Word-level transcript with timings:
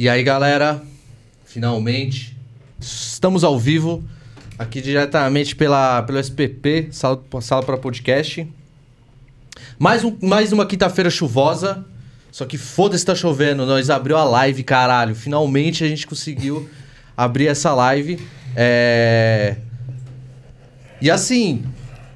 E 0.00 0.08
aí, 0.08 0.22
galera, 0.22 0.80
finalmente 1.44 2.34
estamos 2.80 3.44
ao 3.44 3.58
vivo 3.58 4.02
aqui 4.58 4.80
diretamente 4.80 5.54
pela 5.54 6.02
pelo 6.04 6.18
SPP, 6.18 6.88
sala, 6.90 7.22
sala 7.42 7.62
para 7.62 7.76
podcast. 7.76 8.50
Mais, 9.78 10.02
um, 10.02 10.16
mais 10.22 10.54
uma 10.54 10.64
quinta-feira 10.64 11.10
chuvosa. 11.10 11.84
Só 12.32 12.46
que 12.46 12.56
foda-se, 12.56 13.04
tá 13.04 13.14
chovendo. 13.14 13.66
Nós 13.66 13.90
abriu 13.90 14.16
a 14.16 14.24
live, 14.24 14.62
caralho. 14.62 15.14
Finalmente 15.14 15.84
a 15.84 15.88
gente 15.88 16.06
conseguiu 16.06 16.66
abrir 17.14 17.48
essa 17.48 17.74
live. 17.74 18.18
É... 18.56 19.56
E 20.98 21.10
assim, 21.10 21.62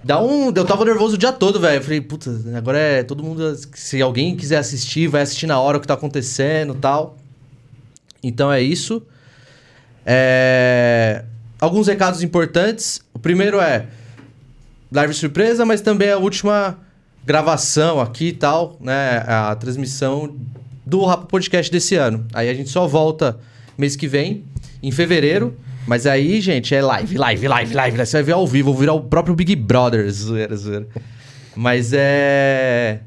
dá 0.03 0.23
um. 0.23 0.51
Eu 0.57 0.65
tava 0.65 0.87
nervoso 0.87 1.17
o 1.17 1.19
dia 1.19 1.33
todo, 1.33 1.61
velho. 1.61 1.85
Falei, 1.85 2.01
puta, 2.01 2.31
agora 2.57 2.79
é 2.79 3.03
todo 3.03 3.23
mundo. 3.23 3.55
Se 3.75 4.01
alguém 4.01 4.35
quiser 4.35 4.57
assistir, 4.57 5.07
vai 5.07 5.21
assistir 5.21 5.47
na 5.47 5.61
hora 5.61 5.77
o 5.77 5.81
que 5.83 5.87
tá 5.87 5.93
acontecendo 5.93 6.75
tal. 6.77 7.19
Então 8.27 8.53
é 8.53 8.61
isso. 8.61 9.03
É... 10.05 11.25
Alguns 11.61 11.87
recados 11.87 12.23
importantes. 12.23 13.01
O 13.13 13.19
primeiro 13.19 13.61
é 13.61 13.87
live 14.91 15.15
surpresa, 15.15 15.65
mas 15.65 15.81
também 15.81 16.11
a 16.11 16.19
última 16.19 16.79
gravação 17.25 18.01
aqui 18.01 18.29
e 18.29 18.33
tal, 18.33 18.77
né? 18.81 19.25
A 19.27 19.55
transmissão 19.55 20.37
do 20.85 21.05
Rapa 21.05 21.27
Podcast 21.27 21.71
desse 21.71 21.95
ano. 21.95 22.27
Aí 22.33 22.49
a 22.49 22.55
gente 22.55 22.71
só 22.71 22.87
volta 22.87 23.39
mês 23.77 23.97
que 23.97 24.07
vem, 24.07 24.45
em 24.83 24.91
fevereiro. 24.91 25.57
Mas 25.87 26.07
aí, 26.07 26.41
gente, 26.41 26.75
é 26.75 26.81
live, 26.81 27.17
live, 27.19 27.49
live, 27.49 27.75
live. 27.75 27.97
Você 27.99 28.17
vai 28.17 28.23
ver 28.23 28.33
ao 28.33 28.47
vivo, 28.47 28.73
virar 28.75 28.95
o 28.95 29.03
próprio 29.03 29.35
Big 29.35 29.55
Brother. 29.55 30.09
Zoeira, 30.11 30.57
zoeira. 30.57 30.89
Mas 31.55 31.93
é. 31.93 33.01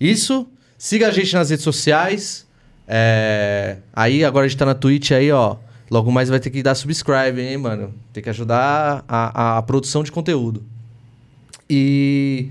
Isso. 0.00 0.46
Siga 0.76 1.08
a 1.08 1.10
gente 1.10 1.34
nas 1.34 1.50
redes 1.50 1.64
sociais. 1.64 2.43
É... 2.86 3.78
Aí 3.92 4.24
agora 4.24 4.46
a 4.46 4.48
gente 4.48 4.58
tá 4.58 4.66
na 4.66 4.74
Twitch 4.74 5.12
aí, 5.12 5.30
ó. 5.30 5.56
Logo 5.90 6.10
mais 6.10 6.28
vai 6.28 6.40
ter 6.40 6.50
que 6.50 6.62
dar 6.62 6.74
subscribe, 6.74 7.40
hein, 7.40 7.58
mano? 7.58 7.94
Tem 8.12 8.22
que 8.22 8.30
ajudar 8.30 9.04
a, 9.06 9.54
a, 9.54 9.58
a 9.58 9.62
produção 9.62 10.02
de 10.02 10.10
conteúdo. 10.10 10.62
E 11.68 12.48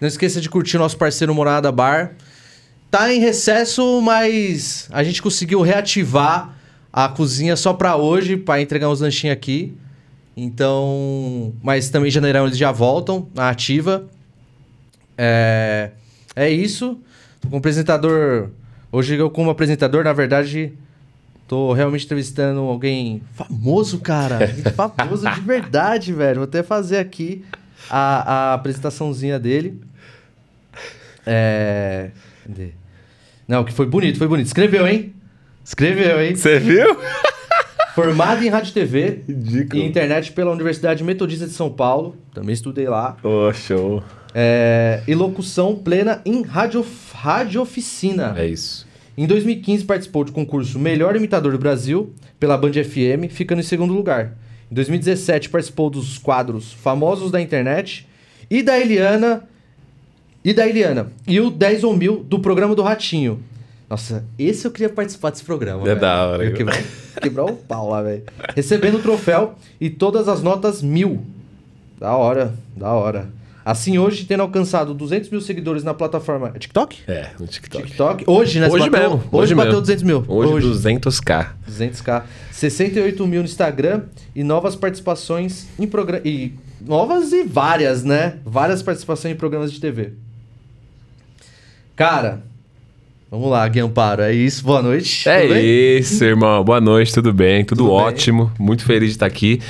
não 0.00 0.08
esqueça 0.08 0.40
de 0.40 0.48
curtir 0.48 0.78
nosso 0.78 0.96
parceiro 0.96 1.34
Morada 1.34 1.70
Bar. 1.70 2.14
Tá 2.90 3.12
em 3.12 3.20
recesso, 3.20 4.00
mas 4.00 4.88
a 4.90 5.04
gente 5.04 5.22
conseguiu 5.22 5.60
reativar 5.60 6.56
a 6.92 7.08
cozinha 7.08 7.54
só 7.54 7.72
pra 7.72 7.96
hoje, 7.96 8.36
pra 8.36 8.60
entregar 8.60 8.88
uns 8.88 9.00
lanchinhos 9.00 9.34
aqui. 9.34 9.74
Então. 10.36 11.52
Mas 11.62 11.90
também 11.90 12.08
em 12.08 12.12
janeirão 12.12 12.46
eles 12.46 12.58
já 12.58 12.72
voltam 12.72 13.28
na 13.34 13.50
ativa. 13.50 14.06
É, 15.18 15.90
é 16.34 16.48
isso. 16.48 16.98
Tô 17.40 17.48
com 17.48 17.58
apresentador. 17.58 18.50
Hoje 18.92 19.14
eu, 19.14 19.30
como 19.30 19.50
apresentador, 19.50 20.02
na 20.02 20.12
verdade, 20.12 20.72
tô 21.46 21.72
realmente 21.72 22.04
entrevistando 22.04 22.60
alguém 22.60 23.22
famoso, 23.34 24.00
cara. 24.00 24.38
famoso 24.96 25.30
de 25.30 25.40
verdade, 25.40 26.12
velho. 26.12 26.36
Vou 26.36 26.44
até 26.44 26.62
fazer 26.62 26.98
aqui 26.98 27.44
a, 27.88 28.50
a 28.50 28.54
apresentaçãozinha 28.54 29.38
dele. 29.38 29.80
É. 31.24 32.10
Cadê? 32.44 32.70
Não, 33.46 33.64
que 33.64 33.72
foi 33.72 33.86
bonito, 33.86 34.18
foi 34.18 34.26
bonito. 34.26 34.46
Escreveu, 34.46 34.86
hein? 34.86 35.12
Escreveu, 35.64 36.20
hein? 36.20 36.34
Você 36.34 36.58
viu? 36.58 36.96
Formado 37.94 38.42
em 38.44 38.48
rádio 38.48 38.70
e 38.70 38.72
TV 38.72 39.22
Ridículo. 39.28 39.82
e 39.82 39.86
internet 39.86 40.32
pela 40.32 40.52
Universidade 40.52 41.02
Metodista 41.04 41.46
de 41.46 41.52
São 41.52 41.70
Paulo. 41.70 42.16
Também 42.32 42.54
estudei 42.54 42.88
lá. 42.88 43.16
Ô, 43.22 43.52
show. 43.52 44.02
É, 44.34 45.02
e 45.06 45.14
locução 45.14 45.74
plena 45.74 46.22
em 46.24 46.42
rádio, 46.42 46.84
rádio 47.12 47.60
oficina. 47.60 48.34
É 48.36 48.46
isso. 48.46 48.86
Em 49.16 49.26
2015 49.26 49.84
participou 49.84 50.24
do 50.24 50.32
concurso 50.32 50.78
Melhor 50.78 51.16
Imitador 51.16 51.52
do 51.52 51.58
Brasil 51.58 52.12
pela 52.38 52.56
Band 52.56 52.72
FM, 52.72 53.30
ficando 53.30 53.60
em 53.60 53.64
segundo 53.64 53.92
lugar. 53.92 54.36
Em 54.70 54.74
2017 54.74 55.48
participou 55.48 55.90
dos 55.90 56.16
quadros 56.16 56.72
Famosos 56.72 57.30
da 57.30 57.40
Internet 57.40 58.06
e 58.48 58.62
da 58.62 58.78
Eliana 58.78 59.48
e 60.44 60.54
da 60.54 60.66
Eliana 60.66 61.12
e 61.26 61.40
o 61.40 61.50
10 61.50 61.84
ou 61.84 61.96
mil 61.96 62.24
do 62.24 62.38
programa 62.38 62.74
do 62.74 62.82
Ratinho. 62.82 63.42
Nossa, 63.90 64.24
esse 64.38 64.64
eu 64.64 64.70
queria 64.70 64.88
participar 64.88 65.30
desse 65.30 65.42
programa. 65.42 65.88
É 65.88 65.96
da 65.96 66.24
hora, 66.24 66.44
Eu 66.44 66.54
quebrar, 66.54 66.80
quebrar 67.20 67.44
o 67.44 67.56
pau 67.56 67.90
lá, 67.90 68.00
velho. 68.02 68.22
Recebendo 68.54 68.98
o 68.98 69.02
troféu 69.02 69.56
e 69.80 69.90
todas 69.90 70.28
as 70.28 70.40
notas 70.40 70.80
mil. 70.80 71.26
Da 71.98 72.16
hora, 72.16 72.54
da 72.76 72.92
hora. 72.92 73.28
Assim, 73.70 73.98
hoje, 73.98 74.24
tendo 74.24 74.40
alcançado 74.40 74.92
200 74.92 75.30
mil 75.30 75.40
seguidores 75.40 75.84
na 75.84 75.94
plataforma. 75.94 76.50
TikTok? 76.58 76.98
É, 77.06 77.28
no 77.38 77.46
TikTok. 77.46 77.86
TikTok. 77.86 78.24
Hoje, 78.26 78.58
né? 78.58 78.68
Hoje 78.68 78.90
bateu, 78.90 79.10
mesmo. 79.10 79.24
Hoje, 79.30 79.54
bateu 79.54 79.70
mesmo. 79.74 79.80
200 79.82 80.02
mil. 80.02 80.24
Hoje, 80.26 80.66
200k. 80.66 81.50
200k. 81.70 82.22
68 82.50 83.26
mil 83.28 83.42
no 83.42 83.46
Instagram 83.46 84.02
e 84.34 84.42
novas 84.42 84.74
participações 84.74 85.68
em 85.78 85.86
programas. 85.86 86.26
E 86.26 86.52
novas 86.84 87.32
e 87.32 87.44
várias, 87.44 88.02
né? 88.02 88.38
Várias 88.44 88.82
participações 88.82 89.34
em 89.34 89.36
programas 89.36 89.70
de 89.70 89.78
TV. 89.80 90.14
Cara, 91.94 92.42
vamos 93.30 93.50
lá, 93.50 93.68
Gui 93.68 93.78
Amparo. 93.78 94.22
É 94.22 94.32
isso, 94.32 94.64
boa 94.64 94.82
noite. 94.82 95.28
É 95.28 95.46
bem? 95.46 95.98
isso, 96.00 96.24
irmão. 96.24 96.64
Boa 96.64 96.80
noite, 96.80 97.14
tudo 97.14 97.32
bem? 97.32 97.64
Tudo, 97.64 97.84
Tudo 97.84 97.90
bem. 97.90 97.98
ótimo. 97.98 98.50
Muito 98.58 98.84
feliz 98.84 99.10
de 99.10 99.14
estar 99.14 99.26
aqui. 99.26 99.60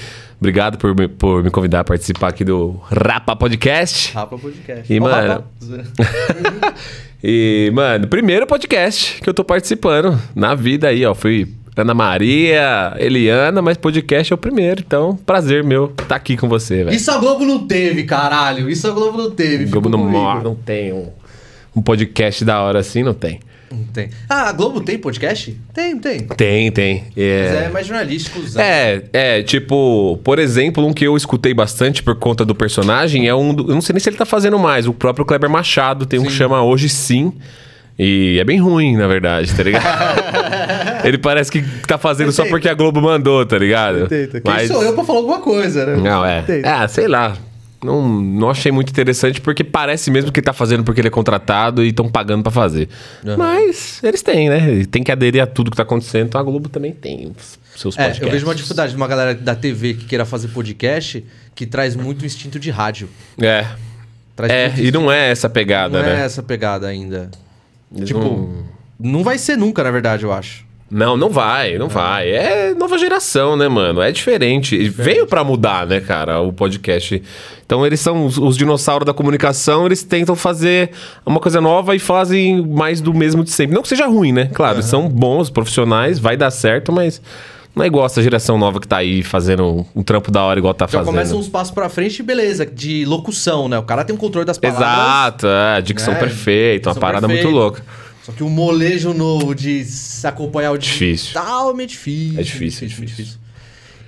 Obrigado 0.40 0.78
por 0.78 0.94
me, 0.96 1.06
por 1.06 1.44
me 1.44 1.50
convidar 1.50 1.80
a 1.80 1.84
participar 1.84 2.28
aqui 2.28 2.44
do 2.44 2.80
Rapa 2.90 3.36
Podcast. 3.36 4.14
Rapa 4.14 4.38
Podcast. 4.38 4.90
E, 4.92 4.98
Ó, 4.98 5.02
mano-. 5.02 5.44
E, 7.22 7.70
mano, 7.74 8.06
primeiro 8.08 8.46
podcast 8.46 9.20
que 9.20 9.28
eu 9.28 9.34
tô 9.34 9.44
participando 9.44 10.18
na 10.34 10.54
vida 10.54 10.88
aí, 10.88 11.04
ó. 11.04 11.14
Fui 11.14 11.46
Ana 11.76 11.92
Maria, 11.92 12.94
Eliana, 12.98 13.60
mas 13.60 13.76
podcast 13.76 14.32
é 14.32 14.34
o 14.34 14.38
primeiro. 14.38 14.82
Então, 14.86 15.14
prazer 15.26 15.62
meu 15.62 15.92
estar 16.00 16.16
aqui 16.16 16.34
com 16.36 16.48
você, 16.48 16.82
velho. 16.84 16.96
Isso 16.96 17.10
a 17.10 17.18
Globo 17.18 17.44
não 17.44 17.66
teve, 17.66 18.04
caralho. 18.04 18.70
Isso 18.70 18.88
a 18.88 18.90
Globo 18.90 19.18
não 19.18 19.30
teve. 19.32 19.66
Globo 19.66 19.90
não, 19.90 19.98
comigo. 19.98 20.18
mor- 20.18 20.42
não 20.42 20.54
tem 20.54 20.94
um, 20.94 21.10
um 21.76 21.82
podcast 21.82 22.42
da 22.42 22.62
hora 22.62 22.78
assim, 22.78 23.02
não 23.02 23.12
tem. 23.14 23.38
Não 23.72 23.84
tem. 23.84 24.10
Ah, 24.28 24.48
a 24.48 24.52
Globo 24.52 24.80
tem 24.80 24.98
podcast? 24.98 25.56
Tem, 25.72 25.96
tem. 25.98 26.20
Tem, 26.36 26.72
tem. 26.72 27.04
Mas 27.16 27.16
É, 27.16 27.64
é 27.66 27.68
mais 27.68 27.86
jornalístico. 27.86 28.40
Zé. 28.42 28.60
é, 28.62 29.02
é, 29.38 29.42
tipo, 29.44 30.18
por 30.24 30.38
exemplo, 30.40 30.84
um 30.84 30.92
que 30.92 31.06
eu 31.06 31.16
escutei 31.16 31.54
bastante 31.54 32.02
por 32.02 32.16
conta 32.16 32.44
do 32.44 32.54
personagem 32.54 33.28
é 33.28 33.34
um. 33.34 33.54
do- 33.54 33.70
eu 33.70 33.74
não 33.74 33.80
sei 33.80 33.92
nem 33.92 34.00
se 34.00 34.08
ele 34.08 34.16
tá 34.16 34.26
fazendo 34.26 34.58
mais. 34.58 34.88
O 34.88 34.92
próprio 34.92 35.24
Kleber 35.24 35.48
Machado 35.48 36.04
tem 36.04 36.18
um 36.18 36.24
que 36.24 36.32
chama 36.32 36.62
Hoje 36.62 36.88
Sim. 36.88 37.32
E 37.98 38.38
é 38.40 38.44
bem 38.44 38.58
ruim, 38.58 38.96
na 38.96 39.06
verdade, 39.06 39.54
tá 39.54 39.62
ligado? 39.62 39.84
ele 41.04 41.18
parece 41.18 41.52
que 41.52 41.62
tá 41.86 41.98
fazendo 41.98 42.32
só 42.32 42.46
porque 42.46 42.66
a 42.68 42.72
Globo 42.74 43.00
mandou, 43.00 43.44
tá 43.44 43.58
ligado? 43.58 44.08
Tenta. 44.08 44.40
Quem 44.40 44.66
sou 44.66 44.82
eu 44.82 44.94
pra 44.94 45.04
falar 45.04 45.18
alguma 45.18 45.40
coisa, 45.40 45.84
né? 45.84 45.96
Não, 45.96 46.24
é. 46.24 46.42
Ah, 46.64 46.88
sei 46.88 47.06
lá. 47.06 47.36
Não, 47.82 48.06
não 48.20 48.50
achei 48.50 48.70
muito 48.70 48.90
interessante 48.90 49.40
porque 49.40 49.64
parece 49.64 50.10
mesmo 50.10 50.30
que 50.30 50.40
ele 50.40 50.44
tá 50.44 50.52
fazendo 50.52 50.84
porque 50.84 51.00
ele 51.00 51.08
é 51.08 51.10
contratado 51.10 51.82
e 51.82 51.88
estão 51.88 52.08
pagando 52.10 52.42
pra 52.42 52.52
fazer. 52.52 52.88
Aham. 53.24 53.36
Mas 53.38 54.00
eles 54.02 54.20
têm, 54.22 54.50
né? 54.50 54.84
Tem 54.90 55.02
que 55.02 55.10
aderir 55.10 55.42
a 55.42 55.46
tudo 55.46 55.70
que 55.70 55.76
tá 55.78 55.82
acontecendo. 55.82 56.26
Então 56.26 56.40
a 56.40 56.44
Globo 56.44 56.68
também 56.68 56.92
tem 56.92 57.32
os 57.74 57.80
seus 57.80 57.94
É, 57.96 58.02
podcasts. 58.02 58.22
eu 58.26 58.30
vejo 58.30 58.46
uma 58.46 58.54
dificuldade 58.54 58.90
de 58.92 58.96
uma 58.96 59.06
galera 59.08 59.34
da 59.34 59.54
TV 59.54 59.94
que 59.94 60.04
queira 60.04 60.26
fazer 60.26 60.48
podcast 60.48 61.24
que 61.54 61.64
traz 61.64 61.96
muito 61.96 62.24
instinto 62.26 62.58
de 62.58 62.70
rádio. 62.70 63.08
É. 63.40 63.66
Traz 64.36 64.52
É, 64.52 64.74
e 64.78 64.92
não 64.92 65.10
é 65.10 65.30
essa 65.30 65.48
Não 65.48 65.54
pegada, 65.54 65.98
é 66.00 66.02
né? 66.02 66.24
essa 66.24 66.42
pegada 66.42 66.86
ainda. 66.86 67.30
Eles 67.94 68.08
tipo, 68.08 68.20
não- 68.20 68.64
não 68.98 69.24
vai 69.24 69.38
ser 69.38 69.56
nunca, 69.56 69.82
na 69.82 69.90
verdade, 69.90 70.24
eu 70.24 70.32
acho. 70.32 70.64
Não, 70.90 71.16
não 71.16 71.30
vai, 71.30 71.78
não 71.78 71.88
vai. 71.88 72.28
É 72.30 72.74
nova 72.74 72.98
geração, 72.98 73.56
né, 73.56 73.68
mano? 73.68 74.02
É 74.02 74.10
diferente. 74.10 74.74
E 74.74 74.88
Veio 74.88 75.24
pra 75.26 75.44
mudar, 75.44 75.86
né, 75.86 76.00
cara, 76.00 76.40
o 76.40 76.52
podcast. 76.52 77.22
Então 77.64 77.86
eles 77.86 78.00
são 78.00 78.26
os, 78.26 78.36
os 78.36 78.56
dinossauros 78.56 79.06
da 79.06 79.14
comunicação, 79.14 79.86
eles 79.86 80.02
tentam 80.02 80.34
fazer 80.34 80.90
uma 81.24 81.38
coisa 81.38 81.60
nova 81.60 81.94
e 81.94 82.00
fazem 82.00 82.60
mais 82.66 83.00
do 83.00 83.14
mesmo 83.14 83.44
de 83.44 83.50
sempre. 83.50 83.74
Não 83.74 83.82
que 83.82 83.88
seja 83.88 84.06
ruim, 84.06 84.32
né? 84.32 84.50
Claro, 84.52 84.76
eles 84.76 84.86
são 84.86 85.08
bons 85.08 85.48
profissionais, 85.48 86.18
vai 86.18 86.36
dar 86.36 86.50
certo, 86.50 86.90
mas 86.90 87.22
não 87.76 87.84
é 87.84 87.86
igual 87.86 88.04
essa 88.04 88.20
geração 88.20 88.58
nova 88.58 88.80
que 88.80 88.88
tá 88.88 88.96
aí 88.96 89.22
fazendo 89.22 89.86
um, 89.94 90.02
trampo 90.02 90.32
da 90.32 90.42
hora 90.42 90.58
igual 90.58 90.74
tá 90.74 90.86
Já 90.86 90.98
fazendo. 90.98 91.06
começa 91.06 91.36
uns 91.36 91.48
passos 91.48 91.72
pra 91.72 91.88
frente 91.88 92.18
e 92.18 92.22
beleza, 92.24 92.66
de 92.66 93.04
locução, 93.04 93.68
né? 93.68 93.78
O 93.78 93.84
cara 93.84 94.02
tem 94.02 94.12
um 94.12 94.18
controle 94.18 94.44
das 94.44 94.58
palavras. 94.58 94.88
Exato, 94.88 95.46
é, 95.46 95.80
dicção 95.80 96.14
É, 96.14 96.16
perfeita, 96.18 96.88
uma 96.88 96.94
dicção 96.94 97.00
parada 97.00 97.28
perfeita. 97.28 97.48
muito 97.48 97.62
louca. 97.62 97.82
Só 98.24 98.32
que 98.32 98.42
o 98.42 98.50
molejo 98.50 99.14
novo 99.14 99.54
de 99.54 99.84
se 99.84 100.26
acompanhar 100.26 100.72
o 100.72 100.78
Difícil. 100.78 101.26
digital 101.26 101.80
é 101.80 101.86
difícil. 101.86 102.38
É 102.38 102.42
difícil, 102.42 102.84
é 102.84 102.88
difícil. 102.88 103.26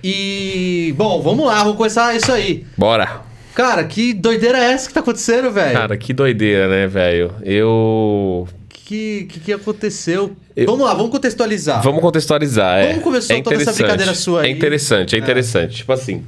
E, 0.05 0.95
bom, 0.97 1.23
vamos 1.23 1.47
lá, 1.47 1.59
vamos 1.63 1.77
começar 1.77 2.15
isso 2.15 2.31
aí. 2.33 2.67
Bora! 2.77 3.23
Cara, 3.55 3.85
que 3.85 4.13
doideira 4.15 4.59
é 4.59 4.73
essa 4.73 4.89
que 4.89 4.95
tá 4.95 5.01
acontecendo, 5.01 5.51
velho? 5.51 5.75
Cara, 5.75 5.97
que 5.97 6.13
doideira, 6.13 6.69
né, 6.69 6.87
velho? 6.87 7.35
Eu. 7.45 8.49
que, 8.69 9.27
que, 9.31 9.41
que 9.41 9.53
aconteceu? 9.53 10.33
Eu- 10.57 10.67
Vamos 10.67 10.85
lá, 10.87 10.95
vamos 10.95 11.11
contextualizar. 11.13 11.83
Vamos 11.83 12.01
contextualizar, 12.01 12.79
é. 12.81 12.89
Como 12.95 13.03
começou 13.03 13.37
é 13.37 13.43
toda 13.43 13.57
essa 13.57 13.73
brincadeira 13.73 14.15
sua 14.15 14.43
aí? 14.43 14.49
É 14.49 14.51
interessante, 14.53 15.15
é 15.15 15.19
interessante. 15.19 15.77
Tipo 15.77 15.93
assim, 15.93 16.23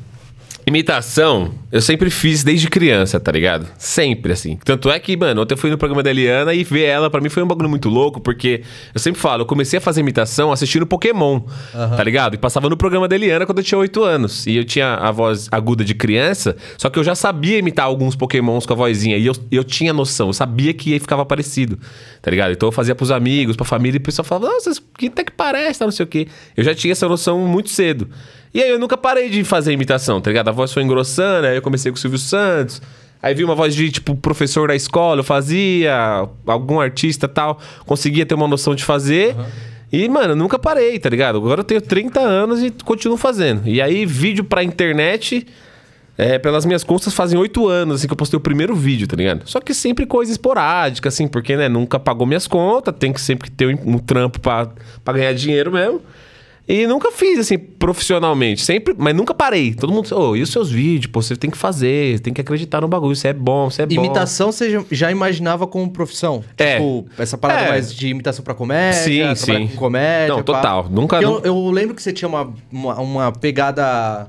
Imitação, 0.67 1.53
eu 1.71 1.83
sempre 1.83 2.09
fiz 2.09 2.43
desde 2.43 2.69
criança, 2.69 3.21
tá 3.21 3.31
ligado? 3.31 3.67
Sempre, 3.77 4.33
assim. 4.33 4.59
Tanto 4.65 4.91
é 4.91 4.99
que, 4.99 5.15
mano, 5.15 5.43
ontem 5.43 5.53
eu 5.53 5.59
fui 5.59 5.71
no 5.71 5.77
programa 5.77 6.03
da 6.03 6.09
Eliana 6.09 6.55
e 6.55 6.65
ver 6.65 6.85
ela, 6.85 7.11
pra 7.11 7.21
mim 7.21 7.29
foi 7.29 7.43
um 7.43 7.47
bagulho 7.47 7.69
muito 7.69 7.91
louco, 7.91 8.19
porque 8.19 8.63
eu 8.95 8.99
sempre 8.99 9.21
falo, 9.21 9.43
eu 9.43 9.47
comecei 9.47 9.77
a 9.77 9.81
fazer 9.81 10.01
imitação 10.01 10.51
assistindo 10.51 10.87
Pokémon, 10.87 11.41
tá 11.73 12.03
ligado? 12.03 12.35
E 12.35 12.39
passava 12.39 12.71
no 12.71 12.79
programa 12.79 13.07
da 13.07 13.15
Eliana 13.15 13.45
quando 13.45 13.59
eu 13.59 13.65
tinha 13.65 13.79
8 13.79 14.03
anos. 14.03 14.47
E 14.47 14.57
eu 14.57 14.65
tinha 14.65 14.95
a 14.95 15.11
voz 15.11 15.49
aguda 15.53 15.85
de 15.85 15.95
criança, 15.95 16.57
só 16.79 16.89
que 16.89 16.99
eu 16.99 17.05
já 17.05 17.15
sabia 17.15 17.59
imitar 17.59 17.85
alguns 17.85 18.17
Pokémons 18.17 18.65
com 18.65 18.73
a 18.73 18.77
vozinha. 18.77 19.19
E 19.19 19.27
eu, 19.27 19.35
eu 19.51 19.65
tinha 19.65 19.93
noção, 19.93 20.29
eu 20.29 20.33
sabia 20.33 20.73
que 20.73 20.99
ficava 20.99 21.27
parecido, 21.27 21.79
tá 22.23 22.31
ligado? 22.31 22.53
Então 22.53 22.69
eu 22.69 22.73
fazia 22.73 22.95
pros 22.95 23.11
amigos, 23.11 23.55
pra 23.55 23.67
família, 23.67 23.99
e 23.99 24.01
o 24.01 24.03
pessoal 24.03 24.25
falava, 24.25 24.51
nossa, 24.53 24.73
que 24.97 25.09
até 25.09 25.25
que 25.25 25.33
parece, 25.33 25.79
tá, 25.79 25.85
não 25.85 25.93
sei 25.93 26.05
o 26.05 26.07
quê. 26.07 26.27
Eu 26.57 26.65
já 26.65 26.75
tinha 26.75 26.93
essa 26.93 27.07
noção 27.07 27.41
muito 27.47 27.69
cedo. 27.69 28.09
E 28.55 28.63
aí 28.63 28.71
eu 28.71 28.79
nunca 28.79 28.97
parei 28.97 29.29
de 29.29 29.43
fazer 29.43 29.73
imitação, 29.73 30.21
tá 30.21 30.31
ligado? 30.31 30.49
A 30.49 30.53
voz 30.53 30.73
foi 30.73 30.85
engrossando, 30.85 31.49
aí 31.49 31.57
eu 31.57 31.63
comecei 31.63 31.91
com 31.91 31.97
o 31.97 32.01
Silvio 32.01 32.21
Santos. 32.21 32.81
Aí 33.21 33.35
vi 33.35 33.43
uma 33.43 33.55
voz 33.55 33.75
de, 33.75 33.91
tipo, 33.91 34.15
professor 34.15 34.69
da 34.69 34.77
escola, 34.77 35.21
eu 35.21 35.25
fazia, 35.25 36.29
algum 36.47 36.79
artista 36.79 37.27
tal, 37.27 37.59
conseguia 37.85 38.25
ter 38.25 38.35
uma 38.35 38.47
noção 38.47 38.75
de 38.75 38.85
fazer. 38.85 39.35
E, 39.91 40.09
mano, 40.09 40.37
nunca 40.37 40.57
parei, 40.57 40.99
tá 41.01 41.09
ligado? 41.09 41.39
Agora 41.39 41.61
eu 41.61 41.65
tenho 41.65 41.81
30 41.81 42.21
anos 42.21 42.63
e 42.63 42.71
continuo 42.71 43.17
fazendo. 43.17 43.67
E 43.67 43.83
aí, 43.83 44.07
vídeo 44.07 44.45
pra 44.45 44.63
internet, 44.63 45.47
é, 46.17 46.39
pelas 46.39 46.65
minhas 46.65 46.85
costas, 46.85 47.13
fazem 47.13 47.37
8 47.39 47.67
anos, 47.67 47.97
assim, 47.97 48.07
que 48.07 48.13
eu 48.13 48.17
postei 48.17 48.37
o 48.37 48.41
primeiro 48.41 48.77
vídeo, 48.77 49.09
tá 49.09 49.17
ligado? 49.17 49.49
Só 49.49 49.61
que 49.61 49.75
sempre 49.75 50.07
coisa 50.07 50.31
esporádica, 50.31 51.09
assim, 51.09 51.27
porque, 51.27 51.57
né, 51.57 51.69
nunca 51.69 51.99
pagou 51.99 52.25
minhas 52.25 52.47
contas, 52.47 52.95
tem 52.99 53.13
que 53.13 53.21
sempre 53.21 53.51
ter 53.51 53.75
um, 53.75 53.95
um 53.95 53.99
trampo 53.99 54.39
pra, 54.39 54.69
pra 55.03 55.15
ganhar 55.15 55.33
dinheiro 55.33 55.73
mesmo. 55.73 56.01
E 56.67 56.87
nunca 56.87 57.13
fiz, 57.13 57.39
assim, 57.39 57.59
profissionalmente. 57.59 58.63
Sempre, 58.63 58.95
mas 58.97 59.15
nunca 59.15 59.35
parei. 59.35 59.75
Todo 59.75 59.93
mundo, 59.93 60.09
ô, 60.19 60.35
e 60.35 60.41
os 60.41 60.51
seus 60.51 60.71
vídeos? 60.71 61.13
Pô, 61.13 61.21
você 61.21 61.37
tem 61.37 61.51
que 61.51 61.59
fazer, 61.59 62.21
tem 62.21 62.33
que 62.33 62.41
acreditar 62.41 62.81
no 62.81 62.89
bagulho. 62.89 63.15
Você 63.15 63.29
é 63.29 63.33
bom, 63.35 63.69
você 63.71 63.83
é 63.83 63.87
bom. 63.87 63.93
Imitação 63.95 64.51
você 64.51 64.83
já- 64.91 65.11
imaginava 65.11 65.67
como 65.67 65.91
profissão? 65.91 66.43
É. 66.57 66.77
Tipo, 66.77 67.07
essa 67.19 67.37
parada 67.37 67.61
É. 67.67 67.69
mais 67.69 67.95
de 67.95 68.09
imitação 68.09 68.43
pra 68.43 68.55
comédia? 68.55 68.99
Sim, 69.01 69.35
sim. 69.35 69.67
Com 69.69 69.77
comédia. 69.77 70.29
Não, 70.29 70.37
pá. 70.39 70.43
total. 70.43 70.89
Nunca- 70.91 71.17
Porque 71.19 71.25
Eu, 71.27 71.31
nunca- 71.35 71.47
eu 71.49 71.71
lembro 71.71 71.95
que 71.95 72.03
você 72.03 72.13
tinha 72.15 72.29
uma, 72.29 72.51
uma, 72.73 72.99
uma 73.01 73.33
pegada. 73.33 74.29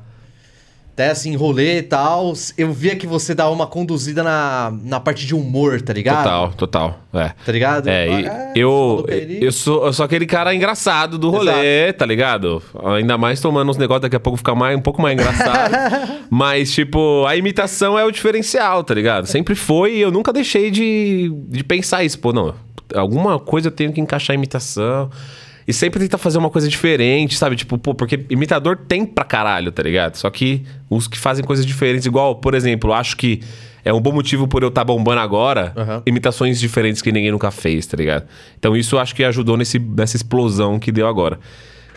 Até 0.95 1.09
assim, 1.09 1.35
rolê 1.35 1.79
e 1.79 1.83
tal. 1.83 2.31
Eu 2.57 2.71
via 2.71 2.95
que 2.95 3.05
você 3.05 3.35
dava 3.35 3.49
uma 3.51 3.67
conduzida 3.67 4.23
na, 4.23 4.73
na 4.81 4.97
parte 4.97 5.27
de 5.27 5.35
humor, 5.35 5.81
tá 5.81 5.91
ligado? 5.91 6.23
Total, 6.23 6.53
total. 6.53 6.99
É. 7.13 7.31
Tá 7.45 7.51
ligado? 7.51 7.87
É, 7.89 8.07
e 8.07 8.25
Ah, 8.25 8.53
eu, 8.55 8.69
maluco 8.71 9.11
aí. 9.11 9.39
eu, 9.43 9.51
sou, 9.51 9.85
eu 9.85 9.91
sou 9.91 10.05
aquele 10.05 10.25
cara 10.25 10.55
engraçado 10.55 11.17
do 11.17 11.29
rolê, 11.29 11.91
tá 11.91 12.05
ligado? 12.05 12.63
Ainda 12.95 13.17
mais 13.17 13.41
tomando 13.41 13.69
uns 13.69 13.75
negócios, 13.77 14.03
daqui 14.03 14.15
a 14.15 14.19
pouco 14.21 14.37
ficar 14.37 14.55
mais, 14.55 14.77
um 14.77 14.81
pouco 14.81 15.01
mais 15.01 15.13
engraçado. 15.19 15.73
Mas, 16.31 16.73
tipo, 16.73 17.25
a 17.27 17.35
imitação 17.35 17.99
é 17.99 18.05
o 18.05 18.09
diferencial, 18.11 18.81
tá 18.81 18.93
ligado? 18.93 19.25
Sempre 19.27 19.53
foi 19.53 19.95
e 19.97 19.99
eu 20.01 20.11
nunca 20.11 20.31
deixei 20.31 20.71
de, 20.71 21.29
de 21.49 21.61
pensar 21.61 22.05
isso. 22.05 22.17
Pô, 22.19 22.31
não, 22.31 22.53
alguma 22.95 23.37
coisa 23.37 23.67
eu 23.67 23.71
tenho 23.71 23.91
que 23.91 23.99
encaixar 23.99 24.33
a 24.33 24.37
imitação. 24.37 25.09
E 25.67 25.73
sempre 25.73 25.99
tentar 25.99 26.19
fazer 26.19 26.37
uma 26.37 26.49
coisa 26.49 26.67
diferente, 26.67 27.35
sabe? 27.37 27.55
Tipo, 27.55 27.77
pô, 27.77 27.95
porque 27.95 28.23
imitador 28.29 28.77
tem 28.87 29.03
pra 29.05 29.23
caralho, 29.23 29.71
tá 29.71 29.81
ligado? 29.81 30.15
Só 30.15 30.29
que 30.29 30.63
os 30.89 31.07
que 31.07 31.17
fazem 31.17 31.43
coisas 31.43 31.65
diferentes, 31.65 32.05
igual, 32.05 32.35
por 32.35 32.53
exemplo, 32.53 32.93
acho 32.93 33.17
que 33.17 33.41
é 33.83 33.91
um 33.91 33.99
bom 33.99 34.11
motivo 34.11 34.47
por 34.47 34.61
eu 34.61 34.69
estar 34.69 34.83
bombando 34.83 35.21
agora, 35.21 35.73
Aham. 35.75 36.03
imitações 36.05 36.59
diferentes 36.59 37.01
que 37.01 37.11
ninguém 37.11 37.31
nunca 37.31 37.49
fez, 37.49 37.85
tá 37.87 37.97
ligado? 37.97 38.25
Então 38.59 38.75
isso 38.77 38.97
acho 38.97 39.15
que 39.15 39.23
ajudou 39.23 39.57
nesse, 39.57 39.79
nessa 39.79 40.15
explosão 40.15 40.77
que 40.77 40.91
deu 40.91 41.07
agora. 41.07 41.39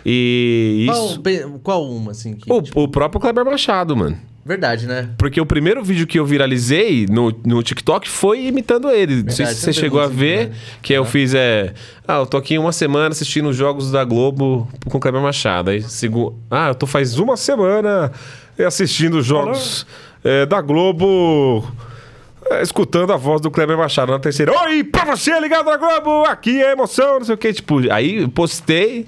E 0.05 0.87
isso. 0.91 1.21
Qual, 1.23 1.59
qual 1.63 1.91
uma, 1.91 2.13
assim? 2.13 2.35
Que, 2.35 2.51
O, 2.51 2.63
tipo, 2.63 2.83
o 2.83 2.89
próprio 2.89 3.21
Kleber 3.21 3.45
Machado, 3.45 3.95
mano. 3.97 4.17
Verdade, 4.49 4.87
né? 4.87 5.11
Porque 5.19 5.39
o 5.39 5.45
primeiro 5.45 5.85
vídeo 5.85 6.07
que 6.07 6.19
eu 6.19 6.25
viralizei 6.25 7.05
no, 7.07 7.31
no 7.45 7.63
TikTok 7.63 8.09
foi 8.09 8.47
imitando 8.47 8.89
ele. 8.89 9.17
Não 9.17 9.25
sei 9.25 9.45
se 9.45 9.53
Verdade, 9.53 9.59
você 9.59 9.73
chegou 9.75 10.01
a 10.01 10.07
ver, 10.07 10.49
né? 10.49 10.55
que 10.81 10.95
eu 10.95 11.05
fiz 11.05 11.35
é. 11.35 11.75
Ah, 12.07 12.17
eu 12.17 12.27
tô 12.27 12.39
aqui 12.39 12.57
uma 12.57 12.73
semana 12.73 13.09
assistindo 13.09 13.51
os 13.51 13.57
jogos 13.57 13.93
da 13.93 14.03
Globo 14.05 14.67
com 14.87 14.97
o 14.97 15.01
Kleber 15.03 15.21
Machado. 15.21 15.69
Aí 15.69 15.83
sigo. 15.83 16.35
Ah, 16.51 16.69
eu 16.69 16.75
tô 16.75 16.87
faz 16.87 17.19
uma 17.19 17.37
semana 17.37 18.11
assistindo 18.67 19.19
os 19.19 19.27
jogos 19.27 19.87
é, 20.25 20.47
da 20.47 20.63
Globo. 20.63 21.71
é, 22.51 22.63
escutando 22.63 23.13
a 23.13 23.19
voz 23.19 23.43
do 23.43 23.51
Kleber 23.51 23.77
Machado 23.77 24.13
na 24.13 24.19
terceira. 24.19 24.59
Oi, 24.63 24.83
pra 24.83 25.05
você 25.05 25.39
ligado 25.39 25.67
na 25.67 25.77
Globo, 25.77 26.25
aqui 26.25 26.63
é 26.63 26.73
emoção, 26.73 27.19
não 27.19 27.27
sei 27.27 27.35
o 27.35 27.39
que. 27.39 27.53
Tipo, 27.53 27.81
aí 27.93 28.27
postei 28.29 29.07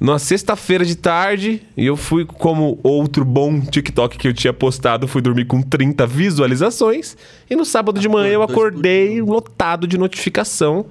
numa 0.00 0.18
sexta-feira 0.18 0.82
de 0.82 0.96
tarde 0.96 1.62
e 1.76 1.84
eu 1.84 1.94
fui, 1.94 2.24
como 2.24 2.80
outro 2.82 3.22
bom 3.22 3.60
TikTok 3.60 4.16
que 4.16 4.26
eu 4.26 4.32
tinha 4.32 4.52
postado, 4.52 5.06
fui 5.06 5.20
dormir 5.20 5.44
com 5.44 5.60
30 5.60 6.06
visualizações. 6.06 7.16
E 7.50 7.54
no 7.54 7.66
sábado 7.66 8.00
de 8.00 8.08
manhã 8.08 8.32
eu 8.32 8.42
acordei 8.42 9.20
lotado 9.20 9.86
de 9.86 9.98
notificação. 9.98 10.86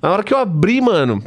Na 0.00 0.10
hora 0.10 0.24
que 0.24 0.32
eu 0.32 0.38
abri, 0.38 0.80
mano. 0.80 1.22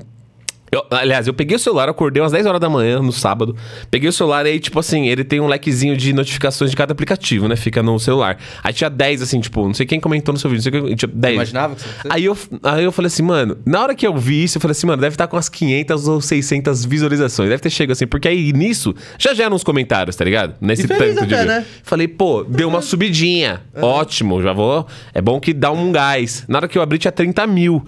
Eu- 0.76 0.86
aliás, 0.92 1.28
eu 1.28 1.34
peguei 1.34 1.56
o 1.56 1.60
celular, 1.60 1.88
acordei 1.90 2.22
umas 2.22 2.32
10 2.32 2.46
horas 2.46 2.60
da 2.60 2.70
manhã 2.70 3.00
no 3.02 3.12
sábado. 3.12 3.56
Peguei 3.92 4.10
o 4.10 4.14
celular 4.14 4.46
e 4.46 4.50
aí, 4.50 4.60
tipo 4.60 4.80
assim, 4.80 5.08
ele 5.08 5.24
tem 5.24 5.40
um 5.40 5.48
lequezinho 5.48 5.96
de 5.96 6.14
notificações 6.14 6.72
de 6.72 6.78
cada 6.78 6.92
aplicativo, 6.94 7.48
né? 7.48 7.56
Fica 7.56 7.82
no 7.84 8.00
celular. 8.00 8.38
Aí 8.64 8.74
tinha 8.74 8.90
10, 8.90 9.22
assim, 9.22 9.40
tipo, 9.40 9.66
não 9.66 9.74
sei 9.74 9.86
quem 9.86 10.00
comentou 10.00 10.34
no 10.34 10.40
seu 10.40 10.50
vídeo, 10.50 10.64
não 10.72 10.80
sei 10.80 10.82
quem, 10.90 10.96
tinha 10.96 11.12
10. 11.14 11.36
Imaginava 11.36 11.76
que 11.76 11.82
você... 11.82 11.90
Aí 12.10 12.26
eu, 12.26 12.38
aí 12.64 12.84
eu 12.84 12.92
falei 12.92 13.08
assim, 13.08 13.24
mano, 13.24 13.58
na 13.66 13.82
hora 13.82 13.96
que 13.96 14.06
eu 14.06 14.16
vi 14.18 14.44
isso, 14.44 14.58
eu 14.58 14.62
falei 14.62 14.72
assim, 14.74 14.88
mano, 14.88 15.02
deve 15.02 15.14
estar 15.14 15.28
com 15.28 15.36
umas 15.36 15.50
500 15.50 16.08
ou 16.08 16.22
600 16.22 16.86
visualizações. 16.86 17.50
Deve 17.50 17.62
ter 17.62 17.70
chegado 17.70 17.92
assim, 17.94 18.08
porque 18.08 18.28
aí 18.28 18.52
nisso 18.54 18.94
já 19.18 19.34
já 19.34 19.50
nos 19.50 19.64
comentários, 19.64 20.16
tá 20.16 20.24
ligado? 20.26 20.56
Nesse 20.62 20.88
tanto 20.88 21.04
de 21.04 21.12
até, 21.12 21.22
vídeo. 21.26 21.46
né? 21.46 21.66
Falei, 21.84 22.08
pô, 22.08 22.44
deu 22.44 22.68
uma 22.70 22.82
subidinha. 22.82 23.62
Ótimo, 23.82 24.42
já 24.42 24.54
vou. 24.54 24.88
É 25.14 25.22
bom 25.22 25.40
que 25.40 25.54
dá 25.54 25.72
um 25.72 25.92
gás. 25.92 26.46
Na 26.48 26.58
hora 26.60 26.68
que 26.68 26.78
eu 26.78 26.82
abri, 26.82 26.98
tinha 26.98 27.12
30 27.12 27.46
mil, 27.48 27.84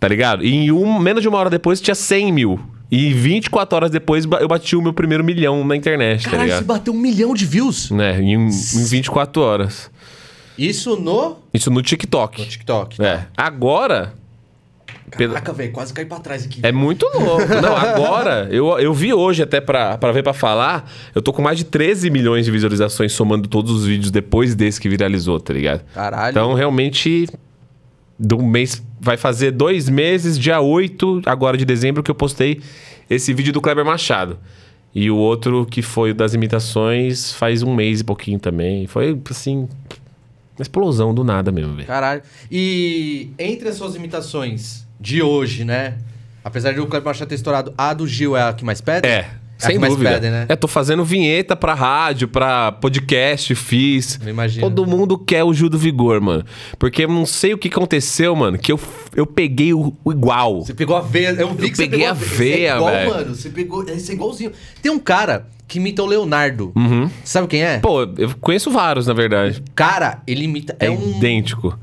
tá 0.00 0.08
ligado? 0.08 0.42
E 0.42 0.52
em 0.52 0.72
um, 0.72 0.98
menos 0.98 1.22
de 1.22 1.28
uma 1.28 1.38
hora 1.38 1.50
depois, 1.50 1.80
tinha 1.80 1.94
100 1.94 2.32
mil. 2.32 2.58
E 2.90 3.12
24 3.12 3.76
horas 3.76 3.90
depois, 3.90 4.24
eu 4.40 4.48
bati 4.48 4.74
o 4.74 4.82
meu 4.82 4.92
primeiro 4.92 5.22
milhão 5.22 5.64
na 5.64 5.76
internet, 5.76 6.24
tá 6.24 6.30
Caralho, 6.30 6.48
você 6.48 6.54
ligado? 6.56 6.66
bateu 6.66 6.92
um 6.92 6.96
milhão 6.98 7.34
de 7.34 7.46
views. 7.46 7.90
Né, 7.90 8.20
em, 8.20 8.32
em 8.48 8.48
24 8.48 9.40
horas. 9.40 9.90
Isso 10.58 10.96
no 10.96 11.36
Isso 11.54 11.70
no 11.70 11.80
TikTok. 11.82 12.44
TikTok. 12.48 13.00
É. 13.00 13.26
Agora, 13.36 14.14
Caraca, 15.10 15.52
velho, 15.52 15.72
quase 15.72 15.92
cai 15.92 16.04
pra 16.04 16.20
trás 16.20 16.44
aqui. 16.44 16.60
É 16.62 16.70
muito 16.70 17.04
louco. 17.14 17.46
Não, 17.60 17.76
agora, 17.76 18.48
eu, 18.50 18.78
eu 18.78 18.94
vi 18.94 19.12
hoje 19.12 19.42
até 19.42 19.60
pra, 19.60 19.98
pra 19.98 20.12
ver 20.12 20.22
pra 20.22 20.32
falar, 20.32 20.88
eu 21.14 21.20
tô 21.20 21.32
com 21.32 21.42
mais 21.42 21.58
de 21.58 21.64
13 21.64 22.10
milhões 22.10 22.44
de 22.44 22.50
visualizações 22.50 23.12
somando 23.12 23.48
todos 23.48 23.72
os 23.72 23.86
vídeos 23.86 24.10
depois 24.10 24.54
desse 24.54 24.80
que 24.80 24.88
viralizou, 24.88 25.40
tá 25.40 25.52
ligado? 25.52 25.82
Caralho. 25.94 26.30
Então, 26.30 26.54
realmente, 26.54 27.28
do 28.18 28.40
mês. 28.42 28.82
Vai 29.00 29.16
fazer 29.16 29.50
dois 29.50 29.88
meses, 29.88 30.38
dia 30.38 30.60
8, 30.60 31.22
agora 31.24 31.56
de 31.56 31.64
dezembro, 31.64 32.02
que 32.02 32.10
eu 32.10 32.14
postei 32.14 32.60
esse 33.08 33.32
vídeo 33.32 33.52
do 33.52 33.60
Kleber 33.60 33.84
Machado. 33.84 34.38
E 34.94 35.10
o 35.10 35.16
outro, 35.16 35.64
que 35.66 35.82
foi 35.82 36.10
o 36.10 36.14
das 36.14 36.34
imitações, 36.34 37.32
faz 37.32 37.62
um 37.62 37.74
mês 37.74 38.00
e 38.00 38.04
pouquinho 38.04 38.38
também. 38.38 38.86
Foi, 38.86 39.18
assim, 39.30 39.68
uma 40.56 40.62
explosão 40.62 41.14
do 41.14 41.24
nada 41.24 41.50
mesmo, 41.50 41.74
velho. 41.74 41.86
Caralho. 41.86 42.22
E 42.50 43.30
entre 43.38 43.68
as 43.68 43.76
suas 43.76 43.94
imitações 43.94 44.86
de 45.00 45.22
hoje, 45.22 45.64
né? 45.64 45.96
Apesar 46.44 46.72
de 46.72 46.80
o 46.80 46.86
Kleber 46.86 47.06
Machado 47.06 47.28
ter 47.28 47.36
estourado, 47.36 47.72
a 47.78 47.94
do 47.94 48.06
Gil 48.06 48.36
é 48.36 48.42
a 48.42 48.52
que 48.52 48.64
mais 48.64 48.80
pede? 48.80 49.06
É, 49.06 49.30
sem 49.66 49.74
que 49.76 49.78
mais 49.80 49.92
dúvida. 49.92 50.10
pedem, 50.12 50.30
né? 50.30 50.46
É, 50.48 50.56
tô 50.56 50.66
fazendo 50.68 51.04
vinheta 51.04 51.54
pra 51.56 51.74
rádio, 51.74 52.28
pra 52.28 52.72
podcast, 52.72 53.54
fiz. 53.54 54.18
Eu 54.22 54.28
imagino. 54.30 54.62
Todo 54.68 54.86
mundo 54.86 55.18
quer 55.18 55.44
o 55.44 55.52
Gil 55.54 55.68
do 55.68 55.78
Vigor, 55.78 56.20
mano. 56.20 56.44
Porque 56.78 57.04
eu 57.04 57.08
não 57.08 57.24
sei 57.26 57.54
o 57.54 57.58
que 57.58 57.68
aconteceu, 57.68 58.34
mano, 58.34 58.58
que 58.58 58.72
eu, 58.72 58.80
eu 59.14 59.26
peguei 59.26 59.72
o, 59.74 59.94
o 60.04 60.12
igual. 60.12 60.62
Você 60.64 60.74
pegou 60.74 60.96
a 60.96 61.00
veia. 61.00 61.30
Eu 61.30 61.54
vi 61.54 61.66
Eu 61.66 61.70
que 61.70 61.76
você 61.76 61.82
peguei 61.82 61.98
pegou 62.00 62.10
a 62.10 62.14
Você 62.14 62.24
veia, 62.36 62.72
é 62.72 62.76
igual, 62.76 62.90
velho. 62.92 63.10
mano. 63.10 63.34
Você 63.34 63.50
pegou. 63.50 63.82
Esse 63.88 64.10
é 64.10 64.14
igualzinho. 64.14 64.52
Tem 64.82 64.90
um 64.90 64.98
cara 64.98 65.46
que 65.68 65.78
imita 65.78 66.02
o 66.02 66.06
Leonardo. 66.06 66.72
Sabe 67.24 67.46
quem 67.46 67.62
é? 67.62 67.74
Uhum. 67.76 67.80
Pô, 67.80 68.02
eu 68.18 68.30
conheço 68.40 68.70
vários, 68.70 69.06
na 69.06 69.12
verdade. 69.12 69.62
Cara, 69.74 70.20
ele 70.26 70.44
imita. 70.44 70.76
É, 70.80 70.86
É, 70.86 70.90
um. 70.90 71.16
idêntico. 71.16 71.78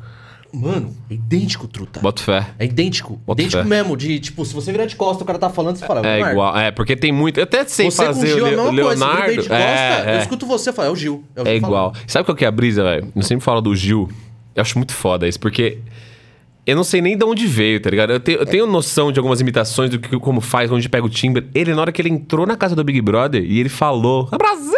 Mano, 0.54 0.96
é 1.10 1.14
idêntico, 1.14 1.68
truta. 1.68 2.00
Boto 2.00 2.22
fé. 2.24 2.48
É 2.58 2.66
idêntico. 2.66 3.20
Boto 3.26 3.42
idêntico 3.42 3.64
fé. 3.64 3.68
mesmo. 3.70 3.98
De, 3.98 4.20
tipo, 4.20 4.44
se 4.46 4.54
você 4.54 4.72
virar 4.72 4.86
de 4.86 4.96
costa, 4.96 5.24
o 5.24 5.26
cara 5.28 5.38
tá 5.38 5.50
falando, 5.50 5.76
você 5.76 5.86
fala. 5.86 6.00
É 6.00 6.04
Leonardo. 6.16 6.32
igual. 6.32 6.58
É, 6.58 6.72
porque 6.72 6.96
tem 6.96 7.12
muito. 7.12 7.38
Eu 7.40 7.44
até 7.44 7.66
sei 7.66 7.92
Você 7.92 7.98
com 8.06 8.10
o 8.12 8.14
fazer 8.14 8.28
Gil 8.28 8.44
o, 8.44 8.48
é 8.48 8.52
Le- 8.52 8.56
o 8.56 8.58
coisa. 8.58 8.72
Você 8.72 8.82
Leonardo. 9.06 9.20
vira 9.30 9.42
de 9.44 9.50
costa, 9.50 9.56
é, 9.56 10.04
eu 10.06 10.10
é. 10.10 10.20
escuto 10.20 10.46
você 10.46 10.72
falar, 10.74 10.88
é 10.88 10.92
o 10.92 10.96
Gil. 10.96 11.24
É, 11.36 11.42
o 11.42 11.44
É 11.44 11.46
Gil 11.50 11.58
igual. 11.58 11.92
falando. 11.94 12.10
Sabe 12.10 12.26
qual 12.26 12.36
que 12.36 12.46
é 12.46 12.48
a 12.48 12.52
brisa, 12.52 12.84
velho? 12.84 13.12
Eu 13.16 13.22
sempre 13.24 13.44
falo 13.44 13.62
do 13.62 13.76
Gil. 13.76 14.10
Eu 14.56 14.62
acho 14.62 14.78
muito 14.80 14.94
foda 14.94 15.28
isso, 15.28 15.40
porque 15.40 15.80
eu 16.66 16.76
não 16.76 16.84
sei 16.84 17.00
nem 17.02 17.16
de 17.18 17.24
onde 17.24 17.46
veio, 17.46 17.80
tá 17.80 17.90
ligado? 17.90 18.12
Eu 18.14 18.20
tenho, 18.20 18.40
eu 18.40 18.46
tenho 18.46 18.66
noção 18.66 19.12
de 19.12 19.20
algumas 19.20 19.40
imitações 19.40 19.90
do 19.90 20.00
que 20.00 20.18
como 20.20 20.42
faz, 20.42 20.72
onde 20.72 20.90
pega 20.90 21.06
o 21.06 21.10
timbre. 21.10 21.48
Ele, 21.54 21.74
na 21.76 21.82
hora 21.82 21.92
que 21.92 22.02
ele 22.02 22.10
entrou 22.10 22.46
na 22.48 22.56
casa 22.58 22.76
do 22.76 22.84
Big 22.84 23.00
Brother 23.02 23.44
e 23.44 23.60
ele 23.60 23.70
falou: 23.70 24.28
"Ah, 24.32 24.38
Brasil! 24.38 24.74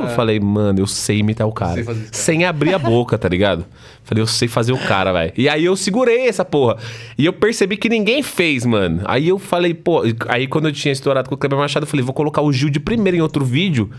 Eu 0.00 0.08
falei, 0.08 0.40
mano, 0.40 0.80
eu 0.80 0.86
sei 0.86 1.18
imitar 1.18 1.46
o 1.46 1.52
cara. 1.52 1.82
Cara. 1.82 1.98
Sem 2.12 2.44
abrir 2.44 2.74
a 2.74 2.78
boca, 2.78 3.16
tá 3.16 3.28
ligado? 3.28 3.64
Falei, 4.02 4.22
eu 4.22 4.26
sei 4.26 4.48
fazer 4.48 4.72
o 4.72 4.78
cara, 4.78 5.12
velho. 5.12 5.32
E 5.36 5.48
aí 5.48 5.64
eu 5.64 5.76
segurei 5.76 6.28
essa 6.28 6.44
porra. 6.44 6.76
E 7.16 7.24
eu 7.24 7.32
percebi 7.32 7.76
que 7.76 7.88
ninguém 7.88 8.22
fez, 8.22 8.66
mano. 8.66 9.02
Aí 9.04 9.28
eu 9.28 9.38
falei, 9.38 9.72
pô. 9.72 10.02
Aí 10.28 10.46
quando 10.46 10.68
eu 10.68 10.72
tinha 10.72 10.92
estourado 10.92 11.28
com 11.28 11.34
o 11.34 11.38
Kleber 11.38 11.58
Machado, 11.58 11.84
eu 11.84 11.88
falei, 11.88 12.04
vou 12.04 12.14
colocar 12.14 12.42
o 12.42 12.52
Gil 12.52 12.70
de 12.70 12.80
primeiro 12.80 13.16
em 13.16 13.20
outro 13.20 13.44
vídeo. 13.44 13.90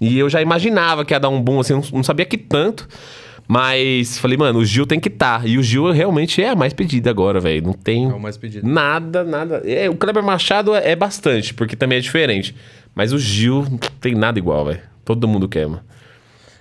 E 0.00 0.18
eu 0.18 0.28
já 0.30 0.40
imaginava 0.40 1.04
que 1.04 1.12
ia 1.12 1.18
dar 1.18 1.28
um 1.28 1.40
boom, 1.42 1.60
assim, 1.60 1.72
não, 1.72 1.82
não 1.92 2.02
sabia 2.04 2.24
que 2.24 2.38
tanto. 2.38 2.86
Mas 3.50 4.18
falei, 4.18 4.36
mano, 4.36 4.58
o 4.58 4.64
Gil 4.64 4.86
tem 4.86 5.00
que 5.00 5.08
estar. 5.08 5.40
Tá. 5.40 5.46
E 5.48 5.56
o 5.56 5.62
Gil 5.62 5.90
realmente 5.90 6.42
é 6.42 6.50
a 6.50 6.54
mais 6.54 6.74
pedida 6.74 7.08
agora, 7.08 7.40
velho. 7.40 7.62
Não 7.62 7.72
tem 7.72 8.04
É 8.04 8.12
o 8.12 8.20
mais 8.20 8.36
pedido. 8.36 8.68
nada, 8.68 9.24
nada. 9.24 9.62
É, 9.64 9.88
o 9.88 9.96
Kleber 9.96 10.22
Machado 10.22 10.74
é, 10.74 10.90
é 10.90 10.94
bastante, 10.94 11.54
porque 11.54 11.74
também 11.74 11.96
é 11.96 12.00
diferente. 12.00 12.54
Mas 12.94 13.10
o 13.12 13.18
Gil 13.18 13.66
não 13.70 13.78
tem 14.00 14.14
nada 14.14 14.38
igual, 14.38 14.66
velho. 14.66 14.80
Todo 15.08 15.26
mundo 15.26 15.48
quer, 15.48 15.66
mano. 15.66 15.80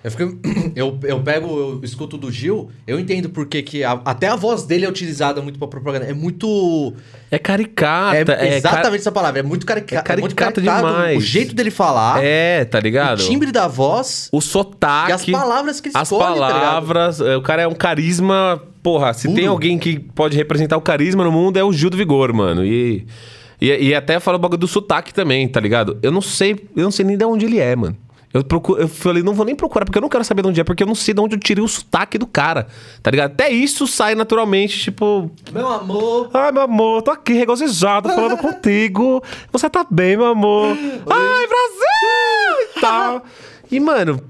Eu, 0.03 0.12
fico, 0.12 0.38
eu, 0.73 0.97
eu 1.03 1.19
pego, 1.21 1.47
eu 1.49 1.81
escuto 1.83 2.17
do 2.17 2.31
Gil, 2.31 2.69
eu 2.88 2.97
entendo 2.97 3.29
porque 3.29 3.62
que 3.62 3.83
a- 3.83 3.99
até 4.05 4.27
a 4.29 4.38
voz 4.38 4.63
dele 4.63 4.86
é 4.86 4.89
utilizada 4.89 5.41
muito 5.41 5.60
pra 5.60 5.67
propaganda. 5.67 6.05
É 6.05 6.13
muito. 6.13 6.93
É 7.29 7.38
caricata. 7.38 8.15
É, 8.33 8.53
É, 8.53 8.57
exatamente 8.57 9.01
essa 9.01 9.12
palavra. 9.12 9.41
É 9.41 9.43
muito 9.43 9.65
carica 9.65 9.95
É 9.95 10.15
muito 10.17 10.33
caricato 10.33 10.62
caricado, 10.63 10.88
demais. 10.88 11.17
O 11.17 11.21
jeito 11.21 11.53
dele 11.53 11.69
falar, 11.71 12.23
É, 12.23 12.63
tá 12.63 12.79
ligado? 12.79 13.19
o 13.19 13.23
timbre 13.27 13.51
da 13.51 13.67
voz 13.67 14.29
O 14.31 14.39
sotaque. 14.39 15.10
e 15.10 15.13
as 15.13 15.25
palavras 15.25 15.81
que 15.81 15.89
ele 15.89 15.97
As 15.97 16.10
escolhe, 16.10 16.39
tá 16.39 16.47
palavras, 16.47 17.19
é, 17.19 17.36
o 17.36 17.41
cara 17.41 17.63
é 17.63 17.67
um 17.67 17.75
carisma. 17.75 18.62
Porra, 18.81 19.13
se 19.13 19.23
Puro. 19.27 19.36
tem 19.36 19.47
alguém 19.47 19.77
que 19.77 19.99
pode 19.99 20.38
representar 20.38 20.77
o 20.77 20.81
carisma 20.81 21.21
no 21.25 21.31
mundo 21.33 21.57
é 21.57 21.63
o 21.65 21.73
Gil 21.73 21.89
do 21.89 21.97
Vigor, 21.97 22.31
mano. 22.31 22.63
E, 22.63 23.05
e, 23.60 23.67
e 23.89 23.93
até 23.93 24.17
fala 24.21 24.38
o 24.38 24.39
bagulho 24.39 24.60
do 24.60 24.67
sotaque 24.67 25.13
também, 25.13 25.45
tá 25.49 25.60
ligado? 25.60 25.97
Eu 26.01 26.12
não 26.13 26.21
sei, 26.21 26.53
eu 26.73 26.83
não 26.83 26.91
sei 26.91 27.03
nem 27.03 27.17
de 27.17 27.25
onde 27.25 27.45
ele 27.45 27.60
é, 27.60 27.75
mano. 27.75 27.97
Eu, 28.38 28.43
procuro, 28.43 28.80
eu 28.82 28.88
falei, 28.88 29.23
não 29.23 29.34
vou 29.34 29.45
nem 29.45 29.56
procurar, 29.56 29.86
porque 29.86 29.97
eu 29.97 30.02
não 30.02 30.10
quero 30.10 30.23
saber 30.23 30.41
de 30.43 30.47
onde 30.50 30.62
é, 30.62 30.63
porque 30.63 30.84
eu 30.84 30.88
não 30.88 30.95
sei 30.95 31.13
de 31.13 31.19
onde 31.21 31.36
eu 31.36 31.39
tirei 31.39 31.63
o 31.63 31.67
sotaque 31.67 32.17
do 32.17 32.28
cara, 32.28 32.67
tá 33.02 33.10
ligado? 33.10 33.32
Até 33.32 33.50
isso 33.50 33.88
sai 33.88 34.15
naturalmente, 34.15 34.80
tipo, 34.80 35.32
Meu 35.52 35.67
amor. 35.67 36.30
Ai, 36.34 36.52
meu 36.52 36.62
amor, 36.62 37.02
tô 37.02 37.12
aqui 37.12 37.34
regozijado 37.34 38.10
falando 38.10 38.38
contigo. 38.38 39.23
Você 39.52 39.69
tá 39.69 39.86
bem, 39.89 40.17
meu 40.17 40.28
amor? 40.28 40.78
Ai, 40.78 41.47
Brasil! 41.47 42.71
E 42.76 42.80
tal. 42.80 43.26
E, 43.71 43.80
mano, 43.80 44.21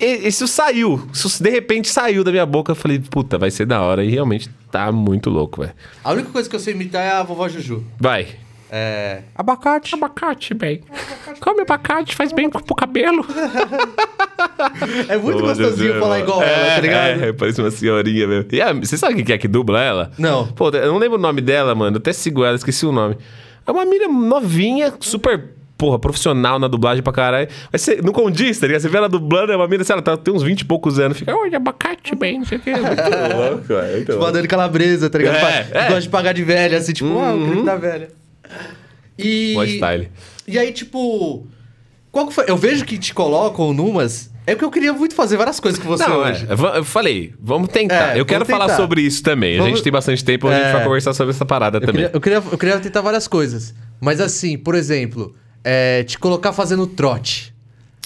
isso 0.00 0.48
saiu. 0.48 1.06
Isso 1.12 1.42
de 1.42 1.50
repente 1.50 1.88
saiu 1.88 2.24
da 2.24 2.30
minha 2.30 2.46
boca. 2.46 2.72
Eu 2.72 2.76
falei, 2.76 2.98
puta, 2.98 3.38
vai 3.38 3.50
ser 3.50 3.66
da 3.66 3.80
hora. 3.80 4.04
E 4.04 4.10
realmente 4.10 4.50
tá 4.70 4.90
muito 4.90 5.30
louco, 5.30 5.60
velho. 5.60 5.74
A 6.02 6.12
única 6.12 6.30
coisa 6.30 6.48
que 6.48 6.56
eu 6.56 6.60
sei 6.60 6.74
imitar 6.74 7.02
é 7.02 7.10
a 7.10 7.22
vovó 7.22 7.48
Juju. 7.48 7.84
Vai. 8.00 8.28
É. 8.74 9.18
Abacate. 9.34 9.94
Abacate, 9.94 10.54
bem. 10.54 10.80
Come 11.40 11.60
abacate, 11.60 12.16
faz 12.16 12.32
bem 12.32 12.48
pro 12.48 12.74
cabelo. 12.74 13.22
É 15.08 15.16
muito 15.18 15.40
gostosinho 15.40 15.92
Deus, 15.92 16.00
falar 16.02 16.20
igual 16.20 16.42
ela, 16.42 16.74
tá 16.74 16.80
ligado? 16.80 17.22
É, 17.24 17.32
parece 17.32 17.60
uma 17.60 17.70
senhorinha 17.70 18.26
mesmo. 18.26 18.48
E 18.50 18.60
a- 18.62 18.72
você 18.72 18.96
sabe 18.96 19.14
quem 19.16 19.24
que 19.24 19.32
é 19.32 19.38
que 19.38 19.46
dubla 19.48 19.80
ela? 19.82 20.10
Não. 20.18 20.46
Pô, 20.48 20.70
eu 20.70 20.90
não 20.90 20.98
lembro 20.98 21.18
o 21.18 21.20
nome 21.20 21.40
dela, 21.40 21.74
mano. 21.74 21.96
Eu 21.96 22.00
até 22.00 22.12
sigo 22.12 22.44
ela, 22.44 22.56
esqueci 22.56 22.86
o 22.86 22.92
nome. 22.92 23.16
É 23.66 23.70
uma 23.70 23.84
mina 23.84 24.08
novinha, 24.08 24.92
super, 25.00 25.50
porra, 25.76 25.98
profissional 25.98 26.58
na 26.58 26.66
dublagem 26.66 27.02
pra 27.02 27.12
caralho. 27.12 27.48
Mas 27.70 27.82
você 27.82 28.00
não 28.02 28.12
condiz, 28.12 28.58
tá 28.58 28.66
ligado? 28.66 28.80
Você 28.82 28.88
vê 28.88 28.96
ela 28.96 29.08
dublando, 29.08 29.52
é 29.52 29.56
uma 29.56 29.68
mina, 29.68 29.84
sei 29.84 29.94
lá, 29.94 30.02
ela 30.04 30.16
tem 30.16 30.32
uns 30.34 30.42
20 30.42 30.62
e 30.62 30.64
poucos 30.64 30.98
anos. 30.98 31.18
Fica, 31.18 31.36
oi, 31.36 31.54
abacate, 31.54 32.14
bem, 32.14 32.38
não 32.38 32.46
sei 32.46 32.56
o 32.58 32.60
que. 32.62 32.70
Muito 32.74 33.36
louco, 33.36 33.64
velho. 33.68 33.92
Muito 33.92 33.98
Tipo 34.06 34.12
a 34.12 34.16
louco. 34.16 34.32
Dani 34.32 34.48
Calabresa, 34.48 35.10
tá 35.10 35.18
ligado? 35.18 35.36
É, 35.36 35.66
é. 35.72 35.82
Gosta 35.88 36.00
de 36.00 36.08
pagar 36.08 36.32
de 36.32 36.42
velha, 36.42 36.78
assim, 36.78 36.92
tipo, 36.92 37.18
ah, 37.20 37.34
o 37.34 37.46
grito 37.46 37.64
da 37.64 37.76
velha. 37.76 38.08
E. 39.18 39.52
Mó 39.54 39.64
style. 39.64 40.08
E 40.46 40.58
aí, 40.58 40.72
tipo. 40.72 41.46
Qual 42.10 42.26
que 42.26 42.34
foi? 42.34 42.44
Eu 42.48 42.56
vejo 42.56 42.84
que 42.84 42.98
te 42.98 43.14
colocam 43.14 43.72
numas. 43.72 44.30
É 44.46 44.54
porque 44.54 44.64
eu 44.64 44.70
queria 44.70 44.92
muito 44.92 45.14
fazer 45.14 45.36
várias 45.36 45.60
coisas 45.60 45.80
com 45.80 45.88
você 45.88 46.04
Não, 46.04 46.16
hoje. 46.18 46.44
é, 46.48 46.78
eu 46.78 46.84
falei, 46.84 47.32
vamos 47.40 47.68
tentar. 47.68 48.16
É, 48.16 48.20
eu 48.20 48.24
quero 48.26 48.44
vamos 48.44 48.50
falar 48.50 48.66
tentar. 48.66 48.76
sobre 48.82 49.00
isso 49.00 49.22
também. 49.22 49.54
A 49.54 49.58
Vamos- 49.58 49.74
gente 49.76 49.84
tem 49.84 49.92
bastante 49.92 50.24
tempo, 50.24 50.48
a 50.48 50.52
gente 50.54 50.66
É. 50.66 50.72
vai 50.72 50.82
conversar 50.84 51.12
sobre 51.14 51.32
essa 51.32 51.44
parada 51.46 51.76
Eu 51.76 51.80
também. 51.82 51.94
queria, 52.02 52.10
eu, 52.12 52.20
queria, 52.20 52.42
eu 52.50 52.58
queria 52.58 52.80
tentar 52.80 53.00
várias 53.02 53.28
coisas. 53.28 53.72
Mas 54.00 54.20
assim, 54.20 54.58
por 54.58 54.74
exemplo, 54.74 55.32
é, 55.62 56.02
te 56.02 56.18
colocar 56.18 56.52
fazendo 56.52 56.88
trote. 56.88 57.54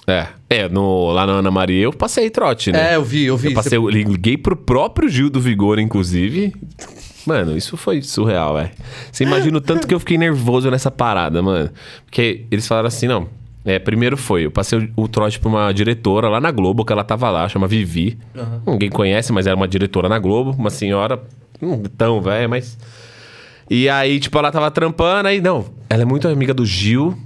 É, 0.07 0.27
é 0.51 0.69
no, 0.69 1.11
lá 1.11 1.27
na 1.27 1.33
Ana 1.33 1.51
Maria 1.51 1.85
eu 1.85 1.93
passei 1.93 2.29
trote, 2.29 2.71
né? 2.71 2.93
É, 2.93 2.97
eu 2.97 3.03
vi, 3.03 3.25
eu 3.25 3.37
vi. 3.37 3.49
Eu 3.49 3.55
passei, 3.55 3.79
eu 3.79 3.89
liguei 3.89 4.37
pro 4.37 4.55
próprio 4.55 5.09
Gil 5.09 5.31
do 5.31 5.41
Vigor, 5.41 5.79
inclusive. 5.81 6.55
Mano, 7.27 7.57
isso 7.57 7.77
foi 7.77 8.01
surreal, 8.03 8.55
velho. 8.55 8.71
Você 9.11 9.25
imagina 9.25 9.59
o 9.59 9.61
tanto 9.61 9.87
que 9.87 9.95
eu 9.95 9.99
fiquei 9.99 10.17
nervoso 10.17 10.71
nessa 10.71 10.91
parada, 10.91 11.43
mano. 11.43 11.71
Porque 12.05 12.47
eles 12.51 12.67
falaram 12.67 12.87
assim, 12.89 13.09
não. 13.09 13.29
É, 13.65 13.81
primeiro 13.81 14.17
foi, 14.17 14.47
eu 14.47 14.51
passei 14.51 14.79
o, 14.97 15.03
o 15.03 15.09
trote 15.09 15.41
pra 15.41 15.49
uma 15.49 15.73
diretora 15.73 16.29
lá 16.29 16.41
na 16.41 16.53
Globo, 16.53 16.85
que 16.85 16.93
ela 16.93 17.03
tava 17.03 17.29
lá, 17.31 17.49
chama 17.49 17.67
Vivi. 17.67 18.17
Ninguém 18.65 18.89
conhece, 18.89 19.33
mas 19.33 19.49
era 19.49 19.57
uma 19.57 19.67
diretora 19.67 20.09
na 20.09 20.21
Globo, 20.21 20.53
uma 20.53 20.71
senhora, 20.71 21.21
não 21.61 21.83
tão 21.83 22.21
velha, 22.21 22.47
mas. 22.47 22.79
E 23.69 23.89
aí, 23.89 24.21
tipo, 24.21 24.39
ela 24.39 24.53
tava 24.53 24.71
trampando, 24.71 25.27
aí, 25.27 25.41
não, 25.41 25.67
ela 25.91 26.03
é 26.03 26.05
muito 26.05 26.29
amiga 26.29 26.55
do 26.55 26.65
Gil. 26.65 27.19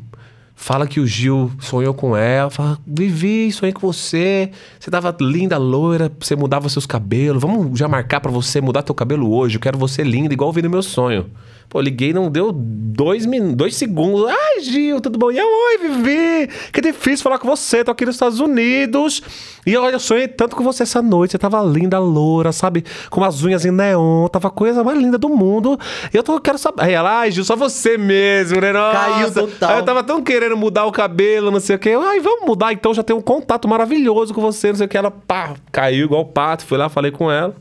Fala 0.62 0.86
que 0.86 1.00
o 1.00 1.06
Gil 1.06 1.50
sonhou 1.58 1.94
com 1.94 2.14
ela. 2.14 2.50
Fala, 2.50 2.78
Vivi, 2.86 3.50
sonhei 3.50 3.72
com 3.72 3.80
você. 3.90 4.50
Você 4.78 4.90
tava 4.90 5.16
linda, 5.18 5.56
loira, 5.56 6.12
você 6.20 6.36
mudava 6.36 6.68
seus 6.68 6.84
cabelos. 6.84 7.40
Vamos 7.40 7.78
já 7.78 7.88
marcar 7.88 8.20
pra 8.20 8.30
você 8.30 8.60
mudar 8.60 8.82
teu 8.82 8.94
cabelo 8.94 9.32
hoje. 9.32 9.56
Eu 9.56 9.60
quero 9.60 9.78
você 9.78 10.02
linda, 10.02 10.34
igual 10.34 10.50
eu 10.50 10.52
vi 10.52 10.60
no 10.60 10.68
meu 10.68 10.82
sonho. 10.82 11.30
Pô, 11.70 11.80
liguei, 11.80 12.12
não 12.12 12.28
deu 12.28 12.50
dois, 12.52 13.24
min... 13.24 13.54
dois 13.54 13.76
segundos. 13.76 14.26
Ai, 14.28 14.61
Gil, 14.61 15.00
tudo 15.00 15.16
bom? 15.16 15.30
E 15.30 15.38
eu, 15.38 15.46
oi, 15.46 15.78
Vivi. 15.78 16.52
Que 16.72 16.80
difícil 16.80 17.22
falar 17.22 17.38
com 17.38 17.46
você. 17.46 17.85
Tô 17.85 17.92
aqui 17.92 18.04
nos 18.04 18.16
Estados 18.16 18.40
Unidos. 18.40 19.22
E 19.64 19.76
olha, 19.76 19.94
eu 19.94 20.00
sonhei 20.00 20.26
tanto 20.26 20.56
com 20.56 20.64
você 20.64 20.83
essa 20.83 21.00
noite. 21.00 21.30
Você 21.30 21.38
tava 21.38 21.62
linda, 21.62 21.96
loura, 22.00 22.50
sabe? 22.50 22.85
Com 23.09 23.22
as 23.22 23.44
unhas 23.44 23.64
em 23.64 23.70
neon. 23.70 24.26
Tava 24.26 24.48
a 24.48 24.50
coisa 24.50 24.83
mais 24.83 24.98
linda 24.98 25.16
do 25.16 25.28
mundo. 25.28 25.78
E 26.12 26.16
eu 26.16 26.24
tô, 26.24 26.40
quero 26.40 26.59
saber. 26.59 26.83
Aí 26.83 26.92
ela, 26.92 27.20
ai, 27.20 27.30
Gil, 27.30 27.44
só 27.44 27.54
você 27.54 27.96
mesmo, 27.96 28.61
né? 28.61 28.72
Nossa. 28.72 28.98
Caiu 28.98 29.33
total. 29.33 29.70
Aí 29.70 29.78
eu 29.78 29.85
tava 29.85 30.02
tão 30.02 30.20
querendo 30.20 30.56
mudar 30.56 30.87
o 30.87 30.92
cabelo, 30.92 31.52
não 31.52 31.61
sei 31.61 31.76
o 31.76 31.78
que. 31.78 31.90
Ai, 31.90 32.18
vamos 32.18 32.46
mudar 32.46 32.72
então, 32.72 32.92
já 32.92 33.04
tem 33.04 33.14
um 33.14 33.20
contato 33.20 33.68
maravilhoso 33.68 34.35
com 34.35 34.40
você, 34.40 34.70
não 34.70 34.76
sei 34.76 34.87
o 34.87 34.88
que. 34.88 34.98
Ela, 34.98 35.12
pá, 35.12 35.54
caiu 35.70 36.06
igual 36.06 36.24
pato. 36.24 36.66
Fui 36.66 36.76
lá, 36.76 36.88
falei 36.88 37.12
com 37.12 37.30
ela. 37.30 37.54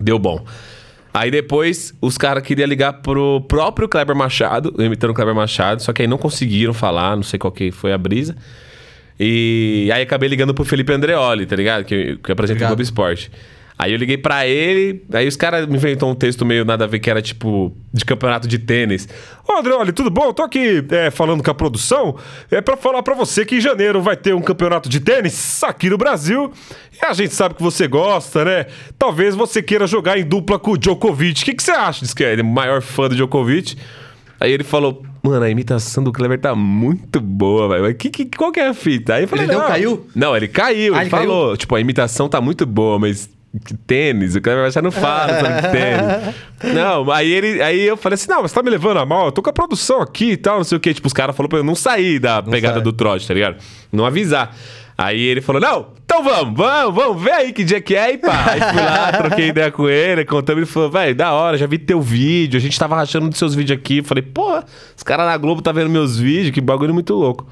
Deu 0.00 0.18
bom. 0.18 0.42
Aí 1.16 1.30
depois 1.30 1.94
os 1.98 2.18
caras 2.18 2.42
queriam 2.42 2.68
ligar 2.68 2.92
pro 2.92 3.40
próprio 3.48 3.88
Kleber 3.88 4.14
Machado, 4.14 4.74
imitando 4.78 5.12
o 5.12 5.14
Kleber 5.14 5.34
Machado, 5.34 5.82
só 5.82 5.90
que 5.90 6.02
aí 6.02 6.08
não 6.08 6.18
conseguiram 6.18 6.74
falar, 6.74 7.16
não 7.16 7.22
sei 7.22 7.38
qual 7.38 7.50
que 7.50 7.72
foi 7.72 7.90
a 7.90 7.96
brisa. 7.96 8.36
E 9.18 9.90
aí 9.94 10.02
acabei 10.02 10.28
ligando 10.28 10.52
pro 10.52 10.62
Felipe 10.62 10.92
Andreoli, 10.92 11.46
tá 11.46 11.56
ligado? 11.56 11.86
Que, 11.86 12.18
que 12.22 12.30
apresenta 12.30 12.62
o. 12.62 12.66
Globo 12.66 12.82
Esporte. 12.82 13.30
Aí 13.78 13.92
eu 13.92 13.98
liguei 13.98 14.16
pra 14.16 14.46
ele, 14.46 15.04
aí 15.12 15.28
os 15.28 15.36
caras 15.36 15.66
me 15.66 15.76
inventou 15.76 16.10
um 16.10 16.14
texto 16.14 16.46
meio 16.46 16.64
nada 16.64 16.84
a 16.84 16.86
ver 16.86 16.98
que 16.98 17.10
era 17.10 17.20
tipo 17.20 17.76
de 17.92 18.06
campeonato 18.06 18.48
de 18.48 18.58
tênis. 18.58 19.06
Ô, 19.46 19.58
Andreoli, 19.58 19.92
tudo 19.92 20.08
bom? 20.08 20.32
Tô 20.32 20.42
aqui 20.42 20.82
é, 20.90 21.10
falando 21.10 21.42
com 21.42 21.50
a 21.50 21.54
produção. 21.54 22.16
É 22.50 22.62
pra 22.62 22.74
falar 22.74 23.02
pra 23.02 23.14
você 23.14 23.44
que 23.44 23.56
em 23.56 23.60
janeiro 23.60 24.00
vai 24.00 24.16
ter 24.16 24.34
um 24.34 24.40
campeonato 24.40 24.88
de 24.88 24.98
tênis 24.98 25.62
aqui 25.62 25.90
no 25.90 25.98
Brasil. 25.98 26.50
E 27.02 27.04
a 27.04 27.12
gente 27.12 27.34
sabe 27.34 27.54
que 27.54 27.62
você 27.62 27.86
gosta, 27.86 28.46
né? 28.46 28.66
Talvez 28.98 29.34
você 29.34 29.62
queira 29.62 29.86
jogar 29.86 30.18
em 30.18 30.24
dupla 30.24 30.58
com 30.58 30.70
o 30.70 30.78
Djokovic. 30.78 31.42
O 31.42 31.44
que, 31.44 31.54
que 31.54 31.62
você 31.62 31.72
acha? 31.72 32.00
Diz 32.00 32.14
que 32.14 32.24
ele 32.24 32.40
é 32.40 32.44
o 32.44 32.46
maior 32.46 32.80
fã 32.80 33.08
do 33.08 33.14
Djokovic. 33.14 33.76
Aí 34.40 34.52
ele 34.52 34.64
falou, 34.64 35.02
mano, 35.22 35.44
a 35.44 35.50
imitação 35.50 36.02
do 36.02 36.12
Kleber 36.12 36.40
tá 36.40 36.54
muito 36.54 37.20
boa, 37.20 37.68
velho. 37.68 37.94
Que, 37.94 38.08
que, 38.08 38.24
qual 38.24 38.50
que 38.50 38.60
é 38.60 38.68
a 38.68 38.74
fita? 38.74 39.14
Aí 39.14 39.24
eu 39.24 39.28
falei, 39.28 39.44
Ele 39.44 39.52
não 39.52 39.66
caiu? 39.66 40.06
Não, 40.14 40.34
ele 40.34 40.48
caiu. 40.48 40.94
Ah, 40.94 41.02
ele 41.02 41.10
falou, 41.10 41.56
tipo, 41.56 41.74
a 41.74 41.80
imitação 41.80 42.26
tá 42.26 42.40
muito 42.40 42.64
boa, 42.64 42.98
mas 42.98 43.28
tênis, 43.86 44.34
o 44.34 44.40
Kleber 44.40 44.70
já 44.70 44.82
não 44.82 44.90
fala 44.90 45.40
sobre 45.40 45.62
tênis. 45.72 46.74
Não, 46.74 47.10
aí 47.10 47.30
ele, 47.30 47.62
aí 47.62 47.82
eu 47.82 47.96
falei 47.96 48.14
assim, 48.14 48.28
não, 48.28 48.42
mas 48.42 48.52
tá 48.52 48.62
me 48.62 48.70
levando 48.70 48.98
a 48.98 49.06
mal, 49.06 49.26
eu 49.26 49.32
tô 49.32 49.42
com 49.42 49.50
a 49.50 49.52
produção 49.52 50.00
aqui 50.00 50.32
e 50.32 50.36
tal, 50.36 50.58
não 50.58 50.64
sei 50.64 50.76
o 50.76 50.80
que. 50.80 50.94
Tipo, 50.94 51.06
os 51.06 51.12
caras 51.12 51.36
falaram 51.36 51.48
pra 51.48 51.58
eu 51.58 51.64
não 51.64 51.74
sair 51.74 52.18
da 52.18 52.42
pegada 52.42 52.74
sai. 52.74 52.82
do 52.82 52.92
trote, 52.92 53.26
tá 53.26 53.34
ligado? 53.34 53.56
Não 53.92 54.04
avisar. 54.04 54.54
Aí 54.98 55.20
ele 55.20 55.42
falou, 55.42 55.60
não, 55.60 55.88
então 56.04 56.24
vamos, 56.24 56.56
vamos, 56.56 56.94
vamos, 56.94 57.22
vê 57.22 57.30
aí 57.30 57.52
que 57.52 57.62
dia 57.62 57.82
que 57.82 57.94
é 57.94 58.12
e 58.12 58.18
pá. 58.18 58.52
Aí 58.52 58.60
fui 58.60 58.80
lá, 58.80 59.12
troquei 59.18 59.48
ideia 59.48 59.70
com 59.70 59.86
ele, 59.86 60.24
contamos, 60.24 60.62
ele 60.62 60.70
falou, 60.70 60.90
velho, 60.90 61.14
da 61.14 61.32
hora, 61.34 61.58
já 61.58 61.66
vi 61.66 61.76
teu 61.76 62.00
vídeo, 62.00 62.56
a 62.56 62.60
gente 62.60 62.78
tava 62.78 62.96
rachando 62.96 63.28
dos 63.28 63.38
seus 63.38 63.54
vídeos 63.54 63.78
aqui. 63.78 64.02
Falei, 64.02 64.22
porra, 64.22 64.64
os 64.96 65.02
caras 65.02 65.26
na 65.26 65.36
Globo 65.36 65.60
tá 65.60 65.70
vendo 65.70 65.90
meus 65.90 66.18
vídeos, 66.18 66.50
que 66.50 66.62
bagulho 66.62 66.94
muito 66.94 67.12
louco. 67.12 67.46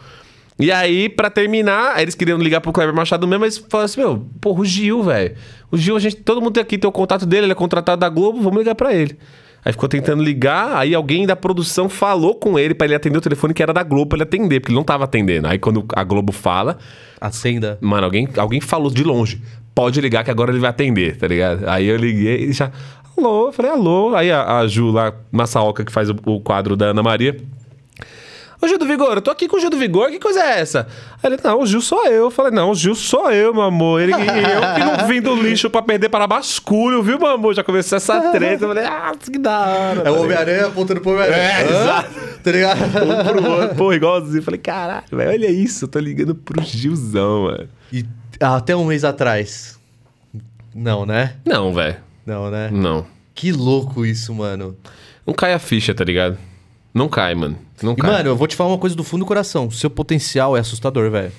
E 0.58 0.70
aí, 0.70 1.08
pra 1.08 1.28
terminar, 1.28 2.00
eles 2.00 2.14
queriam 2.14 2.38
ligar 2.38 2.60
pro 2.60 2.72
Kleber 2.72 2.94
Machado 2.94 3.26
mesmo, 3.26 3.44
mas 3.44 3.58
falaram 3.58 3.86
assim, 3.86 4.00
meu, 4.00 4.26
porra, 4.40 4.60
o 4.60 4.64
Gil, 4.64 5.02
velho. 5.02 5.34
O 5.70 5.76
Gil, 5.76 5.96
a 5.96 5.98
gente, 5.98 6.16
todo 6.16 6.40
mundo 6.40 6.58
aqui 6.60 6.78
tem 6.78 6.88
o 6.88 6.92
contato 6.92 7.26
dele, 7.26 7.46
ele 7.46 7.52
é 7.52 7.56
contratado 7.56 7.98
da 7.98 8.08
Globo, 8.08 8.40
vamos 8.40 8.58
ligar 8.58 8.74
pra 8.74 8.94
ele. 8.94 9.18
Aí 9.64 9.72
ficou 9.72 9.88
tentando 9.88 10.22
ligar, 10.22 10.76
aí 10.76 10.94
alguém 10.94 11.26
da 11.26 11.34
produção 11.34 11.88
falou 11.88 12.34
com 12.34 12.58
ele 12.58 12.74
pra 12.74 12.86
ele 12.86 12.94
atender 12.94 13.16
o 13.16 13.20
telefone 13.20 13.54
que 13.54 13.62
era 13.62 13.72
da 13.72 13.82
Globo 13.82 14.10
pra 14.10 14.16
ele 14.16 14.24
atender, 14.24 14.60
porque 14.60 14.70
ele 14.70 14.76
não 14.76 14.84
tava 14.84 15.04
atendendo. 15.04 15.48
Aí 15.48 15.58
quando 15.58 15.84
a 15.96 16.04
Globo 16.04 16.32
fala, 16.32 16.78
Acenda. 17.20 17.78
mano, 17.80 18.04
alguém, 18.04 18.28
alguém 18.36 18.60
falou 18.60 18.90
de 18.90 19.02
longe, 19.02 19.40
pode 19.74 20.00
ligar 20.00 20.22
que 20.22 20.30
agora 20.30 20.52
ele 20.52 20.60
vai 20.60 20.70
atender, 20.70 21.16
tá 21.16 21.26
ligado? 21.26 21.66
Aí 21.66 21.86
eu 21.86 21.96
liguei 21.96 22.44
e 22.44 22.52
já, 22.52 22.70
alô, 23.16 23.48
eu 23.48 23.52
falei, 23.52 23.70
alô. 23.72 24.14
Aí 24.14 24.30
a, 24.30 24.58
a 24.58 24.66
Ju 24.66 24.90
lá, 24.90 25.14
Massaoka, 25.32 25.82
que 25.82 25.90
faz 25.90 26.10
o, 26.10 26.16
o 26.26 26.40
quadro 26.40 26.76
da 26.76 26.86
Ana 26.86 27.02
Maria, 27.02 27.34
Ô 28.64 28.68
Gil 28.68 28.78
do 28.78 28.86
Vigor, 28.86 29.16
eu 29.16 29.20
tô 29.20 29.30
aqui 29.30 29.46
com 29.46 29.58
o 29.58 29.60
Gil 29.60 29.68
do 29.68 29.76
Vigor, 29.76 30.08
que 30.08 30.18
coisa 30.18 30.40
é 30.42 30.60
essa? 30.60 30.86
Aí 31.22 31.30
ele, 31.30 31.38
não, 31.44 31.60
o 31.60 31.66
Gil 31.66 31.82
sou 31.82 32.06
eu. 32.06 32.24
Eu 32.24 32.30
falei, 32.30 32.50
não, 32.50 32.70
o 32.70 32.74
Gil 32.74 32.94
sou 32.94 33.30
eu, 33.30 33.52
meu 33.52 33.62
amor. 33.62 34.00
Ele, 34.00 34.12
e 34.12 34.14
eu 34.16 34.74
que 34.74 34.80
não 34.80 35.06
vim 35.06 35.20
do 35.20 35.34
lixo 35.34 35.68
pra 35.68 35.82
perder 35.82 36.08
para 36.08 36.26
basculho, 36.26 37.02
viu, 37.02 37.18
meu 37.18 37.28
amor? 37.28 37.54
Já 37.54 37.62
começou 37.62 37.96
essa 37.96 38.32
treta. 38.32 38.64
Eu 38.64 38.68
falei, 38.68 38.84
ah, 38.86 39.12
que 39.20 39.38
da 39.38 39.66
hora. 39.66 40.02
É 40.06 40.10
o 40.10 40.22
Homem-Aranha 40.22 40.66
apontando 40.68 41.02
pro 41.02 41.10
Homem-Aranha. 41.12 41.42
É, 41.42 41.62
exato. 41.62 42.10
Tá 42.42 42.50
ligado? 42.50 42.80
Um 42.80 43.24
pro 43.24 43.50
outro, 43.50 43.76
pô, 43.76 43.92
igualzinho. 43.92 44.38
Eu 44.38 44.42
falei, 44.42 44.60
caralho, 44.60 45.04
velho, 45.12 45.30
olha 45.30 45.50
isso, 45.50 45.84
eu 45.84 45.88
tô 45.88 45.98
ligando 45.98 46.34
pro 46.34 46.62
Gilzão, 46.62 47.42
mano. 47.42 47.68
E 47.92 48.02
até 48.40 48.74
um 48.74 48.86
mês 48.86 49.04
atrás. 49.04 49.78
Não, 50.74 51.04
né? 51.04 51.34
Não, 51.44 51.74
velho, 51.74 51.96
Não, 52.24 52.50
né? 52.50 52.70
não. 52.72 53.04
Que 53.34 53.52
louco 53.52 54.06
isso, 54.06 54.34
mano. 54.34 54.74
Não 55.26 55.34
cai 55.34 55.52
a 55.52 55.58
ficha, 55.58 55.94
tá 55.94 56.02
ligado? 56.02 56.38
Não 56.94 57.08
cai, 57.08 57.34
mano. 57.34 57.58
Não 57.82 57.92
E, 57.92 57.96
cai. 57.96 58.10
mano, 58.10 58.28
eu 58.30 58.36
vou 58.36 58.46
te 58.46 58.54
falar 58.54 58.70
uma 58.70 58.78
coisa 58.78 58.94
do 58.94 59.02
fundo 59.02 59.20
do 59.24 59.26
coração. 59.26 59.68
Seu 59.70 59.90
potencial 59.90 60.56
é 60.56 60.60
assustador, 60.60 61.10
velho. 61.10 61.32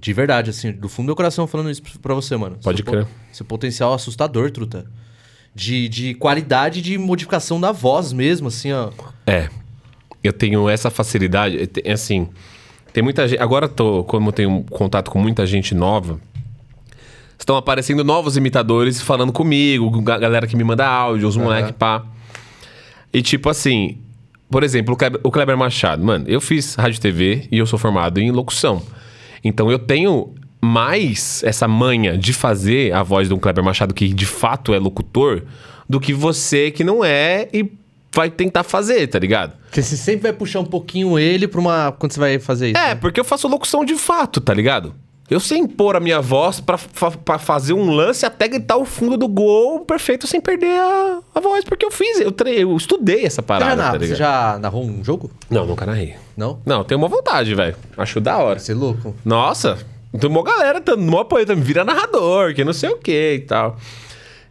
De 0.00 0.12
verdade, 0.12 0.50
assim, 0.50 0.70
do 0.70 0.88
fundo 0.88 1.06
do 1.06 1.08
meu 1.08 1.16
coração 1.16 1.46
falando 1.48 1.68
isso 1.70 1.82
pra 2.00 2.14
você, 2.14 2.36
mano. 2.36 2.56
Pode 2.62 2.78
seu 2.78 2.86
crer. 2.86 3.04
po- 3.04 3.10
Seu 3.32 3.44
potencial 3.44 3.90
é 3.92 3.94
assustador, 3.96 4.50
truta. 4.52 4.86
De, 5.52 5.88
de 5.88 6.14
qualidade 6.14 6.80
de 6.80 6.96
modificação 6.96 7.60
da 7.60 7.72
voz 7.72 8.12
mesmo, 8.12 8.46
assim, 8.46 8.70
ó. 8.72 8.90
É. 9.26 9.48
Eu 10.22 10.32
tenho 10.32 10.68
essa 10.68 10.88
facilidade. 10.90 11.56
é, 11.58 11.68
É 11.90 11.92
assim. 11.92 12.28
Tem 12.92 13.02
muita 13.02 13.26
gente. 13.26 13.40
Agora, 13.42 13.68
tô, 13.68 14.04
como 14.04 14.28
eu 14.28 14.32
tenho 14.32 14.64
contato 14.70 15.10
com 15.10 15.18
muita 15.20 15.44
gente 15.44 15.74
nova, 15.74 16.20
estão 17.38 17.56
aparecendo 17.56 18.04
novos 18.04 18.36
imitadores 18.36 19.00
falando 19.00 19.32
comigo, 19.32 19.90
ga- 20.02 20.18
galera 20.18 20.46
que 20.46 20.56
me 20.56 20.62
manda 20.62 20.86
áudio, 20.86 21.26
os 21.26 21.36
moleque 21.36 21.72
pá. 21.72 22.04
E 23.12 23.22
tipo 23.22 23.48
assim, 23.48 23.98
por 24.50 24.62
exemplo, 24.64 24.94
o 24.94 24.96
Kleber, 24.96 25.20
o 25.22 25.30
Kleber 25.30 25.56
Machado, 25.56 26.04
mano, 26.04 26.24
eu 26.28 26.40
fiz 26.40 26.74
rádio 26.74 27.00
TV 27.00 27.46
e 27.50 27.58
eu 27.58 27.66
sou 27.66 27.78
formado 27.78 28.18
em 28.18 28.30
locução. 28.30 28.82
Então 29.42 29.70
eu 29.70 29.78
tenho 29.78 30.34
mais 30.60 31.42
essa 31.44 31.66
manha 31.66 32.18
de 32.18 32.32
fazer 32.32 32.92
a 32.92 33.02
voz 33.02 33.28
de 33.28 33.34
um 33.34 33.38
Kleber 33.38 33.64
Machado 33.64 33.94
que 33.94 34.08
de 34.08 34.26
fato 34.26 34.74
é 34.74 34.78
locutor 34.78 35.42
do 35.88 35.98
que 35.98 36.12
você 36.12 36.70
que 36.70 36.84
não 36.84 37.04
é 37.04 37.48
e 37.52 37.70
vai 38.12 38.28
tentar 38.28 38.64
fazer, 38.64 39.06
tá 39.06 39.18
ligado? 39.18 39.56
Porque 39.64 39.82
você 39.82 39.96
sempre 39.96 40.22
vai 40.24 40.32
puxar 40.32 40.60
um 40.60 40.64
pouquinho 40.64 41.18
ele 41.18 41.46
pra 41.46 41.60
uma. 41.60 41.92
Quando 41.92 42.12
você 42.12 42.20
vai 42.20 42.38
fazer 42.38 42.70
isso. 42.70 42.78
É, 42.78 42.88
né? 42.88 42.94
porque 42.96 43.20
eu 43.20 43.24
faço 43.24 43.48
locução 43.48 43.84
de 43.84 43.94
fato, 43.96 44.40
tá 44.40 44.52
ligado? 44.52 44.94
Eu 45.30 45.38
sei 45.38 45.58
impor 45.58 45.94
a 45.94 46.00
minha 46.00 46.20
voz 46.20 46.58
pra 46.60 47.38
fazer 47.38 47.72
um 47.72 47.90
lance 47.90 48.26
até 48.26 48.48
gritar 48.48 48.76
o 48.76 48.84
fundo 48.84 49.16
do 49.16 49.28
gol 49.28 49.80
perfeito 49.84 50.26
sem 50.26 50.40
perder 50.40 50.76
a, 50.80 51.20
a 51.34 51.40
voz, 51.40 51.64
porque 51.64 51.84
eu 51.86 51.90
fiz, 51.92 52.18
eu, 52.20 52.32
tre- 52.32 52.60
eu 52.62 52.76
estudei 52.76 53.24
essa 53.24 53.40
Você 53.40 53.46
já, 53.46 53.60
parada, 53.60 53.76
narra- 53.76 53.92
tá 53.98 54.06
você 54.06 54.14
já 54.16 54.58
narrou 54.58 54.84
um 54.84 55.04
jogo? 55.04 55.30
Não, 55.48 55.64
nunca 55.64 55.86
narrei. 55.86 56.16
Não? 56.36 56.58
Não, 56.66 56.82
tenho 56.82 56.98
uma 56.98 57.06
vontade, 57.08 57.54
velho. 57.54 57.76
Acho 57.96 58.20
da 58.20 58.38
hora. 58.38 58.58
Você 58.58 58.72
é 58.72 58.74
louco? 58.74 59.14
Nossa, 59.24 59.78
tem 60.18 60.28
uma 60.28 60.42
galera 60.42 60.80
dando 60.80 61.02
mó 61.02 61.20
apoio 61.20 61.46
também, 61.46 61.62
vira 61.62 61.84
narrador, 61.84 62.52
que 62.52 62.64
não 62.64 62.72
sei 62.72 62.90
o 62.90 62.96
que 62.96 63.34
e 63.34 63.40
tal. 63.40 63.76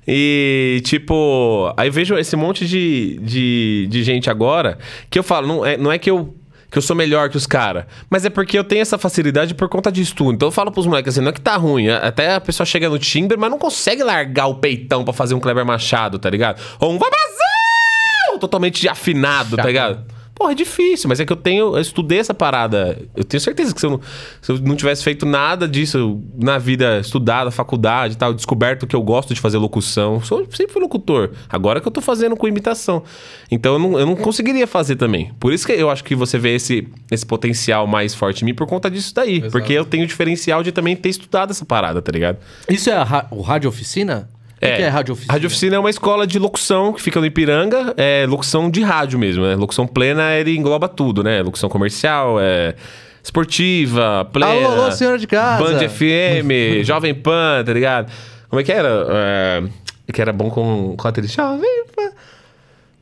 E, 0.08 0.82
tipo, 0.86 1.72
aí 1.78 1.90
vejo 1.90 2.18
esse 2.18 2.36
monte 2.36 2.66
de, 2.66 3.20
de, 3.22 3.88
de 3.90 4.04
gente 4.04 4.30
agora 4.30 4.80
que 5.10 5.20
eu 5.20 5.24
falo, 5.24 5.46
não 5.48 5.66
é, 5.66 5.78
não 5.78 5.92
é 5.92 6.00
que 6.00 6.10
eu. 6.10 6.34
Que 6.70 6.78
eu 6.78 6.82
sou 6.82 6.96
melhor 6.96 7.30
que 7.30 7.38
os 7.38 7.48
caras. 7.48 7.86
Mas 8.10 8.26
é 8.26 8.30
porque 8.30 8.58
eu 8.58 8.64
tenho 8.64 8.82
essa 8.82 8.98
facilidade 8.98 9.56
por 9.56 9.68
conta 9.70 9.92
disso 9.92 10.16
tudo. 10.16 10.34
Então 10.34 10.48
eu 10.48 10.52
falo 10.52 10.72
pros 10.72 10.86
moleques 10.86 11.14
assim, 11.16 11.22
não 11.22 11.30
é 11.30 11.34
que 11.34 11.42
tá 11.42 11.56
ruim. 11.56 11.90
Até 11.90 12.36
a 12.36 12.42
pessoa 12.42 12.66
chega 12.66 12.88
no 12.90 13.00
Timber, 13.00 13.38
mas 13.38 13.50
não 13.50 13.58
consegue 13.58 14.04
largar 14.04 14.48
o 14.48 14.56
peitão 14.56 15.04
pra 15.04 15.14
fazer 15.14 15.34
um 15.34 15.40
Kleber 15.40 15.66
Machado, 15.66 16.20
tá 16.20 16.30
ligado? 16.30 16.62
Ou 16.80 16.92
um 16.94 16.98
Brasil! 17.00 18.40
Totalmente 18.40 18.88
afinado, 18.88 19.52
tá 19.56 19.64
Chato. 19.64 19.68
ligado? 19.68 20.06
Porra, 20.40 20.54
é 20.54 20.56
difícil, 20.56 21.10
mas 21.10 21.20
é 21.20 21.26
que 21.26 21.34
eu 21.34 21.36
tenho. 21.36 21.76
Eu 21.76 21.82
estudei 21.82 22.18
essa 22.18 22.34
parada. 22.34 22.98
Eu 23.14 23.26
tenho 23.26 23.42
certeza 23.42 23.74
que 23.74 23.80
se 23.82 23.86
eu 23.86 23.90
não, 23.90 24.02
se 24.42 24.52
eu 24.54 24.58
não 24.60 24.74
tivesse 24.74 25.04
feito 25.04 25.26
nada 25.26 25.68
disso 25.68 26.22
na 26.34 26.58
vida, 26.58 26.98
estudado, 27.00 27.52
faculdade 27.52 28.14
e 28.14 28.18
tal, 28.18 28.34
descoberto 28.34 28.88
que 28.88 28.96
eu 28.96 29.02
gosto 29.04 29.34
de 29.34 29.42
fazer 29.42 29.58
locução. 29.58 30.14
eu 30.16 30.22
Sou, 30.22 30.48
sempre 30.52 30.72
fui 30.72 30.82
locutor. 30.82 31.32
Agora 31.50 31.82
que 31.82 31.88
eu 31.90 31.92
tô 31.92 32.00
fazendo 32.00 32.38
com 32.38 32.48
imitação. 32.48 33.04
Então 33.52 33.74
eu 33.74 33.80
não, 33.80 34.00
eu 34.00 34.06
não 34.06 34.16
conseguiria 34.16 34.66
fazer 34.66 34.96
também. 34.96 35.34
Por 35.42 35.52
isso 35.52 35.66
que 35.68 35.74
eu 35.74 35.90
acho 35.90 36.06
que 36.06 36.16
você 36.16 36.38
vê 36.40 36.56
esse, 36.56 36.88
esse 37.12 37.26
potencial 37.26 37.86
mais 37.86 38.16
forte 38.16 38.44
em 38.44 38.46
mim 38.46 38.54
por 38.54 38.66
conta 38.66 38.90
disso 38.90 39.14
daí. 39.14 39.42
Porque 39.52 39.74
eu 39.74 39.84
tenho 39.84 40.06
o 40.06 40.08
diferencial 40.08 40.64
de 40.64 40.72
também 40.72 40.96
ter 40.96 41.10
estudado 41.10 41.52
essa 41.52 41.66
parada, 41.66 42.02
tá 42.02 42.14
ligado? 42.14 42.38
Isso 42.70 42.90
é 42.90 42.94
ra- 43.04 43.28
o 43.30 43.42
Rádio 43.42 43.68
Oficina? 43.68 44.30
O 44.68 44.76
que 44.76 44.82
é 44.82 44.88
Rádio 44.90 45.14
Oficina? 45.14 45.34
Rádio 45.34 45.48
Oficina 45.48 45.76
é 45.78 45.80
uma 45.80 45.90
escola 45.90 46.28
de 46.28 46.38
locução 46.38 46.92
que 46.92 47.02
fica 47.02 47.20
no 47.20 47.26
Ipiranga. 47.26 47.94
É 47.96 48.26
locução 48.28 48.70
de 48.70 48.82
rádio 48.82 49.18
mesmo, 49.18 49.46
né? 49.46 49.56
Locução 49.56 49.88
plena, 49.88 50.36
ele 50.36 50.56
engloba 50.56 50.90
tudo, 50.90 51.24
né? 51.24 51.42
Locução 51.42 51.70
comercial, 51.70 52.40
é 52.40 52.76
esportiva, 53.24 54.28
plena. 54.34 54.52
Alô, 54.52 54.82
alô, 54.82 54.92
senhora 54.92 55.18
de 55.18 55.28
casa. 55.28 55.64
Band 55.64 55.88
FM, 55.88 56.84
Jovem 56.84 57.14
Pan, 57.14 57.64
tá 57.66 57.72
ligado? 57.72 58.12
Como 58.50 58.60
é 58.60 58.64
que 58.64 58.72
era? 58.72 58.90
É, 59.10 59.64
que 60.12 60.22
era 60.22 60.34
bom 60.34 60.50
com, 60.50 60.96
com 60.98 61.08
a 61.08 61.10
atriz. 61.10 61.32
Jovem 61.32 61.86
Pan. 61.96 62.12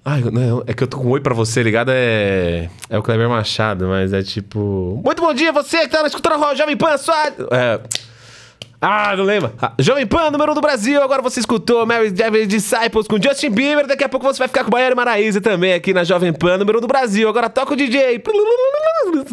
Ai, 0.06 0.22
não, 0.22 0.64
é 0.66 0.74
que 0.74 0.84
eu 0.84 0.88
tô 0.88 1.00
com 1.00 1.08
um 1.08 1.10
oi 1.12 1.20
pra 1.20 1.34
você 1.34 1.62
ligado, 1.62 1.92
é. 1.94 2.70
É 2.90 2.98
o 2.98 3.04
Kleber 3.04 3.28
Machado, 3.28 3.88
mas 3.88 4.14
é 4.14 4.22
tipo. 4.22 5.02
Muito 5.04 5.22
bom 5.22 5.34
dia, 5.34 5.52
você 5.52 5.80
que 5.80 5.90
tá 5.90 6.06
escutando 6.06 6.44
a 6.44 6.56
Jovem 6.56 6.78
Pan, 6.78 6.98
sua. 6.98 7.28
É. 7.52 7.80
Ah, 8.80 9.16
não 9.16 9.24
lembro. 9.24 9.52
Ah, 9.60 9.74
Jovem 9.80 10.06
Pan, 10.06 10.30
número 10.30 10.52
um 10.52 10.56
do 10.56 10.62
Brasil. 10.62 11.02
Agora 11.02 11.22
você 11.22 11.40
escutou 11.40 11.84
Mary 11.86 12.12
Devil 12.12 12.46
Disciples 12.46 13.08
com 13.08 13.20
Justin 13.20 13.50
Bieber. 13.50 13.88
Daqui 13.88 14.04
a 14.04 14.10
pouco 14.10 14.26
você 14.26 14.38
vai 14.38 14.48
ficar 14.48 14.64
com 14.64 14.70
Baiana 14.70 14.92
e 14.92 14.96
Maraísa 14.96 15.42
também 15.42 15.74
aqui 15.74 15.94
na 15.94 16.04
Jovem 16.04 16.32
Pan, 16.32 16.58
número 16.60 16.78
um 16.78 16.82
do 16.82 16.88
Brasil. 16.88 17.28
Agora 17.28 17.50
toca 17.50 17.74
o 17.74 17.76
DJ. 17.76 18.22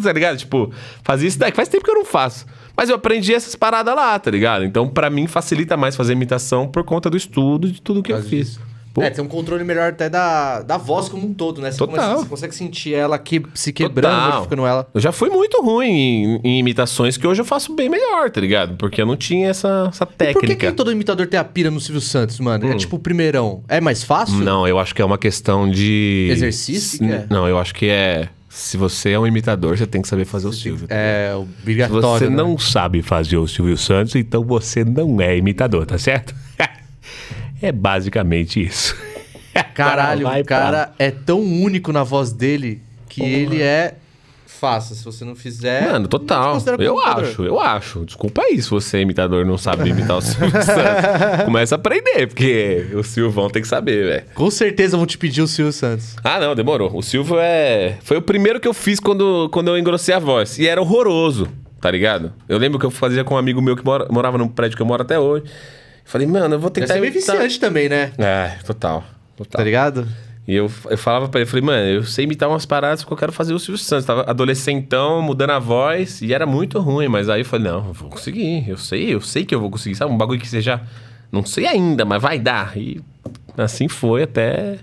Tá 0.01 0.13
ligado? 0.13 0.37
Tipo, 0.37 0.71
fazia 1.03 1.27
isso 1.27 1.37
daí. 1.37 1.51
que 1.51 1.57
Faz 1.57 1.67
tempo 1.67 1.83
que 1.83 1.91
eu 1.91 1.95
não 1.95 2.05
faço. 2.05 2.45
Mas 2.75 2.89
eu 2.89 2.95
aprendi 2.95 3.33
essas 3.33 3.55
paradas 3.55 3.93
lá, 3.95 4.17
tá 4.17 4.31
ligado? 4.31 4.63
Então, 4.63 4.87
pra 4.87 5.09
mim, 5.09 5.27
facilita 5.27 5.75
mais 5.77 5.95
fazer 5.95 6.13
imitação 6.13 6.67
por 6.67 6.83
conta 6.83 7.09
do 7.09 7.17
estudo 7.17 7.69
de 7.71 7.81
tudo 7.81 8.01
que 8.01 8.11
eu 8.11 8.21
fiz. 8.21 8.59
Pô, 8.95 9.01
É, 9.03 9.09
tem 9.09 9.21
um 9.21 9.27
controle 9.27 9.61
melhor 9.65 9.89
até 9.89 10.09
da, 10.09 10.61
da 10.61 10.77
voz 10.77 11.09
como 11.09 11.27
um 11.27 11.33
todo, 11.33 11.59
né? 11.61 11.69
Você, 11.69 11.77
Total. 11.77 11.95
começa- 11.95 12.15
você 12.23 12.29
consegue 12.29 12.55
sentir 12.55 12.93
ela 12.93 13.19
que, 13.19 13.43
se 13.53 13.73
quebrando, 13.73 14.31
modificando 14.31 14.65
ela. 14.65 14.87
Eu 14.93 15.01
já 15.01 15.11
fui 15.11 15.29
muito 15.29 15.61
ruim 15.61 15.89
em, 15.89 16.39
em 16.43 16.59
imitações 16.59 17.17
que 17.17 17.27
hoje 17.27 17.41
eu 17.41 17.45
faço 17.45 17.75
bem 17.75 17.89
melhor, 17.89 18.31
tá 18.31 18.39
ligado? 18.39 18.77
Porque 18.77 19.01
eu 19.01 19.05
não 19.05 19.17
tinha 19.17 19.49
essa, 19.49 19.89
essa 19.91 20.05
E 20.05 20.07
por 20.07 20.17
que, 20.17 20.47
técnica. 20.47 20.67
que 20.71 20.73
todo 20.77 20.89
imitador 20.93 21.27
tem 21.27 21.37
a 21.37 21.43
pira 21.43 21.69
no 21.69 21.81
Silvio 21.81 21.99
Santos, 21.99 22.39
mano? 22.39 22.71
É 22.71 22.75
tipo 22.77 22.95
o 22.95 22.99
primeirão. 22.99 23.61
É 23.67 23.81
mais 23.81 24.01
fácil? 24.01 24.37
Não, 24.39 24.65
eu 24.65 24.79
acho 24.79 24.95
que 24.95 25.01
é 25.01 25.05
uma 25.05 25.17
questão 25.17 25.69
de. 25.69 26.29
Exercício? 26.31 27.05
É. 27.05 27.25
Não, 27.29 27.47
eu 27.49 27.59
acho 27.59 27.75
que 27.75 27.87
é. 27.89 28.29
Se 28.47 28.77
você 28.77 29.11
é 29.11 29.19
um 29.19 29.27
imitador, 29.27 29.77
você 29.77 29.85
tem 29.85 30.01
que 30.01 30.07
saber 30.07 30.23
fazer 30.23 30.47
o 30.47 30.53
Silvio. 30.53 30.87
É 30.89 31.31
Se 31.33 31.35
obrigatório. 31.61 32.01
você 32.01 32.29
né? 32.29 32.35
não 32.37 32.57
sabe 32.57 33.01
fazer 33.01 33.35
o 33.35 33.45
Silvio 33.45 33.75
Santos, 33.77 34.15
então 34.15 34.41
você 34.45 34.85
não 34.85 35.19
é 35.19 35.35
imitador, 35.35 35.85
tá 35.85 35.97
certo? 35.97 36.33
é 37.67 37.71
basicamente 37.71 38.63
isso. 38.63 38.95
Caralho, 39.73 40.27
o 40.27 40.31
pra- 40.31 40.43
cara 40.43 40.93
é 40.99 41.11
tão 41.11 41.39
único 41.41 41.91
na 41.93 42.03
voz 42.03 42.31
dele 42.31 42.81
que 43.07 43.21
ele 43.23 43.61
é 43.61 43.95
fácil. 44.45 44.95
Se 44.95 45.03
você 45.03 45.23
não 45.23 45.35
fizer. 45.35 45.89
Mano, 45.91 46.07
total. 46.07 46.57
Eu 46.79 46.99
acho, 46.99 47.43
eu 47.43 47.59
acho. 47.59 48.05
Desculpa 48.05 48.41
aí 48.41 48.61
se 48.61 48.69
você 48.69 48.97
é 48.97 49.01
imitador 49.01 49.45
e 49.45 49.47
não 49.47 49.57
sabe 49.57 49.89
imitar 49.89 50.17
o 50.17 50.21
Silvio 50.21 50.49
Santos. 50.63 51.45
Começa 51.45 51.75
a 51.75 51.77
aprender, 51.77 52.27
porque 52.27 52.87
o 52.93 53.03
Silvão 53.03 53.49
tem 53.49 53.61
que 53.61 53.67
saber, 53.67 54.05
velho. 54.05 54.23
Com 54.33 54.49
certeza 54.51 54.97
vão 54.97 55.05
te 55.05 55.17
pedir 55.17 55.41
o 55.41 55.47
Silvio 55.47 55.71
Santos. 55.73 56.15
Ah, 56.23 56.39
não, 56.39 56.53
demorou. 56.55 56.95
O 56.95 57.01
Silvio 57.01 57.37
é. 57.39 57.97
Foi 58.03 58.17
o 58.17 58.21
primeiro 58.21 58.59
que 58.59 58.67
eu 58.67 58.73
fiz 58.73 58.99
quando, 58.99 59.49
quando 59.51 59.69
eu 59.69 59.77
engrossei 59.77 60.13
a 60.15 60.19
voz. 60.19 60.57
E 60.59 60.67
era 60.67 60.81
horroroso, 60.81 61.47
tá 61.79 61.89
ligado? 61.91 62.33
Eu 62.49 62.57
lembro 62.57 62.77
que 62.79 62.85
eu 62.85 62.91
fazia 62.91 63.23
com 63.23 63.35
um 63.35 63.37
amigo 63.37 63.61
meu 63.61 63.75
que 63.75 63.85
mora- 63.85 64.07
morava 64.09 64.37
num 64.37 64.47
prédio 64.47 64.75
que 64.75 64.81
eu 64.81 64.87
moro 64.87 65.01
até 65.01 65.17
hoje. 65.19 65.45
Falei, 66.05 66.25
mano, 66.27 66.55
eu 66.55 66.59
vou 66.59 66.69
Deve 66.69 66.85
tentar. 66.85 66.93
ser 66.93 67.01
meio 67.01 67.11
imitar- 67.11 67.35
viciante 67.35 67.59
também, 67.59 67.89
né? 67.89 68.11
É, 68.17 68.57
total. 68.63 69.03
Total. 69.35 69.57
Tá 69.59 69.63
ligado? 69.63 70.07
E 70.47 70.53
eu, 70.55 70.71
eu 70.89 70.97
falava 70.97 71.27
pra 71.27 71.41
ele, 71.41 71.49
falei, 71.49 71.65
mano, 71.65 71.87
eu 71.87 72.03
sei 72.03 72.25
imitar 72.25 72.47
umas 72.47 72.65
paradas 72.67 73.03
que 73.03 73.11
eu 73.11 73.17
quero 73.17 73.31
fazer 73.31 73.53
o 73.55 73.59
Silvio 73.59 73.79
Santos. 73.83 74.05
Tava 74.05 74.21
adolescentão, 74.29 75.19
mudando 75.21 75.49
a 75.49 75.59
voz, 75.59 76.21
e 76.21 76.31
era 76.33 76.45
muito 76.45 76.79
ruim, 76.79 77.07
mas 77.07 77.27
aí 77.27 77.41
eu 77.41 77.45
falei, 77.45 77.71
não, 77.71 77.87
eu 77.87 77.93
vou 77.93 78.09
conseguir, 78.09 78.69
eu 78.69 78.77
sei, 78.77 79.11
eu 79.13 79.19
sei 79.19 79.43
que 79.43 79.55
eu 79.55 79.59
vou 79.59 79.71
conseguir. 79.71 79.95
Sabe, 79.95 80.11
um 80.13 80.17
bagulho 80.17 80.39
que 80.39 80.47
seja. 80.47 80.79
Não 81.31 81.43
sei 81.43 81.65
ainda, 81.65 82.05
mas 82.05 82.21
vai 82.21 82.37
dar. 82.37 82.77
E 82.77 83.01
assim 83.57 83.87
foi 83.87 84.21
até. 84.23 84.77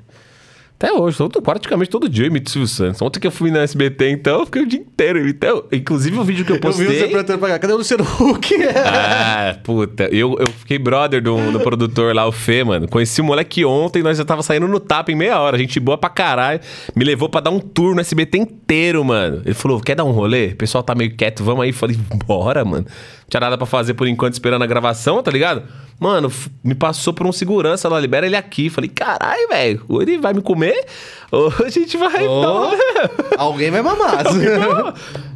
Até 0.83 0.93
hoje, 0.93 1.17
todo, 1.17 1.41
praticamente 1.41 1.89
todo 1.89 2.09
dia 2.09 2.25
eu 2.25 2.27
imito 2.27 2.51
Silvio 2.51 2.67
Santos. 2.67 3.01
Ontem 3.01 3.21
que 3.21 3.27
eu 3.29 3.31
fui 3.31 3.53
na 3.53 3.61
SBT, 3.61 4.11
então, 4.11 4.41
eu 4.41 4.47
fiquei 4.47 4.63
o 4.63 4.67
dia 4.67 4.81
inteiro 4.81 5.21
imitando. 5.21 5.65
Inclusive 5.71 6.19
o 6.19 6.25
vídeo 6.25 6.45
que 6.45 6.51
eu 6.51 6.57
Eu 6.57 6.61
vi 6.61 6.67
postei. 6.67 6.87
você 6.87 7.07
perguntando 7.07 7.39
pra 7.39 7.49
cá. 7.51 7.59
Cadê 7.61 7.73
o 7.73 7.77
Luciano 7.77 8.03
Huck? 8.03 8.53
Ah, 8.85 9.57
puta. 9.63 10.09
Eu, 10.11 10.37
eu 10.41 10.49
fiquei 10.49 10.81
brother 10.81 11.23
do, 11.23 11.53
do 11.53 11.61
produtor 11.61 12.13
lá, 12.13 12.27
o 12.27 12.33
Fê, 12.33 12.65
mano. 12.65 12.89
Conheci 12.89 13.21
o 13.21 13.25
moleque 13.25 13.65
ontem, 13.65 14.03
nós 14.03 14.19
já 14.19 14.25
tava 14.25 14.43
saindo 14.43 14.67
no 14.67 14.81
tapa 14.81 15.13
em 15.13 15.15
meia 15.15 15.39
hora. 15.41 15.57
Gente 15.57 15.79
boa 15.79 15.97
pra 15.97 16.11
caralho. 16.11 16.59
Me 16.97 17.05
levou 17.05 17.29
pra 17.29 17.41
dar 17.41 17.51
um 17.51 17.61
tour 17.61 17.95
no 17.95 18.01
SBT 18.01 18.39
inteiro, 18.39 19.05
mano. 19.05 19.41
Ele 19.45 19.55
falou: 19.55 19.81
quer 19.81 19.95
dar 19.95 20.03
um 20.03 20.11
rolê? 20.11 20.49
O 20.49 20.57
pessoal 20.57 20.83
tá 20.83 20.97
meio 20.97 21.15
quieto, 21.15 21.45
vamos 21.45 21.63
aí. 21.63 21.73
Falei, 21.73 21.97
bora, 22.27 22.65
mano. 22.65 22.87
Não 22.89 23.27
tinha 23.31 23.41
nada 23.41 23.57
pra 23.57 23.67
fazer 23.67 23.95
por 23.95 24.09
enquanto 24.09 24.33
esperando 24.33 24.63
a 24.63 24.67
gravação, 24.67 25.23
tá 25.23 25.31
ligado? 25.31 25.63
Mano, 26.01 26.33
me 26.65 26.75
passou 26.75 27.13
por 27.13 27.27
um 27.27 27.33
segurança 27.33 27.89
lá, 27.89 28.01
libera 28.01 28.27
ele 28.27 28.35
aqui. 28.37 28.69
Falei, 28.69 28.91
caralho, 28.91 29.49
velho, 29.49 29.83
ele 30.01 30.19
vai 30.19 30.33
me 30.35 30.43
comer, 30.43 30.85
ou 31.31 31.53
a 31.65 31.69
gente 31.69 31.97
vai. 31.97 32.27
Uma- 32.27 32.71
Alguém 33.39 33.71
vai 33.71 33.83
mamar. 33.83 34.25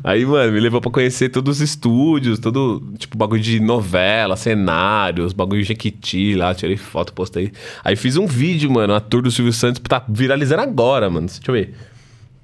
Aí, 0.02 0.24
mano, 0.26 0.52
me 0.52 0.60
levou 0.60 0.80
pra 0.80 0.90
conhecer 0.90 1.28
todos 1.28 1.56
os 1.56 1.60
estúdios, 1.62 2.38
todo, 2.38 2.82
tipo, 2.98 3.16
bagulho 3.16 3.40
de 3.42 3.60
novela, 3.60 4.36
cenários, 4.36 5.32
bagulho 5.32 5.62
de 5.62 5.68
Jequiti 5.68 6.34
lá, 6.34 6.54
tirei 6.54 6.76
foto, 6.76 7.12
postei. 7.12 7.52
Aí 7.84 7.94
fiz 7.96 8.16
um 8.16 8.26
vídeo, 8.26 8.70
mano, 8.70 8.94
a 8.94 9.00
tour 9.00 9.22
do 9.22 9.30
Silvio 9.30 9.52
Santos, 9.52 9.80
tá 9.88 10.02
viralizando 10.08 10.62
agora, 10.62 11.08
mano. 11.08 11.26
Deixa 11.26 11.40
eu 11.46 11.52
ver. 11.54 11.74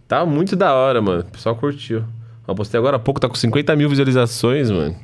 Tá 0.06 0.24
muito 0.26 0.54
da 0.54 0.74
hora, 0.74 1.00
mano. 1.00 1.20
O 1.22 1.32
pessoal 1.32 1.56
curtiu. 1.56 2.04
Eu 2.46 2.54
postei 2.54 2.78
agora 2.78 2.96
há 2.96 3.00
pouco, 3.00 3.18
tá 3.20 3.28
com 3.28 3.34
50 3.34 3.74
mil 3.76 3.88
visualizações, 3.88 4.70
mano. 4.70 4.94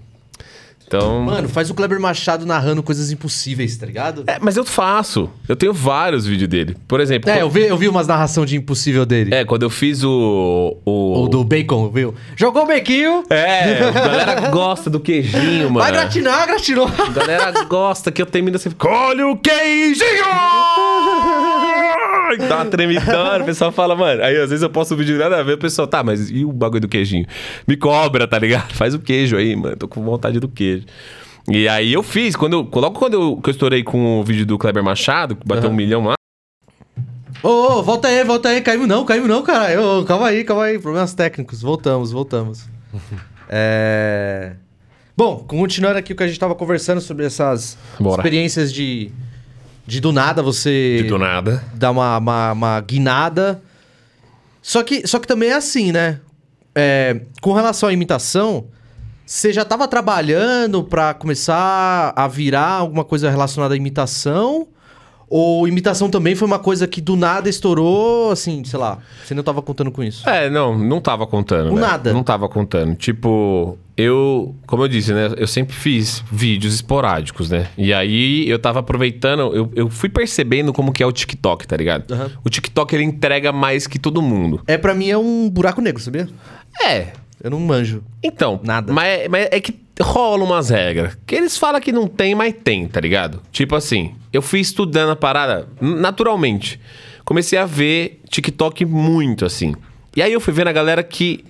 Então. 0.89 1.21
Mano, 1.21 1.49
faz 1.49 1.69
o 1.71 1.75
Kleber 1.75 2.01
Machado 2.01 2.45
narrando 2.47 2.83
coisas 2.83 3.13
impossíveis, 3.13 3.77
tá 3.77 3.85
ligado? 3.87 4.25
É, 4.27 4.39
mas 4.41 4.57
eu 4.57 4.65
faço. 4.65 5.31
Eu 5.47 5.55
tenho 5.55 5.73
vários 5.73 6.27
vídeos 6.27 6.49
dele. 6.49 6.77
Por 6.89 6.99
exemplo. 7.01 7.29
É, 7.31 7.35
quando- 7.35 7.41
eu 7.43 7.51
vi, 7.51 7.61
eu 7.67 7.77
vi 7.77 7.89
umas 7.89 8.07
narração 8.07 8.45
de 8.47 8.57
impossível 8.57 9.05
dele. 9.05 9.35
É, 9.35 9.45
quando 9.45 9.63
eu 9.65 9.71
fiz 9.71 10.03
o. 10.03 10.77
o... 10.85 11.25
O 11.25 11.29
do 11.29 11.45
bacon, 11.45 11.89
viu? 11.91 12.15
Jogou 12.37 12.63
o 12.63 12.67
bequinho, 12.67 13.23
É, 13.31 13.83
a 13.85 13.91
galera 13.91 14.49
gosta 14.51 14.89
do 14.89 14.99
queijinho, 14.99 15.65
mano. 15.71 15.81
vai 15.81 15.93
gratinar, 15.93 16.47
gratinou. 16.47 16.87
A 16.89 17.11
galera 17.11 17.65
gosta 17.65 18.11
que 18.11 18.23
eu 18.23 18.27
termino 18.27 18.57
assim. 18.57 18.71
Colhe 18.71 19.23
o 19.23 19.37
queijinho! 19.37 20.09
Dá 22.37 22.57
uma 22.57 22.67
tremidona, 22.67 23.43
o 23.43 23.47
pessoal 23.47 23.73
fala, 23.73 23.95
mano. 23.97 24.23
Aí 24.23 24.37
às 24.37 24.51
vezes 24.51 24.63
eu 24.63 24.71
posto 24.71 24.95
um 24.95 24.97
vídeo 24.97 25.19
nada 25.19 25.39
a 25.39 25.43
ver, 25.43 25.55
o 25.55 25.59
pessoal, 25.59 25.87
tá, 25.87 26.03
mas 26.03 26.31
e 26.31 26.45
o 26.45 26.53
bagulho 26.53 26.83
do 26.83 26.89
queijinho? 26.89 27.27
Me 27.67 27.77
cobra, 27.77 28.27
tá 28.27 28.39
ligado? 28.39 28.73
Faz 28.75 28.95
o 28.95 28.99
queijo 28.99 29.37
aí, 29.37 29.57
mano. 29.57 29.77
Tô 29.77 29.89
com 29.89 30.03
vontade 30.03 30.39
do 30.39 30.49
queijo. 30.49 30.85
E 31.51 31.67
aí 31.67 31.93
eu 31.93 32.03
fiz, 32.03 32.37
quando 32.37 32.53
eu, 32.53 32.81
logo 32.81 32.99
quando 32.99 33.15
eu, 33.15 33.37
que 33.39 33.49
eu 33.49 33.53
estourei 33.53 33.83
com 33.83 34.21
o 34.21 34.25
vídeo 34.25 34.45
do 34.45 34.59
Kleber 34.59 34.83
Machado, 34.83 35.35
que 35.35 35.47
bateu 35.47 35.71
um 35.71 35.75
milhão 35.75 36.05
lá. 36.05 36.15
Ô, 37.43 37.49
ô, 37.49 37.83
volta 37.83 38.09
aí, 38.09 38.25
volta 38.25 38.49
aí. 38.49 38.61
Caímos 38.61 38.89
não, 38.89 39.05
caímos 39.05 39.29
não, 39.29 39.43
caralho. 39.43 39.83
Ô, 39.83 40.05
calma 40.05 40.27
aí, 40.27 40.45
calma 40.45 40.65
aí. 40.65 40.79
Problemas 40.79 41.15
técnicos. 41.15 41.63
Voltamos, 41.63 42.11
voltamos. 42.11 42.69
é... 43.49 44.53
Bom, 45.17 45.45
continuando 45.49 45.99
aqui 45.99 46.13
o 46.13 46.17
que 46.17 46.23
a 46.23 46.29
gente 46.29 46.39
tava 46.39 46.55
conversando 46.55 47.01
sobre 47.01 47.27
essas 47.27 47.77
Bora. 47.99 48.21
experiências 48.21 48.73
de, 48.73 49.11
de 49.89 50.01
do 50.01 50.13
nada 50.13 50.43
você 50.43 51.03
Do 51.09 51.19
nada. 51.19 51.65
dar 51.73 51.91
uma, 51.91 52.19
uma, 52.19 52.53
uma 52.53 52.81
guinada. 52.83 53.63
Só 54.61 54.83
que, 54.83 55.07
só 55.07 55.19
que 55.19 55.27
também 55.27 55.49
é 55.49 55.55
assim, 55.55 55.91
né? 55.93 56.21
É, 56.75 57.23
com 57.41 57.55
relação 57.55 57.89
à 57.89 57.93
imitação, 57.93 58.67
você 59.25 59.51
já 59.51 59.65
tava 59.65 59.89
trabalhando 59.89 60.85
pra 60.85 61.15
começar 61.15 62.13
a 62.15 62.29
virar 62.29 62.69
alguma 62.69 63.03
coisa 63.03 63.31
relacionada 63.31 63.73
à 63.73 63.77
imitação? 63.79 64.69
Ou 65.31 65.69
imitação 65.69 66.09
também 66.09 66.35
foi 66.35 66.47
uma 66.47 66.59
coisa 66.59 66.87
que 66.87 67.01
do 67.01 67.15
nada 67.15 67.49
estourou, 67.49 68.31
assim, 68.31 68.65
sei 68.65 68.79
lá, 68.79 68.99
você 69.25 69.35
não 69.35 69.43
tava 69.43 69.61
contando 69.61 69.91
com 69.91 70.03
isso? 70.03 70.29
É, 70.29 70.49
não, 70.49 70.79
não 70.79 71.01
tava 71.01 71.27
contando. 71.27 71.71
O 71.71 71.75
né? 71.75 71.81
nada. 71.83 72.13
Não 72.13 72.23
tava 72.23 72.49
contando. 72.49 72.95
Tipo, 72.95 73.79
eu, 73.97 74.55
como 74.67 74.85
eu 74.85 74.89
disse, 74.89 75.13
né? 75.13 75.31
Eu 75.37 75.47
sempre 75.47 75.75
fiz 75.75 76.25
vídeos 76.33 76.75
esporádicos, 76.75 77.51
né? 77.51 77.69
E 77.77 77.93
aí 77.93 78.49
eu 78.49 78.59
tava 78.59 78.81
aproveitando, 78.81 79.55
eu, 79.55 79.71
eu 79.75 79.91
fui 79.91 80.09
percebendo 80.09 80.73
como 80.73 80.93
que 80.93 81.03
é 81.03 81.07
o 81.07 81.13
TikTok, 81.13 81.67
tá 81.67 81.77
ligado? 81.77 82.13
Aham. 82.15 82.31
O 82.45 82.49
TikTok 82.49 82.95
ele 82.95 83.05
entrega 83.05 83.53
mais 83.53 83.87
que 83.87 83.99
todo 83.99 84.23
mundo. 84.23 84.63
É, 84.67 84.79
pra 84.79 84.95
mim 84.95 85.11
é 85.11 85.19
um 85.19 85.51
buraco 85.51 85.81
negro, 85.83 86.01
sabia? 86.01 86.29
É. 86.83 87.09
Eu 87.43 87.51
não 87.51 87.61
manjo. 87.61 88.03
Então, 88.23 88.61
Nada. 88.63 88.93
Mas, 88.93 89.29
mas 89.29 89.49
é 89.51 89.61
que 89.61 89.75
rola 90.01 90.45
umas 90.45 90.71
regras. 90.71 91.17
Que 91.27 91.35
eles 91.35 91.57
falam 91.57 91.81
que 91.81 91.93
não 91.93 92.07
tem, 92.07 92.35
mas 92.35 92.55
tem, 92.63 92.87
tá 92.87 93.01
ligado? 93.01 93.43
Tipo 93.53 93.77
assim, 93.77 94.15
eu 94.33 94.43
fui 94.43 94.61
estudando 94.61 95.11
a 95.11 95.17
parada 95.17 95.69
naturalmente. 95.81 96.81
Comecei 97.25 97.59
a 97.59 97.67
ver 97.67 98.21
TikTok 98.29 98.85
muito, 98.85 99.45
assim. 99.45 99.75
E 100.17 100.23
aí 100.23 100.33
eu 100.33 100.41
fui 100.41 100.53
vendo 100.53 100.69
a 100.69 100.73
galera 100.73 101.03
que 101.03 101.45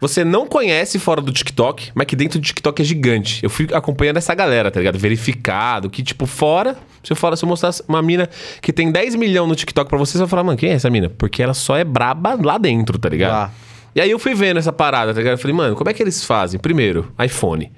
você 0.00 0.24
não 0.24 0.46
conhece 0.46 0.98
fora 0.98 1.20
do 1.20 1.32
TikTok, 1.32 1.92
mas 1.94 2.06
que 2.06 2.16
dentro 2.16 2.40
do 2.40 2.44
TikTok 2.44 2.82
é 2.82 2.84
gigante. 2.84 3.42
Eu 3.42 3.48
fui 3.48 3.68
acompanhando 3.72 4.16
essa 4.16 4.34
galera, 4.34 4.68
tá 4.68 4.80
ligado? 4.80 4.98
Verificado, 4.98 5.88
que 5.88 6.02
tipo, 6.02 6.26
fora, 6.26 6.76
se 7.04 7.12
eu 7.12 7.16
falar, 7.16 7.36
se 7.36 7.44
eu 7.44 7.48
mostrasse 7.48 7.84
uma 7.86 8.02
mina 8.02 8.28
que 8.60 8.72
tem 8.72 8.90
10 8.90 9.14
milhões 9.14 9.48
no 9.48 9.54
TikTok 9.54 9.88
pra 9.88 9.96
você, 9.96 10.12
você 10.12 10.18
vai 10.18 10.26
falar, 10.26 10.42
mano, 10.42 10.58
quem 10.58 10.70
é 10.70 10.72
essa 10.72 10.90
mina? 10.90 11.08
Porque 11.08 11.40
ela 11.40 11.54
só 11.54 11.76
é 11.76 11.84
braba 11.84 12.36
lá 12.42 12.58
dentro, 12.58 12.98
tá 12.98 13.08
ligado? 13.08 13.30
Lá. 13.30 13.52
E 13.94 14.00
aí 14.00 14.10
eu 14.10 14.18
fui 14.18 14.34
vendo 14.34 14.58
essa 14.58 14.72
parada, 14.72 15.12
tá 15.12 15.18
ligado? 15.18 15.34
Eu 15.34 15.38
falei, 15.38 15.56
mano, 15.56 15.76
como 15.76 15.90
é 15.90 15.92
que 15.92 16.02
eles 16.02 16.24
fazem? 16.24 16.58
Primeiro, 16.58 17.12
iPhone. 17.22 17.70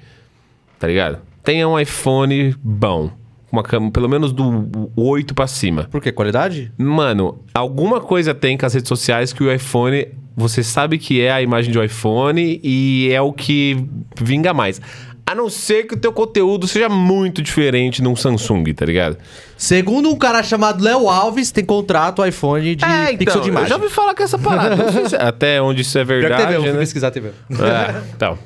Tá 0.79 0.87
ligado? 0.87 1.19
Tenha 1.43 1.69
um 1.69 1.79
iPhone 1.79 2.55
bom. 2.63 3.11
Uma 3.51 3.63
câmera, 3.63 3.93
pelo 3.93 4.09
menos 4.09 4.33
do 4.33 4.91
8 4.97 5.35
pra 5.35 5.47
cima. 5.47 5.85
Por 5.85 6.01
quê? 6.01 6.11
Qualidade? 6.11 6.73
Mano, 6.77 7.41
alguma 7.55 8.01
coisa 8.01 8.35
tem 8.35 8.57
com 8.57 8.67
as 8.67 8.75
redes 8.75 8.89
sociais 8.89 9.33
que 9.33 9.43
o 9.45 9.53
iPhone. 9.53 10.09
Você 10.37 10.65
sabe 10.65 10.99
que 10.99 11.21
é 11.21 11.31
a 11.31 11.41
imagem 11.41 11.71
de 11.71 11.79
um 11.79 11.85
iPhone 11.85 12.61
e 12.63 13.09
é 13.13 13.21
o 13.21 13.33
que 13.33 13.87
vinga 14.21 14.53
mais. 14.53 14.81
A 15.27 15.35
não 15.35 15.49
ser 15.49 15.85
que 15.85 15.95
o 15.95 15.97
teu 15.97 16.13
conteúdo 16.13 16.67
seja 16.69 16.89
muito 16.89 17.41
diferente 17.41 18.03
num 18.03 18.15
Samsung, 18.15 18.63
tá 18.75 18.85
ligado? 18.85 19.17
Segundo 19.57 20.11
um 20.11 20.17
cara 20.17 20.43
chamado 20.43 20.85
Léo 20.85 21.09
Alves, 21.09 21.51
tem 21.51 21.65
contrato 21.65 22.25
iPhone 22.27 22.77
de 22.77 22.85
pixel 22.85 22.87
de 22.87 22.95
É, 23.09 23.13
então, 23.23 23.43
eu 23.43 23.49
imagem. 23.49 23.69
já 23.71 23.77
ouvi 23.77 23.89
falar 23.89 24.15
com 24.15 24.23
essa 24.23 24.39
parada. 24.39 24.77
Não 24.77 24.93
sei 24.93 25.09
se- 25.09 25.17
até 25.17 25.63
onde 25.63 25.81
isso 25.81 25.99
é 25.99 26.05
Pior 26.05 26.17
que 26.17 26.21
verdade, 26.21 26.43
TV, 26.45 26.57
eu 26.57 26.63
fui 26.63 26.73
né? 26.73 26.79
pesquisar 26.79 27.11
TV. 27.11 27.29
É, 27.29 28.03
então. 28.15 28.39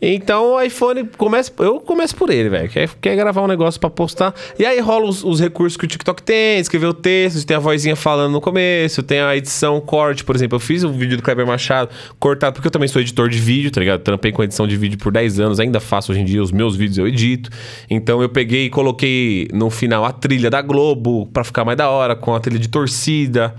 Então 0.00 0.54
o 0.54 0.60
iPhone 0.60 1.04
começa. 1.16 1.52
Eu 1.58 1.80
começo 1.80 2.14
por 2.14 2.30
ele, 2.30 2.48
velho. 2.48 2.68
Quer, 2.68 2.88
quer 3.00 3.16
gravar 3.16 3.42
um 3.42 3.46
negócio 3.46 3.80
pra 3.80 3.90
postar. 3.90 4.32
E 4.58 4.64
aí 4.64 4.78
rola 4.80 5.08
os, 5.08 5.24
os 5.24 5.40
recursos 5.40 5.76
que 5.76 5.84
o 5.84 5.88
TikTok 5.88 6.22
tem, 6.22 6.60
escrever 6.60 6.86
o 6.86 6.94
texto, 6.94 7.44
tem 7.44 7.56
a 7.56 7.60
vozinha 7.60 7.96
falando 7.96 8.32
no 8.32 8.40
começo, 8.40 9.02
tem 9.02 9.20
a 9.20 9.36
edição, 9.36 9.80
corte, 9.80 10.24
por 10.24 10.36
exemplo. 10.36 10.56
Eu 10.56 10.60
fiz 10.60 10.84
um 10.84 10.92
vídeo 10.92 11.16
do 11.16 11.22
Kleber 11.22 11.46
Machado 11.46 11.90
cortado, 12.18 12.54
porque 12.54 12.68
eu 12.68 12.70
também 12.70 12.88
sou 12.88 13.02
editor 13.02 13.28
de 13.28 13.38
vídeo, 13.38 13.70
tá 13.70 13.80
ligado? 13.80 14.00
Trampei 14.00 14.30
com 14.30 14.42
edição 14.42 14.66
de 14.66 14.76
vídeo 14.76 14.98
por 14.98 15.10
10 15.10 15.40
anos, 15.40 15.60
ainda 15.60 15.80
faço 15.80 16.12
hoje 16.12 16.20
em 16.20 16.24
dia 16.24 16.42
os 16.42 16.52
meus 16.52 16.76
vídeos, 16.76 16.98
eu 16.98 17.08
edito. 17.08 17.50
Então 17.90 18.22
eu 18.22 18.28
peguei 18.28 18.66
e 18.66 18.70
coloquei 18.70 19.48
no 19.52 19.68
final 19.68 20.04
a 20.04 20.12
trilha 20.12 20.48
da 20.48 20.62
Globo 20.62 21.26
pra 21.26 21.42
ficar 21.42 21.64
mais 21.64 21.76
da 21.76 21.90
hora, 21.90 22.14
com 22.14 22.34
a 22.34 22.40
trilha 22.40 22.58
de 22.58 22.68
torcida. 22.68 23.54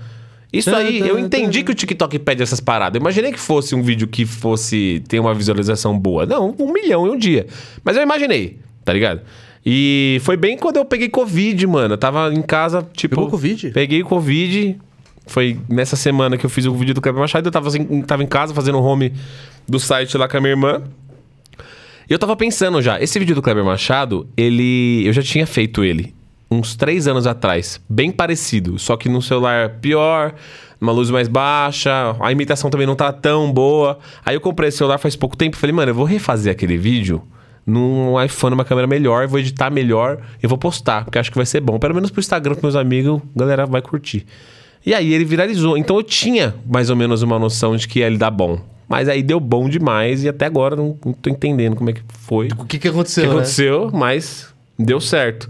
Isso 0.52 0.74
aí, 0.74 1.00
eu 1.00 1.20
entendi 1.20 1.64
que 1.64 1.72
o 1.72 1.76
TikTok 1.76 2.18
pede 2.20 2.42
essas 2.42 2.60
paradas. 2.60 2.96
Eu 2.96 3.02
imaginei 3.02 3.32
que 3.32 3.40
fosse 3.40 3.76
um 3.76 3.84
vídeo 3.84 4.08
que 4.08 4.26
fosse 4.26 5.04
ter 5.08 5.20
uma 5.20 5.34
visualização 5.34 5.98
boa. 5.98 6.26
Não, 6.26 6.56
um 6.58 6.74
milhão 6.74 7.06
em 7.06 7.12
um 7.12 7.18
dia. 7.18 7.46
Mas 7.84 7.96
eu 7.96 8.02
imaginei, 8.02 8.58
tá 8.84 8.92
ligado? 8.92 9.22
E 9.64 10.20
foi 10.24 10.36
bem 10.36 10.58
quando 10.58 10.78
eu 10.78 10.86
peguei 10.86 11.08
Covid, 11.08 11.68
mano. 11.68 11.94
Eu 11.94 11.98
tava 11.98 12.34
em 12.34 12.42
casa, 12.42 12.88
tipo. 12.94 13.16
Pegou 13.16 13.30
Covid? 13.30 13.70
Peguei 13.70 14.02
Covid. 14.02 14.80
Foi 15.28 15.60
nessa 15.70 15.96
semana 15.96 16.36
que 16.36 16.46
eu 16.46 16.50
fiz 16.50 16.66
o 16.66 16.74
vídeo 16.74 16.96
do 16.96 17.02
Kleber 17.02 17.20
Machado. 17.22 17.46
Eu 17.46 17.52
tava, 17.52 17.68
assim, 17.68 18.02
tava 18.02 18.24
em 18.24 18.28
casa 18.28 18.52
fazendo 18.52 18.82
home 18.82 19.14
do 19.68 19.80
site 19.80 20.18
lá 20.18 20.28
com 20.28 20.38
a 20.38 20.42
minha 20.42 20.54
irmã. 20.54 20.82
E 22.10 22.14
eu 22.14 22.18
tava 22.18 22.36
pensando 22.36 22.82
já, 22.82 23.00
esse 23.00 23.20
vídeo 23.20 23.36
do 23.36 23.42
Kleber 23.42 23.64
Machado, 23.64 24.28
ele. 24.36 25.04
Eu 25.06 25.14
já 25.14 25.22
tinha 25.22 25.46
feito 25.46 25.84
ele 25.84 26.16
uns 26.50 26.76
três 26.76 27.08
anos 27.08 27.28
atrás. 27.28 27.80
Bem 27.90 28.12
parecido. 28.12 28.80
Só 28.80 28.98
que 28.98 29.08
num 29.10 29.22
celular 29.22 29.70
pior, 29.82 30.34
uma 30.82 30.92
luz 30.92 31.10
mais 31.10 31.28
baixa, 31.28 32.16
a 32.20 32.32
imitação 32.32 32.70
também 32.70 32.88
não 32.88 32.96
tá 32.96 33.12
tão 33.12 33.52
boa. 33.52 34.00
Aí 34.26 34.36
eu 34.36 34.42
comprei 34.42 34.70
esse 34.70 34.78
celular 34.78 34.98
faz 34.98 35.16
pouco 35.16 35.38
tempo 35.38 35.56
e 35.56 35.60
falei, 35.60 35.76
mano, 35.76 35.92
eu 35.92 35.96
vou 35.96 36.06
refazer 36.06 36.52
aquele 36.52 36.78
vídeo 36.78 37.22
num 37.66 38.22
iPhone, 38.22 38.56
uma 38.56 38.66
câmera 38.66 38.88
melhor, 38.88 39.28
vou 39.28 39.40
editar 39.40 39.70
melhor 39.70 40.20
e 40.42 40.48
vou 40.48 40.58
postar, 40.58 41.06
porque 41.06 41.20
acho 41.20 41.30
que 41.30 41.38
vai 41.38 41.46
ser 41.46 41.62
bom. 41.62 41.78
Pelo 41.78 41.94
menos 41.94 42.10
pro 42.10 42.20
Instagram, 42.20 42.54
pros 42.54 42.64
meus 42.64 42.76
amigos, 42.76 43.22
a 43.36 43.40
galera 43.40 43.66
vai 43.68 43.82
curtir. 43.82 44.26
E 44.84 44.94
aí 44.94 45.14
ele 45.14 45.26
viralizou. 45.26 45.78
Então 45.78 45.98
eu 45.98 46.04
tinha 46.04 46.56
mais 46.66 46.90
ou 46.90 46.96
menos 46.96 47.22
uma 47.22 47.38
noção 47.38 47.76
de 47.76 47.88
que 47.88 48.00
ia 48.00 48.08
ele 48.08 48.18
dar 48.18 48.32
bom. 48.32 48.60
Mas 48.88 49.08
aí 49.08 49.22
deu 49.22 49.40
bom 49.40 49.70
demais 49.70 50.24
e 50.24 50.30
até 50.30 50.46
agora 50.48 50.76
não, 50.76 50.98
não 51.06 51.14
tô 51.14 51.30
entendendo 51.30 51.76
como 51.76 51.92
é 51.92 51.94
que 51.94 52.02
foi. 52.08 52.48
O 52.58 52.66
que 52.66 52.80
que 52.80 52.88
aconteceu, 52.88 53.24
O 53.26 53.28
que 53.28 53.34
né? 53.34 53.36
aconteceu, 53.42 53.92
mas 53.94 54.52
deu 54.80 55.00
certo. 55.00 55.48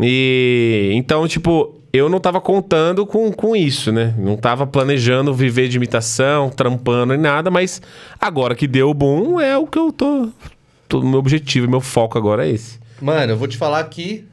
E 0.00 0.90
então, 0.94 1.26
tipo, 1.28 1.80
eu 1.92 2.08
não 2.08 2.18
tava 2.18 2.40
contando 2.40 3.06
com, 3.06 3.30
com 3.32 3.54
isso, 3.54 3.92
né? 3.92 4.14
Não 4.18 4.36
tava 4.36 4.66
planejando 4.66 5.32
viver 5.32 5.68
de 5.68 5.76
imitação, 5.76 6.50
trampando 6.50 7.14
e 7.14 7.16
nada, 7.16 7.50
mas 7.50 7.80
agora 8.20 8.56
que 8.56 8.66
deu 8.66 8.90
o 8.90 8.94
boom, 8.94 9.40
é 9.40 9.56
o 9.56 9.66
que 9.66 9.78
eu 9.78 9.92
tô. 9.92 10.28
tô 10.88 11.00
meu 11.00 11.20
objetivo, 11.20 11.70
meu 11.70 11.80
foco 11.80 12.18
agora 12.18 12.46
é 12.46 12.50
esse. 12.50 12.80
Mano, 13.00 13.32
eu 13.32 13.36
vou 13.36 13.46
te 13.46 13.56
falar 13.56 13.84
que. 13.84 14.24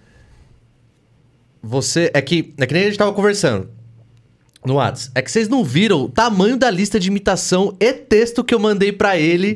Você. 1.61 2.09
É 2.13 2.21
que. 2.21 2.53
É 2.57 2.65
que 2.65 2.73
nem 2.73 2.83
a 2.83 2.85
gente 2.87 2.97
tava 2.97 3.13
conversando. 3.13 3.69
No 4.65 4.75
Whats. 4.75 5.11
É 5.13 5.21
que 5.21 5.31
vocês 5.31 5.47
não 5.47 5.63
viram 5.63 6.03
o 6.03 6.09
tamanho 6.09 6.57
da 6.57 6.69
lista 6.69 6.99
de 6.99 7.07
imitação 7.07 7.75
e 7.79 7.93
texto 7.93 8.43
que 8.43 8.53
eu 8.53 8.59
mandei 8.59 8.91
pra 8.91 9.17
ele. 9.17 9.55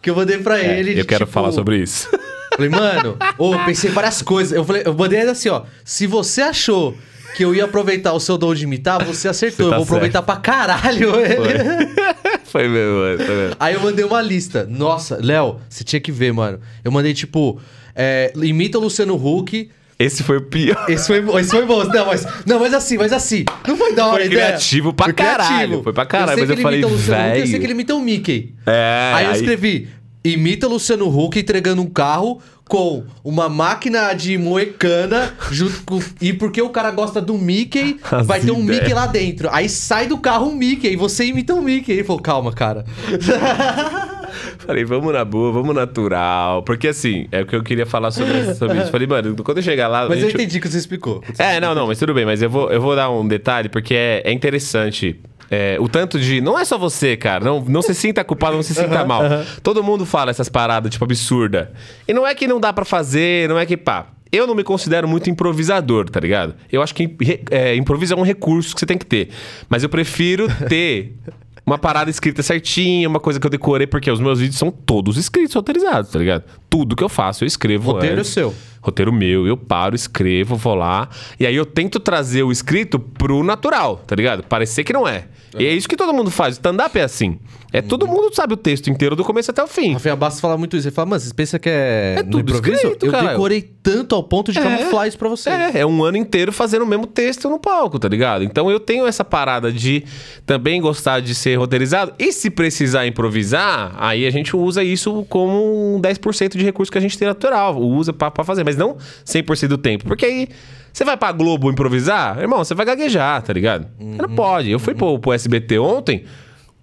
Que 0.00 0.10
eu 0.10 0.16
mandei 0.16 0.38
pra 0.38 0.60
ele. 0.60 0.90
É, 0.90 0.92
eu 0.94 1.02
de, 1.02 1.04
quero 1.04 1.24
tipo, 1.24 1.32
falar 1.32 1.52
sobre 1.52 1.78
isso. 1.78 2.08
Falei, 2.54 2.68
mano, 2.70 3.16
eu 3.38 3.64
pensei 3.64 3.90
várias 3.90 4.22
coisas. 4.22 4.52
Eu 4.56 4.64
falei, 4.64 4.82
eu 4.84 4.94
mandei 4.94 5.20
assim, 5.22 5.48
ó. 5.48 5.62
Se 5.84 6.06
você 6.06 6.42
achou 6.42 6.94
que 7.34 7.44
eu 7.44 7.54
ia 7.54 7.64
aproveitar 7.64 8.12
o 8.12 8.20
seu 8.20 8.36
dom 8.36 8.54
de 8.54 8.64
imitar, 8.64 9.02
você 9.04 9.28
acertou. 9.28 9.66
Você 9.66 9.70
tá 9.70 9.76
eu 9.76 9.84
vou 9.84 9.96
aproveitar 9.96 10.22
pra 10.22 10.36
caralho 10.36 11.14
ele. 11.16 11.38
Foi 12.44 12.68
mesmo, 12.68 12.96
mano, 12.98 13.18
foi 13.24 13.34
mesmo. 13.34 13.56
Aí 13.58 13.72
eu 13.74 13.80
mandei 13.80 14.04
uma 14.04 14.20
lista. 14.20 14.66
Nossa, 14.68 15.18
Léo, 15.22 15.58
você 15.70 15.82
tinha 15.82 15.98
que 15.98 16.12
ver, 16.12 16.34
mano. 16.34 16.60
Eu 16.84 16.92
mandei, 16.92 17.14
tipo, 17.14 17.58
é, 17.96 18.30
imita 18.36 18.76
o 18.76 18.82
Luciano 18.82 19.14
Huck. 19.14 19.70
Esse 19.98 20.22
foi 20.22 20.36
o 20.36 20.42
pior. 20.42 20.84
Esse 20.86 21.06
foi, 21.06 21.40
esse 21.40 21.50
foi 21.50 21.64
bom. 21.64 21.82
Não, 21.84 22.04
mas, 22.06 22.26
não, 22.44 22.60
mas 22.60 22.74
assim, 22.74 22.98
mas 22.98 23.10
assim. 23.10 23.46
Não 23.66 23.74
foi 23.74 23.94
da 23.94 24.04
hora 24.06 24.16
Foi 24.18 24.26
ideia. 24.26 24.46
criativo 24.48 24.92
pra 24.92 25.10
caralho, 25.14 25.82
foi 25.82 25.92
pra 25.94 26.04
caralho, 26.04 26.34
sei 26.38 26.46
mas 26.46 26.50
eu 26.58 26.62
falei, 26.62 26.80
imita 26.80 26.92
o 26.92 26.96
Luciano 26.96 27.22
Huck, 27.22 27.28
eu 27.30 27.34
sei 27.36 27.46
velho. 27.46 27.58
que 27.60 27.66
ele 27.66 27.72
imita 27.72 27.94
o 27.94 28.02
Mickey. 28.02 28.54
É, 28.66 29.12
Aí 29.14 29.24
eu 29.24 29.30
aí- 29.30 29.36
escrevi, 29.36 29.88
imita 30.24 30.66
Luciano 30.66 31.08
Huck 31.08 31.38
entregando 31.38 31.82
um 31.82 31.90
carro 31.90 32.40
com 32.68 33.04
uma 33.22 33.48
máquina 33.48 34.14
de 34.14 34.38
moecana 34.38 35.34
junto 35.50 35.82
com... 35.84 36.00
E 36.20 36.32
porque 36.32 36.62
o 36.62 36.70
cara 36.70 36.90
gosta 36.90 37.20
do 37.20 37.34
Mickey, 37.34 37.98
As 38.10 38.26
vai 38.26 38.40
ter 38.40 38.50
um. 38.50 38.62
Mickey 38.62 38.94
lá 38.94 39.06
dentro. 39.06 39.48
Aí 39.52 39.68
sai 39.68 40.06
do 40.06 40.16
carro 40.16 40.46
um 40.48 40.54
Mickey 40.54 40.88
e 40.92 40.96
você 40.96 41.26
imita 41.26 41.54
o 41.54 41.60
Mickey. 41.60 41.92
Ele 41.92 42.04
falou, 42.04 42.22
calma, 42.22 42.52
cara. 42.52 42.84
Falei, 44.58 44.84
vamos 44.84 45.12
na 45.12 45.24
boa, 45.24 45.52
vamos 45.52 45.74
natural. 45.74 46.62
Porque 46.62 46.88
assim, 46.88 47.26
é 47.30 47.42
o 47.42 47.46
que 47.46 47.54
eu 47.54 47.62
queria 47.62 47.84
falar 47.84 48.10
sobre, 48.10 48.54
sobre 48.54 48.78
isso. 48.80 48.90
Falei, 48.90 49.06
mano, 49.06 49.36
quando 49.42 49.58
eu 49.58 49.62
chegar 49.62 49.88
lá. 49.88 50.08
Mas 50.08 50.18
a 50.18 50.20
eu 50.20 50.30
gente- 50.30 50.34
entendi 50.34 50.58
o 50.58 50.60
que 50.60 50.68
você 50.68 50.78
explicou. 50.78 51.22
É, 51.38 51.60
não, 51.60 51.74
não, 51.74 51.86
mas 51.86 51.98
tudo 51.98 52.14
bem, 52.14 52.24
mas 52.24 52.40
eu 52.40 52.48
vou, 52.48 52.70
eu 52.70 52.80
vou 52.80 52.96
dar 52.96 53.10
um 53.10 53.26
detalhe, 53.26 53.68
porque 53.68 53.94
é, 53.94 54.22
é 54.24 54.32
interessante. 54.32 55.20
É, 55.54 55.76
o 55.78 55.86
tanto 55.86 56.18
de. 56.18 56.40
Não 56.40 56.58
é 56.58 56.64
só 56.64 56.78
você, 56.78 57.14
cara. 57.14 57.44
Não, 57.44 57.60
não 57.60 57.82
se 57.82 57.94
sinta 57.94 58.24
culpado, 58.24 58.56
não 58.56 58.62
se 58.62 58.74
sinta 58.74 59.04
mal. 59.04 59.22
Todo 59.62 59.82
mundo 59.84 60.06
fala 60.06 60.30
essas 60.30 60.48
paradas, 60.48 60.90
tipo, 60.90 61.04
absurda. 61.04 61.70
E 62.08 62.14
não 62.14 62.26
é 62.26 62.34
que 62.34 62.48
não 62.48 62.58
dá 62.58 62.72
pra 62.72 62.86
fazer, 62.86 63.50
não 63.50 63.58
é 63.58 63.66
que 63.66 63.76
pá. 63.76 64.06
Eu 64.32 64.46
não 64.46 64.54
me 64.54 64.64
considero 64.64 65.06
muito 65.06 65.28
improvisador, 65.28 66.08
tá 66.08 66.18
ligado? 66.18 66.54
Eu 66.72 66.80
acho 66.80 66.94
que 66.94 67.18
é, 67.50 67.76
improviso 67.76 68.14
é 68.14 68.16
um 68.16 68.22
recurso 68.22 68.72
que 68.74 68.80
você 68.80 68.86
tem 68.86 68.96
que 68.96 69.04
ter. 69.04 69.28
Mas 69.68 69.82
eu 69.82 69.90
prefiro 69.90 70.48
ter 70.70 71.16
uma 71.66 71.76
parada 71.76 72.08
escrita 72.08 72.42
certinha, 72.42 73.06
uma 73.06 73.20
coisa 73.20 73.38
que 73.38 73.46
eu 73.46 73.50
decorei, 73.50 73.86
porque 73.86 74.10
os 74.10 74.20
meus 74.20 74.40
vídeos 74.40 74.58
são 74.58 74.70
todos 74.70 75.18
escritos, 75.18 75.54
roteirizados, 75.54 76.10
tá 76.10 76.18
ligado? 76.18 76.44
Tudo 76.70 76.96
que 76.96 77.04
eu 77.04 77.10
faço, 77.10 77.44
eu 77.44 77.46
escrevo 77.46 77.92
Roteiro 77.92 78.20
antes. 78.20 78.30
seu. 78.30 78.54
Roteiro 78.80 79.12
meu, 79.12 79.46
eu 79.46 79.58
paro, 79.58 79.94
escrevo, 79.94 80.56
vou 80.56 80.74
lá. 80.74 81.10
E 81.38 81.46
aí 81.46 81.54
eu 81.54 81.66
tento 81.66 82.00
trazer 82.00 82.42
o 82.42 82.50
escrito 82.50 82.98
pro 82.98 83.44
natural, 83.44 83.98
tá 84.06 84.16
ligado? 84.16 84.42
Parecer 84.44 84.82
que 84.82 84.94
não 84.94 85.06
é. 85.06 85.26
E 85.58 85.66
é 85.66 85.72
isso 85.72 85.88
que 85.88 85.96
todo 85.96 86.12
mundo 86.14 86.30
faz. 86.30 86.54
Stand-up 86.54 86.98
é 86.98 87.02
assim. 87.02 87.38
É 87.74 87.80
todo 87.80 88.06
mundo 88.06 88.34
sabe 88.34 88.52
o 88.52 88.56
texto 88.56 88.90
inteiro 88.90 89.16
do 89.16 89.24
começo 89.24 89.50
até 89.50 89.62
o 89.62 89.66
fim. 89.66 89.94
Rafael 89.94 90.16
Bastos 90.16 90.40
fala 90.40 90.58
muito 90.58 90.76
isso. 90.76 90.88
Ele 90.88 90.94
fala, 90.94 91.06
mano, 91.06 91.20
vocês 91.20 91.32
pensam 91.32 91.58
que 91.58 91.70
é, 91.70 92.16
É 92.18 92.22
no 92.22 92.30
tudo 92.30 92.50
improviso? 92.56 92.86
escrito, 92.86 93.06
Eu 93.06 93.12
decorei 93.12 93.62
tanto 93.82 94.14
ao 94.14 94.22
ponto 94.22 94.52
de 94.52 94.60
camuflar 94.60 95.08
isso 95.08 95.18
pra 95.18 95.28
vocês. 95.28 95.54
É, 95.74 95.80
é 95.80 95.86
um 95.86 96.04
ano 96.04 96.18
inteiro 96.18 96.52
fazendo 96.52 96.82
o 96.82 96.86
mesmo 96.86 97.06
texto 97.06 97.48
no 97.48 97.58
palco, 97.58 97.98
tá 97.98 98.08
ligado? 98.08 98.44
Então 98.44 98.70
eu 98.70 98.78
tenho 98.78 99.06
essa 99.06 99.24
parada 99.24 99.72
de 99.72 100.04
também 100.44 100.80
gostar 100.80 101.20
de 101.20 101.34
ser 101.34 101.56
roteirizado. 101.56 102.12
E 102.18 102.30
se 102.32 102.50
precisar 102.50 103.06
improvisar, 103.06 103.94
aí 103.98 104.26
a 104.26 104.30
gente 104.30 104.54
usa 104.54 104.84
isso 104.84 105.24
como 105.28 105.96
um 105.96 106.00
10% 106.00 106.56
de 106.56 106.64
recurso 106.64 106.92
que 106.92 106.98
a 106.98 107.00
gente 107.00 107.18
tem 107.18 107.26
natural. 107.26 107.78
Usa 107.80 108.12
pra, 108.12 108.30
pra 108.30 108.44
fazer, 108.44 108.64
mas 108.64 108.76
não 108.76 108.96
100% 109.24 109.68
do 109.68 109.78
tempo. 109.78 110.04
Porque 110.04 110.26
aí 110.26 110.48
você 110.92 111.04
vai 111.04 111.16
pra 111.16 111.32
Globo 111.32 111.70
improvisar, 111.70 112.38
irmão, 112.38 112.58
você 112.64 112.74
vai 112.74 112.84
gaguejar, 112.86 113.40
tá 113.42 113.52
ligado? 113.52 113.86
Você 113.98 114.22
não 114.22 114.28
pode. 114.34 114.70
Eu 114.70 114.78
fui 114.78 114.94
pro, 114.94 115.18
pro 115.18 115.32
SBT 115.32 115.78
ontem. 115.78 116.24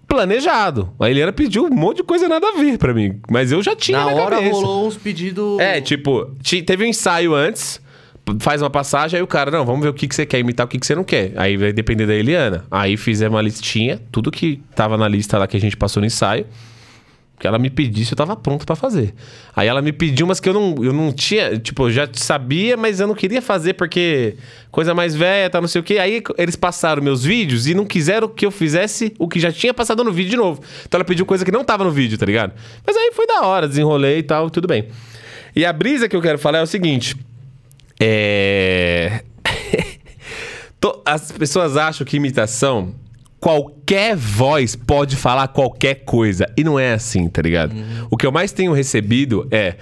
Planejado. 0.07 0.91
A 0.99 1.07
Eliana 1.10 1.32
pediu 1.32 1.66
um 1.66 1.70
monte 1.70 1.97
de 1.97 2.03
coisa 2.03 2.28
nada 2.28 2.47
a 2.47 2.51
ver 2.60 2.80
pra 2.80 2.93
mim. 2.95 3.20
Mas 3.30 3.51
eu 3.51 3.62
já 3.62 3.76
tinha 3.76 3.99
Na 3.99 4.05
na, 4.05 4.12
hora 4.24 4.36
cabeça. 4.38 4.55
rolou 4.55 4.88
uns 4.88 4.97
pedidos... 4.97 5.60
É, 5.60 5.80
tipo, 5.80 6.32
ti- 6.41 6.64
teve 6.64 6.84
um 6.84 6.88
ensaio 6.88 7.36
antes, 7.36 7.80
faz 8.39 8.60
uma 8.64 8.72
passagem, 8.72 9.18
aí 9.18 9.24
o 9.24 9.28
cara, 9.28 9.51
não, 9.51 9.64
vamos 9.64 9.82
ver 9.84 9.89
o 9.89 9.93
que, 9.93 10.07
que 10.07 10.16
você 10.16 10.26
quer 10.26 10.39
imitar, 10.39 10.66
o 10.66 10.70
que, 10.70 10.80
que 10.80 10.86
você 10.88 10.95
não 10.95 11.03
quer. 11.03 11.34
Aí 11.36 11.55
vai 11.57 11.72
depender 11.72 12.07
da 12.07 12.16
Eliana. 12.16 12.66
Aí 12.72 12.97
fizemos 12.97 13.36
uma 13.36 13.41
listinha, 13.43 13.99
tudo 14.12 14.32
que 14.32 14.60
tava 14.74 14.97
na 14.97 15.07
lista 15.07 15.38
lá 15.38 15.45
que 15.45 15.55
a 15.55 15.62
gente 15.62 15.78
passou 15.78 16.01
no 16.01 16.07
ensaio. 16.07 16.47
Que 17.40 17.48
ela 17.48 17.58
me 17.58 17.70
pedisse, 17.70 18.12
eu 18.12 18.18
tava 18.18 18.36
pronto 18.36 18.66
pra 18.66 18.76
fazer. 18.76 19.14
Aí 19.56 19.66
ela 19.66 19.82
me 19.82 19.94
pediu 19.94 20.26
umas 20.26 20.42
que 20.42 20.50
eu 20.50 20.54
não, 20.54 20.76
eu 20.84 20.92
não 20.92 21.14
tinha, 21.14 21.58
tipo, 21.58 21.88
eu 21.88 21.92
já 21.92 22.08
sabia, 22.12 22.76
mas 22.76 23.00
eu 23.00 23.08
não 23.08 23.16
queria 23.16 23.42
fazer 23.42 23.76
porque 23.76 24.36
coisa 24.70 24.94
mais 24.94 25.16
velha, 25.16 25.50
tá, 25.50 25.62
não 25.62 25.68
sei 25.68 25.80
o 25.80 25.84
quê. 25.84 26.00
Aí 26.00 26.22
eles 26.38 26.58
passaram 26.58 27.02
meus 27.02 27.24
vídeos 27.24 27.66
e 27.66 27.74
não 27.74 27.86
quiseram 27.86 28.28
que 28.28 28.46
eu 28.46 28.52
fizesse 28.52 29.14
o 29.18 29.26
que 29.26 29.40
já 29.40 29.54
tinha 29.54 29.74
passado 29.74 30.04
no 30.04 30.12
vídeo 30.12 30.32
de 30.32 30.36
novo. 30.36 30.62
Então 30.86 30.98
ela 30.98 31.06
pediu 31.06 31.26
coisa 31.26 31.46
que 31.46 31.52
não 31.52 31.64
tava 31.64 31.86
no 31.86 31.92
vídeo, 31.92 32.18
tá 32.18 32.26
ligado? 32.26 32.54
Mas 32.86 32.98
aí 32.98 33.12
foi 33.14 33.26
da 33.26 33.46
hora, 33.46 33.70
desenrolei 33.70 34.18
e 34.18 34.24
tal, 34.24 34.50
tudo 34.50 34.68
bem. 34.68 34.90
E 35.56 35.66
a 35.66 35.72
brisa 35.72 36.10
que 36.10 36.16
eu 36.16 36.22
quero 36.22 36.38
falar 36.38 36.60
é 36.60 36.64
o 36.64 36.68
seguinte. 36.68 37.16
É. 38.00 39.22
As 41.06 41.32
pessoas 41.32 41.78
acham 41.78 42.06
que 42.06 42.18
imitação, 42.18 42.94
qualquer 43.40 44.16
voz 44.16 44.76
pode 44.76 45.16
falar 45.16 45.48
qualquer 45.50 46.04
coisa. 46.06 46.46
E 46.58 46.64
não 46.64 46.78
é 46.78 46.94
assim, 46.94 47.28
tá 47.30 47.42
ligado? 47.42 47.74
O 48.10 48.18
que 48.18 48.26
eu 48.26 48.32
mais 48.32 48.52
tenho 48.52 48.74
recebido 48.74 49.48
é. 49.52 49.76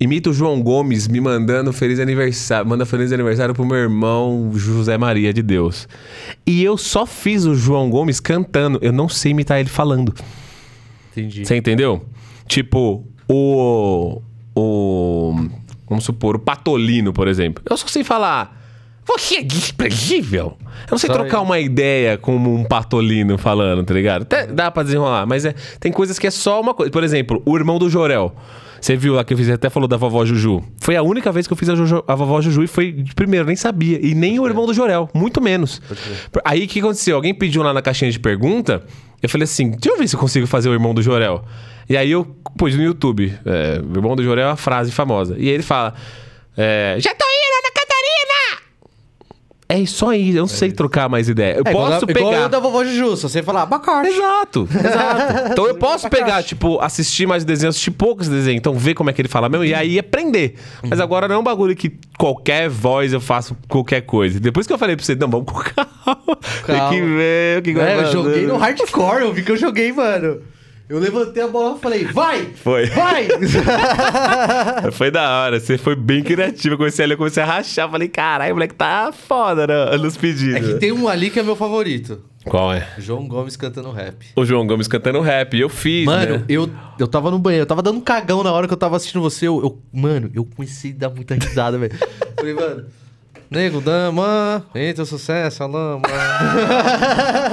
Imita 0.00 0.28
o 0.28 0.32
João 0.32 0.60
Gomes 0.60 1.06
me 1.06 1.20
mandando 1.20 1.72
feliz 1.72 2.00
aniversário. 2.00 2.68
Manda 2.68 2.84
feliz 2.84 3.12
aniversário 3.12 3.54
pro 3.54 3.64
meu 3.64 3.76
irmão 3.76 4.50
José 4.52 4.98
Maria 4.98 5.32
de 5.32 5.40
Deus. 5.40 5.88
E 6.44 6.62
eu 6.64 6.76
só 6.76 7.06
fiz 7.06 7.44
o 7.44 7.54
João 7.54 7.88
Gomes 7.88 8.18
cantando. 8.18 8.78
Eu 8.82 8.92
não 8.92 9.08
sei 9.08 9.30
imitar 9.30 9.60
ele 9.60 9.68
falando. 9.68 10.12
Entendi. 11.12 11.46
Você 11.46 11.56
entendeu? 11.56 12.04
Tipo, 12.48 13.06
o. 13.28 14.20
O. 14.54 15.48
Vamos 15.88 16.04
supor, 16.04 16.36
o 16.36 16.38
Patolino, 16.40 17.12
por 17.12 17.28
exemplo. 17.28 17.62
Eu 17.68 17.76
só 17.76 17.86
sei 17.86 18.02
falar. 18.02 18.63
Você 19.06 19.36
é 19.36 19.42
desprezível. 19.42 20.56
Eu 20.86 20.90
não 20.92 20.98
sei 20.98 21.08
Só 21.08 21.14
trocar 21.14 21.36
isso. 21.38 21.44
uma 21.44 21.58
ideia 21.60 22.16
como 22.18 22.54
um 22.54 22.64
patolino 22.64 23.36
falando, 23.38 23.84
tá 23.84 23.92
ligado? 23.94 24.22
Até 24.22 24.46
dá 24.46 24.70
pra 24.70 24.82
desenrolar, 24.82 25.26
mas 25.26 25.44
é, 25.44 25.54
tem 25.78 25.92
coisas 25.92 26.18
que 26.18 26.26
é 26.26 26.30
só 26.30 26.60
uma 26.60 26.72
coisa. 26.74 26.90
Por 26.90 27.04
exemplo, 27.04 27.42
o 27.44 27.56
irmão 27.56 27.78
do 27.78 27.88
Jorel. 27.90 28.34
Você 28.80 28.96
viu 28.96 29.14
lá 29.14 29.24
que 29.24 29.32
eu 29.32 29.38
fiz, 29.38 29.48
até 29.48 29.70
falou 29.70 29.88
da 29.88 29.96
vovó 29.96 30.26
Juju. 30.26 30.62
Foi 30.78 30.94
a 30.94 31.02
única 31.02 31.32
vez 31.32 31.46
que 31.46 31.52
eu 31.54 31.56
fiz 31.56 31.70
a, 31.70 31.74
Juju- 31.74 32.04
a 32.06 32.14
vovó 32.14 32.38
Juju 32.42 32.64
e 32.64 32.66
foi 32.66 32.92
de 32.92 33.14
primeiro, 33.14 33.46
nem 33.46 33.56
sabia. 33.56 33.98
E 34.04 34.14
nem 34.14 34.38
o 34.38 34.46
irmão 34.46 34.66
do 34.66 34.74
Jorel, 34.74 35.08
muito 35.14 35.40
menos. 35.40 35.80
Aí 36.44 36.64
o 36.64 36.68
que 36.68 36.80
aconteceu? 36.80 37.16
Alguém 37.16 37.32
pediu 37.34 37.62
lá 37.62 37.72
na 37.72 37.80
caixinha 37.80 38.10
de 38.10 38.18
pergunta. 38.18 38.82
Eu 39.22 39.28
falei 39.30 39.44
assim: 39.44 39.70
deixa 39.70 39.88
eu 39.88 39.98
ver 39.98 40.06
se 40.06 40.16
eu 40.16 40.20
consigo 40.20 40.46
fazer 40.46 40.68
o 40.68 40.72
irmão 40.74 40.92
do 40.92 41.00
Jorel. 41.00 41.44
E 41.88 41.96
aí 41.96 42.10
eu 42.10 42.24
pus 42.58 42.74
no 42.76 42.82
YouTube. 42.82 43.32
É, 43.46 43.80
o 43.82 43.96
irmão 43.96 44.14
do 44.14 44.22
Jorel 44.22 44.44
é 44.44 44.50
uma 44.50 44.56
frase 44.56 44.92
famosa. 44.92 45.34
E 45.38 45.48
ele 45.48 45.62
fala: 45.62 45.94
é, 46.54 46.96
Já 46.98 47.14
tô 47.14 47.24
indo, 47.24 47.72
Catarina! 47.72 47.83
É 49.82 49.86
só 49.86 50.12
isso, 50.12 50.36
eu 50.38 50.42
não 50.42 50.46
sei 50.46 50.70
trocar 50.70 51.08
mais 51.08 51.28
ideia. 51.28 51.54
Eu 51.56 51.62
É, 51.66 51.70
igual, 51.70 51.88
posso 51.90 52.06
da- 52.06 52.12
igual 52.12 52.30
pegar. 52.30 52.42
eu 52.44 52.48
da 52.48 52.60
vovó 52.60 52.84
Juju, 52.84 53.16
só 53.16 53.28
você 53.28 53.42
falar 53.42 53.62
abacate. 53.62 54.08
Exato, 54.08 54.68
exato. 54.72 55.52
Então 55.52 55.66
eu 55.66 55.74
posso 55.76 56.08
pegar, 56.08 56.42
tipo, 56.42 56.78
assistir 56.80 57.26
mais 57.26 57.44
desenhos, 57.44 57.74
assistir 57.74 57.90
poucos 57.90 58.28
desenhos, 58.28 58.58
então 58.58 58.74
ver 58.74 58.94
como 58.94 59.10
é 59.10 59.12
que 59.12 59.20
ele 59.20 59.28
fala 59.28 59.48
mesmo 59.48 59.64
e 59.64 59.74
aí 59.74 59.98
aprender. 59.98 60.54
Mas 60.88 61.00
agora 61.00 61.26
não 61.26 61.34
é 61.36 61.38
um 61.38 61.42
bagulho 61.42 61.74
que 61.74 61.92
qualquer 62.18 62.68
voz 62.68 63.12
eu 63.12 63.20
faço 63.20 63.56
qualquer 63.68 64.02
coisa. 64.02 64.38
Depois 64.38 64.66
que 64.66 64.72
eu 64.72 64.78
falei 64.78 64.94
pra 64.96 65.04
você, 65.04 65.14
não, 65.14 65.28
vamos 65.28 65.50
com 65.50 65.58
calma. 65.58 66.38
Tem 66.66 66.88
que 66.90 67.00
ver 67.00 67.58
o 67.58 67.62
que 67.62 67.72
vai 67.72 67.90
É, 67.90 67.94
eu 67.94 68.00
fazer. 68.02 68.12
joguei 68.12 68.46
no 68.46 68.56
hardcore, 68.56 69.22
eu 69.22 69.32
vi 69.32 69.42
que 69.42 69.50
eu 69.52 69.56
joguei, 69.56 69.92
mano. 69.92 70.38
Eu 70.86 70.98
levantei 70.98 71.42
a 71.42 71.48
bola 71.48 71.76
e 71.76 71.80
falei, 71.80 72.04
vai! 72.04 72.46
Foi. 72.56 72.86
Vai! 72.86 73.26
Foi 74.92 75.10
da 75.10 75.40
hora, 75.40 75.58
você 75.58 75.78
foi 75.78 75.96
bem 75.96 76.22
criativo. 76.22 76.74
Eu 76.74 76.78
comecei 76.78 77.04
a 77.04 77.08
ler, 77.08 77.14
eu 77.14 77.18
comecei 77.18 77.42
a 77.42 77.46
rachar. 77.46 77.90
Falei, 77.90 78.08
caralho, 78.08 78.52
o 78.52 78.56
moleque 78.56 78.74
tá 78.74 79.10
foda 79.12 79.66
né, 79.66 79.96
nos 79.96 80.16
pedidos. 80.16 80.56
é 80.56 80.60
que 80.60 80.74
tem 80.78 80.92
um 80.92 81.08
ali 81.08 81.30
que 81.30 81.40
é 81.40 81.42
meu 81.42 81.56
favorito. 81.56 82.22
Qual 82.44 82.70
é? 82.70 82.86
João 82.98 83.26
Gomes 83.26 83.56
cantando 83.56 83.90
rap. 83.90 84.26
O 84.36 84.44
João 84.44 84.66
Gomes 84.66 84.86
cantando 84.86 85.20
rap. 85.22 85.58
Eu 85.58 85.70
fiz, 85.70 86.04
Mano, 86.04 86.38
né? 86.38 86.44
eu, 86.48 86.68
eu 86.98 87.08
tava 87.08 87.30
no 87.30 87.38
banheiro, 87.38 87.62
eu 87.62 87.66
tava 87.66 87.80
dando 87.82 87.96
um 87.96 88.02
cagão 88.02 88.42
na 88.42 88.52
hora 88.52 88.66
que 88.68 88.72
eu 88.74 88.76
tava 88.76 88.96
assistindo 88.96 89.22
você. 89.22 89.48
Eu, 89.48 89.62
eu- 89.62 89.82
mano, 89.90 90.30
eu 90.34 90.44
comecei 90.44 90.90
a 90.90 90.94
dar 90.94 91.08
muita 91.10 91.34
risada, 91.34 91.78
velho. 91.78 91.94
Falei, 92.36 92.52
mano, 92.52 92.84
nego, 93.54 93.80
dama, 93.80 94.64
entra 94.74 95.04
o 95.04 95.06
sucesso, 95.06 95.62
a 95.62 95.66
lama. 95.66 96.02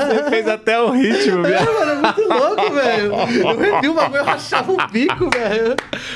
Você 0.07 0.29
fez 0.29 0.47
até 0.47 0.79
o 0.81 0.91
ritmo, 0.91 1.43
viado. 1.43 1.65
mano, 1.65 1.91
é 1.91 1.95
muito 1.95 2.21
louco, 2.27 2.73
velho. 2.73 3.13
Eu 3.13 3.57
revi 3.57 3.87
o 3.89 3.93
bagulho, 3.93 4.17
eu 4.19 4.25
rachava 4.25 4.71
o 4.71 4.87
bico, 4.87 5.29
velho. 5.29 5.75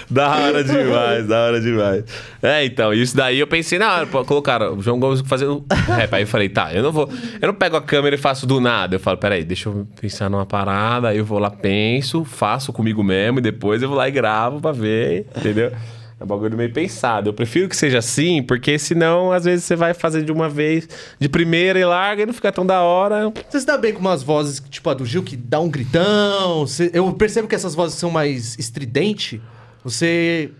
Da 0.09 0.35
hora 0.35 0.63
demais, 0.63 1.27
da 1.27 1.45
hora 1.45 1.61
demais. 1.61 2.03
É, 2.41 2.65
então, 2.65 2.93
isso 2.93 3.15
daí 3.15 3.39
eu 3.39 3.47
pensei 3.47 3.77
na 3.77 3.93
hora, 3.93 4.05
colocaram 4.07 4.75
o 4.75 4.81
João 4.81 4.99
Gomes 4.99 5.21
fazendo 5.25 5.63
rap. 5.69 6.13
Aí 6.13 6.23
eu 6.23 6.27
falei, 6.27 6.49
tá, 6.49 6.73
eu 6.73 6.81
não 6.81 6.91
vou. 6.91 7.09
Eu 7.41 7.47
não 7.47 7.55
pego 7.55 7.77
a 7.77 7.81
câmera 7.81 8.15
e 8.15 8.19
faço 8.19 8.47
do 8.47 8.59
nada. 8.59 8.95
Eu 8.95 8.99
falo, 8.99 9.17
peraí, 9.17 9.43
deixa 9.43 9.69
eu 9.69 9.87
pensar 9.99 10.29
numa 10.29 10.45
parada, 10.45 11.09
aí 11.09 11.17
eu 11.17 11.25
vou 11.25 11.39
lá, 11.39 11.49
penso, 11.49 12.23
faço 12.25 12.73
comigo 12.73 13.03
mesmo, 13.03 13.39
e 13.39 13.41
depois 13.41 13.81
eu 13.81 13.89
vou 13.89 13.97
lá 13.97 14.07
e 14.07 14.11
gravo 14.11 14.59
pra 14.59 14.71
ver, 14.71 15.27
entendeu? 15.37 15.71
É 16.19 16.23
um 16.23 16.27
bagulho 16.27 16.55
meio 16.55 16.71
pensado. 16.71 17.29
Eu 17.29 17.33
prefiro 17.33 17.67
que 17.67 17.75
seja 17.75 17.97
assim, 17.99 18.41
porque 18.41 18.79
senão, 18.79 19.31
às 19.33 19.43
vezes, 19.43 19.65
você 19.65 19.75
vai 19.75 19.93
fazer 19.93 20.23
de 20.23 20.31
uma 20.31 20.47
vez, 20.47 20.87
de 21.19 21.27
primeira 21.27 21.77
e 21.77 21.83
larga 21.83 22.23
e 22.23 22.25
não 22.25 22.33
fica 22.33 22.51
tão 22.53 22.65
da 22.65 22.81
hora. 22.81 23.33
Você 23.49 23.59
se 23.59 23.65
dá 23.65 23.77
bem 23.77 23.91
com 23.93 23.99
umas 23.99 24.23
vozes, 24.23 24.63
tipo 24.69 24.89
a 24.89 24.93
do 24.93 25.05
Gil, 25.05 25.23
que 25.23 25.35
dá 25.35 25.59
um 25.59 25.69
gritão. 25.69 26.65
Você- 26.65 26.89
eu 26.93 27.11
percebo 27.13 27.47
que 27.49 27.55
essas 27.55 27.75
vozes 27.75 27.97
são 27.97 28.09
mais 28.09 28.57
estridentes. 28.57 29.41
Você 29.83 30.51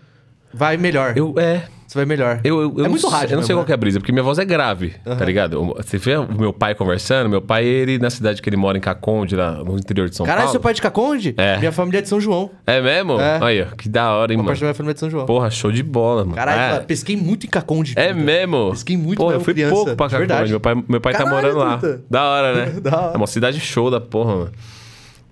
vai 0.52 0.76
melhor. 0.76 1.16
Eu, 1.16 1.34
é, 1.38 1.66
vai 1.96 2.04
melhor. 2.06 2.40
Eu, 2.44 2.60
eu, 2.60 2.74
eu 2.76 2.80
é 2.80 2.82
não, 2.84 2.90
muito 2.90 3.00
sei- 3.08 3.10
rádio. 3.10 3.32
Eu 3.34 3.36
não 3.38 3.42
sei 3.44 3.54
mesmo, 3.54 3.60
qual 3.60 3.66
que 3.66 3.72
é 3.72 3.74
a 3.74 3.76
brisa, 3.76 3.98
porque 3.98 4.12
minha 4.12 4.22
voz 4.22 4.38
é 4.38 4.44
grave, 4.44 4.94
tá 5.04 5.24
ligado? 5.24 5.74
Você 5.76 5.98
vê 5.98 6.16
o 6.16 6.26
meu 6.32 6.52
pai 6.52 6.74
conversando, 6.74 7.28
meu 7.28 7.42
pai, 7.42 7.64
ele 7.64 7.98
na 7.98 8.10
cidade 8.10 8.40
que 8.40 8.48
ele 8.48 8.56
mora, 8.56 8.78
em 8.78 8.80
Caconde, 8.80 9.34
lá 9.34 9.52
no 9.64 9.76
interior 9.76 10.08
de 10.08 10.14
São 10.16 10.24
Caralho, 10.24 10.42
Paulo. 10.44 10.52
seu 10.52 10.60
pai 10.60 10.70
é 10.72 10.74
de 10.74 10.82
Caconde? 10.82 11.34
É. 11.36 11.58
Minha 11.58 11.72
família 11.72 11.98
é 11.98 12.02
de 12.02 12.08
São 12.08 12.20
João. 12.20 12.50
É 12.66 12.80
mesmo? 12.80 13.20
É. 13.20 13.38
Aí, 13.42 13.62
ó, 13.62 13.74
que 13.76 13.88
da 13.88 14.12
hora, 14.12 14.32
hein, 14.32 14.38
Uma 14.38 14.44
parte 14.46 14.58
mano. 14.58 14.60
da 14.60 14.66
minha 14.66 14.74
família 14.74 14.92
é 14.92 14.94
de 14.94 15.00
São 15.00 15.10
João. 15.10 15.26
Porra, 15.26 15.50
show 15.50 15.72
de 15.72 15.82
bola, 15.82 16.22
mano. 16.24 16.36
Caralho, 16.36 16.76
é. 16.76 16.80
pesquei 16.80 17.16
muito 17.16 17.46
em 17.46 17.48
Caconde. 17.50 17.94
É 17.96 18.08
puta. 18.12 18.24
mesmo? 18.24 18.70
Pesquei 18.70 18.96
muito 18.96 19.18
Porra, 19.18 19.34
eu 19.34 19.40
fui 19.40 19.54
criança. 19.54 19.74
pouco 19.74 19.96
pra 19.96 20.06
De 20.06 20.12
Caconde. 20.12 20.28
verdade. 20.28 20.50
Meu 20.50 20.60
pai, 20.60 20.74
meu 20.88 21.00
pai 21.00 21.12
tá 21.12 21.18
Caralho, 21.24 21.36
morando 21.36 21.58
lá. 21.58 21.78
puta. 21.78 22.00
Da 22.10 22.24
hora, 22.24 22.54
né? 22.54 22.72
Da 22.80 22.96
hora. 23.00 23.14
É 23.14 23.16
uma 23.16 23.26
cidade 23.26 23.58
show 23.60 23.90
da 23.90 24.00
porra, 24.00 24.34
mano. 24.36 24.50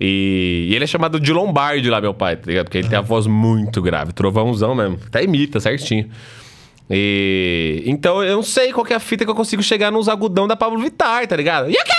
E, 0.01 0.69
e 0.71 0.75
ele 0.75 0.85
é 0.85 0.87
chamado 0.87 1.21
de 1.21 1.33
Lombardi 1.33 1.89
lá, 1.89 2.01
meu 2.01 2.13
pai, 2.13 2.37
tá 2.37 2.43
ligado? 2.47 2.65
Porque 2.65 2.79
ele 2.79 2.89
tem 2.89 2.99
a 2.99 3.03
voz 3.03 3.27
muito 3.27 3.81
grave, 3.81 4.13
trovãozão 4.13 4.75
mesmo. 4.75 4.99
Até 5.07 5.23
imita 5.23 5.61
certinho. 5.61 6.09
E 6.91 7.83
então 7.87 8.23
eu 8.23 8.37
não 8.37 8.43
sei 8.43 8.73
qual 8.73 8.87
é 8.89 8.95
a 8.95 9.01
fita 9.01 9.25
que 9.25 9.31
eu 9.31 9.35
consigo 9.35 9.63
chegar 9.63 9.91
nos 9.91 10.09
agudão 10.09 10.47
da 10.47 10.55
Pablo 10.57 10.79
Vittar, 10.79 11.27
tá 11.27 11.35
ligado? 11.37 11.71
Yaka! 11.71 11.93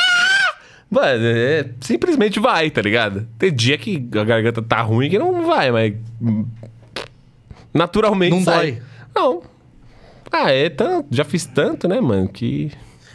Mano, 0.89 1.25
é, 1.25 1.65
simplesmente 1.81 2.39
vai, 2.39 2.69
tá 2.69 2.81
ligado? 2.81 3.27
Tem 3.39 3.51
dia 3.51 3.77
que 3.77 4.07
a 4.15 4.23
garganta 4.23 4.61
tá 4.61 4.81
ruim 4.81 5.09
que 5.09 5.17
não 5.17 5.45
vai, 5.45 5.71
mas. 5.71 5.93
Naturalmente 7.73 8.31
Não 8.35 8.43
sai. 8.43 8.71
dói. 8.73 8.81
Não. 9.15 9.41
Ah, 10.31 10.51
é 10.51 10.69
tanto. 10.69 11.07
Já 11.11 11.23
fiz 11.23 11.45
tanto, 11.45 11.87
né, 11.87 11.99
mano? 11.99 12.27
Que. 12.29 12.71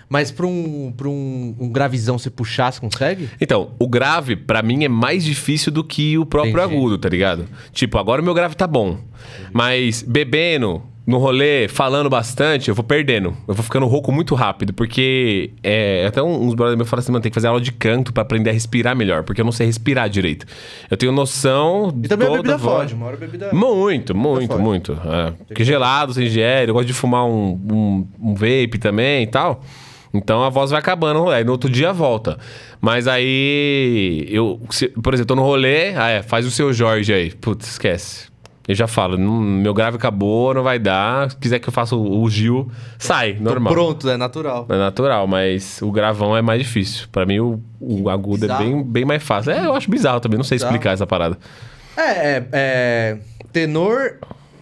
Mas 0.08 0.32
pra 0.32 0.44
um, 0.46 0.92
pra 0.96 1.08
um, 1.08 1.54
um 1.60 1.68
gravizão 1.70 2.18
você 2.18 2.28
puxar, 2.28 2.72
você 2.72 2.80
consegue? 2.80 3.30
Então, 3.40 3.70
o 3.78 3.86
grave, 3.86 4.34
pra 4.34 4.60
mim, 4.60 4.84
é 4.84 4.88
mais 4.88 5.24
difícil 5.24 5.70
do 5.70 5.84
que 5.84 6.18
o 6.18 6.26
próprio 6.26 6.58
Entendi. 6.60 6.74
agudo, 6.74 6.98
tá 6.98 7.08
ligado? 7.08 7.46
Tipo, 7.72 7.96
agora 7.96 8.20
o 8.20 8.24
meu 8.24 8.34
grave 8.34 8.56
tá 8.56 8.66
bom. 8.66 8.98
Mas 9.52 10.02
bebendo, 10.02 10.82
no 11.06 11.18
rolê, 11.18 11.66
falando 11.66 12.08
bastante, 12.08 12.68
eu 12.68 12.74
vou 12.74 12.84
perdendo. 12.84 13.36
Eu 13.48 13.54
vou 13.54 13.64
ficando 13.64 13.86
rouco 13.86 14.12
muito 14.12 14.34
rápido, 14.34 14.72
porque 14.72 15.50
é, 15.62 16.04
até 16.06 16.22
uns 16.22 16.54
brothers 16.54 16.76
meus 16.76 16.88
falam 16.88 17.00
assim, 17.02 17.10
mano, 17.10 17.22
tem 17.22 17.30
que 17.30 17.34
fazer 17.34 17.48
aula 17.48 17.60
de 17.60 17.72
canto 17.72 18.12
pra 18.12 18.22
aprender 18.22 18.50
a 18.50 18.52
respirar 18.52 18.94
melhor, 18.94 19.24
porque 19.24 19.40
eu 19.40 19.44
não 19.44 19.50
sei 19.52 19.66
respirar 19.66 20.08
direito. 20.08 20.46
Eu 20.90 20.96
tenho 20.96 21.10
noção 21.10 21.92
E 22.04 22.06
também 22.06 22.26
a 22.28 22.30
toda 22.30 22.42
bebida 22.42 22.56
voz. 22.58 22.82
fode. 22.82 22.94
Uma 22.94 23.06
hora 23.06 23.16
a 23.16 23.18
bebida... 23.18 23.50
Muito, 23.52 24.14
muito, 24.14 24.58
muito. 24.58 24.92
É. 24.92 25.32
Porque 25.48 25.64
gelado, 25.64 26.12
sem 26.14 26.26
ingere, 26.26 26.70
eu 26.70 26.74
gosto 26.74 26.86
de 26.86 26.94
fumar 26.94 27.24
um, 27.26 27.58
um, 27.72 28.08
um 28.20 28.34
vape 28.34 28.78
também 28.78 29.24
e 29.24 29.26
tal. 29.26 29.62
Então 30.14 30.42
a 30.42 30.48
voz 30.48 30.70
vai 30.70 30.80
acabando, 30.80 31.28
aí 31.30 31.44
no 31.44 31.52
outro 31.52 31.70
dia 31.70 31.92
volta. 31.92 32.36
Mas 32.80 33.06
aí, 33.08 34.26
eu, 34.28 34.60
se- 34.70 34.88
por 34.88 35.14
exemplo, 35.14 35.28
tô 35.28 35.36
no 35.36 35.42
rolê, 35.42 35.94
ah, 35.96 36.08
é, 36.08 36.22
faz 36.22 36.44
o 36.46 36.50
seu 36.50 36.72
Jorge 36.72 37.12
aí. 37.12 37.30
Putz, 37.32 37.68
esquece. 37.72 38.29
Eu 38.70 38.74
já 38.76 38.86
falo, 38.86 39.18
meu 39.18 39.74
grave 39.74 39.96
acabou, 39.96 40.54
não 40.54 40.62
vai 40.62 40.78
dar. 40.78 41.28
Se 41.28 41.36
quiser 41.36 41.58
que 41.58 41.68
eu 41.68 41.72
faça 41.72 41.96
o, 41.96 42.22
o 42.22 42.30
Gil, 42.30 42.70
sai, 43.00 43.34
Tô 43.34 43.42
normal. 43.42 43.72
Pronto, 43.72 44.08
é 44.08 44.16
natural. 44.16 44.64
É 44.68 44.78
natural, 44.78 45.26
mas 45.26 45.82
o 45.82 45.90
gravão 45.90 46.36
é 46.36 46.40
mais 46.40 46.62
difícil. 46.62 47.08
Pra 47.10 47.26
mim, 47.26 47.40
o, 47.40 47.60
o 47.80 48.08
agudo 48.08 48.42
Bizarro. 48.42 48.62
é 48.62 48.66
bem, 48.66 48.82
bem 48.84 49.04
mais 49.04 49.22
fácil. 49.24 49.50
É, 49.50 49.66
eu 49.66 49.74
acho 49.74 49.90
bizarro 49.90 50.20
também, 50.20 50.36
não 50.36 50.44
sei 50.44 50.54
Bizarro. 50.56 50.72
explicar 50.72 50.92
essa 50.92 51.04
parada. 51.04 51.36
É, 51.96 52.02
é, 52.02 52.48
é, 52.52 53.18
tenor 53.52 54.18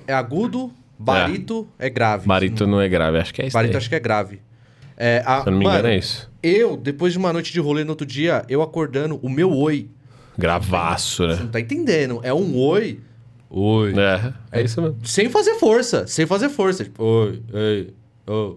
é 0.07 0.15
agudo, 0.15 0.73
barito 0.99 1.69
é, 1.79 1.91
grave. 1.91 2.27
Barito 2.27 2.67
não 2.67 2.81
é 2.81 2.89
grave, 2.89 3.19
acho 3.19 3.35
que 3.35 3.43
é 3.43 3.47
isso. 3.49 3.53
Barito 3.55 3.73
daí. 3.73 3.79
acho 3.79 3.89
que 3.91 3.95
é 3.95 4.01
grave. 4.01 4.41
É, 4.97 5.23
a- 5.27 5.43
Se 5.43 5.49
eu 5.49 5.53
não 5.53 5.59
me 5.59 5.65
mano, 5.67 5.79
engano, 5.81 5.93
é 5.93 5.99
isso. 5.99 6.31
Eu, 6.43 6.79
depois 6.79 7.13
de 7.13 7.19
uma 7.19 7.31
noite 7.31 7.53
de 7.53 7.61
rolê 7.61 7.85
no 7.85 7.91
outro 7.91 8.07
dia, 8.07 8.43
eu 8.49 8.63
acordando, 8.63 9.19
o 9.23 9.29
meu 9.29 9.53
oi, 9.55 9.91
Gravaço, 10.39 11.25
você 11.27 11.35
né? 11.35 11.39
não 11.43 11.49
tá 11.49 11.61
entendendo, 11.61 12.21
é 12.23 12.33
um 12.33 12.57
oi, 12.57 13.01
oi, 13.51 13.93
É, 13.99 14.33
é 14.61 14.63
isso 14.63 14.81
mesmo. 14.83 14.99
sem 15.05 15.29
fazer 15.29 15.55
força, 15.55 16.07
sem 16.07 16.27
fazer 16.27 16.49
força. 16.49 16.85
Tipo, 16.85 17.03
oi, 17.05 17.43
ei, 17.53 17.95
oh. 18.27 18.57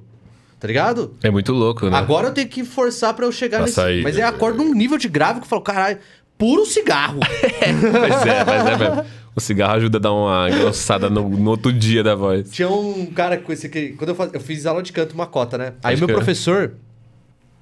Tá 0.60 0.68
ligado? 0.68 1.16
É 1.24 1.32
muito 1.32 1.52
louco, 1.54 1.90
né? 1.90 1.98
Agora 1.98 2.28
eu 2.28 2.34
tenho 2.34 2.48
que 2.48 2.64
forçar 2.64 3.16
pra 3.16 3.26
eu 3.26 3.32
chegar 3.32 3.58
Pra 3.58 3.66
nesse... 3.66 3.76
sair. 3.76 4.04
Mas 4.04 4.16
eu 4.16 4.28
acordo 4.28 4.64
num 4.64 4.74
nível 4.76 4.98
de 4.98 5.10
grave 5.10 5.40
que 5.40 5.46
eu 5.46 5.50
falo, 5.50 5.62
caralho, 5.64 5.98
puro 6.38 6.66
cigarro. 6.68 7.20
Mas 8.00 8.26
é, 8.28 8.44
mas 8.46 8.66
é 8.68 8.78
mesmo. 8.78 9.06
O 9.36 9.40
cigarro 9.40 9.74
ajuda 9.76 9.98
a 9.98 10.02
dar 10.02 10.12
uma 10.14 10.50
engrossada 10.52 11.10
no, 11.10 11.28
no 11.30 11.50
outro 11.52 11.72
dia 11.74 12.04
da 12.04 12.14
voz. 12.16 12.52
Tinha 12.52 12.70
um 12.70 13.06
cara 13.08 13.38
com 13.38 13.52
esse 13.54 13.66
aqui. 13.68 13.94
Quando 13.98 14.10
eu, 14.10 14.16
faz, 14.16 14.32
eu 14.34 14.40
fiz 14.42 14.66
aula 14.66 14.84
de 14.84 14.92
canto, 14.92 15.14
uma 15.14 15.26
cota, 15.26 15.58
né? 15.58 15.74
Aí 15.84 15.96
Pode 15.96 16.06
meu 16.06 16.16
professor, 16.16 16.74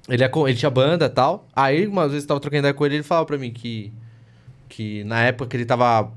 ele, 0.08 0.24
é, 0.24 0.28
com- 0.28 0.48
ele 0.48 0.58
tinha 0.58 0.68
banda 0.70 1.06
e 1.06 1.08
tal. 1.08 1.46
Aí, 1.54 1.86
uma 1.86 2.08
vez 2.08 2.22
eu 2.24 2.28
tava 2.28 2.40
trocando 2.40 2.58
ideia 2.60 2.74
com 2.74 2.84
ele, 2.84 2.96
ele 2.96 3.02
falava 3.04 3.24
pra 3.26 3.38
mim 3.38 3.50
que. 3.52 3.92
Que 4.68 5.04
na 5.04 5.20
época 5.22 5.48
que 5.48 5.56
ele 5.56 5.64
tava 5.64 6.10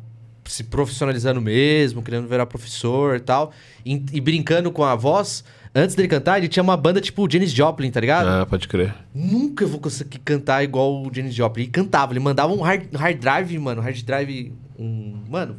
se 0.45 0.63
profissionalizando 0.63 1.41
mesmo, 1.41 2.01
querendo 2.01 2.27
virar 2.27 2.45
professor 2.45 3.15
e 3.15 3.19
tal. 3.19 3.51
E, 3.85 4.03
e 4.11 4.21
brincando 4.21 4.71
com 4.71 4.83
a 4.83 4.95
voz. 4.95 5.43
Antes 5.75 5.95
dele 5.95 6.07
cantar, 6.07 6.37
ele 6.37 6.47
tinha 6.47 6.61
uma 6.61 6.77
banda 6.77 7.01
tipo 7.01 7.27
Janis 7.29 7.51
Joplin, 7.51 7.89
tá 7.89 7.99
ligado? 7.99 8.27
Ah, 8.27 8.45
pode 8.45 8.67
crer. 8.67 8.93
Nunca 9.13 9.65
vou 9.65 9.79
conseguir 9.79 10.19
cantar 10.19 10.63
igual 10.63 11.03
o 11.03 11.11
Janis 11.11 11.33
Joplin. 11.33 11.63
Ele 11.63 11.71
cantava, 11.71 12.13
ele 12.13 12.19
mandava 12.19 12.53
um 12.53 12.61
hard, 12.61 12.93
hard 12.93 13.17
drive, 13.19 13.57
mano. 13.57 13.81
Hard 13.81 13.99
drive. 14.03 14.53
Um. 14.77 15.23
Mano. 15.29 15.55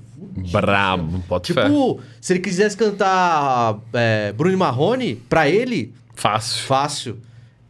Brabo, 0.52 1.20
pode 1.28 1.52
fé. 1.52 1.64
Tipo, 1.64 2.00
se 2.20 2.32
ele 2.32 2.40
quisesse 2.40 2.76
cantar 2.76 3.78
é, 3.92 4.32
Bruno 4.32 4.56
Marrone, 4.56 5.16
pra 5.16 5.48
ele, 5.48 5.92
Fácil. 6.14 6.64
fácil. 6.64 7.18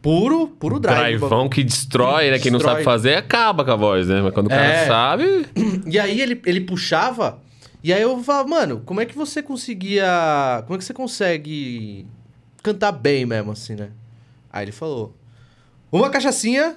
Puro, 0.05 0.47
puro 0.49 0.79
drive. 0.79 1.17
Drivão 1.17 1.49
que 1.49 1.63
destrói, 1.63 2.29
né? 2.29 2.37
Quem 2.37 2.51
não 2.51 2.59
Destrói. 2.59 2.75
sabe 2.75 2.83
fazer, 2.85 3.15
acaba 3.15 3.65
com 3.65 3.71
a 3.71 3.75
voz, 3.75 4.07
né? 4.07 4.21
Mas 4.21 4.33
quando 4.35 4.45
o 4.45 4.49
cara 4.49 4.63
É. 4.63 4.85
sabe. 4.85 5.47
E 5.89 5.97
aí 5.97 6.21
ele, 6.21 6.39
ele 6.45 6.61
puxava, 6.61 7.39
e 7.83 7.91
aí 7.91 8.01
eu 8.03 8.23
falava, 8.23 8.47
mano, 8.47 8.81
como 8.85 9.01
é 9.01 9.05
que 9.05 9.15
você 9.15 9.41
conseguia. 9.41 10.61
Como 10.67 10.75
é 10.75 10.77
que 10.77 10.83
você 10.85 10.93
consegue 10.93 12.05
cantar 12.61 12.91
bem 12.91 13.25
mesmo, 13.25 13.51
assim, 13.51 13.73
né? 13.73 13.89
Aí 14.53 14.65
ele 14.65 14.71
falou: 14.71 15.15
uma 15.91 16.09
cachaçinha 16.11 16.75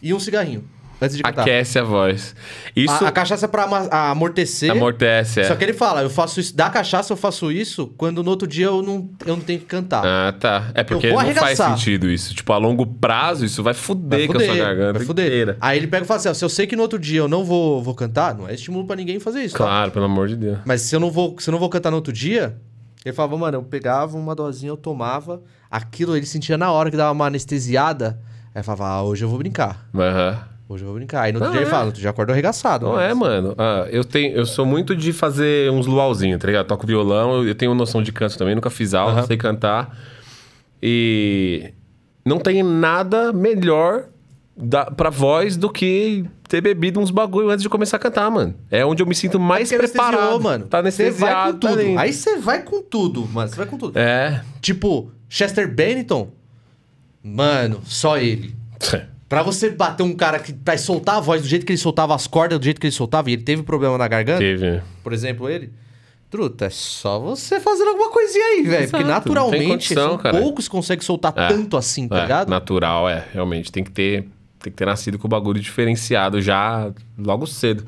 e 0.00 0.14
um 0.14 0.20
cigarrinho. 0.20 0.64
Antes 1.02 1.16
de 1.16 1.22
cantar. 1.22 1.42
Aquece 1.42 1.78
a 1.78 1.82
voz. 1.82 2.34
Isso 2.76 3.04
A, 3.04 3.08
a 3.08 3.12
cachaça 3.12 3.44
é 3.46 3.48
pra 3.48 3.64
ama- 3.64 3.88
amortecer. 3.90 4.70
amortece, 4.70 5.40
é. 5.40 5.44
Só 5.44 5.56
que 5.56 5.64
ele 5.64 5.72
fala, 5.72 6.02
eu 6.02 6.08
faço 6.10 6.38
isso, 6.40 6.54
da 6.56 6.70
cachaça 6.70 7.12
eu 7.12 7.16
faço 7.16 7.50
isso 7.50 7.88
quando 7.96 8.22
no 8.22 8.30
outro 8.30 8.46
dia 8.46 8.66
eu 8.66 8.80
não, 8.82 9.10
eu 9.26 9.36
não 9.36 9.42
tenho 9.42 9.58
que 9.58 9.66
cantar. 9.66 10.04
Ah, 10.06 10.32
tá. 10.32 10.70
É 10.74 10.84
porque 10.84 11.08
vou 11.10 11.20
não 11.22 11.34
faz 11.34 11.40
arregaçar. 11.60 11.76
sentido 11.76 12.08
isso. 12.08 12.34
Tipo, 12.34 12.52
a 12.52 12.56
longo 12.58 12.86
prazo, 12.86 13.44
isso 13.44 13.62
vai 13.62 13.74
fuder, 13.74 14.26
com 14.28 14.38
a 14.38 14.40
sua 14.44 14.56
garganta 14.56 14.98
vai 14.98 15.06
fuder. 15.06 15.26
inteira. 15.26 15.56
Aí 15.60 15.76
ele 15.78 15.88
pega 15.88 16.04
e 16.04 16.06
fala 16.06 16.20
assim, 16.20 16.28
ó, 16.28 16.34
se 16.34 16.44
eu 16.44 16.48
sei 16.48 16.66
que 16.66 16.76
no 16.76 16.82
outro 16.82 16.98
dia 16.98 17.18
eu 17.18 17.28
não 17.28 17.44
vou, 17.44 17.82
vou 17.82 17.94
cantar, 17.94 18.34
não 18.36 18.48
é 18.48 18.54
estímulo 18.54 18.86
pra 18.86 18.94
ninguém 18.94 19.18
fazer 19.18 19.42
isso, 19.42 19.56
tá? 19.56 19.64
Claro, 19.64 19.90
pelo 19.90 20.04
amor 20.04 20.28
de 20.28 20.36
Deus. 20.36 20.58
Mas 20.64 20.82
se 20.82 20.94
eu 20.94 21.00
não 21.00 21.10
vou, 21.10 21.34
se 21.40 21.50
eu 21.50 21.52
não 21.52 21.58
vou 21.58 21.68
cantar 21.68 21.90
no 21.90 21.96
outro 21.96 22.12
dia, 22.12 22.56
ele 23.04 23.12
falava, 23.14 23.36
mano, 23.36 23.56
eu 23.58 23.62
pegava 23.64 24.16
uma 24.16 24.34
dosinha, 24.34 24.70
eu 24.70 24.76
tomava, 24.76 25.42
aquilo 25.68 26.16
ele 26.16 26.24
sentia 26.26 26.56
na 26.56 26.70
hora 26.70 26.88
que 26.90 26.96
dava 26.96 27.10
uma 27.12 27.26
anestesiada, 27.26 28.20
aí 28.54 28.60
eu 28.60 28.64
falava, 28.64 28.86
ah, 28.88 29.02
hoje 29.02 29.24
eu 29.24 29.28
vou 29.28 29.38
brincar. 29.38 29.88
Aham. 29.92 30.51
Hoje 30.72 30.82
eu 30.84 30.88
vou 30.88 30.96
brincar. 30.96 31.22
Aí 31.22 31.32
no 31.32 31.38
outro 31.38 31.52
dia 31.52 31.60
ele 31.60 31.66
é. 31.68 31.70
fala, 31.70 31.82
no 31.82 31.86
outro 31.88 32.00
dia 32.00 32.14
eu 32.16 32.24
arregaçado. 32.32 32.86
Não 32.86 32.94
mas- 32.94 33.10
é, 33.10 33.14
mano. 33.14 33.54
Ah, 33.58 33.86
eu, 33.90 34.04
tenho, 34.04 34.34
eu 34.34 34.46
sou 34.46 34.64
muito 34.64 34.96
de 34.96 35.12
fazer 35.12 35.70
uns 35.70 35.86
luauzinhos, 35.86 36.40
tá 36.40 36.46
ligado? 36.46 36.66
Toco 36.66 36.86
violão, 36.86 37.44
eu 37.44 37.54
tenho 37.54 37.74
noção 37.74 38.02
de 38.02 38.10
canto 38.12 38.38
também, 38.38 38.54
nunca 38.54 38.70
fiz 38.70 38.94
aula, 38.94 39.12
Aham. 39.12 39.26
sei 39.26 39.36
cantar. 39.36 39.96
E 40.82 41.72
não 42.24 42.38
tem 42.38 42.62
nada 42.62 43.32
melhor 43.32 44.04
da, 44.56 44.86
pra 44.86 45.10
voz 45.10 45.56
do 45.56 45.70
que 45.70 46.24
ter 46.48 46.60
bebido 46.60 47.00
uns 47.00 47.10
bagulho 47.10 47.50
antes 47.50 47.62
de 47.62 47.68
começar 47.68 47.96
a 47.96 48.00
cantar, 48.00 48.30
mano. 48.30 48.54
É 48.70 48.84
onde 48.84 49.02
eu 49.02 49.06
me 49.06 49.14
sinto 49.14 49.38
mais 49.38 49.68
Porque 49.68 49.76
anestesiou, 49.84 50.08
preparado. 50.10 50.42
mano. 50.42 50.66
Tá 50.66 50.82
Você 50.82 51.10
vai 51.10 51.32
com 51.32 51.38
anestesiado. 51.38 51.94
tá. 51.94 52.00
Aí 52.00 52.12
você 52.12 52.36
vai 52.38 52.62
com 52.62 52.82
tudo, 52.82 53.26
mano. 53.28 53.48
Você 53.48 53.56
vai 53.56 53.66
com 53.66 53.78
tudo. 53.78 53.98
É. 53.98 54.42
Tipo, 54.60 55.10
Chester 55.28 55.72
Bennington, 55.72 56.30
mano, 57.22 57.80
só 57.84 58.18
ele. 58.18 58.54
Pra 59.32 59.42
você 59.42 59.70
bater 59.70 60.02
um 60.02 60.14
cara 60.14 60.38
que 60.38 60.54
vai 60.64 60.76
soltar 60.78 61.16
a 61.16 61.20
voz 61.20 61.42
do 61.42 61.48
jeito 61.48 61.64
que 61.66 61.72
ele 61.72 61.78
soltava 61.78 62.14
as 62.14 62.26
cordas, 62.26 62.58
do 62.58 62.64
jeito 62.64 62.80
que 62.80 62.86
ele 62.86 62.92
soltava, 62.92 63.30
e 63.30 63.32
ele 63.34 63.42
teve 63.42 63.62
problema 63.62 63.96
na 63.96 64.06
garganta, 64.06 64.38
Teve. 64.40 64.80
por 65.02 65.12
exemplo, 65.12 65.48
ele. 65.48 65.72
Truta, 66.30 66.64
é 66.66 66.70
só 66.70 67.18
você 67.18 67.60
fazendo 67.60 67.88
alguma 67.88 68.10
coisinha 68.10 68.44
aí, 68.44 68.62
velho. 68.62 68.88
Porque 68.90 69.04
Exato, 69.04 69.06
naturalmente 69.28 69.66
condição, 69.66 70.08
são 70.10 70.18
cara. 70.18 70.38
poucos 70.38 70.64
que 70.66 70.70
conseguem 70.70 71.04
soltar 71.04 71.34
É. 71.36 71.48
tanto 71.48 71.76
assim, 71.76 72.08
tá 72.08 72.18
É, 72.18 72.22
ligado? 72.22 72.48
Natural, 72.48 73.06
é. 73.08 73.26
Realmente. 73.32 73.70
Tem 73.70 73.84
que 73.84 73.90
ter. 73.90 74.22
Tem 74.58 74.70
que 74.70 74.76
ter 74.76 74.86
nascido 74.86 75.18
com 75.18 75.26
o 75.26 75.30
bagulho 75.30 75.60
diferenciado 75.60 76.40
já 76.40 76.90
logo 77.18 77.46
cedo. 77.46 77.84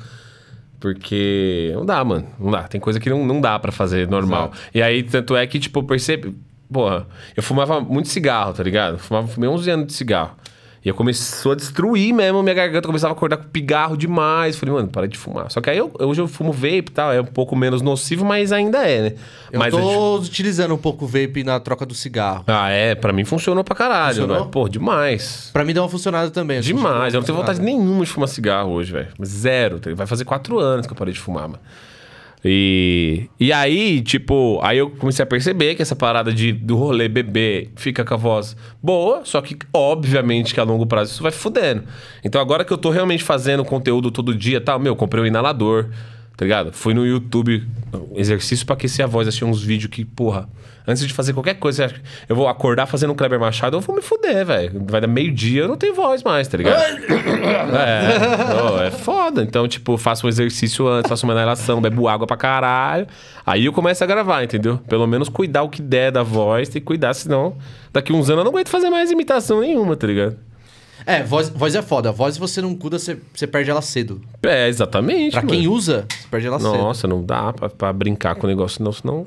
Porque 0.81 1.71
não 1.75 1.87
dá, 1.87 2.05
mano. 2.05 2.27
Não 2.39 2.51
dá. 2.51 2.65
Tem 2.65 2.81
coisa 2.81 3.01
que 3.01 3.09
não, 3.09 3.25
não 3.25 3.41
dá 3.41 3.59
pra 3.59 3.73
fazer 3.73 4.09
normal. 4.09 4.53
E 4.75 4.83
aí, 4.83 5.03
tanto 5.03 5.35
é 5.37 5.47
que, 5.47 5.59
tipo, 5.59 5.79
eu 5.81 5.85
percebo. 5.85 6.35
Porra, 6.71 7.07
eu 7.37 7.43
fumava 7.43 7.81
muito 7.81 8.09
cigarro, 8.09 8.53
tá 8.53 8.63
ligado? 8.63 8.95
Eu 8.95 8.99
fumava, 8.99 9.27
fumei 9.29 9.49
11 9.49 9.71
anos 9.71 9.87
de 9.87 9.93
cigarro. 9.95 10.33
E 10.85 10.89
eu 10.89 10.95
começou 10.95 11.53
a 11.53 11.55
destruir 11.55 12.13
mesmo 12.13 12.43
minha 12.43 12.55
garganta. 12.55 12.87
Começava 12.87 13.15
a 13.15 13.17
acordar 13.17 13.39
com 13.39 13.45
pigarro 13.45 13.97
demais. 13.97 14.55
Falei, 14.55 14.75
mano, 14.75 14.89
para 14.89 15.09
de 15.09 15.17
fumar. 15.17 15.51
Só 15.51 15.61
que 15.63 15.71
aí 15.71 15.79
eu, 15.79 15.91
hoje 15.99 16.21
eu 16.21 16.29
fumo 16.29 16.53
vape 16.53 16.77
e 16.77 16.93
tal. 16.93 17.11
É 17.11 17.21
um 17.23 17.25
pouco 17.25 17.57
menos 17.57 17.81
nocivo, 17.81 18.23
mas 18.23 18.53
ainda 18.53 18.87
é, 18.87 19.01
né? 19.01 19.13
Eu 19.51 19.59
mas 19.61 19.73
tô 19.73 20.17
utilizando 20.19 20.75
um 20.75 20.79
pouco 20.79 21.07
o 21.07 21.09
vape 21.09 21.43
na 21.43 21.59
troca 21.59 21.87
do 21.87 21.95
cigarro. 21.95 22.45
Ah, 22.47 22.69
é? 22.69 22.95
Pra 22.95 23.15
mim 23.15 23.25
funcionou 23.25 23.65
pra 23.65 23.75
caralho, 23.75 24.15
Funcionou? 24.17 24.37
velho. 24.37 24.51
Pô, 24.51 24.69
demais. 24.69 25.49
Pra 25.55 25.65
mim 25.65 25.73
deu 25.73 25.83
uma 25.83 25.89
funcionada 25.89 26.31
também. 26.31 26.61
Demais, 26.61 27.15
eu 27.15 27.21
não 27.21 27.25
tenho 27.25 27.39
vontade 27.39 27.63
nenhuma 27.63 28.05
de 28.05 28.11
fumar 28.11 28.29
cigarro 28.29 28.71
hoje, 28.73 28.93
velho. 28.93 29.09
Zero. 29.25 29.81
Vai 29.97 30.07
fazer 30.07 30.27
quatro 30.27 30.59
anos 30.59 30.87
que 30.87 30.93
eu 30.93 30.97
parei 30.97 31.15
de 31.15 31.21
fumar, 31.21 31.49
mano. 31.49 31.61
E, 32.45 33.27
e 33.41 33.53
aí, 33.53 34.03
tipo, 34.03 34.61
aí 34.63 34.77
eu 34.77 34.91
comecei 34.91 35.23
a 35.23 35.27
perceber 35.27 35.75
que 35.75 35.81
essa 35.81 35.97
parada 35.97 36.31
de, 36.31 36.53
do 36.53 36.77
rolê 36.77 37.09
bebê 37.09 37.71
fica 37.75 38.05
com 38.05 38.13
a 38.13 38.17
voz 38.19 38.55
boa, 38.83 39.23
só 39.25 39.41
que 39.41 39.57
obviamente 39.73 40.53
que 40.53 40.61
a 40.61 40.65
longo 40.65 40.87
prazo 40.87 41.13
isso 41.13 41.23
vai 41.23 41.33
fudendo. 41.33 41.85
Então 42.23 42.41
agora 42.41 42.63
que 42.63 42.73
eu 42.73 42.77
tô 42.77 42.91
realmente 42.91 43.25
fazendo 43.25 43.65
conteúdo 43.65 44.11
todo 44.11 44.35
dia 44.35 44.61
tal, 44.61 44.79
meu, 44.79 44.95
comprei 44.95 45.23
um 45.23 45.27
inalador, 45.27 45.89
tá 46.37 46.45
ligado? 46.45 46.73
Fui 46.73 46.93
no 46.95 47.07
YouTube, 47.07 47.67
exercício 48.15 48.67
pra 48.67 48.75
aquecer 48.75 49.05
a 49.05 49.09
voz, 49.09 49.29
achei 49.29 49.47
uns 49.47 49.63
vídeos 49.63 49.91
que, 49.91 50.05
porra, 50.05 50.49
antes 50.87 51.07
de 51.07 51.13
fazer 51.13 51.33
qualquer 51.33 51.55
coisa, 51.55 51.93
eu 52.29 52.35
vou 52.35 52.49
acordar 52.49 52.87
fazendo 52.87 53.13
um 53.13 53.15
Kleber 53.15 53.39
Machado, 53.39 53.77
eu 53.77 53.81
vou 53.81 53.95
me 53.95 54.03
fuder, 54.03 54.45
velho. 54.45 54.85
Vai 54.87 55.01
dar 55.01 55.07
meio-dia, 55.07 55.63
eu 55.63 55.69
não 55.69 55.77
tenho 55.77 55.95
voz 55.95 56.23
mais, 56.23 56.49
tá 56.49 56.59
ligado? 56.59 56.83
é, 58.83 58.89
é 58.89 58.91
foda. 58.91 59.43
Então, 59.43 59.69
tipo, 59.69 59.97
faço 59.97 60.27
um 60.27 60.29
exercício 60.29 60.89
antes, 60.89 61.09
faço 61.09 61.25
uma 61.25 61.33
inalação, 61.33 61.81
bebo 61.81 62.09
água 62.09 62.27
pra 62.27 62.37
caralho. 62.37 63.07
Aí 63.47 63.67
eu 63.67 63.73
começo 63.73 64.03
a 64.03 64.07
gravar, 64.07 64.43
entendeu? 64.43 64.79
Pelo 64.89 65.07
menos 65.07 65.29
cuidar 65.29 65.63
o 65.63 65.69
que 65.69 65.81
der 65.81 66.11
da 66.11 66.23
voz, 66.25 66.69
tem 66.69 66.83
que 66.83 66.87
cuidar, 66.87 67.15
senão 67.15 67.57
daqui 67.93 68.13
uns 68.13 68.29
anos 68.29 68.41
eu 68.41 68.45
não 68.45 68.51
aguento 68.51 68.69
fazer 68.69 68.91
mais 68.91 69.11
imitação 69.11 69.61
nenhuma, 69.61 69.97
tá 69.97 70.07
ligado? 70.07 70.37
É, 71.07 71.23
voz, 71.23 71.49
voz 71.51 71.75
é 71.75 71.83
foda. 71.83 72.11
Voz 72.13 72.37
você 72.39 72.61
não 72.63 72.75
cuida, 72.75 72.99
você, 72.99 73.19
você 73.35 73.47
perde 73.47 73.71
ela 73.71 73.83
cedo. 73.83 74.21
É, 74.43 74.69
exatamente. 74.69 75.33
Pra 75.33 75.43
quem 75.43 75.61
mano. 75.63 75.73
usa, 75.73 76.07
você 76.09 76.29
perde 76.31 76.47
ela 76.47 76.59
cedo. 76.59 76.73
Nossa, 76.73 77.07
não 77.07 77.23
dá 77.25 77.53
pra, 77.53 77.69
pra 77.69 77.93
brincar 77.93 78.35
com 78.37 78.47
o 78.47 78.51
negócio, 78.51 78.83
não, 78.83 78.93
senão. 78.93 79.21
O 79.23 79.27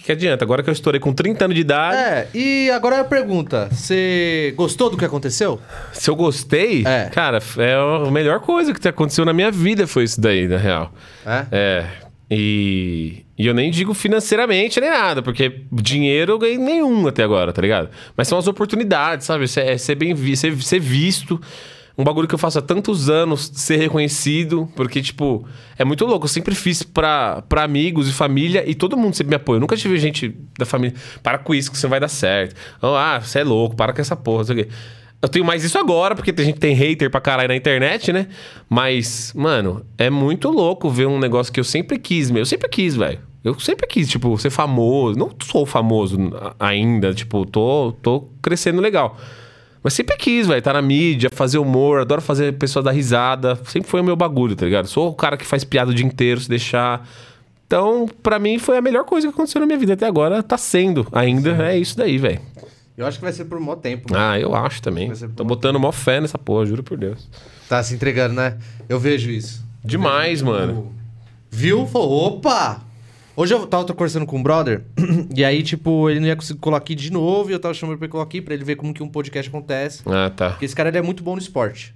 que, 0.00 0.04
que 0.04 0.12
adianta? 0.12 0.44
Agora 0.44 0.62
que 0.62 0.70
eu 0.70 0.72
estourei 0.72 1.00
com 1.00 1.12
30 1.12 1.44
anos 1.46 1.54
de 1.56 1.60
idade, 1.60 1.96
É, 1.96 2.28
e 2.32 2.70
agora 2.70 3.00
a 3.00 3.04
pergunta: 3.04 3.68
você 3.72 4.54
gostou 4.56 4.88
do 4.90 4.96
que 4.96 5.04
aconteceu? 5.04 5.60
se 5.92 6.08
eu 6.08 6.14
gostei, 6.14 6.86
É. 6.86 7.06
cara, 7.12 7.40
é 7.58 7.74
a 8.06 8.10
melhor 8.10 8.38
coisa 8.38 8.72
que 8.72 8.86
aconteceu 8.86 9.24
na 9.24 9.32
minha 9.32 9.50
vida 9.50 9.88
foi 9.88 10.04
isso 10.04 10.20
daí, 10.20 10.46
na 10.46 10.56
real. 10.56 10.92
É? 11.26 11.46
É. 11.50 11.86
E, 12.30 13.24
e 13.38 13.46
eu 13.46 13.54
nem 13.54 13.70
digo 13.70 13.94
financeiramente 13.94 14.80
nem 14.80 14.90
nada, 14.90 15.22
porque 15.22 15.62
dinheiro 15.72 16.32
eu 16.32 16.38
ganhei 16.38 16.58
nenhum 16.58 17.06
até 17.06 17.22
agora, 17.22 17.52
tá 17.52 17.62
ligado? 17.62 17.88
Mas 18.16 18.28
são 18.28 18.36
as 18.36 18.46
oportunidades, 18.46 19.26
sabe? 19.26 19.48
Ser, 19.48 19.66
é 19.66 19.78
ser 19.78 19.94
bem 19.94 20.14
visto, 20.14 20.42
ser, 20.42 20.62
ser 20.62 20.80
visto. 20.80 21.40
Um 21.96 22.04
bagulho 22.04 22.28
que 22.28 22.34
eu 22.34 22.38
faço 22.38 22.60
há 22.60 22.62
tantos 22.62 23.10
anos, 23.10 23.50
ser 23.54 23.76
reconhecido, 23.76 24.70
porque, 24.76 25.02
tipo, 25.02 25.44
é 25.76 25.84
muito 25.84 26.04
louco. 26.04 26.26
Eu 26.26 26.28
sempre 26.28 26.54
fiz 26.54 26.84
pra, 26.84 27.42
pra 27.48 27.64
amigos 27.64 28.08
e 28.08 28.12
família 28.12 28.62
e 28.64 28.72
todo 28.72 28.96
mundo 28.96 29.14
sempre 29.14 29.30
me 29.30 29.34
apoia. 29.34 29.56
Eu 29.56 29.60
nunca 29.60 29.76
tive 29.76 29.98
gente 29.98 30.32
da 30.56 30.64
família, 30.64 30.96
para 31.24 31.38
com 31.38 31.52
isso 31.52 31.72
que 31.72 31.76
você 31.76 31.88
vai 31.88 31.98
dar 31.98 32.06
certo. 32.06 32.54
Ah, 32.80 33.20
você 33.20 33.40
é 33.40 33.44
louco, 33.44 33.74
para 33.74 33.92
com 33.92 34.00
essa 34.00 34.14
porra, 34.14 34.38
não 34.38 34.44
sei 34.44 34.54
o 34.54 34.64
quê. 34.64 34.70
Eu 35.20 35.28
tenho 35.28 35.44
mais 35.44 35.64
isso 35.64 35.76
agora, 35.76 36.14
porque 36.14 36.32
a 36.36 36.44
gente 36.44 36.60
tem 36.60 36.74
hater 36.74 37.10
pra 37.10 37.20
caralho 37.20 37.48
na 37.48 37.56
internet, 37.56 38.12
né? 38.12 38.28
Mas, 38.68 39.32
mano, 39.34 39.84
é 39.96 40.08
muito 40.08 40.48
louco 40.48 40.88
ver 40.88 41.06
um 41.06 41.18
negócio 41.18 41.52
que 41.52 41.58
eu 41.58 41.64
sempre 41.64 41.98
quis, 41.98 42.30
meu. 42.30 42.42
Eu 42.42 42.46
sempre 42.46 42.68
quis, 42.68 42.94
velho. 42.94 43.18
Eu 43.42 43.58
sempre 43.58 43.86
quis, 43.88 44.08
tipo, 44.08 44.36
ser 44.38 44.50
famoso. 44.50 45.18
Não 45.18 45.30
sou 45.42 45.66
famoso 45.66 46.16
ainda, 46.58 47.12
tipo, 47.12 47.44
tô, 47.44 47.92
tô 48.00 48.28
crescendo 48.40 48.80
legal. 48.80 49.18
Mas 49.82 49.92
sempre 49.94 50.16
quis, 50.16 50.46
velho, 50.46 50.62
tá 50.62 50.72
na 50.72 50.82
mídia, 50.82 51.30
fazer 51.32 51.58
humor, 51.58 52.00
adoro 52.00 52.20
fazer 52.20 52.52
pessoa 52.52 52.82
dar 52.82 52.92
risada. 52.92 53.58
Sempre 53.64 53.90
foi 53.90 54.00
o 54.00 54.04
meu 54.04 54.14
bagulho, 54.14 54.54
tá 54.54 54.66
ligado? 54.66 54.86
Sou 54.86 55.08
o 55.08 55.14
cara 55.14 55.36
que 55.36 55.44
faz 55.44 55.64
piada 55.64 55.90
o 55.90 55.94
dia 55.94 56.06
inteiro, 56.06 56.40
se 56.40 56.48
deixar. 56.48 57.08
Então, 57.66 58.08
pra 58.22 58.38
mim, 58.38 58.58
foi 58.58 58.76
a 58.78 58.80
melhor 58.80 59.04
coisa 59.04 59.26
que 59.26 59.34
aconteceu 59.34 59.60
na 59.60 59.66
minha 59.66 59.78
vida 59.78 59.94
até 59.94 60.06
agora. 60.06 60.42
Tá 60.44 60.56
sendo 60.56 61.06
ainda. 61.10 61.50
É 61.66 61.76
isso 61.76 61.96
daí, 61.96 62.18
velho. 62.18 62.40
Eu 62.98 63.06
acho 63.06 63.18
que 63.18 63.24
vai 63.24 63.32
ser 63.32 63.44
por 63.44 63.56
um 63.56 63.60
maior 63.60 63.76
tempo. 63.76 64.12
Ah, 64.12 64.36
eu 64.40 64.56
acho 64.56 64.82
também. 64.82 65.12
Tô 65.36 65.44
botando 65.44 65.78
mó 65.78 65.92
fé 65.92 66.20
nessa 66.20 66.36
porra, 66.36 66.66
juro 66.66 66.82
por 66.82 66.98
Deus. 66.98 67.28
Tá 67.68 67.80
se 67.80 67.94
entregando, 67.94 68.34
né? 68.34 68.58
Eu 68.88 68.98
vejo 68.98 69.30
isso. 69.30 69.64
Demais, 69.84 70.42
mano. 70.42 70.92
Viu? 71.48 71.86
Falou, 71.86 72.26
opa! 72.26 72.82
Hoje 73.36 73.54
eu 73.54 73.64
tava 73.68 73.84
conversando 73.84 74.26
com 74.26 74.36
um 74.36 74.42
brother, 74.42 74.82
e 75.32 75.44
aí, 75.44 75.62
tipo, 75.62 76.10
ele 76.10 76.18
não 76.18 76.26
ia 76.26 76.34
conseguir 76.34 76.58
colar 76.58 76.78
aqui 76.78 76.96
de 76.96 77.12
novo, 77.12 77.50
e 77.50 77.52
eu 77.52 77.60
tava 77.60 77.72
chamando 77.72 77.92
ele 77.92 77.98
pra 77.98 78.06
ele 78.06 78.10
colar 78.10 78.24
aqui 78.24 78.42
pra 78.42 78.52
ele 78.52 78.64
ver 78.64 78.74
como 78.74 78.92
que 78.92 79.00
um 79.00 79.08
podcast 79.08 79.48
acontece. 79.48 80.02
Ah, 80.04 80.28
tá. 80.28 80.50
Porque 80.50 80.64
esse 80.64 80.74
cara 80.74 80.88
ele 80.88 80.98
é 80.98 81.02
muito 81.02 81.22
bom 81.22 81.36
no 81.36 81.40
esporte. 81.40 81.94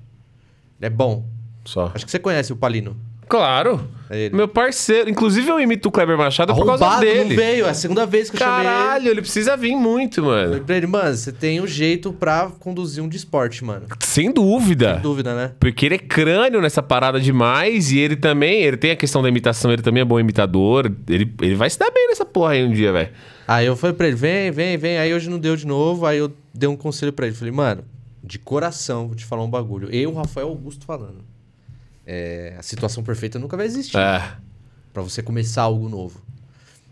Ele 0.78 0.86
é 0.86 0.90
bom. 0.90 1.26
Só. 1.64 1.90
Acho 1.92 2.04
que 2.04 2.12
você 2.12 2.20
conhece 2.20 2.52
o 2.52 2.56
Palino. 2.56 2.96
Claro. 3.28 3.88
É 4.12 4.26
ele. 4.26 4.36
Meu 4.36 4.46
parceiro. 4.46 5.08
Inclusive, 5.08 5.48
eu 5.48 5.58
imito 5.58 5.88
o 5.88 5.92
Kleber 5.92 6.18
Machado 6.18 6.54
por 6.54 6.66
causa 6.66 6.84
Arrombado, 6.84 7.06
dele. 7.06 7.30
não 7.30 7.36
veio, 7.36 7.66
é 7.66 7.70
a 7.70 7.74
segunda 7.74 8.04
vez 8.04 8.28
que 8.28 8.36
eu 8.36 8.40
chamei 8.40 8.66
ele. 8.66 8.68
Caralho, 8.68 9.08
ele 9.08 9.20
precisa 9.22 9.56
vir 9.56 9.74
muito, 9.74 10.22
mano. 10.22 10.48
Falei 10.48 10.60
pra 10.60 10.76
ele, 10.76 10.86
mano, 10.86 11.16
você 11.16 11.32
tem 11.32 11.60
um 11.60 11.66
jeito 11.66 12.12
pra 12.12 12.50
conduzir 12.60 13.02
um 13.02 13.08
de 13.08 13.16
esporte, 13.16 13.64
mano. 13.64 13.86
Sem 14.00 14.30
dúvida. 14.30 14.94
Sem 14.94 15.02
dúvida, 15.02 15.34
né? 15.34 15.52
Porque 15.58 15.86
ele 15.86 15.94
é 15.94 15.98
crânio 15.98 16.60
nessa 16.60 16.82
parada 16.82 17.18
demais 17.18 17.90
e 17.90 17.98
ele 17.98 18.16
também, 18.16 18.62
ele 18.62 18.76
tem 18.76 18.90
a 18.90 18.96
questão 18.96 19.22
da 19.22 19.28
imitação, 19.28 19.72
ele 19.72 19.82
também 19.82 20.02
é 20.02 20.04
bom 20.04 20.20
imitador. 20.20 20.92
Ele, 21.08 21.32
ele 21.40 21.54
vai 21.54 21.70
se 21.70 21.78
dar 21.78 21.90
bem 21.90 22.08
nessa 22.08 22.26
porra 22.26 22.52
aí 22.52 22.64
um 22.64 22.70
dia, 22.72 22.92
velho. 22.92 23.10
Aí 23.48 23.66
eu 23.66 23.74
falei 23.76 23.96
pra 23.96 24.06
ele, 24.06 24.16
vem, 24.16 24.50
vem, 24.50 24.76
vem. 24.76 24.98
Aí 24.98 25.14
hoje 25.14 25.30
não 25.30 25.38
deu 25.38 25.56
de 25.56 25.66
novo, 25.66 26.04
aí 26.06 26.18
eu 26.18 26.30
dei 26.54 26.68
um 26.68 26.76
conselho 26.76 27.12
pra 27.12 27.26
ele. 27.26 27.34
Falei, 27.34 27.52
mano, 27.52 27.82
de 28.22 28.38
coração, 28.38 29.06
vou 29.08 29.16
te 29.16 29.24
falar 29.24 29.42
um 29.42 29.50
bagulho. 29.50 29.88
Eu, 29.90 30.10
o 30.10 30.14
Rafael 30.14 30.48
Augusto 30.48 30.84
falando. 30.84 31.31
É, 32.06 32.54
a 32.58 32.62
situação 32.62 33.02
perfeita 33.02 33.38
nunca 33.38 33.56
vai 33.56 33.66
existir. 33.66 33.96
É. 33.96 34.36
Pra 34.92 35.02
você 35.02 35.22
começar 35.22 35.62
algo 35.62 35.88
novo. 35.88 36.20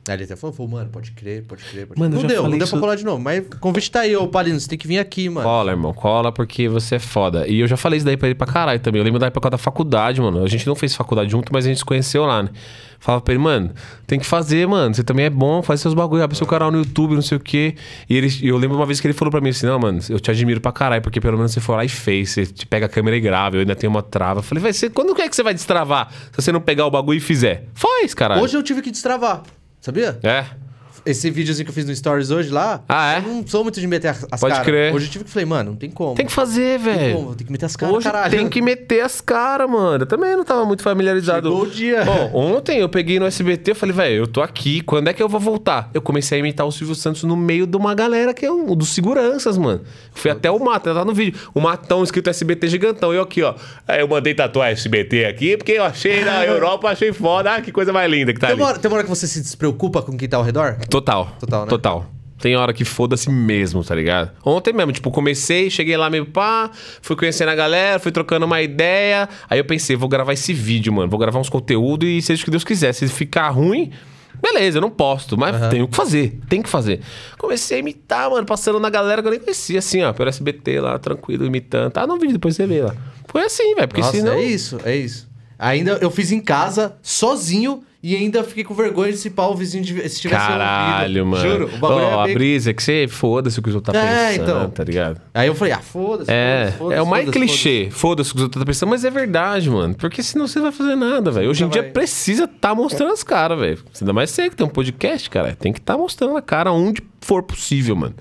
Aí 0.09 0.15
ele 0.17 0.25
até 0.25 0.35
falou, 0.35 0.55
falou, 0.57 0.73
mano, 0.73 0.89
pode 0.91 1.13
crer, 1.13 1.45
pode 1.45 1.63
crer, 1.63 1.87
pode 1.87 2.01
Mano, 2.01 2.13
crer. 2.13 2.23
Não 2.23 2.29
deu, 2.29 2.43
não 2.45 2.51
deu 2.51 2.59
isso- 2.59 2.71
pra 2.71 2.81
colar 2.81 2.95
de 2.97 3.05
novo. 3.05 3.23
Mas 3.23 3.45
o 3.47 3.59
convite 3.59 3.91
tá 3.91 4.01
aí, 4.01 4.17
ô 4.17 4.27
Palino, 4.27 4.59
você 4.59 4.69
tem 4.69 4.79
que 4.79 4.89
vir 4.89 4.99
aqui, 4.99 5.29
mano. 5.29 5.47
Cola, 5.47 5.71
irmão, 5.73 5.93
cola 5.93 6.33
porque 6.33 6.69
você 6.69 6.97
é 6.97 6.99
foda. 6.99 7.47
E 7.47 7.61
eu 7.61 7.69
já 7.69 7.77
falei 7.77 7.99
isso 7.99 8.07
daí 8.07 8.17
pra 8.17 8.29
ele 8.29 8.35
pra 8.35 8.47
caralho 8.47 8.81
também. 8.81 8.99
Eu 9.01 9.05
lembro 9.05 9.21
da 9.21 9.27
época 9.27 9.51
da 9.51 9.59
faculdade, 9.59 10.21
mano. 10.21 10.43
A 10.43 10.49
gente 10.49 10.67
não 10.67 10.75
fez 10.75 10.95
faculdade 10.95 11.31
junto, 11.31 11.53
mas 11.53 11.65
a 11.67 11.69
gente 11.69 11.79
se 11.79 11.85
conheceu 11.85 12.25
lá, 12.25 12.43
né? 12.43 12.49
Falava 12.99 13.23
pra 13.23 13.33
ele, 13.33 13.43
mano, 13.43 13.73
tem 14.07 14.19
que 14.19 14.27
fazer, 14.27 14.67
mano. 14.69 14.95
Você 14.95 15.03
também 15.03 15.25
é 15.25 15.31
bom, 15.31 15.63
faz 15.63 15.81
seus 15.81 15.95
bagulho, 15.95 16.23
abre 16.23 16.37
seu 16.37 16.47
canal 16.47 16.71
no 16.71 16.79
YouTube, 16.79 17.15
não 17.15 17.23
sei 17.23 17.37
o 17.39 17.41
quê. 17.41 17.75
E 18.09 18.15
ele, 18.17 18.29
eu 18.43 18.59
lembro 18.59 18.77
uma 18.77 18.85
vez 18.85 19.01
que 19.01 19.07
ele 19.07 19.15
falou 19.15 19.31
pra 19.33 19.41
mim 19.41 19.51
assim: 19.51 19.65
Não, 19.67 19.79
mano, 19.79 20.01
eu 20.11 20.21
te 20.21 20.31
admiro 20.31 20.61
pra 20.61 20.71
caralho, 20.73 21.01
porque 21.03 21.19
pelo 21.21 21.37
menos 21.39 21.53
você 21.53 21.61
foi 21.61 21.77
lá 21.77 21.85
e 21.85 21.89
fez. 21.89 22.31
Você 22.31 22.45
te 22.47 22.67
pega 22.67 22.87
a 22.87 22.89
câmera 22.91 23.17
e 23.17 23.21
grava. 23.21 23.57
Eu 23.57 23.61
ainda 23.61 23.75
tenho 23.75 23.91
uma 23.91 24.03
trava. 24.03 24.41
Eu 24.41 24.43
falei, 24.43 24.63
vai 24.63 24.73
ser, 24.73 24.91
quando 24.91 25.15
que 25.15 25.23
é 25.23 25.29
que 25.29 25.37
você 25.37 25.43
vai 25.43 25.55
destravar 25.55 26.11
se 26.11 26.43
você 26.43 26.53
não 26.53 26.61
pegar 26.61 26.85
o 26.87 26.91
bagulho 26.91 27.17
e 27.17 27.21
fizer? 27.21 27.65
Faz, 27.75 28.13
caralho. 28.13 28.43
Hoje 28.43 28.57
eu 28.57 28.63
tive 28.63 28.83
que 28.83 28.91
destravar, 28.91 29.43
sabia? 29.81 30.19
É. 30.23 30.70
Esse 31.05 31.31
videozinho 31.31 31.65
que 31.65 31.71
eu 31.71 31.75
fiz 31.75 31.85
no 31.87 31.95
Stories 31.95 32.31
hoje 32.31 32.51
lá, 32.51 32.83
Ah, 32.89 33.15
é? 33.15 33.19
eu 33.19 33.23
não 33.23 33.47
sou 33.47 33.63
muito 33.63 33.81
de 33.81 33.87
meter 33.87 34.09
as 34.09 34.27
as 34.31 34.41
Pode 34.41 34.53
caras. 34.55 34.67
crer. 34.67 34.95
Hoje 34.95 35.07
eu 35.07 35.11
tive 35.11 35.25
que 35.25 35.31
falei, 35.31 35.47
mano, 35.47 35.71
não 35.71 35.77
tem 35.77 35.91
como. 35.91 36.15
Tem 36.15 36.27
que 36.27 36.33
fazer, 36.33 36.79
velho. 36.79 37.17
como, 37.17 37.35
tem 37.35 37.47
que 37.47 37.53
meter 37.53 37.67
as 37.67 37.77
caras, 37.77 37.95
Hoje 37.97 38.05
caralho. 38.05 38.31
tem 38.31 38.49
que 38.49 38.61
meter 38.63 39.01
as 39.01 39.21
caras, 39.21 39.69
mano. 39.71 40.03
Eu 40.03 40.07
também 40.07 40.37
não 40.37 40.45
tava 40.45 40.65
muito 40.65 40.83
familiarizado. 40.83 41.49
Chegou 41.49 41.63
o 41.65 41.71
dia. 41.71 42.05
Ó, 42.33 42.37
ontem 42.39 42.79
eu 42.81 42.89
peguei 42.89 43.19
no 43.19 43.27
SBT, 43.27 43.71
eu 43.71 43.75
falei, 43.75 43.95
velho, 43.95 44.15
eu 44.23 44.27
tô 44.27 44.43
aqui, 44.43 44.81
quando 44.83 45.09
é 45.09 45.13
que 45.13 45.23
eu 45.23 45.29
vou 45.29 45.41
voltar? 45.41 45.91
Eu 45.95 46.03
comecei 46.03 46.37
a 46.37 46.39
imitar 46.41 46.67
o 46.67 46.73
Silvio 46.73 46.95
Santos 46.95 47.23
no 47.25 47.37
meio 47.37 47.67
de 47.67 47.77
uma 47.77 47.95
galera 47.95 48.35
que 48.35 48.45
é 48.45 48.51
um 48.53 48.75
dos 48.77 48.91
seguranças, 48.91 49.57
mano. 49.57 49.81
Fui 50.13 50.31
até 50.31 50.51
o 50.51 50.59
Mato, 50.59 50.93
tá 50.93 51.05
no 51.05 51.15
vídeo. 51.15 51.39
O 51.55 51.61
Matão 51.61 52.03
escrito 52.03 52.29
SBT 52.31 52.69
gigantão. 52.69 53.13
Eu 53.15 53.23
aqui, 53.23 53.43
ó. 53.43 53.55
Aí 53.89 54.01
eu 54.01 54.09
mandei 54.09 54.35
tatuar 54.35 54.71
SBT 54.71 55.25
aqui, 55.25 55.57
porque 55.57 55.73
eu 55.73 55.85
achei 55.85 56.25
na 56.25 56.45
Europa, 56.47 56.89
achei 56.91 57.13
foda. 57.13 57.55
Ah, 57.55 57.61
que 57.61 57.73
coisa 57.73 57.93
mais 57.93 58.11
linda 58.11 58.33
que 58.33 58.41
tá 58.41 58.49
Tem 58.49 58.55
ali. 58.55 58.63
uma, 58.63 58.69
hora, 58.69 58.79
tem 58.79 58.89
uma 58.91 58.97
hora 58.97 59.05
que 59.05 59.11
você 59.11 59.27
se 59.27 59.41
despreocupa 59.41 60.03
com 60.03 60.17
quem 60.17 60.29
tá 60.29 60.37
ao 60.37 60.43
redor? 60.43 60.77
Total. 60.91 61.37
Total, 61.39 61.63
né? 61.63 61.69
Total. 61.69 62.07
Tem 62.41 62.57
hora 62.57 62.73
que 62.73 62.87
foda-se 62.87 63.29
mesmo, 63.31 63.85
tá 63.85 63.95
ligado? 63.95 64.31
Ontem 64.45 64.73
mesmo, 64.73 64.93
tipo, 64.93 65.11
comecei, 65.11 65.69
cheguei 65.69 65.97
lá 65.97 66.09
meio 66.09 66.25
pá, 66.25 66.71
fui 67.03 67.15
conhecendo 67.15 67.51
a 67.51 67.55
galera, 67.55 67.99
fui 67.99 68.11
trocando 68.11 68.47
uma 68.47 68.63
ideia. 68.63 69.29
Aí 69.49 69.59
eu 69.59 69.65
pensei, 69.65 69.95
vou 69.95 70.09
gravar 70.09 70.33
esse 70.33 70.55
vídeo, 70.55 70.91
mano. 70.91 71.11
Vou 71.11 71.19
gravar 71.21 71.39
uns 71.39 71.51
conteúdos 71.51 72.09
e 72.09 72.23
seja 72.23 72.41
o 72.41 72.45
que 72.47 72.51
Deus 72.51 72.65
quiser. 72.65 72.95
Se 72.95 73.07
ficar 73.09 73.51
ruim, 73.51 73.91
beleza, 74.41 74.79
eu 74.79 74.81
não 74.81 74.89
posto, 74.91 75.37
mas 75.37 75.69
tenho 75.69 75.87
que 75.87 75.95
fazer, 75.95 76.41
tem 76.49 76.63
que 76.63 76.69
fazer. 76.69 77.01
Comecei 77.37 77.77
a 77.77 77.81
imitar, 77.81 78.31
mano, 78.31 78.47
passando 78.47 78.81
na 78.81 78.89
galera 78.89 79.21
que 79.21 79.29
eu 79.29 79.33
nem 79.33 79.41
conhecia, 79.41 79.79
assim, 79.79 80.03
ó, 80.03 80.13
pelo 80.15 80.31
SBT 80.31 80.81
lá, 80.81 80.99
tranquilo, 80.99 81.45
imitando. 81.45 81.93
Tá 81.93 82.07
no 82.07 82.15
vídeo, 82.15 82.33
depois 82.33 82.57
você 82.57 82.67
vê 82.67 82.81
lá. 82.81 82.95
Foi 83.29 83.45
assim, 83.45 83.75
velho, 83.75 83.87
porque 83.87 84.01
Nossa, 84.01 84.17
senão. 84.17 84.33
é 84.33 84.43
isso, 84.43 84.79
é 84.83 84.97
isso. 84.97 85.30
Ainda 85.61 85.93
eu 86.01 86.11
fiz 86.11 86.33
em 86.33 86.41
casa, 86.41 86.97
sozinho, 87.03 87.83
e 88.03 88.17
ainda 88.17 88.43
fiquei 88.43 88.65
com 88.65 88.73
vergonha 88.73 89.13
de 89.13 89.19
se 89.19 89.29
pau 89.29 89.53
o 89.53 89.55
vizinho 89.55 89.85
de, 89.85 90.09
se 90.09 90.21
tivesse 90.23 90.47
Caralho, 90.47 91.23
ouvido. 91.23 91.27
mano. 91.27 91.43
Juro, 91.67 91.67
o 91.75 91.79
bagulho 91.79 92.05
Ó, 92.07 92.27
é 92.27 92.31
a 92.31 92.35
brisa 92.35 92.71
é 92.71 92.73
que 92.73 92.83
você 92.83 93.07
foda-se 93.07 93.59
o 93.59 93.63
que 93.63 93.69
os 93.69 93.75
outros 93.75 93.93
tá 93.93 94.01
É, 94.03 94.31
pensando, 94.39 94.51
então. 94.51 94.71
tá 94.71 94.85
ligado? 94.85 95.21
Aí 95.35 95.47
eu 95.49 95.55
falei, 95.55 95.75
ah, 95.75 95.81
foda-se, 95.81 96.31
É, 96.33 96.73
foda-se, 96.79 96.99
é 96.99 97.03
o 97.03 97.07
mais 97.07 97.27
foda-se, 97.27 97.39
clichê. 97.47 97.89
Foda-se 97.91 98.31
o 98.31 98.33
que 98.33 98.39
os 98.39 98.43
outros 98.45 98.59
estão 98.63 98.67
pensando, 98.73 98.89
mas 98.89 99.05
é 99.05 99.11
verdade, 99.11 99.69
mano. 99.69 99.95
Porque 99.95 100.23
senão 100.23 100.47
você 100.49 100.59
não 100.59 100.65
vai 100.67 100.73
fazer 100.73 100.97
nada, 100.97 101.31
velho. 101.31 101.51
Hoje 101.51 101.61
em 101.63 101.67
Nunca 101.67 101.75
dia 101.75 101.83
vai. 101.83 101.91
precisa 101.93 102.49
tá 102.49 102.75
mostrando 102.75 103.13
as 103.13 103.23
caras, 103.23 103.59
velho. 103.61 103.79
Ainda 104.01 104.13
mais 104.15 104.31
você 104.31 104.49
que 104.49 104.57
tem 104.57 104.67
um 104.67 104.71
podcast, 104.71 105.29
cara. 105.29 105.55
Tem 105.55 105.71
que 105.71 105.81
tá 105.81 105.95
mostrando 105.99 106.35
a 106.39 106.43
cara 106.43 106.73
onde 106.73 107.03
for 107.21 107.43
possível, 107.43 107.95
mano. 107.95 108.15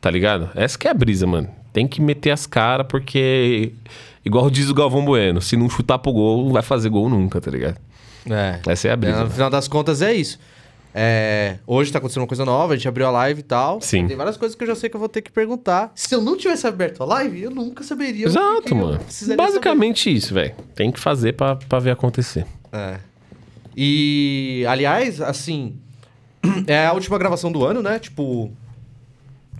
Tá 0.00 0.12
ligado? 0.12 0.48
Essa 0.54 0.78
que 0.78 0.86
é 0.86 0.92
a 0.92 0.94
brisa, 0.94 1.26
mano. 1.26 1.48
Tem 1.72 1.88
que 1.88 2.00
meter 2.00 2.30
as 2.30 2.46
caras, 2.46 2.86
porque. 2.88 3.72
Igual 4.28 4.50
diz 4.50 4.68
o 4.68 4.74
Galvão 4.74 5.06
Bueno, 5.06 5.40
se 5.40 5.56
não 5.56 5.70
chutar 5.70 5.98
pro 5.98 6.12
gol, 6.12 6.44
não 6.44 6.52
vai 6.52 6.60
fazer 6.60 6.90
gol 6.90 7.08
nunca, 7.08 7.40
tá 7.40 7.50
ligado? 7.50 7.78
É. 8.28 8.60
Essa 8.70 8.88
é 8.88 8.90
a 8.90 8.96
brisa. 8.96 9.24
No 9.24 9.30
final 9.30 9.48
das 9.48 9.66
contas 9.66 10.02
é 10.02 10.12
isso. 10.12 10.38
É, 10.94 11.56
hoje 11.66 11.90
tá 11.90 11.96
acontecendo 11.98 12.20
uma 12.24 12.28
coisa 12.28 12.44
nova, 12.44 12.74
a 12.74 12.76
gente 12.76 12.86
abriu 12.86 13.06
a 13.06 13.10
live 13.10 13.40
e 13.40 13.42
tal. 13.42 13.80
Sim. 13.80 14.06
Tem 14.06 14.18
várias 14.18 14.36
coisas 14.36 14.54
que 14.54 14.62
eu 14.62 14.68
já 14.68 14.74
sei 14.74 14.90
que 14.90 14.96
eu 14.96 15.00
vou 15.00 15.08
ter 15.08 15.22
que 15.22 15.32
perguntar. 15.32 15.92
Se 15.94 16.14
eu 16.14 16.20
não 16.20 16.36
tivesse 16.36 16.66
aberto 16.66 17.02
a 17.02 17.06
live, 17.06 17.40
eu 17.40 17.50
nunca 17.50 17.82
saberia. 17.82 18.24
que 18.24 18.28
Exato, 18.28 18.62
que 18.64 18.74
mano. 18.74 18.98
precisaria 18.98 19.42
Basicamente 19.42 20.14
isso, 20.14 20.34
velho. 20.34 20.54
Tem 20.74 20.92
que 20.92 21.00
fazer 21.00 21.32
pra, 21.32 21.56
pra 21.56 21.78
ver 21.78 21.92
acontecer. 21.92 22.44
saber. 22.70 22.84
É. 22.84 23.00
E, 23.74 24.62
aliás, 24.68 25.22
assim, 25.22 25.78
é 26.66 26.84
a 26.86 26.92
última 26.92 27.16
gravação 27.16 27.50
do 27.50 27.64
ano, 27.64 27.80
né? 27.80 27.98
Tipo, 27.98 28.52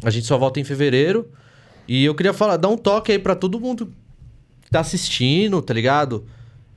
a 0.04 0.10
gente 0.10 0.26
só 0.26 0.36
volta 0.36 0.60
em 0.60 0.64
fevereiro. 0.64 1.26
E 1.88 2.04
eu 2.04 2.14
queria 2.14 2.34
falar, 2.34 2.58
dar 2.58 2.68
um 2.68 2.76
toque 2.76 3.12
aí 3.12 3.18
pra 3.18 3.34
todo 3.34 3.58
mundo 3.58 3.90
que 4.68 4.72
tá 4.72 4.80
assistindo, 4.80 5.62
tá 5.62 5.72
ligado? 5.72 6.26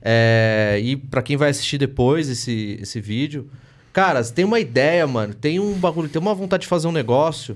É, 0.00 0.80
e 0.82 0.96
pra 0.96 1.20
quem 1.20 1.36
vai 1.36 1.50
assistir 1.50 1.76
depois 1.76 2.28
esse, 2.30 2.78
esse 2.80 3.00
vídeo. 3.00 3.50
Cara, 3.92 4.24
você 4.24 4.32
tem 4.32 4.46
uma 4.46 4.58
ideia, 4.58 5.06
mano, 5.06 5.34
tem 5.34 5.60
um 5.60 5.74
bagulho, 5.74 6.08
tem 6.08 6.20
uma 6.20 6.34
vontade 6.34 6.62
de 6.62 6.68
fazer 6.68 6.88
um 6.88 6.92
negócio. 6.92 7.54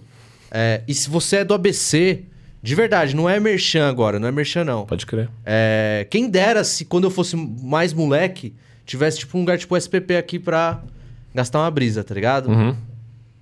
é, 0.50 0.82
e 0.86 0.92
se 0.92 1.08
você 1.08 1.36
é 1.36 1.44
do 1.44 1.54
ABC, 1.54 2.22
de 2.62 2.74
verdade, 2.74 3.16
não 3.16 3.28
é 3.28 3.40
merchan 3.40 3.88
agora, 3.88 4.18
não 4.18 4.28
é 4.28 4.30
merchan 4.30 4.62
não. 4.62 4.84
Pode 4.84 5.06
crer. 5.06 5.30
É, 5.44 6.06
quem 6.10 6.28
dera 6.28 6.62
se 6.62 6.84
quando 6.84 7.04
eu 7.04 7.10
fosse 7.10 7.34
mais 7.34 7.94
moleque, 7.94 8.54
tivesse 8.84 9.20
tipo 9.20 9.38
um 9.38 9.40
lugar 9.40 9.56
tipo 9.56 9.74
SPP 9.74 10.16
aqui 10.16 10.38
pra 10.38 10.82
gastar 11.34 11.60
uma 11.60 11.70
brisa, 11.70 12.04
tá 12.04 12.14
ligado? 12.14 12.50
Uhum. 12.50 12.76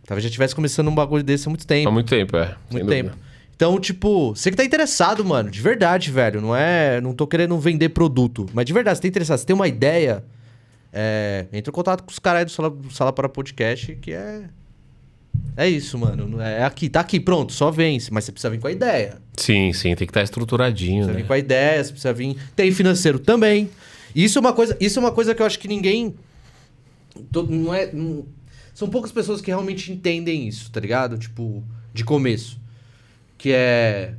Talvez 0.07 0.22
já 0.22 0.30
tivesse 0.30 0.55
começando 0.55 0.86
um 0.86 0.95
bagulho 0.95 1.24
desse 1.24 1.49
há 1.49 1.51
muito 1.51 1.66
tempo. 1.66 1.88
Há 1.88 1.92
muito 1.92 2.09
tempo, 2.09 2.36
é. 2.36 2.55
Muito 2.70 2.86
dúvida. 2.86 3.14
Então, 3.57 3.78
tipo, 3.78 4.34
você 4.34 4.50
que 4.50 4.57
tá 4.57 4.64
interessado, 4.64 5.24
mano, 5.24 5.50
de 5.50 5.61
verdade, 5.61 6.11
velho. 6.11 6.40
Não 6.40 6.55
é. 6.57 7.00
Não 7.00 7.14
tô 7.14 7.26
querendo 7.26 7.57
vender 7.59 7.90
produto. 7.90 8.46
Mas 8.52 8.64
de 8.66 8.72
verdade, 8.72 8.96
você 8.98 9.02
tá 9.02 9.09
interessado, 9.09 9.38
você 9.38 9.46
tem 9.46 9.55
uma 9.55 9.68
ideia. 9.68 10.24
É, 10.92 11.46
entra 11.52 11.70
em 11.70 11.74
contato 11.74 12.02
com 12.05 12.11
os 12.11 12.18
caras 12.18 12.40
aí 12.40 12.44
do 12.44 12.50
Sala, 12.50 12.76
Sala 12.90 13.12
para 13.12 13.28
Podcast, 13.28 13.94
que 13.96 14.12
é. 14.12 14.42
É 15.57 15.68
isso, 15.68 15.96
mano. 15.98 16.40
É 16.40 16.64
aqui, 16.64 16.88
tá 16.88 17.00
aqui, 17.00 17.18
pronto, 17.20 17.52
só 17.52 17.70
vence. 17.70 18.12
Mas 18.12 18.24
você 18.24 18.32
precisa 18.32 18.50
vir 18.50 18.61
com 18.61 18.66
a 18.68 18.72
ideia. 18.72 19.18
Sim, 19.36 19.72
sim, 19.72 19.94
tem 19.94 20.07
que 20.07 20.11
estar 20.11 20.22
estruturadinho, 20.22 20.98
Precisa 21.05 21.12
né? 21.12 21.22
vir 21.22 21.26
com 21.26 21.32
a 21.32 21.38
ideia, 21.38 21.82
você 21.82 21.90
precisa 21.90 22.12
vir. 22.12 22.36
Tem 22.57 22.70
financeiro 22.72 23.18
também. 23.18 23.70
Isso 24.14 24.38
é 24.38 24.40
uma 24.40 24.52
coisa, 24.52 24.76
isso 24.80 24.98
é 24.98 25.02
uma 25.02 25.11
coisa 25.12 25.34
que 25.34 25.42
eu 25.42 25.46
acho 25.46 25.59
que 25.59 25.66
ninguém. 25.68 26.14
Não 27.48 27.72
é. 27.72 27.92
não- 27.92 28.24
são 28.72 28.88
poucas 28.88 29.12
pessoas 29.12 29.40
que 29.40 29.46
realmente 29.48 29.92
entendem 29.92 30.48
isso, 30.48 30.68
tá 30.72 30.80
ligado? 30.80 31.16
Tipo, 31.16 31.62
de 31.92 32.05
começo. 32.05 32.59
Que 33.45 33.53
é. 33.53 34.14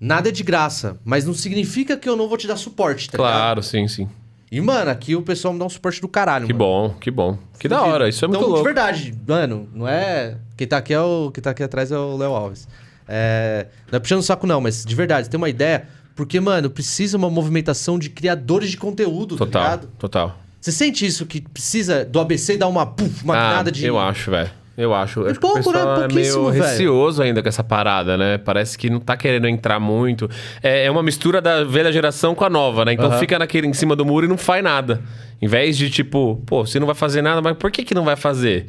Nada 0.00 0.30
é 0.30 0.32
de 0.32 0.42
graça, 0.42 0.98
mas 1.04 1.26
não 1.26 1.34
significa 1.34 1.98
que 1.98 2.08
eu 2.08 2.16
não 2.16 2.26
vou 2.26 2.38
te 2.38 2.46
dar 2.46 2.56
suporte, 2.56 3.10
tá 3.10 3.18
ligado? 3.18 3.30
Claro, 3.34 3.62
sim, 3.62 3.86
sim. 3.86 4.08
E, 4.50 4.58
mano, 4.58 4.90
aqui 4.90 5.14
o 5.14 5.20
pessoal 5.20 5.52
me 5.52 5.58
dá 5.60 5.66
um 5.66 5.68
suporte 5.68 6.00
do 6.00 6.08
caralho, 6.08 6.46
Que 6.46 6.54
mano. 6.54 6.64
bom, 6.64 6.94
que 6.98 7.10
bom. 7.10 7.36
Que 7.58 7.68
da 7.68 7.82
hora, 7.82 8.08
isso 8.08 8.24
é 8.24 8.28
muito 8.28 8.38
então, 8.38 8.48
louco. 8.48 8.62
de 8.62 8.72
verdade, 8.74 9.14
mano, 9.28 9.68
não 9.74 9.86
é. 9.86 10.38
Quem 10.56 10.66
tá 10.66 10.78
aqui 10.78 10.94
é 10.94 11.00
o. 11.00 11.30
Quem 11.30 11.42
tá 11.42 11.50
aqui 11.50 11.62
atrás 11.62 11.92
é 11.92 11.98
o 11.98 12.16
Léo 12.16 12.32
Alves. 12.32 12.66
É... 13.06 13.66
Não 13.92 13.98
é 13.98 14.00
puxando 14.00 14.20
o 14.20 14.22
saco, 14.22 14.46
não, 14.46 14.62
mas 14.62 14.82
de 14.82 14.94
verdade, 14.94 15.28
tem 15.28 15.36
uma 15.36 15.50
ideia. 15.50 15.86
Porque, 16.14 16.40
mano, 16.40 16.70
precisa 16.70 17.18
uma 17.18 17.28
movimentação 17.28 17.98
de 17.98 18.08
criadores 18.08 18.70
de 18.70 18.78
conteúdo, 18.78 19.36
tá 19.36 19.44
Total, 19.44 19.62
ligado? 19.62 19.88
total. 19.98 20.38
Você 20.58 20.72
sente 20.72 21.04
isso 21.04 21.26
que 21.26 21.42
precisa 21.42 22.02
do 22.02 22.18
ABC 22.18 22.56
dar 22.56 22.68
uma, 22.68 22.86
puf, 22.86 23.22
uma 23.22 23.58
ah, 23.58 23.62
de. 23.64 23.84
Eu 23.84 23.98
acho, 23.98 24.30
velho. 24.30 24.50
Eu 24.76 24.92
acho. 24.94 25.26
É 25.26 25.30
acho 25.30 25.40
que 25.40 25.46
o 25.46 25.48
pouco, 25.48 25.56
né? 25.72 25.78
pessoal 25.78 25.94
é 25.96 25.98
Pouquíssimo, 26.00 26.40
meio 26.42 26.52
velho. 26.52 26.64
receoso 26.64 27.22
ainda 27.22 27.42
com 27.42 27.48
essa 27.48 27.64
parada, 27.64 28.16
né? 28.16 28.36
Parece 28.38 28.76
que 28.76 28.90
não 28.90 29.00
tá 29.00 29.16
querendo 29.16 29.48
entrar 29.48 29.80
muito. 29.80 30.28
É, 30.62 30.84
é 30.84 30.90
uma 30.90 31.02
mistura 31.02 31.40
da 31.40 31.64
velha 31.64 31.90
geração 31.90 32.34
com 32.34 32.44
a 32.44 32.50
nova, 32.50 32.84
né? 32.84 32.92
Então 32.92 33.06
Aham. 33.06 33.18
fica 33.18 33.38
naquele 33.38 33.66
em 33.66 33.72
cima 33.72 33.96
do 33.96 34.04
muro 34.04 34.26
e 34.26 34.28
não 34.28 34.36
faz 34.36 34.62
nada. 34.62 35.00
Em 35.40 35.46
vez 35.48 35.76
de 35.78 35.88
tipo, 35.90 36.42
pô, 36.46 36.66
você 36.66 36.78
não 36.78 36.86
vai 36.86 36.94
fazer 36.94 37.22
nada, 37.22 37.40
mas 37.40 37.56
por 37.56 37.70
que 37.70 37.84
que 37.84 37.94
não 37.94 38.04
vai 38.04 38.16
fazer? 38.16 38.66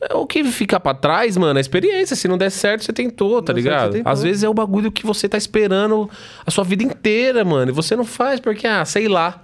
É, 0.00 0.14
O 0.14 0.26
que 0.26 0.42
fica 0.44 0.78
pra 0.80 0.92
trás, 0.94 1.36
mano, 1.36 1.58
é 1.58 1.60
experiência. 1.60 2.14
Se 2.16 2.26
não 2.28 2.36
der 2.38 2.50
certo, 2.50 2.84
você 2.84 2.92
tentou, 2.92 3.42
tá 3.42 3.52
Não 3.52 3.58
ligado? 3.58 3.92
tentou. 3.92 4.10
Às 4.12 4.22
vezes 4.22 4.42
é 4.42 4.48
o 4.48 4.54
bagulho 4.54 4.90
que 4.92 5.04
você 5.06 5.28
tá 5.28 5.36
esperando 5.38 6.08
a 6.46 6.50
sua 6.50 6.64
vida 6.64 6.82
inteira, 6.82 7.44
mano. 7.44 7.70
E 7.70 7.74
você 7.74 7.94
não 7.96 8.04
faz 8.04 8.40
porque, 8.40 8.66
ah, 8.66 8.84
sei 8.84 9.08
lá. 9.08 9.42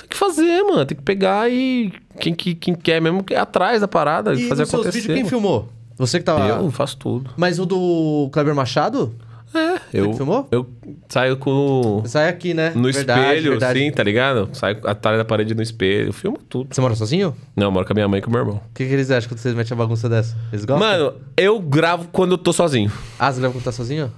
Tem 0.00 0.08
que 0.08 0.16
fazer, 0.16 0.62
mano. 0.62 0.84
Tem 0.86 0.96
que 0.96 1.02
pegar 1.02 1.50
e 1.50 1.92
quem, 2.20 2.34
que- 2.34 2.54
quem 2.54 2.74
quer 2.74 3.00
mesmo 3.00 3.24
é 3.30 3.36
atrás 3.36 3.80
da 3.80 3.88
parada, 3.88 4.32
E 4.34 4.48
fazer 4.48 4.62
nos 4.62 4.70
seus 4.70 4.80
acontecer. 4.82 4.98
vídeos, 5.00 5.14
quem 5.14 5.24
mano. 5.24 5.28
filmou? 5.28 5.68
Você 5.96 6.18
que 6.18 6.24
tava. 6.24 6.46
Eu 6.46 6.70
faço 6.70 6.96
tudo. 6.96 7.30
Mas 7.36 7.58
o 7.58 7.66
do 7.66 8.28
Kleber 8.32 8.54
Machado? 8.54 9.14
É, 9.54 9.80
eu. 9.94 10.10
que 10.10 10.16
filmou? 10.18 10.46
Eu 10.52 10.68
saio 11.08 11.36
com. 11.38 12.02
Sai 12.04 12.28
aqui, 12.28 12.52
né? 12.52 12.70
No 12.74 12.92
Verdade, 12.92 13.20
espelho, 13.38 13.50
verdade. 13.52 13.78
sim, 13.80 13.90
tá 13.90 14.02
ligado? 14.02 14.50
Saio 14.52 14.78
atrás 14.84 15.16
da 15.16 15.24
parede 15.24 15.54
no 15.54 15.62
espelho, 15.62 16.08
eu 16.08 16.12
filmo 16.12 16.38
tudo. 16.48 16.68
Você 16.72 16.80
mora 16.82 16.94
sozinho? 16.94 17.34
Não, 17.56 17.68
eu 17.68 17.72
moro 17.72 17.86
com 17.86 17.92
a 17.92 17.94
minha 17.94 18.06
mãe 18.06 18.18
e 18.18 18.22
com 18.22 18.28
o 18.28 18.32
meu 18.32 18.42
irmão. 18.42 18.56
O 18.56 18.74
que, 18.74 18.86
que 18.86 18.92
eles 18.92 19.10
acham 19.10 19.28
quando 19.30 19.38
vocês 19.38 19.54
metem 19.54 19.72
a 19.74 19.76
bagunça 19.78 20.06
dessa? 20.06 20.36
Eles 20.52 20.66
gostam? 20.66 20.86
Mano, 20.86 21.14
eu 21.36 21.58
gravo 21.60 22.08
quando 22.12 22.32
eu 22.32 22.38
tô 22.38 22.52
sozinho. 22.52 22.92
Ah, 23.18 23.32
você 23.32 23.40
leva 23.40 23.54
quando 23.54 23.64
tá 23.64 23.72
sozinho? 23.72 24.12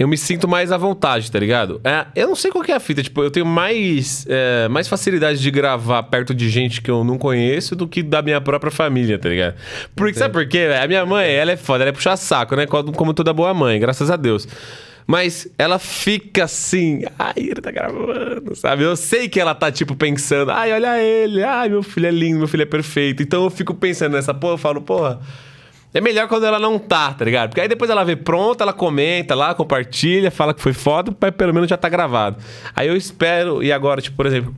Eu 0.00 0.08
me 0.08 0.16
sinto 0.16 0.48
mais 0.48 0.72
à 0.72 0.78
vontade, 0.78 1.30
tá 1.30 1.38
ligado? 1.38 1.78
É, 1.84 2.06
eu 2.16 2.26
não 2.26 2.34
sei 2.34 2.50
qual 2.50 2.64
que 2.64 2.72
é 2.72 2.74
a 2.74 2.80
fita. 2.80 3.02
Tipo, 3.02 3.22
eu 3.22 3.30
tenho 3.30 3.44
mais, 3.44 4.24
é, 4.30 4.66
mais 4.66 4.88
facilidade 4.88 5.38
de 5.38 5.50
gravar 5.50 6.02
perto 6.04 6.32
de 6.32 6.48
gente 6.48 6.80
que 6.80 6.90
eu 6.90 7.04
não 7.04 7.18
conheço 7.18 7.76
do 7.76 7.86
que 7.86 8.02
da 8.02 8.22
minha 8.22 8.40
própria 8.40 8.70
família, 8.70 9.18
tá 9.18 9.28
ligado? 9.28 9.56
Porque, 9.94 10.18
sabe 10.18 10.32
por 10.32 10.48
quê? 10.48 10.68
A 10.82 10.88
minha 10.88 11.04
mãe, 11.04 11.30
ela 11.30 11.52
é 11.52 11.56
foda, 11.56 11.84
ela 11.84 11.90
é 11.90 11.92
puxar 11.92 12.16
saco, 12.16 12.56
né? 12.56 12.64
Como 12.66 12.92
como 12.92 13.12
toda 13.12 13.30
boa 13.34 13.52
mãe, 13.52 13.78
graças 13.78 14.10
a 14.10 14.16
Deus. 14.16 14.48
Mas 15.06 15.46
ela 15.58 15.78
fica 15.78 16.44
assim, 16.44 17.02
ai, 17.18 17.34
ele 17.36 17.60
tá 17.60 17.70
gravando, 17.70 18.56
sabe? 18.56 18.84
Eu 18.84 18.96
sei 18.96 19.28
que 19.28 19.38
ela 19.38 19.54
tá, 19.54 19.70
tipo, 19.70 19.94
pensando, 19.94 20.50
ai, 20.50 20.72
olha 20.72 20.98
ele, 20.98 21.42
ai, 21.42 21.68
meu 21.68 21.82
filho 21.82 22.06
é 22.06 22.10
lindo, 22.10 22.38
meu 22.38 22.48
filho 22.48 22.62
é 22.62 22.66
perfeito. 22.66 23.22
Então 23.22 23.44
eu 23.44 23.50
fico 23.50 23.74
pensando 23.74 24.14
nessa 24.14 24.32
porra, 24.32 24.54
eu 24.54 24.58
falo, 24.58 24.80
porra. 24.80 25.20
É 25.92 26.00
melhor 26.00 26.28
quando 26.28 26.44
ela 26.44 26.58
não 26.58 26.78
tá, 26.78 27.12
tá 27.12 27.24
ligado? 27.24 27.50
Porque 27.50 27.60
aí 27.60 27.68
depois 27.68 27.90
ela 27.90 28.04
vê 28.04 28.14
pronta, 28.14 28.62
ela 28.62 28.72
comenta 28.72 29.34
lá, 29.34 29.54
compartilha, 29.54 30.30
fala 30.30 30.54
que 30.54 30.60
foi 30.60 30.72
foda, 30.72 31.14
mas 31.20 31.30
pelo 31.32 31.52
menos 31.52 31.68
já 31.68 31.76
tá 31.76 31.88
gravado. 31.88 32.36
Aí 32.76 32.86
eu 32.86 32.96
espero, 32.96 33.62
e 33.62 33.72
agora, 33.72 34.00
tipo, 34.00 34.16
por 34.16 34.26
exemplo, 34.26 34.54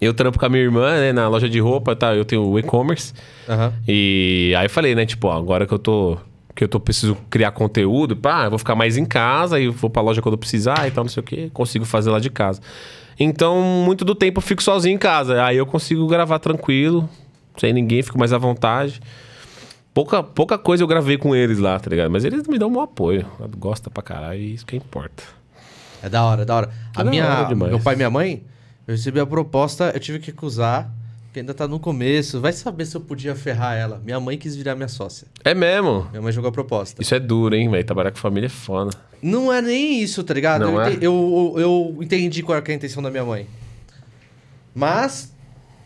eu 0.00 0.12
trampo 0.12 0.38
com 0.38 0.46
a 0.46 0.48
minha 0.48 0.62
irmã, 0.62 0.98
né, 0.98 1.12
na 1.12 1.28
loja 1.28 1.48
de 1.48 1.60
roupa, 1.60 1.94
tá? 1.94 2.14
Eu 2.14 2.24
tenho 2.24 2.44
o 2.44 2.58
e-commerce. 2.58 3.12
Aham. 3.48 3.72
E 3.86 4.52
aí 4.56 4.66
eu 4.66 4.70
falei, 4.70 4.94
né, 4.94 5.06
tipo, 5.06 5.28
ó, 5.28 5.36
agora 5.36 5.66
que 5.66 5.74
eu 5.74 5.78
tô. 5.78 6.16
Que 6.54 6.64
eu 6.64 6.68
tô 6.68 6.80
preciso 6.80 7.16
criar 7.30 7.52
conteúdo, 7.52 8.16
pá, 8.16 8.46
eu 8.46 8.50
vou 8.50 8.58
ficar 8.58 8.74
mais 8.74 8.96
em 8.96 9.04
casa 9.04 9.60
e 9.60 9.68
vou 9.68 9.88
pra 9.88 10.02
loja 10.02 10.20
quando 10.20 10.32
eu 10.32 10.38
precisar 10.38 10.88
e 10.88 10.90
tal, 10.90 11.04
não 11.04 11.08
sei 11.08 11.20
o 11.20 11.24
quê. 11.24 11.50
Consigo 11.52 11.84
fazer 11.84 12.10
lá 12.10 12.18
de 12.18 12.30
casa. 12.30 12.60
Então, 13.16 13.62
muito 13.62 14.04
do 14.04 14.12
tempo 14.12 14.38
eu 14.38 14.42
fico 14.42 14.60
sozinho 14.60 14.96
em 14.96 14.98
casa. 14.98 15.44
Aí 15.44 15.56
eu 15.56 15.64
consigo 15.64 16.04
gravar 16.08 16.40
tranquilo, 16.40 17.08
sem 17.56 17.72
ninguém, 17.72 18.02
fico 18.02 18.18
mais 18.18 18.32
à 18.32 18.38
vontade. 18.38 19.00
Pouca, 19.98 20.22
pouca 20.22 20.56
coisa 20.56 20.80
eu 20.80 20.86
gravei 20.86 21.18
com 21.18 21.34
eles 21.34 21.58
lá, 21.58 21.76
tá 21.76 21.90
ligado? 21.90 22.08
Mas 22.08 22.24
eles 22.24 22.46
me 22.46 22.56
dão 22.56 22.70
um 22.70 22.80
apoio. 22.80 23.26
Gosta 23.58 23.90
pra 23.90 24.00
caralho 24.00 24.38
e 24.38 24.54
isso 24.54 24.64
que 24.64 24.76
importa. 24.76 25.24
É 26.00 26.08
da 26.08 26.24
hora, 26.24 26.46
da 26.46 26.54
hora. 26.54 26.70
É 26.96 27.00
a 27.00 27.02
da 27.02 27.10
minha, 27.10 27.26
hora 27.26 27.52
meu 27.52 27.80
pai 27.80 27.94
e 27.94 27.96
minha 27.96 28.08
mãe, 28.08 28.44
eu 28.86 28.94
recebi 28.94 29.18
a 29.18 29.26
proposta, 29.26 29.90
eu 29.92 29.98
tive 29.98 30.20
que 30.20 30.26
recusar, 30.26 30.88
que 31.32 31.40
ainda 31.40 31.52
tá 31.52 31.66
no 31.66 31.80
começo. 31.80 32.40
Vai 32.40 32.52
saber 32.52 32.86
se 32.86 32.96
eu 32.96 33.00
podia 33.00 33.34
ferrar 33.34 33.76
ela. 33.76 34.00
Minha 34.04 34.20
mãe 34.20 34.38
quis 34.38 34.54
virar 34.54 34.76
minha 34.76 34.86
sócia. 34.86 35.26
É 35.44 35.52
mesmo. 35.52 36.06
Minha 36.12 36.22
mãe 36.22 36.30
jogou 36.30 36.50
a 36.50 36.52
proposta. 36.52 37.02
Isso 37.02 37.16
é 37.16 37.18
duro, 37.18 37.56
hein, 37.56 37.68
velho? 37.68 37.84
Trabalhar 37.84 38.12
com 38.12 38.18
família 38.18 38.46
é 38.46 38.50
foda. 38.50 38.96
Não 39.20 39.52
é 39.52 39.60
nem 39.60 40.00
isso, 40.00 40.22
tá 40.22 40.32
ligado? 40.32 40.60
Não 40.60 40.74
eu, 40.74 40.80
é? 40.80 40.92
eu, 40.92 41.00
eu, 41.00 41.60
eu 41.96 42.02
entendi 42.04 42.40
qual 42.44 42.56
era 42.56 42.64
a 42.64 42.72
intenção 42.72 43.02
da 43.02 43.10
minha 43.10 43.24
mãe. 43.24 43.48
Mas, 44.72 45.34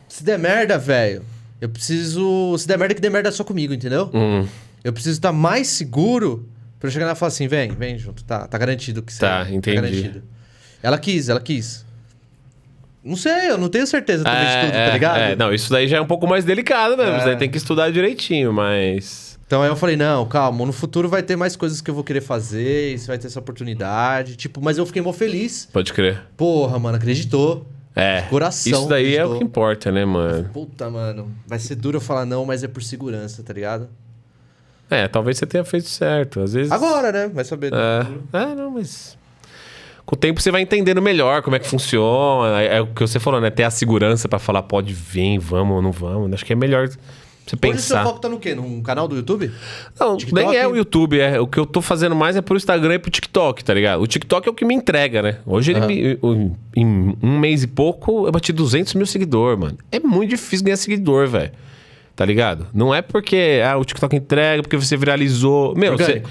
se 0.06 0.22
der 0.22 0.38
merda, 0.38 0.76
velho, 0.76 1.24
eu 1.62 1.68
preciso. 1.68 2.56
Se 2.58 2.66
der 2.66 2.76
merda, 2.76 2.94
que 2.94 3.00
der 3.00 3.10
merda 3.10 3.30
só 3.30 3.44
comigo, 3.44 3.72
entendeu? 3.72 4.10
Hum, 4.12 4.46
Eu 4.84 4.92
preciso 4.92 5.16
estar 5.16 5.32
mais 5.32 5.68
seguro 5.68 6.48
pra 6.80 6.88
eu 6.88 6.92
chegar 6.92 7.06
lá 7.06 7.12
e 7.12 7.14
falar 7.14 7.28
assim: 7.28 7.46
vem, 7.46 7.70
vem 7.70 7.96
junto, 7.96 8.24
tá, 8.24 8.46
tá 8.48 8.58
garantido 8.58 9.00
que 9.02 9.12
você 9.12 9.20
Tá, 9.20 9.46
entendi. 9.50 10.20
Ela 10.82 10.98
quis, 10.98 11.28
ela 11.28 11.40
quis. 11.40 11.86
Não 13.04 13.16
sei, 13.16 13.50
eu 13.50 13.58
não 13.58 13.68
tenho 13.68 13.86
certeza 13.86 14.22
também 14.24 14.44
de 14.44 14.60
tudo, 14.66 14.72
tá 14.72 14.92
ligado? 14.92 15.18
é, 15.18 15.36
não, 15.36 15.52
isso 15.52 15.70
daí 15.70 15.88
já 15.88 15.96
é 15.96 16.00
um 16.00 16.06
pouco 16.06 16.26
mais 16.26 16.44
delicado 16.44 16.96
mesmo. 16.96 17.12
É. 17.12 17.16
Isso 17.18 17.26
daí 17.26 17.36
tem 17.36 17.50
que 17.50 17.56
estudar 17.56 17.90
direitinho, 17.90 18.52
mas. 18.52 19.38
Então 19.46 19.60
aí 19.60 19.68
eu 19.68 19.76
falei, 19.76 19.96
não, 19.96 20.24
calma, 20.26 20.64
no 20.64 20.72
futuro 20.72 21.08
vai 21.08 21.22
ter 21.22 21.36
mais 21.36 21.54
coisas 21.56 21.80
que 21.80 21.90
eu 21.90 21.94
vou 21.94 22.02
querer 22.02 22.20
fazer, 22.22 22.98
você 22.98 23.06
vai 23.06 23.18
ter 23.18 23.26
essa 23.26 23.38
oportunidade. 23.38 24.34
Tipo, 24.36 24.60
mas 24.62 24.78
eu 24.78 24.86
fiquei 24.86 25.02
mó 25.02 25.12
feliz. 25.12 25.68
Pode 25.72 25.92
crer. 25.92 26.22
Porra, 26.36 26.78
mano, 26.78 26.96
acreditou. 26.96 27.66
É. 27.95 28.22
Coração 28.22 28.72
Isso 28.72 28.88
daí 28.88 29.16
é 29.16 29.24
o 29.24 29.38
que 29.38 29.45
importa, 29.45 29.93
né, 29.93 30.05
mano? 30.05 30.49
Puta, 30.53 30.88
mano. 30.88 31.30
Vai 31.47 31.59
ser 31.59 31.74
duro 31.74 31.99
eu 31.99 32.01
falar 32.01 32.24
não, 32.24 32.45
mas 32.45 32.64
é 32.64 32.68
por 32.68 32.82
segurança, 32.82 33.43
tá 33.43 33.53
ligado? 33.53 33.88
É, 34.88 35.09
talvez 35.09 35.38
você 35.38 35.47
tenha 35.47 35.64
feito 35.64 35.88
certo. 35.88 36.40
Às 36.40 36.53
vezes. 36.53 36.72
Agora, 36.72 37.12
né? 37.12 37.28
Vai 37.28 37.45
saber. 37.45 37.72
É, 37.72 38.07
é 38.38 38.55
não, 38.55 38.70
mas. 38.70 39.16
Com 40.05 40.16
o 40.16 40.18
tempo 40.18 40.40
você 40.40 40.51
vai 40.51 40.62
entendendo 40.62 41.01
melhor 41.01 41.43
como 41.43 41.55
é 41.57 41.59
que 41.59 41.66
funciona. 41.66 42.61
É, 42.61 42.76
é 42.76 42.80
o 42.80 42.86
que 42.88 43.01
você 43.01 43.20
falou, 43.20 43.40
né? 43.40 43.51
Ter 43.51 43.62
a 43.62 43.70
segurança 43.70 44.28
pra 44.28 44.38
falar, 44.38 44.62
pode 44.62 44.93
vir, 44.93 45.38
vamos 45.38 45.76
ou 45.76 45.82
não 45.82 45.93
vamos. 45.93 46.32
Acho 46.32 46.45
que 46.45 46.53
é 46.53 46.57
melhor 46.57 46.88
você 47.47 47.57
Hoje 47.57 47.78
o 47.78 47.80
seu 47.80 47.97
pensar. 47.97 48.05
foco 48.05 48.20
tá 48.20 48.28
no 48.28 48.38
quê? 48.38 48.55
Num 48.55 48.80
canal 48.82 49.07
do 49.09 49.16
YouTube? 49.16 49.51
Não, 49.99 50.16
TikTok? 50.16 50.47
nem 50.47 50.57
é 50.57 50.66
o 50.66 50.76
YouTube, 50.76 51.18
é. 51.20 51.40
O 51.40 51.47
que 51.47 51.59
eu 51.59 51.66
tô 51.66 51.80
fazendo 51.82 52.14
mais 52.14 52.36
é 52.36 52.40
pro 52.40 52.57
Instagram 52.57 52.95
e 52.95 52.99
pro 52.99 53.11
TikTok, 53.11 53.64
tá 53.64 53.74
ligado? 53.74 54.01
O 54.03 54.07
TikTok 54.07 54.49
é 54.49 54.51
o 54.51 54.55
que 54.55 54.64
me 54.64 54.74
entrega, 54.74 55.20
né? 55.22 55.38
Hoje 55.45 55.72
ele 55.72 55.80
Aham. 55.80 55.86
me- 55.88 56.57
em 56.76 57.16
um 57.22 57.38
mês 57.38 57.62
e 57.62 57.66
pouco 57.66 58.26
eu 58.26 58.32
bati 58.32 58.53
200 58.53 58.95
mil 58.95 59.07
seguidores, 59.07 59.59
mano. 59.59 59.76
É 59.90 59.99
muito 60.01 60.30
difícil 60.30 60.64
ganhar 60.64 60.76
seguidor, 60.76 61.26
velho. 61.28 61.51
Tá 62.14 62.24
ligado? 62.24 62.66
Não 62.74 62.95
é 62.95 63.01
porque 63.03 63.61
ah, 63.66 63.76
o 63.78 63.84
TikTok 63.84 64.14
entrega, 64.14 64.62
porque 64.62 64.76
você 64.76 64.97
viralizou. 64.97 65.74
Meu, 65.74 65.97
você. 65.97 66.22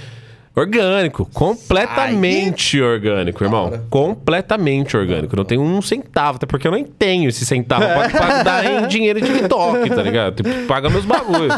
Orgânico. 0.56 1.26
Completamente 1.34 2.82
orgânico, 2.82 3.43
irmão. 3.43 3.68
hora. 3.68 3.84
Completamente 3.89 4.97
orgânico. 4.97 5.36
Não 5.36 5.45
tenho 5.45 5.62
um 5.62 5.82
centavo, 5.82 6.36
até 6.36 6.45
porque 6.45 6.68
eu 6.68 6.72
nem 6.72 6.84
tenho 6.84 7.30
esse 7.30 7.45
centavo 7.45 7.86
pra, 8.12 8.43
dar 8.43 8.66
em 8.66 8.88
dinheiro 8.89 9.22
de 9.22 9.28
TikTok, 9.28 9.89
tá 9.89 10.04
ligado? 10.04 10.43
Tem 10.43 10.54
que 10.54 10.66
pagar 10.66 10.89
meus 10.89 11.06
bagulhos. 11.06 11.54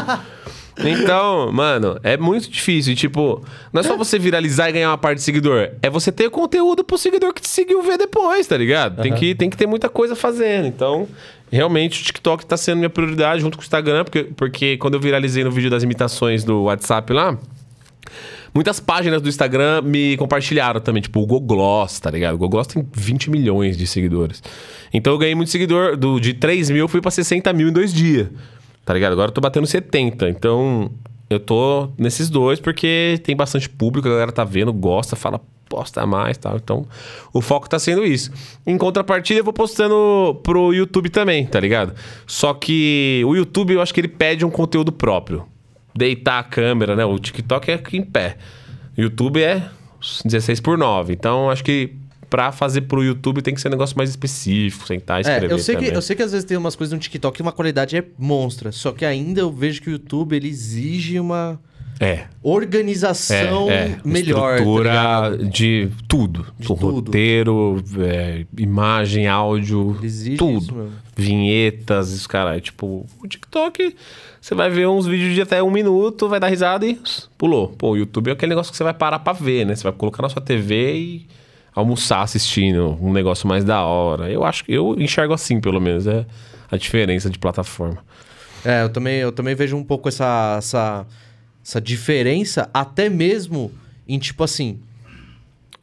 Então, 0.78 1.52
mano, 1.52 1.98
é 2.02 2.16
muito 2.16 2.50
difícil. 2.50 2.92
E, 2.92 2.96
tipo, 2.96 3.44
não 3.72 3.80
é 3.80 3.84
só 3.84 3.96
você 3.96 4.18
viralizar 4.18 4.68
e 4.68 4.72
ganhar 4.72 4.90
uma 4.90 4.98
parte 4.98 5.18
de 5.18 5.24
seguidor. 5.24 5.70
É 5.82 5.90
você 5.90 6.10
ter 6.10 6.30
conteúdo 6.30 6.82
pro 6.84 6.98
seguidor 6.98 7.32
que 7.32 7.40
te 7.40 7.48
seguiu 7.48 7.82
ver 7.82 7.98
depois, 7.98 8.46
tá 8.46 8.56
ligado? 8.56 9.02
Tem, 9.02 9.12
que, 9.12 9.34
tem 9.34 9.50
que 9.50 9.56
ter 9.56 9.66
muita 9.66 9.88
coisa 9.88 10.16
fazendo. 10.16 10.66
Então, 10.66 11.08
realmente, 11.50 12.00
o 12.00 12.04
TikTok 12.04 12.44
tá 12.46 12.56
sendo 12.56 12.78
minha 12.78 12.90
prioridade 12.90 13.40
junto 13.40 13.56
com 13.56 13.62
o 13.62 13.64
Instagram, 13.64 14.04
porque, 14.04 14.24
porque 14.36 14.76
quando 14.76 14.94
eu 14.94 15.00
viralizei 15.00 15.44
no 15.44 15.50
vídeo 15.50 15.70
das 15.70 15.82
imitações 15.82 16.42
do 16.42 16.64
WhatsApp 16.64 17.12
lá, 17.12 17.38
Muitas 18.54 18.78
páginas 18.78 19.20
do 19.20 19.28
Instagram 19.28 19.82
me 19.82 20.16
compartilharam 20.16 20.80
também, 20.80 21.02
tipo 21.02 21.20
o 21.20 21.26
Gogloss, 21.26 21.98
tá 21.98 22.08
ligado? 22.08 22.34
O 22.34 22.38
Gogloss 22.38 22.68
tem 22.68 22.86
20 22.92 23.28
milhões 23.28 23.76
de 23.76 23.84
seguidores. 23.84 24.40
Então 24.92 25.12
eu 25.12 25.18
ganhei 25.18 25.34
muito 25.34 25.50
seguidor, 25.50 25.96
do, 25.96 26.20
de 26.20 26.34
3 26.34 26.70
mil 26.70 26.86
fui 26.86 27.00
pra 27.00 27.10
60 27.10 27.52
mil 27.52 27.68
em 27.68 27.72
dois 27.72 27.92
dias, 27.92 28.28
tá 28.84 28.94
ligado? 28.94 29.12
Agora 29.12 29.30
eu 29.30 29.32
tô 29.32 29.40
batendo 29.40 29.66
70, 29.66 30.28
então 30.28 30.88
eu 31.28 31.40
tô 31.40 31.88
nesses 31.98 32.30
dois 32.30 32.60
porque 32.60 33.20
tem 33.24 33.34
bastante 33.34 33.68
público, 33.68 34.06
a 34.06 34.12
galera 34.12 34.30
tá 34.30 34.44
vendo, 34.44 34.72
gosta, 34.72 35.16
fala, 35.16 35.40
posta 35.68 36.06
mais 36.06 36.38
tal. 36.38 36.54
Então 36.54 36.86
o 37.32 37.40
foco 37.40 37.68
tá 37.68 37.80
sendo 37.80 38.04
isso. 38.04 38.30
Em 38.64 38.78
contrapartida, 38.78 39.40
eu 39.40 39.44
vou 39.44 39.52
postando 39.52 40.40
pro 40.44 40.72
YouTube 40.72 41.10
também, 41.10 41.44
tá 41.44 41.58
ligado? 41.58 41.92
Só 42.24 42.54
que 42.54 43.20
o 43.26 43.34
YouTube 43.34 43.74
eu 43.74 43.82
acho 43.82 43.92
que 43.92 44.00
ele 44.00 44.06
pede 44.06 44.44
um 44.44 44.50
conteúdo 44.50 44.92
próprio 44.92 45.44
deitar 45.94 46.38
a 46.38 46.42
câmera, 46.42 46.96
né? 46.96 47.04
O 47.04 47.18
TikTok 47.18 47.70
é 47.70 47.74
aqui 47.74 47.96
em 47.96 48.04
pé. 48.04 48.36
O 48.96 49.00
YouTube 49.00 49.42
é 49.42 49.68
16 50.24 50.60
por 50.60 50.76
9. 50.76 51.12
Então, 51.12 51.50
acho 51.50 51.64
que 51.64 51.94
pra 52.28 52.50
fazer 52.50 52.82
pro 52.82 53.02
YouTube 53.02 53.42
tem 53.42 53.54
que 53.54 53.60
ser 53.60 53.68
um 53.68 53.70
negócio 53.70 53.96
mais 53.96 54.10
específico, 54.10 54.86
sentar 54.86 55.18
e 55.18 55.18
É, 55.18 55.20
escrever 55.20 55.52
eu 55.52 55.58
sei, 55.58 55.76
que, 55.76 55.86
eu 55.86 56.02
sei 56.02 56.16
que 56.16 56.22
às 56.22 56.32
vezes 56.32 56.44
tem 56.44 56.56
umas 56.56 56.74
coisas 56.74 56.92
no 56.92 56.98
TikTok 56.98 57.36
que 57.36 57.42
uma 57.42 57.52
qualidade 57.52 57.96
é 57.96 58.04
monstra. 58.18 58.72
Só 58.72 58.92
que 58.92 59.04
ainda 59.04 59.40
eu 59.40 59.52
vejo 59.52 59.80
que 59.80 59.88
o 59.88 59.92
YouTube 59.92 60.34
ele 60.34 60.48
exige 60.48 61.20
uma 61.20 61.60
É. 62.00 62.24
organização 62.42 63.70
É, 63.70 63.74
é. 63.74 63.98
melhor. 64.04 64.50
tá 64.50 64.56
Estrutura 64.58 64.88
ligado? 64.90 65.46
de 65.48 65.88
tudo. 66.08 66.46
De 66.58 66.66
Do 66.68 66.74
tudo. 66.74 66.90
roteiro, 66.96 67.82
é, 68.00 68.44
imagem, 68.58 69.26
áudio, 69.28 69.96
tudo. 70.36 70.90
Vinhetas, 71.16 72.10
isso, 72.10 72.28
cara. 72.28 72.60
Tipo, 72.60 73.06
o 73.22 73.26
TikTok, 73.28 73.94
você 74.40 74.54
vai 74.54 74.68
ver 74.70 74.86
uns 74.88 75.06
vídeos 75.06 75.34
de 75.34 75.42
até 75.42 75.62
um 75.62 75.70
minuto, 75.70 76.28
vai 76.28 76.40
dar 76.40 76.48
risada 76.48 76.86
e 76.86 77.00
pulou. 77.38 77.68
Pô, 77.68 77.90
o 77.90 77.96
YouTube 77.96 78.28
é 78.28 78.32
aquele 78.32 78.50
negócio 78.50 78.70
que 78.72 78.76
você 78.76 78.84
vai 78.84 78.94
parar 78.94 79.20
pra 79.20 79.32
ver, 79.32 79.64
né? 79.64 79.74
Você 79.74 79.82
vai 79.84 79.92
colocar 79.92 80.22
na 80.22 80.28
sua 80.28 80.42
TV 80.42 80.96
e 80.96 81.26
almoçar 81.74 82.22
assistindo 82.22 82.98
um 83.00 83.12
negócio 83.12 83.48
mais 83.48 83.64
da 83.64 83.82
hora. 83.84 84.30
Eu 84.30 84.44
acho 84.44 84.64
que 84.64 84.72
eu 84.72 84.94
enxergo 84.98 85.32
assim, 85.34 85.60
pelo 85.60 85.80
menos, 85.80 86.06
é 86.06 86.26
a 86.70 86.76
diferença 86.76 87.30
de 87.30 87.38
plataforma. 87.38 87.98
É, 88.64 88.82
eu 88.82 88.88
também, 88.88 89.16
eu 89.18 89.30
também 89.30 89.54
vejo 89.54 89.76
um 89.76 89.84
pouco 89.84 90.08
essa, 90.08 90.56
essa, 90.58 91.06
essa 91.64 91.80
diferença, 91.80 92.68
até 92.74 93.08
mesmo 93.08 93.72
em 94.06 94.18
tipo 94.18 94.44
assim. 94.44 94.78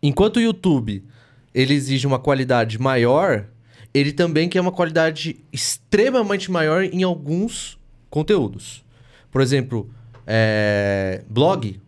Enquanto 0.01 0.37
o 0.37 0.41
YouTube 0.41 1.03
ele 1.53 1.73
exige 1.73 2.05
uma 2.05 2.19
qualidade 2.19 2.79
maior, 2.79 3.45
ele 3.93 4.13
também 4.13 4.47
quer 4.47 4.61
uma 4.61 4.71
qualidade 4.71 5.37
extremamente 5.51 6.49
maior 6.49 6.83
em 6.83 7.03
alguns 7.03 7.77
conteúdos. 8.09 8.85
Por 9.31 9.41
exemplo, 9.41 9.89
é, 10.25 11.23
blog, 11.29 11.79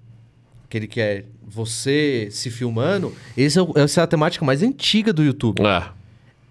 que 0.70 0.78
ele 0.78 0.88
quer 0.88 1.26
você 1.46 2.30
se 2.32 2.50
filmando, 2.50 3.14
esse 3.38 3.60
é 3.60 3.64
essa 3.76 4.02
é 4.02 4.04
a 4.04 4.08
temática 4.08 4.44
mais 4.44 4.64
antiga 4.64 5.14
do 5.14 5.24
YouTube. 5.24 5.62
É, 5.62 5.84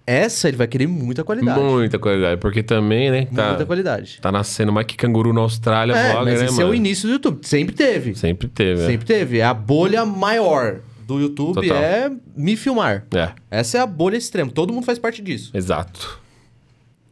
Essa 0.05 0.49
ele 0.49 0.57
vai 0.57 0.67
querer 0.67 0.85
muita 0.87 1.23
qualidade. 1.23 1.59
muita 1.59 1.97
qualidade. 1.97 2.39
Porque 2.41 2.61
também, 2.61 3.09
né, 3.09 3.25
tá, 3.33 3.49
Muita 3.49 3.65
qualidade. 3.65 4.19
tá 4.21 4.31
nascendo 4.31 4.71
mais 4.71 4.85
que 4.85 4.97
canguru 4.97 5.31
na 5.31 5.41
Austrália, 5.41 5.93
É, 5.93 6.13
mas 6.15 6.25
né, 6.25 6.33
esse 6.45 6.55
é 6.55 6.57
mano? 6.57 6.69
o 6.71 6.75
início 6.75 7.07
do 7.07 7.13
YouTube. 7.13 7.47
Sempre 7.47 7.73
teve. 7.73 8.13
Sempre 8.15 8.47
teve, 8.49 8.85
Sempre 8.85 9.05
teve. 9.05 9.37
É 9.39 9.43
a 9.45 9.53
bolha 9.53 10.03
maior 10.05 10.79
do 11.07 11.19
YouTube 11.21 11.55
Total. 11.55 11.77
é 11.77 12.11
me 12.35 12.55
filmar. 12.57 13.05
é. 13.13 13.17
É, 13.19 13.31
Essa 13.51 13.77
é 13.77 13.81
a 13.81 13.85
bolha 13.85 14.17
extrema. 14.17 14.51
Todo 14.51 14.73
mundo 14.73 14.85
faz 14.85 14.99
parte 14.99 15.21
disso. 15.21 15.51
exato. 15.53 16.19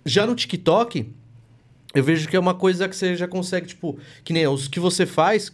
Já 0.05 0.25
no 0.25 0.33
TikTok, 0.35 1.05
eu 1.93 2.03
vejo 2.03 2.27
que 2.27 2.35
é 2.35 2.39
uma 2.39 2.53
coisa 2.55 2.89
que 2.89 2.95
você 2.95 3.15
já 3.15 3.27
consegue, 3.27 3.67
tipo, 3.67 3.97
que 4.23 4.33
nem 4.33 4.47
os 4.47 4.67
que 4.67 4.79
você 4.79 5.05
faz, 5.05 5.51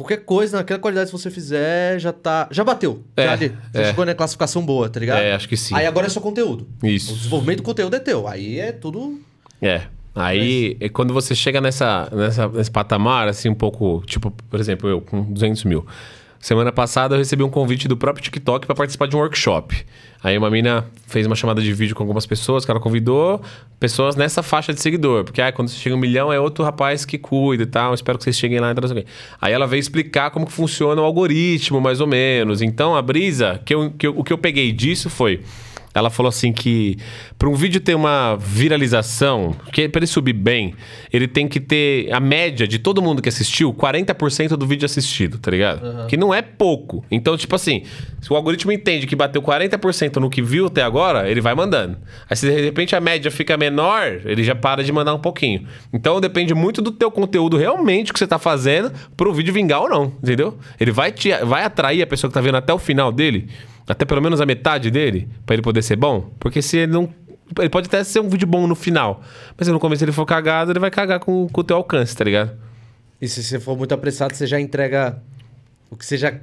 qualquer 0.00 0.24
coisa, 0.24 0.58
naquela 0.58 0.78
qualidade 0.78 1.10
que 1.10 1.16
você 1.16 1.30
fizer, 1.30 1.98
já 1.98 2.12
tá. 2.12 2.48
Já 2.50 2.64
bateu. 2.64 3.02
É, 3.16 3.24
já, 3.24 3.32
ali. 3.32 3.54
já 3.74 3.80
é. 3.80 3.84
chegou 3.86 4.04
na 4.04 4.14
classificação 4.14 4.64
boa, 4.64 4.88
tá 4.88 4.98
ligado? 5.00 5.20
É, 5.20 5.32
acho 5.32 5.48
que 5.48 5.56
sim. 5.56 5.74
Aí 5.74 5.86
agora 5.86 6.06
é 6.06 6.10
só 6.10 6.20
conteúdo. 6.20 6.66
O 6.82 6.86
Isso. 6.86 7.14
desenvolvimento 7.14 7.58
do 7.58 7.62
conteúdo 7.62 7.94
é 7.94 7.98
teu. 7.98 8.26
Aí 8.26 8.58
é 8.58 8.72
tudo. 8.72 9.20
É. 9.60 9.82
Aí, 10.14 10.76
é 10.80 10.88
quando 10.88 11.14
você 11.14 11.34
chega 11.34 11.60
nessa, 11.60 12.08
nessa, 12.12 12.48
nesse 12.48 12.70
patamar, 12.70 13.28
assim, 13.28 13.48
um 13.48 13.54
pouco... 13.54 14.02
Tipo, 14.06 14.30
por 14.30 14.58
exemplo, 14.58 14.88
eu 14.88 15.00
com 15.00 15.22
200 15.22 15.64
mil. 15.64 15.86
Semana 16.40 16.72
passada 16.72 17.14
eu 17.14 17.18
recebi 17.18 17.42
um 17.42 17.50
convite 17.50 17.86
do 17.86 17.98
próprio 17.98 18.24
TikTok 18.24 18.66
para 18.66 18.74
participar 18.74 19.06
de 19.06 19.14
um 19.14 19.18
workshop. 19.18 19.76
Aí 20.24 20.38
uma 20.38 20.48
mina 20.48 20.86
fez 21.06 21.26
uma 21.26 21.36
chamada 21.36 21.60
de 21.60 21.70
vídeo 21.74 21.94
com 21.94 22.02
algumas 22.02 22.24
pessoas, 22.24 22.64
que 22.64 22.70
ela 22.70 22.80
convidou 22.80 23.42
pessoas 23.78 24.16
nessa 24.16 24.42
faixa 24.42 24.72
de 24.72 24.80
seguidor. 24.80 25.22
Porque 25.24 25.42
ah, 25.42 25.52
quando 25.52 25.68
você 25.68 25.76
chega 25.76 25.94
um 25.94 25.98
milhão 25.98 26.32
é 26.32 26.40
outro 26.40 26.64
rapaz 26.64 27.04
que 27.04 27.18
cuida 27.18 27.64
e 27.64 27.66
tal. 27.66 27.92
Espero 27.92 28.16
que 28.16 28.24
vocês 28.24 28.38
cheguem 28.38 28.58
lá 28.58 28.70
e 28.72 28.74
quê. 28.74 29.04
Aí 29.38 29.52
ela 29.52 29.66
veio 29.66 29.80
explicar 29.80 30.30
como 30.30 30.46
que 30.46 30.52
funciona 30.52 31.00
o 31.02 31.04
algoritmo, 31.04 31.78
mais 31.78 32.00
ou 32.00 32.06
menos. 32.06 32.62
Então 32.62 32.96
a 32.96 33.02
brisa, 33.02 33.60
que 33.62 33.74
eu, 33.74 33.90
que 33.90 34.06
eu- 34.06 34.14
o 34.18 34.24
que 34.24 34.32
eu 34.32 34.38
peguei 34.38 34.72
disso 34.72 35.10
foi... 35.10 35.42
Ela 35.92 36.08
falou 36.10 36.28
assim 36.28 36.52
que 36.52 36.96
para 37.38 37.48
um 37.48 37.54
vídeo 37.54 37.80
ter 37.80 37.94
uma 37.94 38.36
viralização, 38.36 39.56
que 39.72 39.88
para 39.88 40.00
ele 40.00 40.06
subir 40.06 40.32
bem, 40.32 40.74
ele 41.12 41.26
tem 41.26 41.48
que 41.48 41.58
ter 41.58 42.12
a 42.12 42.20
média 42.20 42.66
de 42.66 42.78
todo 42.78 43.02
mundo 43.02 43.20
que 43.20 43.28
assistiu, 43.28 43.74
40% 43.74 44.50
do 44.50 44.66
vídeo 44.66 44.86
assistido, 44.86 45.38
tá 45.38 45.50
ligado? 45.50 46.06
Que 46.06 46.16
não 46.16 46.32
é 46.32 46.42
pouco. 46.42 47.04
Então, 47.10 47.36
tipo 47.36 47.56
assim, 47.56 47.82
se 48.20 48.32
o 48.32 48.36
algoritmo 48.36 48.70
entende 48.70 49.06
que 49.06 49.16
bateu 49.16 49.42
40% 49.42 50.16
no 50.16 50.30
que 50.30 50.40
viu 50.40 50.66
até 50.66 50.82
agora, 50.82 51.28
ele 51.28 51.40
vai 51.40 51.54
mandando. 51.54 51.98
Aí 52.28 52.36
se 52.36 52.46
de 52.46 52.60
repente 52.60 52.94
a 52.94 53.00
média 53.00 53.30
fica 53.30 53.56
menor, 53.56 54.20
ele 54.24 54.44
já 54.44 54.54
para 54.54 54.84
de 54.84 54.92
mandar 54.92 55.14
um 55.14 55.18
pouquinho. 55.18 55.66
Então 55.92 56.20
depende 56.20 56.54
muito 56.54 56.80
do 56.80 56.92
teu 56.92 57.10
conteúdo 57.10 57.56
realmente 57.56 58.12
que 58.12 58.18
você 58.18 58.26
tá 58.26 58.38
fazendo 58.38 58.92
pro 59.16 59.32
vídeo 59.32 59.52
vingar 59.52 59.80
ou 59.82 59.88
não, 59.88 60.12
entendeu? 60.22 60.56
Ele 60.78 60.92
vai 60.92 61.10
te 61.10 61.30
vai 61.44 61.64
atrair 61.64 62.02
a 62.02 62.06
pessoa 62.06 62.30
que 62.30 62.34
tá 62.34 62.40
vendo 62.40 62.56
até 62.56 62.72
o 62.72 62.78
final 62.78 63.10
dele, 63.10 63.48
até 63.90 64.04
pelo 64.04 64.20
menos 64.22 64.40
a 64.40 64.46
metade 64.46 64.90
dele, 64.90 65.28
pra 65.44 65.54
ele 65.54 65.62
poder 65.62 65.82
ser 65.82 65.96
bom, 65.96 66.30
porque 66.38 66.62
se 66.62 66.78
ele 66.78 66.92
não 66.92 67.12
ele 67.58 67.68
pode 67.68 67.88
até 67.88 68.04
ser 68.04 68.20
um 68.20 68.28
vídeo 68.28 68.46
bom 68.46 68.66
no 68.68 68.76
final, 68.76 69.22
mas 69.58 69.66
se 69.66 69.72
no 69.72 69.80
começo 69.80 70.04
ele 70.04 70.12
for 70.12 70.24
cagado, 70.24 70.70
ele 70.70 70.78
vai 70.78 70.90
cagar 70.90 71.18
com, 71.18 71.48
com 71.48 71.60
o 71.60 71.64
teu 71.64 71.76
alcance, 71.76 72.16
tá 72.16 72.22
ligado? 72.24 72.52
E 73.20 73.26
se 73.28 73.42
você 73.42 73.58
for 73.58 73.76
muito 73.76 73.92
apressado, 73.92 74.34
você 74.36 74.46
já 74.46 74.60
entrega 74.60 75.20
o 75.90 75.96
que 75.96 76.06
seja. 76.06 76.40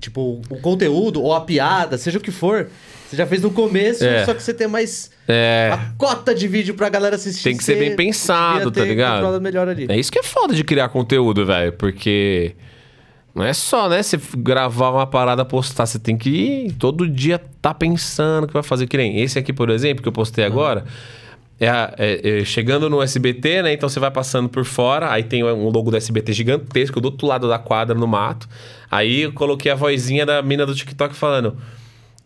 Tipo, 0.00 0.40
o 0.48 0.60
conteúdo 0.60 1.20
ou 1.22 1.34
a 1.34 1.40
piada, 1.40 1.98
seja 1.98 2.18
o 2.18 2.20
que 2.20 2.30
for. 2.30 2.68
Você 3.08 3.16
já 3.16 3.26
fez 3.26 3.42
no 3.42 3.50
começo, 3.50 4.04
É. 4.04 4.24
só 4.24 4.32
que 4.34 4.42
você 4.42 4.54
tem 4.54 4.66
mais 4.68 5.10
É. 5.26 5.70
a 5.72 5.92
cota 5.98 6.34
de 6.34 6.46
vídeo 6.46 6.74
pra 6.74 6.88
galera 6.88 7.16
assistir. 7.16 7.42
Tem 7.44 7.56
que 7.56 7.64
ser 7.64 7.74
você 7.74 7.80
bem 7.80 7.96
pensado, 7.96 8.70
tá 8.70 8.84
ligado? 8.84 9.14
controlado 9.16 9.42
melhor 9.42 9.68
ali. 9.68 9.86
É 9.88 9.98
isso 9.98 10.12
que 10.12 10.18
é 10.18 10.22
foda 10.22 10.54
de 10.54 10.62
criar 10.62 10.88
conteúdo, 10.90 11.44
velho. 11.44 11.72
Porque 11.72 12.54
não 13.34 13.44
é 13.44 13.52
só, 13.52 13.88
né? 13.88 14.02
Você 14.02 14.18
gravar 14.36 14.90
uma 14.90 15.06
parada, 15.06 15.44
postar. 15.44 15.86
Você 15.86 15.98
tem 15.98 16.16
que 16.16 16.30
ir 16.30 16.72
todo 16.72 17.08
dia 17.08 17.40
tá 17.60 17.74
pensando 17.74 18.44
o 18.44 18.46
que 18.46 18.54
vai 18.54 18.62
fazer. 18.62 18.86
Que 18.86 18.96
nem 18.96 19.20
esse 19.20 19.38
aqui, 19.38 19.52
por 19.52 19.70
exemplo, 19.70 20.02
que 20.02 20.08
eu 20.08 20.12
postei 20.12 20.44
agora. 20.44 20.84
É, 21.58 21.66
é- 21.98 22.38
é 22.40 22.44
chegando 22.44 22.90
no 22.90 23.00
SBT, 23.00 23.62
né? 23.62 23.72
Então 23.72 23.88
você 23.88 24.00
vai 24.00 24.10
passando 24.10 24.48
por 24.48 24.64
fora, 24.64 25.10
aí 25.10 25.22
tem 25.22 25.42
um 25.44 25.68
logo 25.70 25.90
do 25.90 25.96
SBT 25.96 26.32
gigantesco 26.32 27.00
do 27.00 27.06
outro 27.06 27.26
lado 27.26 27.48
da 27.48 27.58
quadra 27.58 27.96
no 27.96 28.06
mato. 28.06 28.48
Aí 28.90 29.22
eu 29.22 29.32
coloquei 29.32 29.70
a 29.70 29.74
vozinha 29.74 30.26
da 30.26 30.42
mina 30.42 30.66
do 30.66 30.74
TikTok 30.74 31.14
falando: 31.14 31.56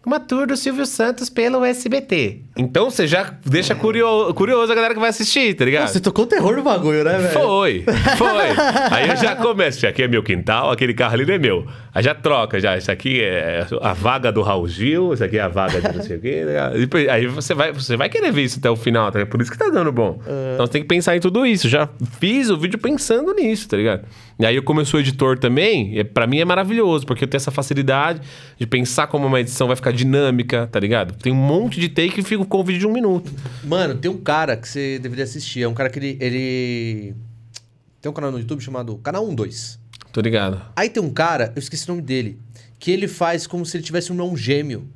Uma 0.08 0.18
tour 0.18 0.46
do 0.46 0.56
Silvio 0.56 0.86
Santos 0.86 1.28
pelo 1.28 1.62
SBT. 1.62 2.40
Então 2.56 2.90
você 2.90 3.06
já 3.06 3.30
deixa 3.44 3.74
curio- 3.74 4.32
curioso 4.32 4.72
a 4.72 4.74
galera 4.74 4.94
que 4.94 5.00
vai 5.00 5.10
assistir, 5.10 5.52
tá 5.52 5.66
ligado? 5.66 5.88
Você 5.88 6.00
tocou 6.00 6.26
terror 6.26 6.56
no 6.56 6.62
bagulho, 6.62 7.04
né, 7.04 7.18
velho? 7.18 7.28
Foi, 7.28 7.84
foi. 8.16 8.48
Aí 8.90 9.06
eu 9.10 9.16
já 9.16 9.36
começo, 9.36 9.86
aqui 9.86 10.02
é 10.02 10.08
meu 10.08 10.22
quintal, 10.22 10.70
aquele 10.70 10.94
carro 10.94 11.12
ali 11.12 11.26
não 11.26 11.34
é 11.34 11.38
meu. 11.38 11.66
Aí 11.94 12.02
já 12.02 12.14
troca, 12.14 12.58
já. 12.58 12.74
Isso 12.78 12.90
aqui 12.90 13.20
é 13.20 13.66
a 13.82 13.92
vaga 13.92 14.32
do 14.32 14.40
Raul 14.40 14.66
Gil, 14.66 15.12
isso 15.12 15.22
aqui 15.22 15.36
é 15.36 15.42
a 15.42 15.48
vaga 15.48 15.78
de 15.78 15.94
não 15.94 16.02
sei 16.02 16.16
o 16.16 16.20
quê. 16.22 16.44
E 16.74 16.78
depois- 16.80 17.06
Aí 17.10 17.26
você 17.26 17.52
vai, 17.52 17.70
você 17.70 17.94
vai 17.94 18.08
querer 18.08 18.32
ver 18.32 18.44
isso 18.44 18.58
até 18.58 18.70
o 18.70 18.76
final, 18.76 19.12
tá? 19.12 19.26
Por 19.26 19.42
isso 19.42 19.50
que 19.50 19.58
tá 19.58 19.68
dando 19.68 19.92
bom. 19.92 20.18
Então 20.54 20.64
você 20.66 20.72
tem 20.72 20.80
que 20.82 20.88
pensar 20.88 21.14
em 21.16 21.20
tudo 21.20 21.44
isso. 21.44 21.68
Já 21.68 21.86
fiz 22.18 22.48
o 22.48 22.56
vídeo 22.56 22.78
pensando 22.78 23.34
nisso, 23.34 23.68
tá 23.68 23.76
ligado? 23.76 24.06
E 24.40 24.46
aí 24.46 24.58
como 24.62 24.80
eu 24.80 24.86
sou 24.86 25.00
editor 25.00 25.38
também, 25.38 25.98
é, 25.98 26.04
pra 26.04 26.26
mim 26.26 26.38
é 26.40 26.44
maravilhoso, 26.46 27.04
porque 27.04 27.24
eu 27.24 27.28
tenho 27.28 27.38
essa 27.38 27.50
facilidade 27.50 28.20
de 28.58 28.66
pensar 28.66 29.06
como 29.08 29.26
uma 29.26 29.40
edição 29.40 29.66
vai 29.66 29.76
ficar 29.76 29.92
dinâmica, 29.98 30.66
tá 30.66 30.78
ligado? 30.80 31.14
Tem 31.16 31.32
um 31.32 31.36
monte 31.36 31.80
de 31.80 31.88
take 31.88 32.20
e 32.20 32.22
fico 32.22 32.44
com 32.46 32.60
o 32.60 32.64
vídeo 32.64 32.80
de 32.80 32.86
um 32.86 32.92
minuto. 32.92 33.30
Mano, 33.64 33.94
tem 33.96 34.10
um 34.10 34.16
cara 34.18 34.56
que 34.56 34.68
você 34.68 34.98
deveria 34.98 35.24
assistir. 35.24 35.62
É 35.62 35.68
um 35.68 35.74
cara 35.74 35.90
que 35.90 35.98
ele. 35.98 36.16
ele... 36.20 37.14
Tem 38.00 38.10
um 38.10 38.14
canal 38.14 38.30
no 38.30 38.38
YouTube 38.38 38.60
chamado 38.62 38.96
Canal 38.98 39.26
12. 39.30 39.78
Tô 40.12 40.20
ligado. 40.20 40.62
Aí 40.76 40.88
tem 40.88 41.02
um 41.02 41.10
cara, 41.10 41.52
eu 41.54 41.58
esqueci 41.60 41.84
o 41.86 41.92
nome 41.94 42.02
dele, 42.02 42.38
que 42.78 42.90
ele 42.90 43.08
faz 43.08 43.46
como 43.46 43.66
se 43.66 43.76
ele 43.76 43.84
tivesse 43.84 44.10
um 44.12 44.14
irmão 44.14 44.36
gêmeo. 44.36 44.88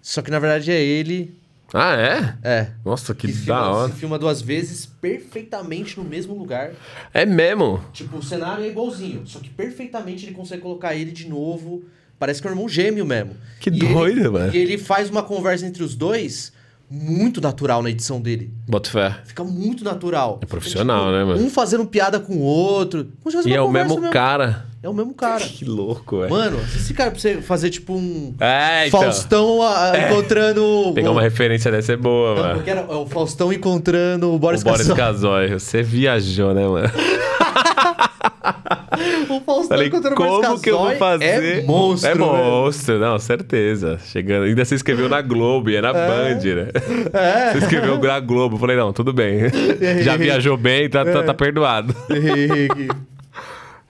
Só 0.00 0.22
que 0.22 0.30
na 0.30 0.38
verdade 0.38 0.70
é 0.70 0.80
ele. 0.80 1.36
Ah, 1.74 1.94
é? 1.96 2.34
É. 2.42 2.70
Nossa, 2.82 3.14
que 3.14 3.26
Que 3.26 3.32
da 3.32 3.38
filma, 3.42 3.68
hora. 3.70 3.92
se 3.92 3.98
filma 3.98 4.18
duas 4.18 4.40
vezes 4.40 4.86
perfeitamente 4.86 5.98
no 5.98 6.04
mesmo 6.04 6.34
lugar. 6.34 6.70
É 7.12 7.26
mesmo? 7.26 7.84
Tipo, 7.92 8.18
o 8.18 8.22
cenário 8.22 8.64
é 8.64 8.68
igualzinho, 8.68 9.26
só 9.26 9.38
que 9.38 9.50
perfeitamente 9.50 10.24
ele 10.24 10.34
consegue 10.34 10.62
colocar 10.62 10.94
ele 10.94 11.10
de 11.12 11.28
novo. 11.28 11.84
Parece 12.18 12.40
que 12.42 12.48
é 12.48 12.50
um 12.50 12.54
irmão 12.54 12.68
gêmeo 12.68 13.06
mesmo. 13.06 13.32
Que 13.60 13.70
E 13.70 13.78
doido, 13.78 14.20
ele, 14.20 14.28
mano. 14.28 14.54
E 14.54 14.58
ele 14.58 14.78
faz 14.78 15.08
uma 15.10 15.22
conversa 15.22 15.66
entre 15.66 15.82
os 15.82 15.94
dois 15.94 16.52
muito 16.90 17.38
natural 17.40 17.82
na 17.82 17.90
edição 17.90 18.18
dele. 18.20 18.50
Bota 18.66 18.88
fé. 18.90 19.16
Fica 19.26 19.44
muito 19.44 19.84
natural. 19.84 20.38
É 20.42 20.46
profissional, 20.46 21.12
né, 21.12 21.22
mano? 21.22 21.44
Um 21.44 21.50
fazendo 21.50 21.84
piada 21.84 22.18
com 22.18 22.32
o 22.34 22.40
outro. 22.40 23.08
E 23.44 23.52
é 23.52 23.60
o 23.60 23.66
conversa 23.66 23.94
mesmo 23.94 24.10
cara. 24.10 24.64
É 24.82 24.88
o 24.88 24.94
mesmo 24.94 25.12
cara. 25.12 25.44
Que 25.44 25.66
louco, 25.66 26.20
velho. 26.20 26.30
Mano, 26.30 26.58
se 26.66 26.78
esse 26.78 26.94
cara 26.94 27.10
pra 27.10 27.20
você 27.20 27.42
fazer 27.42 27.68
tipo 27.68 27.94
um 27.94 28.34
É, 28.40 28.86
então. 28.88 29.02
Faustão 29.02 29.60
a- 29.60 29.90
a- 29.92 29.98
encontrando. 30.10 30.92
Pegar 30.94 31.10
uma 31.10 31.20
referência 31.20 31.70
dessa 31.70 31.92
é 31.92 31.96
boa, 31.96 32.34
Não, 32.34 32.42
mano. 32.42 32.54
porque 32.54 32.70
era 32.70 32.80
é 32.80 32.84
o 32.94 33.06
Faustão 33.06 33.52
encontrando 33.52 34.32
o 34.32 34.38
Boris, 34.38 34.62
o 34.62 34.64
Boris 34.64 34.86
Casoy. 34.88 34.96
Casoy. 34.96 35.48
Você 35.58 35.82
viajou, 35.82 36.54
né, 36.54 36.66
mano? 36.66 36.88
O 39.28 39.40
Faustão 39.40 39.68
Falei, 39.68 39.88
encontrando 39.88 40.14
o 40.14 40.18
como 40.18 40.60
que 40.60 40.70
eu 40.70 40.78
vou 40.78 40.96
fazer? 40.96 41.24
É 41.24 41.62
monstro. 41.62 42.10
É 42.10 42.14
velho. 42.14 42.26
monstro, 42.26 42.98
não, 42.98 43.18
certeza. 43.18 43.98
Chegando. 44.04 44.44
Ainda 44.44 44.64
você 44.64 44.74
escreveu 44.74 45.08
na 45.08 45.20
Globo, 45.20 45.70
e 45.70 45.76
é 45.76 45.80
na 45.80 45.92
Band, 45.92 46.40
né? 46.42 46.68
É. 47.12 47.52
Você 47.52 47.58
escreveu 47.58 47.98
na 47.98 48.20
Globo. 48.20 48.56
Falei, 48.58 48.76
não, 48.76 48.92
tudo 48.92 49.12
bem. 49.12 49.42
Já 50.02 50.16
viajou 50.16 50.56
bem, 50.56 50.88
tá, 50.88 51.04
tá, 51.04 51.22
tá 51.22 51.34
perdoado. 51.34 51.94
Henrique. 52.10 52.88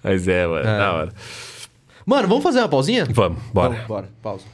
Mas 0.03 0.27
é, 0.29 0.47
mano, 0.47 0.61
É. 0.69 0.79
da 0.79 0.93
hora. 0.93 1.13
Mano, 2.07 2.29
vamos 2.29 2.43
fazer 2.43 2.61
uma 2.61 2.69
pausinha? 2.69 3.07
Vamos, 3.11 3.39
bora. 3.53 3.71
Vamos, 3.71 3.87
bora. 3.87 4.09
Pausa. 4.23 4.45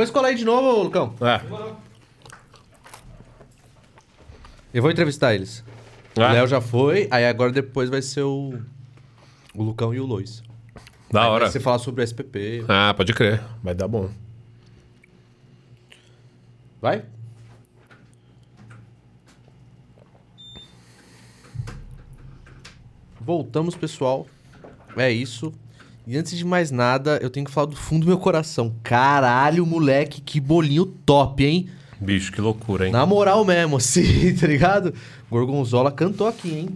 Depois 0.00 0.10
cola 0.10 0.28
aí 0.28 0.34
de 0.34 0.46
novo, 0.46 0.82
Lucão. 0.84 1.14
É. 1.20 1.42
Eu 4.72 4.80
vou 4.80 4.90
entrevistar 4.90 5.34
eles. 5.34 5.62
O 6.16 6.22
Ah. 6.22 6.32
Léo 6.32 6.46
já 6.46 6.58
foi, 6.58 7.06
aí 7.10 7.26
agora 7.26 7.52
depois 7.52 7.90
vai 7.90 8.00
ser 8.00 8.22
o. 8.22 8.58
O 9.54 9.62
Lucão 9.62 9.92
e 9.92 10.00
o 10.00 10.06
Lois. 10.06 10.42
Da 11.12 11.24
Aí 11.24 11.28
hora. 11.28 11.44
Vai 11.44 11.52
você 11.52 11.60
falar 11.60 11.78
sobre 11.80 12.00
o 12.02 12.04
SPP. 12.04 12.64
Ah, 12.66 12.94
pode 12.96 13.12
crer. 13.12 13.42
Vai 13.62 13.74
dar 13.74 13.88
bom. 13.88 14.08
Vai? 16.80 17.04
Voltamos, 23.20 23.76
pessoal. 23.76 24.26
É 24.96 25.10
isso. 25.10 25.52
E 26.06 26.16
antes 26.16 26.36
de 26.36 26.44
mais 26.44 26.70
nada, 26.70 27.18
eu 27.22 27.30
tenho 27.30 27.46
que 27.46 27.52
falar 27.52 27.66
do 27.66 27.76
fundo 27.76 28.04
do 28.04 28.08
meu 28.08 28.18
coração. 28.18 28.74
Caralho, 28.82 29.64
moleque, 29.64 30.20
que 30.20 30.40
bolinho 30.40 30.86
top, 30.86 31.44
hein? 31.44 31.68
Bicho, 32.00 32.32
que 32.32 32.40
loucura, 32.40 32.86
hein? 32.86 32.92
Na 32.92 33.04
moral 33.06 33.44
mesmo, 33.44 33.76
assim, 33.78 34.34
tá 34.34 34.46
ligado? 34.46 34.94
Gorgonzola 35.30 35.92
cantou 35.92 36.26
aqui, 36.26 36.50
hein? 36.50 36.68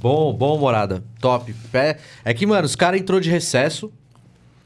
Bom, 0.00 0.32
bom, 0.32 0.58
morada. 0.58 1.02
Top. 1.20 1.52
Pé- 1.70 1.98
É 2.24 2.32
que, 2.32 2.46
mano, 2.46 2.64
os 2.64 2.76
caras 2.76 3.00
entrou 3.00 3.20
de 3.20 3.30
recesso. 3.30 3.92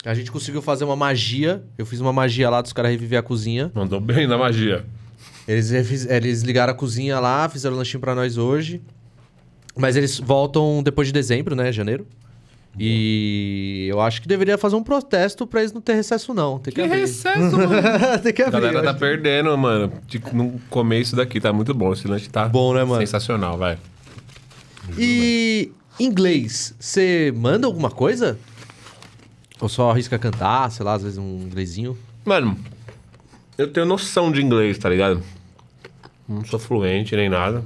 A 0.04 0.14
gente 0.14 0.30
conseguiu 0.30 0.62
fazer 0.62 0.84
uma 0.84 0.96
magia. 0.96 1.62
Eu 1.76 1.84
fiz 1.84 2.00
uma 2.00 2.12
magia 2.12 2.48
lá 2.48 2.60
dos 2.62 2.72
caras 2.72 2.90
reviver 2.90 3.18
a 3.18 3.22
cozinha. 3.22 3.70
Mandou 3.74 4.00
bem 4.00 4.26
na 4.26 4.38
magia. 4.38 4.84
Eles, 5.46 5.70
eles 6.06 6.42
ligaram 6.42 6.72
a 6.72 6.76
cozinha 6.76 7.18
lá, 7.18 7.48
fizeram 7.48 7.76
lanchinho 7.76 8.00
pra 8.00 8.14
nós 8.14 8.36
hoje. 8.38 8.80
Mas 9.76 9.96
eles 9.96 10.18
voltam 10.18 10.82
depois 10.82 11.08
de 11.08 11.12
dezembro, 11.12 11.54
né? 11.56 11.72
Janeiro. 11.72 12.06
E 12.80 13.86
eu 13.90 14.00
acho 14.00 14.22
que 14.22 14.28
deveria 14.28 14.56
fazer 14.56 14.76
um 14.76 14.82
protesto 14.82 15.46
pra 15.46 15.60
eles 15.60 15.72
não 15.72 15.80
ter 15.80 15.94
recesso, 15.94 16.32
não. 16.32 16.58
Tem 16.58 16.72
que, 16.72 16.80
Que 16.80 16.86
abrir. 16.86 17.00
recesso, 17.00 17.56
mano. 17.56 17.70
Tem 18.22 18.32
que 18.32 18.42
A 18.42 18.46
abrir. 18.48 18.60
galera 18.60 18.78
eu 18.78 18.84
tá 18.84 18.94
perdendo, 18.94 19.56
mano. 19.58 19.92
De 20.06 20.20
não 20.32 20.58
comer 20.70 21.00
isso 21.00 21.16
daqui, 21.16 21.40
tá 21.40 21.52
muito 21.52 21.74
bom. 21.74 21.92
Esse 21.92 22.06
lanche 22.06 22.28
tá 22.28 22.48
Bom, 22.48 22.74
né, 22.74 22.84
mano? 22.84 23.00
sensacional, 23.00 23.56
vai. 23.58 23.78
E 24.96 25.70
inglês, 25.98 26.74
você 26.78 27.32
manda 27.36 27.66
alguma 27.66 27.90
coisa? 27.90 28.38
Ou 29.60 29.68
só 29.68 29.90
arrisca 29.90 30.18
cantar, 30.18 30.70
sei 30.70 30.84
lá, 30.86 30.94
às 30.94 31.02
vezes 31.02 31.18
um 31.18 31.42
inglesinho? 31.42 31.98
Mano, 32.24 32.56
eu 33.56 33.66
tenho 33.72 33.84
noção 33.84 34.30
de 34.30 34.40
inglês, 34.40 34.78
tá 34.78 34.88
ligado? 34.88 35.22
Não 36.28 36.44
sou 36.44 36.58
fluente 36.58 37.16
nem 37.16 37.28
nada. 37.28 37.64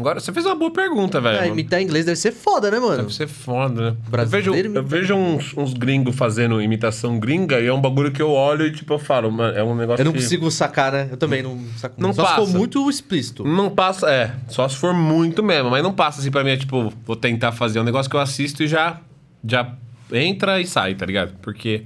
Agora, 0.00 0.20
você 0.20 0.32
fez 0.32 0.44
uma 0.46 0.54
boa 0.54 0.70
pergunta, 0.70 1.20
velho. 1.20 1.38
É, 1.38 1.48
imitar 1.48 1.80
inglês 1.82 2.04
deve 2.04 2.16
ser 2.18 2.32
foda, 2.32 2.70
né, 2.70 2.78
mano? 2.78 2.98
Deve 2.98 3.14
ser 3.14 3.26
foda, 3.28 3.90
né? 3.92 3.96
Brasileiro 4.08 4.48
eu 4.48 4.52
vejo, 4.54 4.64
imita- 4.66 4.78
eu 4.78 4.84
vejo 4.84 5.14
uns, 5.14 5.56
uns 5.56 5.74
gringos 5.74 6.14
fazendo 6.16 6.60
imitação 6.62 7.18
gringa 7.18 7.60
e 7.60 7.66
é 7.66 7.72
um 7.72 7.80
bagulho 7.80 8.10
que 8.12 8.20
eu 8.22 8.30
olho 8.30 8.66
e, 8.66 8.72
tipo, 8.72 8.92
eu 8.94 8.98
falo, 8.98 9.30
mano, 9.30 9.56
é 9.56 9.62
um 9.62 9.74
negócio 9.74 10.00
Eu 10.00 10.04
não 10.06 10.12
que... 10.12 10.18
consigo 10.20 10.50
sacar, 10.50 10.92
né? 10.92 11.08
Eu 11.10 11.16
também 11.16 11.42
não 11.42 11.58
saco. 11.76 11.94
Não 12.00 12.12
Só 12.12 12.22
se 12.24 12.28
passa. 12.34 12.46
for 12.46 12.58
muito 12.58 12.88
explícito. 12.90 13.44
Não 13.44 13.70
passa, 13.70 14.10
é, 14.10 14.34
só 14.48 14.68
se 14.68 14.76
for 14.76 14.92
muito 14.94 15.42
mesmo, 15.42 15.70
mas 15.70 15.82
não 15.82 15.92
passa 15.92 16.20
assim 16.20 16.30
pra 16.30 16.42
mim, 16.44 16.50
é 16.50 16.56
tipo, 16.56 16.92
vou 17.04 17.16
tentar 17.16 17.52
fazer 17.52 17.80
um 17.80 17.84
negócio 17.84 18.08
que 18.10 18.16
eu 18.16 18.20
assisto 18.20 18.62
e 18.62 18.66
já, 18.68 19.00
já 19.46 19.74
entra 20.12 20.60
e 20.60 20.66
sai, 20.66 20.94
tá 20.94 21.04
ligado? 21.04 21.34
Porque 21.42 21.84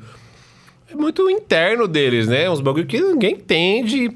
é 0.90 0.94
muito 0.94 1.28
interno 1.30 1.88
deles, 1.88 2.28
né? 2.28 2.48
Uns 2.50 2.60
bagulho 2.60 2.86
que 2.86 3.00
ninguém 3.00 3.32
entende. 3.34 4.10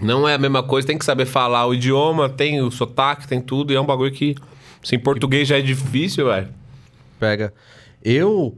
Não 0.00 0.28
é 0.28 0.34
a 0.34 0.38
mesma 0.38 0.62
coisa, 0.62 0.86
tem 0.86 0.98
que 0.98 1.04
saber 1.04 1.26
falar 1.26 1.66
o 1.66 1.74
idioma, 1.74 2.28
tem 2.28 2.60
o 2.60 2.70
sotaque, 2.70 3.28
tem 3.28 3.40
tudo, 3.40 3.72
e 3.72 3.76
é 3.76 3.80
um 3.80 3.86
bagulho 3.86 4.10
que, 4.10 4.34
se 4.82 4.96
em 4.96 4.98
português 4.98 5.46
já 5.46 5.58
é 5.58 5.60
difícil, 5.62 6.26
velho. 6.26 6.48
Pega. 7.18 7.52
Eu. 8.02 8.56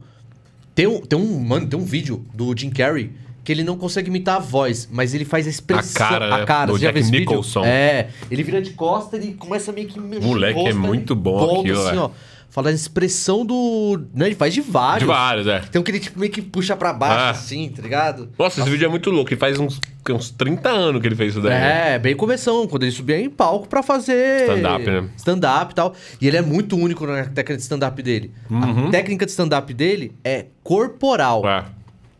Tem 0.73 0.87
um, 0.87 1.01
tem 1.01 1.19
um. 1.19 1.39
Mano, 1.39 1.67
tem 1.67 1.77
um 1.79 1.83
vídeo 1.83 2.25
do 2.33 2.55
Jim 2.57 2.69
Carrey 2.69 3.11
que 3.43 3.51
ele 3.51 3.63
não 3.63 3.77
consegue 3.77 4.09
imitar 4.09 4.37
a 4.37 4.39
voz, 4.39 4.87
mas 4.91 5.13
ele 5.13 5.25
faz 5.25 5.45
a 5.45 5.49
expressão. 5.49 6.05
A 6.05 6.09
cara, 6.09 6.29
né? 6.29 6.43
A 6.43 6.45
cara, 6.45 6.71
Do 6.71 6.79
Jack? 6.79 7.01
Nicholson. 7.11 7.65
É. 7.65 8.07
Ele 8.31 8.41
vira 8.41 8.61
de 8.61 8.71
costa 8.71 9.17
e 9.17 9.31
mcomeça 9.31 9.71
meio 9.71 9.87
que 9.87 9.99
mexer 9.99 10.25
Moleque, 10.25 10.59
é 10.59 10.67
aí 10.67 10.73
muito 10.73 11.13
bom 11.15 11.59
aquilo, 11.59 11.85
assim, 11.85 11.97
ó. 11.97 12.09
Fala 12.53 12.69
a 12.69 12.71
expressão 12.71 13.43
do. 13.43 13.99
Né, 14.13 14.27
ele 14.27 14.35
faz 14.35 14.53
de 14.53 14.61
vários. 14.61 14.99
De 14.99 15.05
vários, 15.07 15.47
é. 15.47 15.59
Tem 15.61 15.81
um 15.81 15.83
que 15.83 15.89
ele 15.89 15.99
tipo, 15.99 16.19
meio 16.19 16.31
que 16.31 16.39
puxa 16.39 16.75
pra 16.77 16.93
baixo, 16.93 17.17
Ah. 17.25 17.29
assim, 17.31 17.67
tá 17.75 17.81
ligado? 17.81 18.29
Nossa, 18.37 18.61
esse 18.61 18.69
vídeo 18.69 18.85
é 18.85 18.89
muito 18.89 19.09
louco, 19.09 19.31
ele 19.31 19.39
faz 19.39 19.59
uns, 19.59 19.81
uns 20.07 20.29
30 20.29 20.69
anos 20.69 21.01
que 21.01 21.07
ele 21.07 21.15
fez 21.15 21.31
isso 21.31 21.41
daí. 21.41 21.49
né? 21.51 21.95
É, 21.95 21.99
bem 21.99 22.15
começão, 22.15 22.67
quando 22.67 22.83
ele 22.83 22.91
subia 22.91 23.19
em 23.19 23.27
palco 23.27 23.67
pra 23.67 23.81
fazer... 23.81 24.41
Stand-up, 24.49 24.85
né? 24.85 25.09
Stand-up 25.17 25.71
e 25.71 25.75
tal. 25.75 25.93
E 26.21 26.27
ele 26.27 26.37
é 26.37 26.41
muito 26.43 26.77
único 26.77 27.07
na 27.07 27.23
técnica 27.23 27.55
de 27.55 27.61
stand-up 27.63 28.03
dele. 28.03 28.31
A 28.51 28.91
técnica 28.91 29.25
de 29.25 29.31
stand-up 29.31 29.73
dele 29.73 30.11
é 30.23 30.45
corporal. 30.63 31.41
É. 31.47 31.65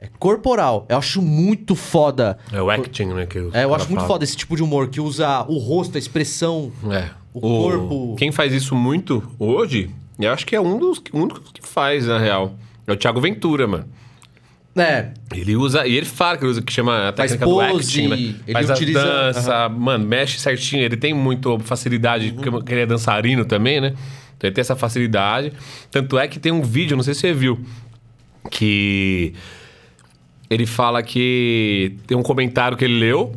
É 0.01 0.09
corporal. 0.17 0.85
Eu 0.89 0.97
acho 0.97 1.21
muito 1.21 1.75
foda. 1.75 2.37
É 2.51 2.59
o 2.61 2.71
acting, 2.71 3.05
né? 3.13 3.25
Que 3.27 3.37
É, 3.53 3.63
eu 3.65 3.73
acho 3.75 3.85
muito 3.85 3.99
fala. 3.99 4.07
foda 4.07 4.23
esse 4.23 4.35
tipo 4.35 4.55
de 4.55 4.63
humor 4.63 4.87
que 4.89 4.99
usa 4.99 5.45
o 5.47 5.57
rosto, 5.59 5.95
a 5.95 5.99
expressão. 5.99 6.71
É. 6.91 7.09
O 7.33 7.39
corpo. 7.39 8.15
Quem 8.17 8.31
faz 8.31 8.51
isso 8.51 8.75
muito 8.75 9.23
hoje, 9.39 9.89
eu 10.25 10.31
acho 10.33 10.45
que 10.45 10.55
é 10.55 10.61
um 10.61 10.77
dos 10.77 11.01
únicos 11.13 11.51
que 11.51 11.65
faz, 11.67 12.07
na 12.07 12.17
real. 12.19 12.55
É 12.87 12.91
o 12.91 12.95
Thiago 12.95 13.19
Ventura, 13.21 13.67
mano. 13.67 13.85
É, 14.75 15.11
Ele 15.35 15.55
usa, 15.55 15.85
e 15.85 15.95
ele 15.95 16.05
fala 16.05 16.35
que 16.35 16.43
ele 16.43 16.51
usa, 16.51 16.61
que 16.61 16.73
chama 16.73 17.09
a 17.09 17.11
técnica 17.13 17.45
do 17.45 17.51
pose, 17.51 18.01
acting, 18.01 18.07
né? 18.07 18.17
ele 18.47 18.53
Faz 18.53 18.69
utiliza- 18.71 19.01
a 19.01 19.31
dança, 19.31 19.69
mano, 19.69 20.03
mexe 20.07 20.39
certinho. 20.39 20.81
Ele 20.83 20.97
tem 20.97 21.13
muito 21.13 21.59
facilidade, 21.59 22.29
Uhum. 22.35 22.51
porque 22.53 22.73
ele 22.73 22.81
é 22.81 22.85
dançarino 22.87 23.45
também, 23.45 23.79
né? 23.79 23.89
Então 24.35 24.47
ele 24.47 24.51
tem 24.55 24.61
essa 24.61 24.75
facilidade. 24.75 25.53
Tanto 25.91 26.17
é 26.17 26.27
que 26.27 26.39
tem 26.39 26.51
um 26.51 26.63
vídeo, 26.63 26.97
não 26.97 27.03
sei 27.03 27.13
se 27.13 27.19
você 27.21 27.33
viu, 27.33 27.63
que 28.49 29.33
ele 30.49 30.65
fala 30.65 31.01
que 31.03 31.95
tem 32.07 32.17
um 32.17 32.23
comentário 32.23 32.75
que 32.75 32.83
ele 32.83 32.99
leu. 32.99 33.35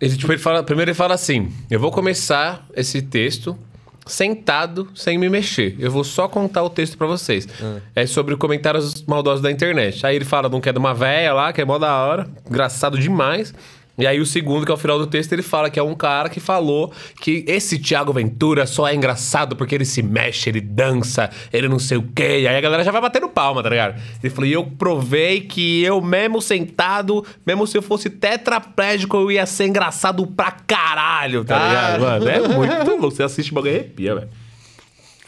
Ele, 0.00 0.16
tipo, 0.16 0.32
ele 0.32 0.38
fala, 0.38 0.62
primeiro 0.62 0.90
ele 0.90 0.96
fala 0.96 1.14
assim: 1.14 1.52
Eu 1.70 1.78
vou 1.80 1.90
começar 1.90 2.64
esse 2.76 3.02
texto 3.02 3.58
sentado, 4.06 4.88
sem 4.94 5.16
me 5.16 5.28
mexer. 5.28 5.76
Eu 5.78 5.90
vou 5.90 6.04
só 6.04 6.26
contar 6.28 6.62
o 6.62 6.70
texto 6.70 6.98
pra 6.98 7.06
vocês. 7.06 7.46
É 7.94 8.06
sobre 8.06 8.36
comentários 8.36 9.02
maldosos 9.04 9.40
da 9.40 9.50
internet. 9.50 10.04
Aí 10.06 10.16
ele 10.16 10.24
fala 10.24 10.48
de 10.48 10.56
um 10.56 10.60
que 10.60 10.68
é 10.68 10.72
de 10.72 10.78
uma 10.78 10.94
véia 10.94 11.32
lá, 11.32 11.52
que 11.52 11.60
é 11.60 11.64
mó 11.64 11.78
da 11.78 11.94
hora, 11.96 12.26
engraçado 12.48 12.98
demais. 12.98 13.54
E 14.02 14.06
aí 14.06 14.20
o 14.20 14.26
segundo, 14.26 14.66
que 14.66 14.72
é 14.72 14.74
o 14.74 14.76
final 14.76 14.98
do 14.98 15.06
texto, 15.06 15.32
ele 15.32 15.42
fala 15.42 15.70
que 15.70 15.78
é 15.78 15.82
um 15.82 15.94
cara 15.94 16.28
que 16.28 16.40
falou 16.40 16.92
que 17.20 17.44
esse 17.46 17.78
Thiago 17.78 18.12
Ventura 18.12 18.66
só 18.66 18.88
é 18.88 18.94
engraçado 18.96 19.54
porque 19.54 19.76
ele 19.76 19.84
se 19.84 20.02
mexe, 20.02 20.50
ele 20.50 20.60
dança, 20.60 21.30
ele 21.52 21.68
não 21.68 21.78
sei 21.78 21.98
o 21.98 22.02
quê. 22.02 22.40
E 22.40 22.48
aí 22.48 22.56
a 22.56 22.60
galera 22.60 22.82
já 22.82 22.90
vai 22.90 23.00
batendo 23.00 23.28
palma, 23.28 23.62
tá 23.62 23.68
ligado? 23.68 24.02
Ele 24.20 24.34
falou, 24.34 24.50
e 24.50 24.52
eu 24.52 24.64
provei 24.66 25.42
que 25.42 25.84
eu 25.84 26.00
mesmo 26.00 26.42
sentado, 26.42 27.24
mesmo 27.46 27.64
se 27.64 27.78
eu 27.78 27.82
fosse 27.82 28.10
tetraplégico, 28.10 29.16
eu 29.18 29.30
ia 29.30 29.46
ser 29.46 29.68
engraçado 29.68 30.26
pra 30.26 30.50
caralho, 30.50 31.44
tá 31.44 31.68
ligado? 31.68 32.00
Mano, 32.00 32.28
é 32.28 32.48
muito 32.48 32.90
louco. 33.00 33.12
Você 33.12 33.22
assiste 33.22 33.52
o 33.52 33.54
bagulho 33.54 33.72
e 33.72 33.76
arrepia, 33.76 34.16
velho. 34.16 34.28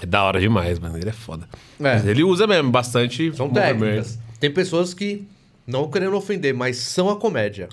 É 0.02 0.06
da 0.06 0.24
hora 0.24 0.40
demais, 0.40 0.80
mano. 0.80 0.98
Ele 0.98 1.10
é 1.10 1.12
foda. 1.12 1.48
É. 1.52 1.56
Mas 1.78 2.04
ele 2.08 2.24
usa 2.24 2.44
mesmo 2.48 2.72
bastante. 2.72 3.32
são 3.36 3.48
técnicas. 3.50 4.18
Tem 4.40 4.50
pessoas 4.50 4.92
que, 4.92 5.22
não 5.64 5.88
querendo 5.88 6.16
ofender, 6.16 6.52
mas 6.52 6.76
são 6.78 7.08
a 7.08 7.14
comédia. 7.14 7.68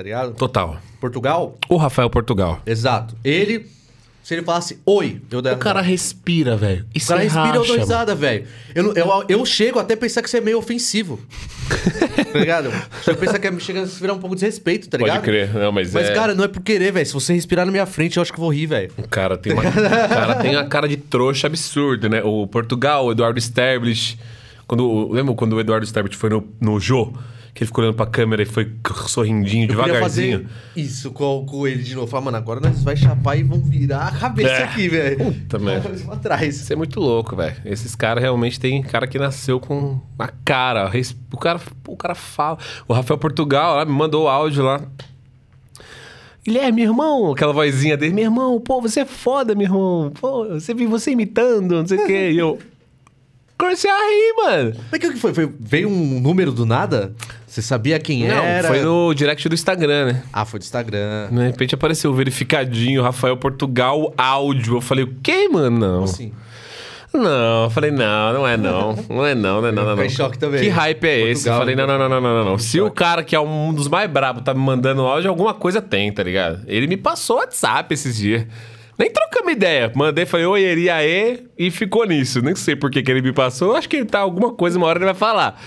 Tá 0.00 0.04
ligado? 0.04 0.32
Total. 0.32 0.78
Portugal, 0.98 1.58
O 1.68 1.76
Rafael 1.76 2.08
Portugal. 2.08 2.62
exato. 2.64 3.14
Ele, 3.22 3.66
se 4.22 4.32
ele 4.32 4.42
falasse 4.42 4.78
oi, 4.86 5.20
eu 5.30 5.42
der 5.42 5.52
O 5.52 5.58
cara 5.58 5.82
respira, 5.82 6.56
velho. 6.56 6.86
E 6.94 6.98
O 6.98 7.06
cara 7.06 7.20
você 7.20 7.24
respira 7.28 7.56
eu 7.56 7.66
dou 7.66 7.76
risada, 7.76 8.14
velho. 8.14 8.46
Eu, 8.74 8.94
eu, 8.94 9.24
eu 9.28 9.44
chego 9.44 9.78
até 9.78 9.92
a 9.92 9.96
pensar 9.98 10.22
que 10.22 10.28
isso 10.28 10.38
é 10.38 10.40
meio 10.40 10.56
ofensivo. 10.56 11.20
tá 12.32 12.38
ligado? 12.38 12.70
Chego 13.04 13.18
a 13.18 13.20
pensar 13.20 13.38
que 13.38 13.46
é- 13.46 13.58
chega 13.58 13.82
a 13.82 13.84
virar 13.84 14.14
um 14.14 14.18
pouco 14.18 14.34
de 14.34 14.42
respeito, 14.42 14.88
tá 14.88 14.96
ligado? 14.96 15.16
Pode 15.16 15.24
crer. 15.26 15.52
Não, 15.52 15.70
mas, 15.70 15.92
Mas, 15.92 16.08
é... 16.08 16.14
cara, 16.14 16.34
não 16.34 16.44
é 16.44 16.48
por 16.48 16.62
querer, 16.62 16.92
velho. 16.92 17.04
Se 17.04 17.12
você 17.12 17.34
respirar 17.34 17.66
na 17.66 17.72
minha 17.72 17.84
frente, 17.84 18.16
eu 18.16 18.22
acho 18.22 18.32
que 18.32 18.38
eu 18.38 18.42
vou 18.42 18.54
rir, 18.54 18.64
velho. 18.64 18.90
O 18.96 19.06
cara 19.06 19.36
tem 19.36 19.52
uma. 19.52 19.60
o 19.62 20.08
cara 20.08 20.34
tem 20.36 20.56
a 20.56 20.64
cara 20.64 20.88
de 20.88 20.96
trouxa 20.96 21.46
absurda, 21.46 22.08
né? 22.08 22.22
O 22.24 22.46
Portugal, 22.46 23.04
o 23.04 23.12
Eduardo 23.12 23.38
Sterblich. 23.38 24.18
Quando, 24.66 25.12
lembra 25.12 25.34
quando 25.34 25.52
o 25.56 25.60
Eduardo 25.60 25.84
Sterblich 25.84 26.16
foi 26.16 26.30
no, 26.30 26.48
no 26.58 26.80
Jô? 26.80 27.12
Que 27.52 27.62
ele 27.64 27.66
ficou 27.66 27.82
olhando 27.82 27.96
pra 27.96 28.06
câmera 28.06 28.42
e 28.42 28.46
foi 28.46 28.70
sorrindinho, 29.08 29.64
Eu 29.64 29.68
devagarzinho. 29.68 30.40
fazer 30.42 30.48
isso 30.76 31.10
com, 31.10 31.44
com 31.44 31.66
ele 31.66 31.82
de 31.82 31.94
novo. 31.94 32.06
Falar, 32.06 32.24
mano, 32.26 32.36
agora 32.36 32.60
nós 32.60 32.82
vai 32.82 32.96
chapar 32.96 33.36
e 33.36 33.42
vão 33.42 33.58
virar 33.60 34.06
a 34.06 34.12
cabeça 34.12 34.50
É. 34.52 34.62
aqui, 34.64 34.88
velho. 34.88 35.32
Puta 35.32 35.58
merda. 35.58 35.90
Atrás. 36.12 36.56
Isso 36.60 36.72
é 36.72 36.76
muito 36.76 37.00
louco, 37.00 37.34
velho. 37.34 37.56
Esses 37.64 37.94
caras 37.96 38.22
realmente 38.22 38.58
tem 38.60 38.80
cara 38.82 39.06
que 39.06 39.18
nasceu 39.18 39.58
com 39.58 40.00
a 40.18 40.28
cara. 40.28 40.90
O 41.32 41.36
cara, 41.36 41.60
o 41.88 41.96
cara 41.96 42.14
fala. 42.14 42.58
O 42.86 42.92
Rafael 42.92 43.18
Portugal 43.18 43.76
lá 43.76 43.84
me 43.84 43.92
mandou 43.92 44.24
o 44.24 44.28
áudio 44.28 44.62
lá. 44.64 44.80
Guilherme, 46.44 46.82
irmão, 46.82 47.32
aquela 47.32 47.52
vozinha 47.52 47.96
dele, 47.98 48.14
meu 48.14 48.24
irmão, 48.24 48.58
pô, 48.60 48.80
você 48.80 49.00
é 49.00 49.04
foda, 49.04 49.54
meu 49.54 49.66
irmão. 49.66 50.12
Pô, 50.18 50.46
você 50.48 50.72
vi 50.72 50.86
você 50.86 51.10
imitando, 51.10 51.72
não 51.80 51.86
sei 51.86 51.98
o 51.98 52.06
quê. 52.06 52.30
E 52.30 52.38
eu. 52.38 52.58
Comecei 53.60 53.90
a 53.90 53.94
rir, 53.94 54.34
mano. 54.36 54.74
Mas 54.90 55.00
o 55.00 55.12
que 55.12 55.18
foi? 55.18 55.34
foi? 55.34 55.52
Veio 55.60 55.88
um 55.88 56.18
número 56.18 56.50
do 56.50 56.64
nada? 56.64 57.12
Você 57.46 57.60
sabia 57.60 57.98
quem 57.98 58.26
Não, 58.26 58.34
era? 58.36 58.68
foi 58.68 58.80
no 58.80 59.12
direct 59.12 59.46
do 59.48 59.54
Instagram, 59.54 60.06
né? 60.06 60.22
Ah, 60.32 60.44
foi 60.44 60.58
do 60.58 60.62
Instagram. 60.62 61.28
De 61.30 61.42
repente 61.42 61.74
apareceu 61.74 62.12
verificadinho, 62.14 63.02
Rafael 63.02 63.36
Portugal 63.36 64.14
áudio. 64.16 64.76
Eu 64.76 64.80
falei, 64.80 65.04
o 65.04 65.14
quê, 65.22 65.48
mano? 65.48 65.78
Não. 65.78 66.04
Assim. 66.04 66.32
Não, 67.12 67.64
eu 67.64 67.70
falei, 67.70 67.90
não, 67.90 68.32
não 68.32 68.46
é 68.46 68.56
não. 68.56 68.96
Não 69.08 69.26
é 69.26 69.34
não, 69.34 69.60
não 69.60 69.68
é 69.68 69.72
não, 69.72 69.84
não, 69.84 69.90
fiquei 69.90 69.96
não. 69.96 70.12
em 70.12 70.16
choque 70.16 70.38
também. 70.38 70.62
Que 70.62 70.68
hype 70.68 71.04
é 71.04 71.20
esse? 71.22 71.48
Eu 71.48 71.54
Portugal, 71.54 71.58
falei, 71.58 71.74
não, 71.74 71.86
não, 71.86 71.98
não, 71.98 72.08
não, 72.08 72.20
não, 72.20 72.44
não, 72.44 72.50
não. 72.52 72.58
Se 72.58 72.80
o 72.80 72.90
cara 72.90 73.24
que 73.24 73.34
é 73.34 73.40
um 73.40 73.74
dos 73.74 73.88
mais 73.88 74.08
brabos 74.08 74.44
tá 74.44 74.54
me 74.54 74.60
mandando 74.60 75.02
áudio, 75.02 75.28
alguma 75.28 75.52
coisa 75.52 75.82
tem, 75.82 76.12
tá 76.12 76.22
ligado? 76.22 76.60
Ele 76.66 76.86
me 76.86 76.96
passou 76.96 77.38
WhatsApp 77.38 77.92
esses 77.92 78.16
dias. 78.16 78.46
Nem 79.00 79.10
trocamos 79.10 79.52
ideia. 79.54 79.90
Mandei, 79.94 80.26
falei, 80.26 80.44
oi, 80.44 80.62
Eri, 80.62 80.90
aê, 80.90 81.44
e 81.56 81.70
ficou 81.70 82.04
nisso. 82.04 82.42
Nem 82.42 82.54
sei 82.54 82.76
por 82.76 82.90
que, 82.90 83.02
que 83.02 83.10
ele 83.10 83.22
me 83.22 83.32
passou. 83.32 83.74
Acho 83.74 83.88
que 83.88 83.96
ele 83.96 84.04
tá 84.04 84.18
alguma 84.18 84.52
coisa, 84.52 84.76
uma 84.76 84.86
hora 84.86 84.98
ele 84.98 85.06
vai 85.06 85.14
falar. 85.14 85.58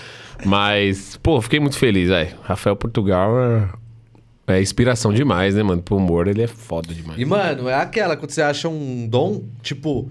Mas, 0.44 1.18
pô, 1.20 1.42
fiquei 1.42 1.58
muito 1.58 1.76
feliz, 1.76 2.10
velho. 2.10 2.32
Rafael 2.44 2.76
Portugal 2.76 3.34
é, 4.46 4.54
é 4.54 4.62
inspiração 4.62 5.12
demais, 5.12 5.56
né, 5.56 5.64
mano? 5.64 5.82
Pro 5.82 5.96
humor, 5.96 6.28
ele 6.28 6.42
é 6.42 6.46
foda 6.46 6.94
demais. 6.94 7.18
E, 7.18 7.24
mano, 7.24 7.68
é 7.68 7.74
aquela, 7.74 8.16
quando 8.16 8.30
você 8.30 8.40
acha 8.40 8.68
um 8.68 9.08
dom, 9.08 9.42
tipo. 9.62 10.08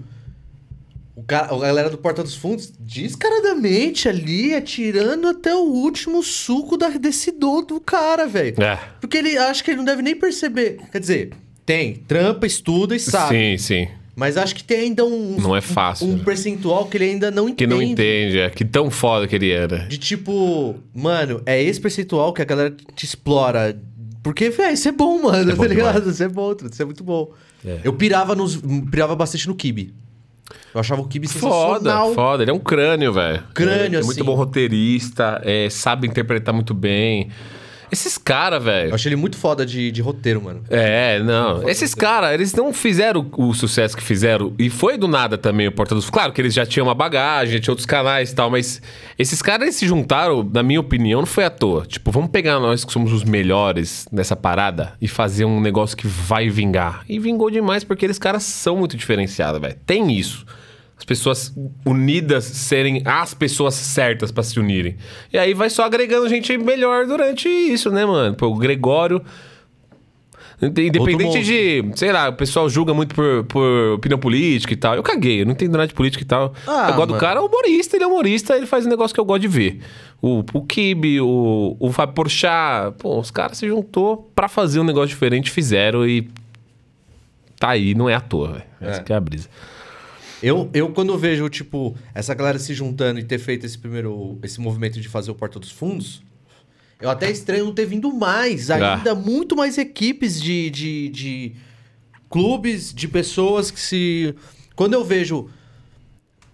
O 1.16 1.22
cara, 1.22 1.54
a 1.54 1.58
galera 1.58 1.88
do 1.88 1.96
Porta 1.96 2.22
dos 2.22 2.34
Fundos, 2.34 2.74
descaradamente 2.78 4.06
ali, 4.06 4.52
atirando 4.52 5.28
até 5.28 5.54
o 5.54 5.62
último 5.62 6.22
suco 6.22 6.76
da, 6.76 6.88
desse 6.90 7.30
dom 7.30 7.64
do 7.64 7.80
cara, 7.80 8.26
velho. 8.26 8.62
É. 8.62 8.78
Porque 9.00 9.16
ele 9.16 9.38
acha 9.38 9.64
que 9.64 9.70
ele 9.70 9.78
não 9.78 9.84
deve 9.84 10.02
nem 10.02 10.14
perceber. 10.14 10.78
Quer 10.92 10.98
dizer, 10.98 11.30
tem, 11.66 11.94
trampa, 11.94 12.46
estuda 12.46 12.94
e 12.94 13.00
sabe. 13.00 13.34
Sim, 13.34 13.58
sim. 13.58 13.88
Mas 14.16 14.36
acho 14.36 14.54
que 14.54 14.62
tem 14.62 14.78
ainda 14.80 15.04
um. 15.04 15.36
Não 15.40 15.56
é 15.56 15.60
fácil, 15.60 16.06
Um 16.06 16.16
né? 16.16 16.22
percentual 16.24 16.86
que 16.86 16.96
ele 16.96 17.04
ainda 17.06 17.30
não 17.32 17.48
entende. 17.48 17.56
Que 17.56 17.66
não 17.66 17.82
entende, 17.82 18.38
é. 18.38 18.48
Que 18.50 18.64
tão 18.64 18.88
foda 18.90 19.26
que 19.26 19.34
ele 19.34 19.50
era. 19.50 19.78
De 19.88 19.98
tipo, 19.98 20.76
mano, 20.94 21.42
é 21.44 21.60
esse 21.60 21.80
percentual 21.80 22.32
que 22.32 22.40
a 22.40 22.44
galera 22.44 22.72
te 22.94 23.04
explora. 23.04 23.76
Porque, 24.22 24.50
velho, 24.50 24.72
isso 24.72 24.88
é 24.88 24.92
bom, 24.92 25.20
mano, 25.22 25.50
É 25.50 25.54
bom 25.54 25.62
tá 25.62 25.68
ligado? 25.68 25.94
demais. 25.96 26.14
Isso 26.14 26.22
é 26.22 26.28
bom, 26.28 26.54
isso 26.70 26.80
é 26.82 26.84
muito 26.84 27.02
bom. 27.02 27.32
É. 27.66 27.80
Eu 27.82 27.92
pirava 27.92 28.36
nos. 28.36 28.56
pirava 28.90 29.16
bastante 29.16 29.48
no 29.48 29.54
Kibe. 29.54 29.92
Eu 30.72 30.80
achava 30.80 31.00
o 31.00 31.08
Kibe 31.08 31.26
Foda, 31.26 31.50
sensacional. 31.80 32.14
foda. 32.14 32.42
Ele 32.44 32.50
é 32.50 32.54
um 32.54 32.58
crânio, 32.60 33.12
velho. 33.12 33.42
Crânio, 33.52 33.96
é, 33.98 34.00
é 34.00 34.04
muito 34.04 34.10
assim. 34.12 34.22
bom 34.24 34.34
roteirista, 34.34 35.40
é, 35.44 35.68
sabe 35.70 36.06
interpretar 36.06 36.54
muito 36.54 36.72
bem. 36.74 37.30
Esses 37.94 38.18
caras, 38.18 38.58
Eu 38.58 38.64
velho. 38.64 38.94
achei 38.94 39.08
ele 39.10 39.16
muito 39.16 39.36
foda 39.36 39.64
de, 39.64 39.92
de 39.92 40.02
roteiro, 40.02 40.42
mano. 40.42 40.64
É, 40.68 41.20
não. 41.20 41.68
Esses 41.68 41.94
caras, 41.94 42.32
eles 42.34 42.52
não 42.52 42.72
fizeram 42.74 43.24
o 43.38 43.54
sucesso 43.54 43.96
que 43.96 44.02
fizeram. 44.02 44.52
E 44.58 44.68
foi 44.68 44.98
do 44.98 45.06
nada 45.06 45.38
também 45.38 45.68
o 45.68 45.72
Porta 45.72 45.94
dos 45.94 46.10
Claro 46.10 46.32
que 46.32 46.40
eles 46.40 46.52
já 46.52 46.66
tinham 46.66 46.86
uma 46.88 46.94
bagagem, 46.94 47.60
tinha 47.60 47.70
outros 47.70 47.86
canais 47.86 48.32
e 48.32 48.34
tal, 48.34 48.50
mas 48.50 48.82
esses 49.16 49.40
caras 49.40 49.62
eles 49.62 49.76
se 49.76 49.86
juntaram, 49.86 50.42
na 50.52 50.62
minha 50.62 50.80
opinião, 50.80 51.20
não 51.20 51.26
foi 51.26 51.44
à 51.44 51.50
toa. 51.50 51.86
Tipo, 51.86 52.10
vamos 52.10 52.30
pegar 52.30 52.58
nós 52.58 52.84
que 52.84 52.92
somos 52.92 53.12
os 53.12 53.22
melhores 53.22 54.06
nessa 54.10 54.34
parada 54.34 54.94
e 55.00 55.06
fazer 55.06 55.44
um 55.44 55.60
negócio 55.60 55.96
que 55.96 56.08
vai 56.08 56.50
vingar. 56.50 57.04
E 57.08 57.20
vingou 57.20 57.48
demais 57.48 57.84
porque 57.84 58.04
eles 58.04 58.18
caras 58.18 58.42
são 58.42 58.76
muito 58.76 58.96
diferenciados, 58.96 59.60
velho. 59.60 59.76
Tem 59.86 60.12
isso. 60.12 60.44
As 61.04 61.06
pessoas 61.06 61.54
unidas 61.84 62.44
serem 62.44 63.02
as 63.04 63.34
pessoas 63.34 63.74
certas 63.74 64.32
pra 64.32 64.42
se 64.42 64.58
unirem. 64.58 64.96
E 65.30 65.36
aí 65.36 65.52
vai 65.52 65.68
só 65.68 65.84
agregando 65.84 66.26
gente 66.30 66.56
melhor 66.56 67.04
durante 67.06 67.46
isso, 67.46 67.90
né, 67.90 68.06
mano? 68.06 68.34
Pô, 68.34 68.46
o 68.46 68.56
Gregório. 68.56 69.22
Independente 70.62 71.42
de, 71.42 71.84
sei 71.94 72.10
lá, 72.10 72.30
o 72.30 72.32
pessoal 72.32 72.70
julga 72.70 72.94
muito 72.94 73.14
por, 73.14 73.44
por 73.44 73.92
opinião 73.96 74.18
política 74.18 74.72
e 74.72 74.76
tal. 74.76 74.94
Eu 74.94 75.02
caguei, 75.02 75.42
eu 75.42 75.44
não 75.44 75.52
entendo 75.52 75.72
nada 75.72 75.86
de 75.88 75.92
política 75.92 76.22
e 76.24 76.26
tal. 76.26 76.54
Ah, 76.66 76.86
eu 76.88 76.94
gosto 76.94 77.12
do 77.12 77.18
cara, 77.18 77.38
é 77.38 77.42
humorista, 77.42 77.96
ele 77.98 78.04
é 78.04 78.06
humorista, 78.06 78.56
ele 78.56 78.64
faz 78.64 78.86
um 78.86 78.88
negócio 78.88 79.12
que 79.12 79.20
eu 79.20 79.26
gosto 79.26 79.42
de 79.42 79.48
ver. 79.48 79.80
O, 80.22 80.42
o 80.54 80.62
Kibe, 80.62 81.20
o, 81.20 81.76
o 81.78 81.92
Fábio 81.92 82.14
Porchat, 82.14 82.94
pô, 82.98 83.18
os 83.20 83.30
caras 83.30 83.58
se 83.58 83.68
juntou 83.68 84.30
pra 84.34 84.48
fazer 84.48 84.80
um 84.80 84.84
negócio 84.84 85.08
diferente, 85.08 85.50
fizeram 85.50 86.06
e 86.08 86.30
tá 87.60 87.68
aí, 87.68 87.94
não 87.94 88.08
é 88.08 88.14
à 88.14 88.20
toa, 88.20 88.52
velho. 88.52 88.64
Essa 88.80 89.00
É. 89.00 89.04
que 89.04 89.12
é 89.12 89.16
a 89.16 89.20
brisa. 89.20 89.50
Eu, 90.44 90.68
eu, 90.74 90.90
quando 90.90 91.16
vejo, 91.16 91.48
tipo, 91.48 91.96
essa 92.14 92.34
galera 92.34 92.58
se 92.58 92.74
juntando 92.74 93.18
e 93.18 93.24
ter 93.24 93.38
feito 93.38 93.64
esse 93.64 93.78
primeiro. 93.78 94.38
esse 94.42 94.60
movimento 94.60 95.00
de 95.00 95.08
fazer 95.08 95.30
o 95.30 95.34
Porta 95.34 95.58
dos 95.58 95.70
Fundos, 95.70 96.22
eu 97.00 97.08
até 97.08 97.30
estranho 97.30 97.64
não 97.64 97.72
ter 97.72 97.86
vindo 97.86 98.12
mais. 98.12 98.70
Ah. 98.70 98.96
Ainda 98.96 99.14
muito 99.14 99.56
mais 99.56 99.78
equipes 99.78 100.38
de, 100.40 100.68
de, 100.68 101.08
de 101.08 101.52
clubes, 102.28 102.92
de 102.92 103.08
pessoas 103.08 103.70
que 103.70 103.80
se. 103.80 104.34
Quando 104.76 104.92
eu 104.92 105.02
vejo 105.02 105.48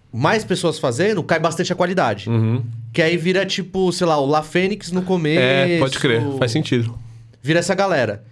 mais 0.09 0.45
pessoas 0.45 0.79
fazendo, 0.79 1.21
cai 1.21 1.39
bastante 1.39 1.73
a 1.73 1.75
qualidade. 1.75 2.29
Uhum. 2.29 2.63
Que 2.93 3.01
aí 3.01 3.17
vira, 3.17 3.45
tipo, 3.45 3.91
sei 3.91 4.07
lá, 4.07 4.17
o 4.17 4.25
La 4.25 4.41
Fênix 4.41 4.89
no 4.91 5.01
começo. 5.01 5.41
É, 5.41 5.79
pode 5.79 5.99
crer, 5.99 6.21
faz 6.39 6.51
sentido. 6.51 6.97
Vira 7.41 7.59
essa 7.59 7.75
galera. 7.75 8.23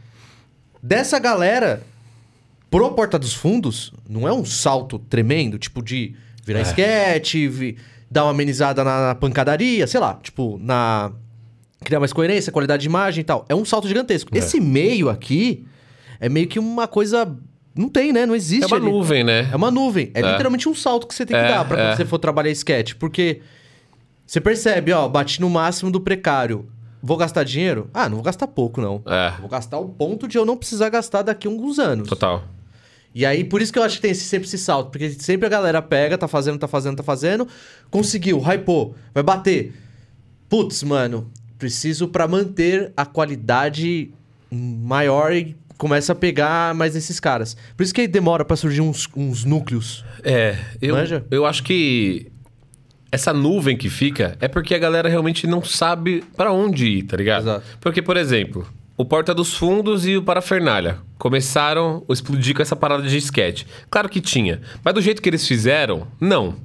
Dessa 0.82 1.20
galera, 1.20 1.84
pro 2.70 2.92
Porta 2.92 3.18
dos 3.20 3.34
Fundos, 3.34 3.92
não 4.08 4.28
é 4.28 4.34
um 4.34 4.46
salto 4.46 5.00
tremendo, 5.00 5.58
tipo 5.58 5.82
de 5.82 6.16
virar 6.46 6.60
É. 6.60 6.62
esquete, 6.64 7.48
vi- 7.48 7.78
dar 8.10 8.24
uma 8.26 8.32
amenizada 8.32 8.84
na, 8.84 9.08
na 9.10 9.16
pancadaria, 9.16 9.86
sei 9.88 10.00
lá, 10.00 10.16
tipo, 10.22 10.58
na. 10.62 11.12
Criar 11.82 12.00
mais 12.00 12.12
coerência, 12.12 12.52
qualidade 12.52 12.82
de 12.82 12.88
imagem 12.90 13.22
e 13.22 13.24
tal. 13.24 13.46
É 13.48 13.56
um 13.56 13.64
salto 13.64 13.88
gigantesco. 13.88 14.30
É. 14.36 14.40
Esse 14.40 14.60
meio 14.60 15.10
aqui 15.10 15.66
é 16.20 16.28
meio 16.28 16.46
que 16.48 16.60
uma 16.60 16.88
coisa. 16.88 17.38
Não 17.74 17.88
tem, 17.88 18.12
né? 18.12 18.26
Não 18.26 18.36
existe. 18.36 18.64
É 18.66 18.68
uma 18.68 18.76
ali. 18.76 18.86
nuvem, 18.92 19.24
né? 19.24 19.48
É 19.50 19.56
uma 19.56 19.72
nuvem. 19.72 20.12
É, 20.14 20.20
É. 20.20 20.32
literalmente 20.32 20.68
um 20.68 20.76
salto 20.76 21.08
que 21.08 21.16
você 21.16 21.26
tem 21.26 21.38
que 21.38 21.42
É, 21.44 21.48
dar 21.48 21.64
pra 21.66 21.78
quando 21.78 21.88
é. 21.92 21.96
você 21.96 22.04
for 22.04 22.18
trabalhar 22.20 22.50
sketch. 22.52 22.96
Porque 22.96 23.40
você 24.28 24.42
percebe, 24.42 24.92
ó, 24.92 25.08
bati 25.08 25.40
no 25.40 25.50
máximo 25.50 25.90
do 25.90 26.02
precário. 26.02 26.68
Vou 27.02 27.16
gastar 27.16 27.46
dinheiro? 27.46 27.90
Ah, 27.94 28.10
não 28.10 28.16
vou 28.18 28.24
gastar 28.26 28.48
pouco, 28.48 28.82
não. 28.82 29.02
É. 29.06 29.32
Vou 29.40 29.48
gastar 29.48 29.78
o 29.80 29.88
ponto 29.88 30.28
de 30.28 30.38
eu 30.38 30.46
não 30.46 30.58
precisar 30.58 30.90
gastar 30.90 31.22
daqui 31.22 31.48
a 31.48 31.52
alguns 31.52 31.80
anos. 31.80 32.10
Total. 32.10 32.44
E 33.14 33.26
aí, 33.26 33.44
por 33.44 33.62
isso 33.62 33.74
que 33.74 33.80
eu 33.80 33.84
acho 33.84 33.96
que 33.96 34.02
tem 34.04 34.12
esse- 34.12 34.24
sempre 34.26 34.48
esse 34.48 34.58
salto. 34.58 34.92
Porque 34.92 35.10
sempre 35.12 35.46
a 35.48 35.50
galera 35.50 35.82
pega, 35.82 36.18
tá 36.18 36.28
fazendo, 36.28 36.60
tá 36.60 36.68
fazendo, 36.68 36.98
tá 36.98 37.04
fazendo. 37.04 37.48
Conseguiu, 37.90 38.40
hypou, 38.40 38.96
vai 39.14 39.24
bater. 39.24 39.74
Putz, 40.48 40.84
mano, 40.84 41.30
preciso 41.58 42.08
pra 42.08 42.28
manter 42.28 42.92
a 42.96 43.06
qualidade 43.06 44.12
maior 44.52 45.34
e 45.34 45.56
começa 45.78 46.12
a 46.12 46.16
pegar 46.16 46.74
mais 46.76 46.96
esses 46.96 47.20
caras. 47.20 47.56
Por 47.76 47.84
isso 47.84 47.94
que 47.94 48.08
demora 48.08 48.44
pra 48.46 48.56
surgir 48.56 48.82
uns, 48.82 49.08
uns 49.16 49.44
núcleos. 49.46 50.04
É, 50.24 50.58
eu, 50.82 50.96
Manja? 50.96 51.26
eu 51.32 51.46
acho 51.46 51.64
que 51.64 52.32
essa 53.12 53.34
nuvem 53.34 53.76
que 53.78 53.90
fica 53.90 54.38
é 54.40 54.48
porque 54.48 54.76
a 54.76 54.80
galera 54.80 55.10
realmente 55.10 55.48
não 55.48 55.64
sabe 55.64 56.24
pra 56.38 56.52
onde 56.52 56.86
ir, 56.86 57.04
tá 57.04 57.18
ligado? 57.18 57.42
Exato. 57.44 57.66
Porque, 57.82 58.02
por 58.02 58.18
exemplo, 58.18 58.68
o 59.00 59.06
Porta 59.06 59.34
dos 59.34 59.54
Fundos 59.54 60.06
e 60.06 60.18
o 60.18 60.22
Parafernália 60.22 60.98
começaram 61.18 62.04
a 62.10 62.12
explodir 62.12 62.54
com 62.54 62.62
essa 62.62 62.76
parada 62.76 63.02
de 63.02 63.16
sketch. 63.16 63.64
Claro 63.90 64.10
que 64.10 64.20
tinha, 64.20 64.60
mas 64.84 64.94
do 64.94 65.02
jeito 65.02 65.22
que 65.22 65.30
eles 65.30 65.48
fizeram, 65.48 66.06
não. 66.20 66.58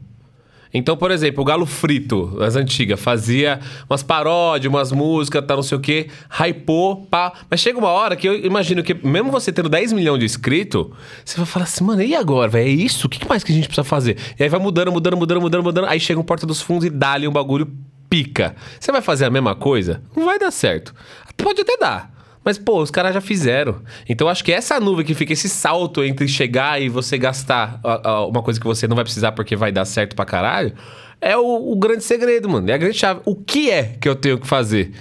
Então, 0.77 0.97
por 0.97 1.13
exemplo, 1.13 1.43
o 1.43 1.45
Galo 1.45 1.65
Frito, 1.65 2.37
as 2.43 2.57
antigas, 2.57 2.99
fazia 2.99 3.61
umas 3.89 4.03
paródias, 4.03 4.69
umas 4.69 4.91
músicas, 4.91 5.45
tal, 5.47 5.59
não 5.59 5.63
sei 5.63 5.79
o 5.79 5.81
quê, 5.81 6.09
hypou, 6.29 7.07
pá. 7.07 7.33
Mas 7.49 7.61
chega 7.61 7.79
uma 7.79 7.91
hora 7.91 8.17
que 8.17 8.29
eu 8.29 8.35
imagino 8.45 8.83
que, 8.83 8.95
mesmo 8.95 9.31
você 9.31 9.53
tendo 9.53 9.69
10 9.69 9.93
milhões 9.93 10.19
de 10.19 10.25
inscritos, 10.25 10.89
você 11.25 11.37
vai 11.37 11.47
falar 11.47 11.67
assim, 11.67 11.85
mano, 11.85 12.03
e 12.03 12.17
agora, 12.17 12.49
velho? 12.49 12.67
É 12.67 12.69
isso? 12.69 13.07
O 13.07 13.09
que 13.09 13.29
mais 13.29 13.45
que 13.45 13.53
a 13.53 13.55
gente 13.55 13.69
precisa 13.69 13.85
fazer? 13.85 14.19
E 14.37 14.43
aí 14.43 14.49
vai 14.49 14.59
mudando, 14.59 14.91
mudando, 14.91 15.17
mudando, 15.17 15.41
mudando, 15.41 15.63
mudando. 15.63 15.87
Aí 15.87 16.01
chega 16.01 16.19
um 16.19 16.25
Porta 16.25 16.45
dos 16.45 16.61
Fundos 16.61 16.85
e 16.85 16.91
dá-lhe 16.91 17.29
um 17.29 17.33
bagulho 17.33 17.73
pica. 18.11 18.57
Você 18.81 18.91
vai 18.91 19.01
fazer 19.01 19.25
a 19.25 19.31
mesma 19.31 19.55
coisa? 19.55 20.03
Não 20.17 20.25
vai 20.25 20.37
dar 20.37 20.51
certo. 20.51 20.93
Pode 21.37 21.61
até 21.61 21.77
dar. 21.77 22.14
Mas, 22.45 22.59
pô, 22.59 22.83
os 22.83 22.91
caras 22.91 23.15
já 23.15 23.21
fizeram. 23.23 23.81
Então, 24.07 24.29
acho 24.29 24.45
que 24.45 24.53
essa 24.53 24.79
nuvem 24.79 25.05
que 25.05 25.15
fica, 25.15 25.33
esse 25.33 25.49
salto 25.49 26.05
entre 26.05 26.29
chegar 26.29 26.81
e 26.81 26.91
você 26.91 27.17
gastar 27.17 27.81
uma 28.29 28.43
coisa 28.43 28.61
que 28.61 28.67
você 28.67 28.87
não 28.87 28.95
vai 28.95 29.05
precisar 29.05 29.33
porque 29.33 29.57
vai 29.57 29.73
dar 29.73 29.87
certo 29.87 30.15
pra 30.15 30.27
caralho, 30.27 30.75
é 31.21 31.37
o, 31.37 31.73
o 31.73 31.77
grande 31.77 32.05
segredo, 32.05 32.49
mano. 32.49 32.71
É 32.71 32.75
a 32.75 32.77
grande 32.77 32.99
chave. 32.99 33.21
O 33.25 33.35
que 33.35 33.71
é 33.71 33.97
que 33.99 34.07
eu 34.07 34.15
tenho 34.15 34.39
que 34.39 34.47
fazer? 34.47 34.93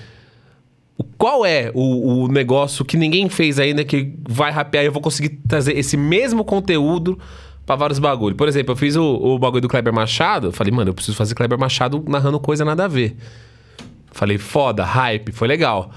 Qual 1.18 1.46
é 1.46 1.70
o, 1.74 2.24
o 2.24 2.28
negócio 2.30 2.86
que 2.86 2.96
ninguém 2.96 3.28
fez 3.28 3.60
ainda 3.60 3.84
que 3.84 4.14
vai 4.28 4.50
rapear 4.50 4.86
e 4.86 4.88
eu 4.88 4.92
vou 4.94 5.02
conseguir 5.02 5.30
trazer 5.48 5.78
esse 5.78 5.98
mesmo 5.98 6.46
conteúdo 6.46 7.20
pra 7.66 7.76
vários 7.76 8.00
bagulhos? 8.00 8.38
Por 8.38 8.48
exemplo, 8.48 8.72
eu 8.72 8.78
fiz 8.78 8.96
o, 8.96 9.04
o 9.04 9.38
bagulho 9.38 9.62
do 9.62 9.68
Kleber 9.68 9.92
Machado. 9.92 10.54
Falei, 10.54 10.72
mano, 10.72 10.92
eu 10.92 10.94
preciso 10.94 11.18
fazer 11.18 11.36
Kleber 11.36 11.60
Machado 11.60 12.02
narrando 12.08 12.40
coisa 12.40 12.64
nada 12.64 12.86
a 12.86 12.88
ver. 12.88 13.18
Falei, 14.14 14.38
foda, 14.38 14.86
hype, 14.86 15.34
foi 15.34 15.48
legal. 15.48 15.92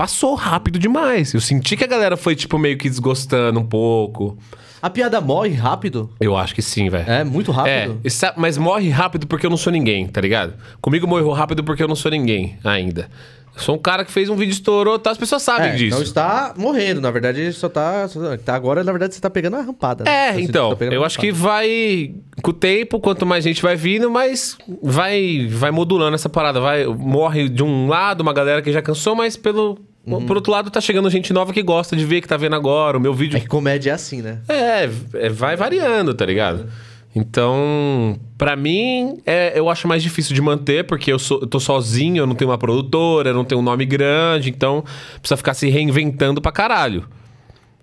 Passou 0.00 0.34
rápido 0.34 0.78
demais. 0.78 1.34
Eu 1.34 1.42
senti 1.42 1.76
que 1.76 1.84
a 1.84 1.86
galera 1.86 2.16
foi, 2.16 2.34
tipo, 2.34 2.58
meio 2.58 2.78
que 2.78 2.88
desgostando 2.88 3.60
um 3.60 3.66
pouco. 3.66 4.38
A 4.80 4.88
piada 4.88 5.20
morre 5.20 5.52
rápido? 5.52 6.08
Eu 6.18 6.34
acho 6.38 6.54
que 6.54 6.62
sim, 6.62 6.88
velho. 6.88 7.04
É, 7.06 7.22
muito 7.22 7.50
É, 7.50 7.54
rápido. 7.84 8.10
sa- 8.10 8.32
mas 8.34 8.56
morre 8.56 8.88
rápido 8.88 9.26
porque 9.26 9.44
eu 9.44 9.50
não 9.50 9.58
sou 9.58 9.70
ninguém, 9.70 10.06
tá 10.06 10.18
ligado? 10.22 10.54
Comigo 10.80 11.06
morreu 11.06 11.30
rápido 11.32 11.62
porque 11.62 11.82
eu 11.82 11.88
não 11.88 11.94
sou 11.94 12.10
ninguém 12.10 12.56
ainda. 12.64 13.10
Eu 13.54 13.60
sou 13.60 13.74
um 13.74 13.78
cara 13.78 14.02
que 14.02 14.10
fez 14.10 14.30
um 14.30 14.36
vídeo 14.36 14.52
estourou, 14.52 14.98
tá? 14.98 15.10
As 15.10 15.18
pessoas 15.18 15.42
sabem 15.42 15.68
É, 15.72 15.74
disso. 15.74 15.96
Não 15.98 16.02
está 16.02 16.54
morrendo, 16.56 16.98
na 17.02 17.10
verdade, 17.10 17.52
só 17.52 17.68
tá, 17.68 18.08
só 18.08 18.38
tá. 18.38 18.54
Agora, 18.54 18.82
na 18.82 18.92
verdade, 18.92 19.14
você 19.14 19.20
tá 19.20 19.28
pegando 19.28 19.56
a 19.56 19.60
rampada. 19.60 20.04
né? 20.04 20.28
É, 20.30 20.40
então, 20.40 20.74
tá 20.74 20.84
eu 20.86 21.04
acho 21.04 21.18
que 21.18 21.30
vai. 21.30 22.14
Com 22.42 22.52
o 22.52 22.54
tempo, 22.54 23.00
quanto 23.00 23.26
mais 23.26 23.44
gente 23.44 23.60
vai 23.60 23.76
vindo, 23.76 24.10
mais 24.10 24.56
vai, 24.82 25.46
vai 25.50 25.70
modulando 25.70 26.14
essa 26.14 26.30
parada. 26.30 26.58
Vai, 26.58 26.86
morre 26.86 27.50
de 27.50 27.62
um 27.62 27.86
lado 27.86 28.22
uma 28.22 28.32
galera 28.32 28.62
que 28.62 28.72
já 28.72 28.80
cansou, 28.80 29.14
mas 29.14 29.36
pelo. 29.36 29.78
Uhum. 30.06 30.26
Por 30.26 30.36
outro 30.36 30.50
lado, 30.50 30.70
tá 30.70 30.80
chegando 30.80 31.10
gente 31.10 31.32
nova 31.32 31.52
que 31.52 31.62
gosta 31.62 31.94
de 31.94 32.04
ver, 32.04 32.20
que 32.20 32.28
tá 32.28 32.36
vendo 32.36 32.56
agora. 32.56 32.96
O 32.96 33.00
meu 33.00 33.12
vídeo 33.12 33.36
É 33.36 33.40
que 33.40 33.46
comédia 33.46 33.90
é 33.90 33.94
assim, 33.94 34.22
né? 34.22 34.38
É, 34.48 34.88
é, 35.14 35.28
vai 35.28 35.56
variando, 35.56 36.14
tá 36.14 36.24
ligado? 36.24 36.68
Então, 37.14 38.18
pra 38.38 38.54
mim, 38.54 39.18
é, 39.26 39.58
eu 39.58 39.68
acho 39.68 39.88
mais 39.88 40.02
difícil 40.02 40.34
de 40.34 40.40
manter, 40.40 40.84
porque 40.84 41.12
eu, 41.12 41.18
sou, 41.18 41.40
eu 41.40 41.46
tô 41.46 41.58
sozinho, 41.58 42.22
eu 42.22 42.26
não 42.26 42.36
tenho 42.36 42.50
uma 42.50 42.58
produtora, 42.58 43.30
eu 43.30 43.34
não 43.34 43.44
tenho 43.44 43.60
um 43.60 43.64
nome 43.64 43.84
grande, 43.84 44.48
então 44.48 44.84
precisa 45.18 45.36
ficar 45.36 45.54
se 45.54 45.68
reinventando 45.68 46.40
pra 46.40 46.52
caralho. 46.52 47.06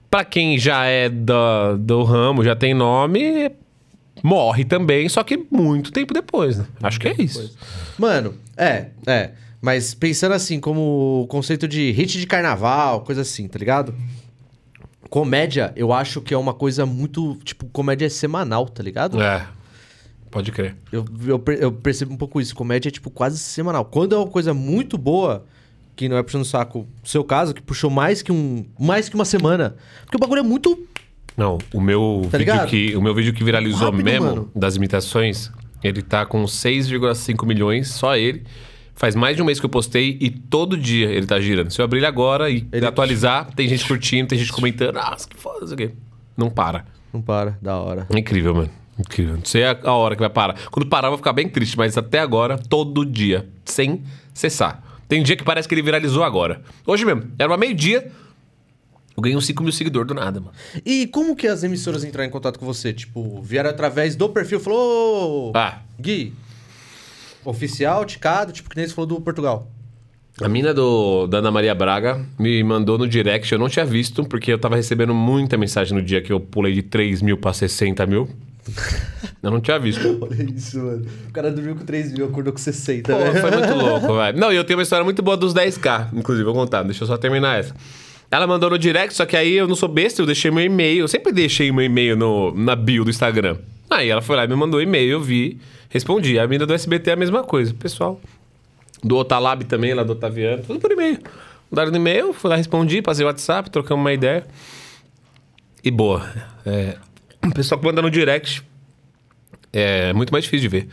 Pra 0.10 0.24
quem 0.24 0.58
já 0.58 0.86
é 0.86 1.10
da, 1.10 1.74
do 1.74 2.04
ramo, 2.04 2.42
já 2.42 2.56
tem 2.56 2.74
nome, 2.74 3.52
morre 4.24 4.64
também, 4.64 5.10
só 5.10 5.22
que 5.24 5.46
muito 5.52 5.92
tempo 5.92 6.14
depois, 6.14 6.58
né? 6.58 6.66
Acho 6.82 6.98
que 6.98 7.10
é 7.10 7.16
isso. 7.20 7.54
Mano, 8.00 8.34
é, 8.56 8.88
é. 9.06 9.32
Mas 9.62 9.94
pensando 9.94 10.34
assim, 10.34 10.60
como 10.60 11.24
o 11.24 11.28
conceito 11.28 11.68
de 11.68 11.92
hit 11.92 12.20
de 12.20 12.28
carnaval, 12.28 13.02
coisa 13.02 13.22
assim, 13.22 13.48
tá 13.48 13.58
ligado? 13.58 13.94
Comédia, 15.10 15.72
eu 15.76 15.94
acho 15.94 16.22
que 16.22 16.34
é 16.34 16.38
uma 16.38 16.54
coisa 16.54 16.86
muito. 16.86 17.36
Tipo, 17.44 17.66
comédia 17.68 18.06
é 18.06 18.10
semanal, 18.10 18.68
tá 18.68 18.84
ligado? 18.84 19.22
É, 19.22 19.48
pode 20.30 20.52
crer. 20.52 20.76
Eu, 20.92 21.06
eu, 21.26 21.44
eu 21.60 21.72
percebo 21.72 22.14
um 22.14 22.18
pouco 22.18 22.42
isso. 22.42 22.54
Comédia 22.54 22.90
é, 22.90 22.92
tipo, 22.92 23.10
quase 23.10 23.40
semanal. 23.40 23.86
Quando 23.86 24.14
é 24.16 24.18
uma 24.18 24.28
coisa 24.28 24.54
muito 24.54 24.98
boa, 24.98 25.46
que 25.96 26.10
não 26.10 26.18
é 26.18 26.24
puxando 26.24 26.42
o 26.42 26.46
saco, 26.46 26.86
seu 27.04 27.24
caso, 27.24 27.54
que 27.54 27.62
puxou 27.62 27.90
mais 27.90 28.22
que 28.22 28.32
um. 28.34 28.66
Mais 28.78 29.08
que 29.08 29.16
uma 29.16 29.26
semana. 29.26 29.78
Porque 30.04 30.18
o 30.18 30.20
bagulho 30.20 30.40
é 30.40 30.44
muito. 30.44 30.78
Não, 31.38 31.58
o 31.74 31.80
meu, 31.80 32.28
Tá 32.30 32.38
vídeo, 32.38 32.52
ligado? 32.54 32.68
que, 32.68 32.96
o 32.96 33.02
meu 33.02 33.14
vídeo 33.16 33.32
que 33.34 33.44
viralizou 33.44 33.92
Rápido, 33.92 34.04
mesmo, 34.04 34.26
mano. 34.26 34.52
das 34.56 34.76
imitações, 34.76 35.52
ele 35.84 36.02
tá 36.02 36.26
com 36.26 36.44
6,5 36.44 37.46
milhões, 37.46 37.88
só 37.90 38.18
ele. 38.18 38.44
Faz 38.98 39.16
mais 39.16 39.36
de 39.36 39.42
um 39.42 39.46
mês 39.46 39.60
que 39.60 39.66
eu 39.66 39.70
postei 39.70 40.18
e 40.20 40.30
todo 40.30 40.76
dia 40.76 41.08
ele 41.12 41.26
tá 41.26 41.40
girando. 41.40 41.72
Se 41.72 41.80
eu 41.80 41.86
abrir 41.86 42.00
ele 42.00 42.08
agora 42.08 42.50
e 42.50 42.68
Ele- 42.72 42.86
atualizar, 42.86 43.48
tem 43.56 43.68
gente 43.68 43.88
curtindo, 43.88 44.28
tem 44.28 44.38
gente 44.40 44.52
comentando. 44.52 44.98
Ah, 44.98 45.16
que 45.16 45.38
foda, 45.38 45.64
isso 45.66 45.74
aqui. 45.76 45.92
Não 46.36 46.50
para. 46.50 46.84
Não 47.14 47.22
para, 47.22 47.58
da 47.62 47.78
hora. 47.78 48.08
É 48.14 48.18
incrível, 48.20 48.54
mano. 48.56 48.70
Incrível. 49.00 49.36
Não 49.38 49.46
sei 49.46 49.64
a, 49.66 49.78
a 49.84 49.94
hora 49.94 50.16
que 50.16 50.20
vai 50.22 50.30
parar. 50.30 50.56
Quando 50.72 50.88
parar, 50.90 51.08
eu 51.08 51.12
vou 51.12 51.18
ficar 51.20 51.32
bem 51.32 51.48
triste, 51.48 51.78
mas 51.78 51.96
até 51.98 52.20
agora, 52.20 52.58
todo 52.58 53.06
dia, 53.06 53.48
sem 53.64 54.02
cessar. 54.34 54.84
Tem 55.08 55.22
dia 55.22 55.38
que 55.38 55.44
parece 55.44 55.68
que 55.68 55.76
ele 55.76 55.84
viralizou 55.84 56.24
agora. 56.24 56.62
Hoje 56.86 57.06
mesmo, 57.06 57.32
era 57.38 57.50
uma 57.50 57.58
meio-dia, 57.58 58.12
eu 59.16 59.22
ganhei 59.22 59.38
uns 59.38 59.46
5 59.46 59.62
mil 59.64 59.72
seguidores 59.72 60.08
do 60.08 60.14
nada, 60.16 60.40
mano. 60.42 60.52
E 60.84 61.06
como 61.08 61.36
que 61.36 61.48
as 61.48 61.64
emissoras 61.64 62.04
entraram 62.04 62.28
em 62.28 62.32
contato 62.32 62.58
com 62.60 62.66
você? 62.66 62.92
Tipo, 62.92 63.40
vieram 63.42 63.70
através 63.70 64.16
do 64.16 64.28
perfil, 64.30 64.60
falou. 64.60 65.50
"Ô, 65.50 65.52
Ah, 65.56 65.82
Gui, 66.00 66.34
oficial, 67.50 68.04
ticado, 68.06 68.52
tipo, 68.52 68.70
que 68.70 68.76
nem 68.76 68.88
você 68.88 68.94
falou 68.94 69.08
do 69.08 69.22
Portugal. 69.22 69.72
A 70.40 70.48
mina 70.48 70.72
do, 70.74 71.26
da 71.26 71.40
Ana 71.40 71.50
Maria 71.50 71.74
Braga 71.74 72.24
me 72.38 72.64
mandou 72.64 72.98
no 72.98 73.08
direct, 73.08 73.52
eu 73.52 73.58
não 73.58 73.68
tinha 73.68 73.86
visto, 73.86 74.24
porque 74.24 74.54
eu 74.54 74.60
tava 74.60 74.76
recebendo 74.76 75.14
muita 75.14 75.58
mensagem 75.58 75.98
no 75.98 76.04
dia 76.04 76.22
que 76.22 76.32
eu 76.32 76.40
pulei 76.40 76.74
de 76.74 76.84
3 76.84 77.22
mil 77.24 77.38
pra 77.38 77.54
60 77.54 78.06
mil. 78.06 78.30
Eu 79.42 79.52
não 79.52 79.62
tinha 79.62 79.80
visto. 79.80 80.02
Olha 80.20 80.44
isso, 80.44 80.78
mano. 80.78 81.06
O 81.30 81.32
cara 81.32 81.50
dormiu 81.50 81.76
com 81.76 81.86
3 81.86 82.12
mil, 82.12 82.26
acordou 82.26 82.52
com 82.52 82.60
60, 82.60 83.14
Pô, 83.14 83.18
né? 83.18 83.40
foi 83.40 83.52
muito 83.52 83.74
louco, 83.76 84.16
velho. 84.16 84.38
Não, 84.38 84.52
e 84.52 84.58
eu 84.58 84.64
tenho 84.66 84.78
uma 84.78 84.84
história 84.84 85.06
muito 85.06 85.22
boa 85.22 85.38
dos 85.38 85.54
10k, 85.54 86.10
inclusive, 86.14 86.44
vou 86.44 86.54
contar, 86.54 86.84
deixa 86.84 87.04
eu 87.04 87.08
só 87.08 87.16
terminar 87.16 87.60
essa. 87.60 87.74
Ela 88.30 88.46
mandou 88.46 88.70
no 88.70 88.78
direct, 88.78 89.14
só 89.16 89.26
que 89.26 89.38
aí 89.38 89.54
eu 89.54 89.68
não 89.68 89.76
sou 89.76 89.88
besta, 89.88 90.22
eu 90.22 90.26
deixei 90.26 90.52
meu 90.52 90.66
e-mail. 90.66 91.00
Eu 91.04 91.08
sempre 91.08 91.32
deixei 91.32 91.72
meu 91.72 91.86
e-mail 91.86 92.18
no, 92.18 92.54
na 92.54 92.76
bio 92.76 93.06
do 93.06 93.10
Instagram. 93.10 93.58
Aí 93.90 94.10
ela 94.10 94.22
foi 94.22 94.36
lá 94.36 94.44
e 94.44 94.48
me 94.50 94.56
mandou 94.56 94.82
e-mail, 94.82 95.12
eu 95.12 95.22
vi, 95.22 95.60
respondi. 95.90 96.38
A 96.40 96.48
mina 96.48 96.66
do 96.66 96.74
SBT 96.74 97.10
é 97.10 97.14
a 97.14 97.16
mesma 97.16 97.44
coisa, 97.44 97.74
pessoal. 97.74 98.20
Do 99.04 99.18
Otalab 99.18 99.64
também, 99.66 99.94
lá 99.94 100.04
do 100.04 100.14
Otaviano, 100.14 100.64
tudo 100.64 100.80
por 100.80 100.92
e-mail. 100.92 101.20
Mandaram 101.70 101.92
no 101.92 101.98
e-mail, 101.98 102.34
fui 102.34 102.50
lá, 102.50 102.56
respondi, 102.56 103.02
passei 103.02 103.24
o 103.24 103.28
WhatsApp, 103.28 103.70
trocamos 103.70 104.04
uma 104.04 104.14
ideia. 104.14 104.46
E 105.84 105.92
boa. 105.92 106.26
É, 106.66 106.98
o 107.46 107.54
pessoal 107.54 107.80
que 107.80 107.86
manda 107.86 108.02
no 108.02 108.10
direct 108.10 108.64
é 109.72 110.14
muito 110.14 110.32
mais 110.32 110.44
difícil 110.44 110.70
de 110.70 110.78
ver. 110.80 110.90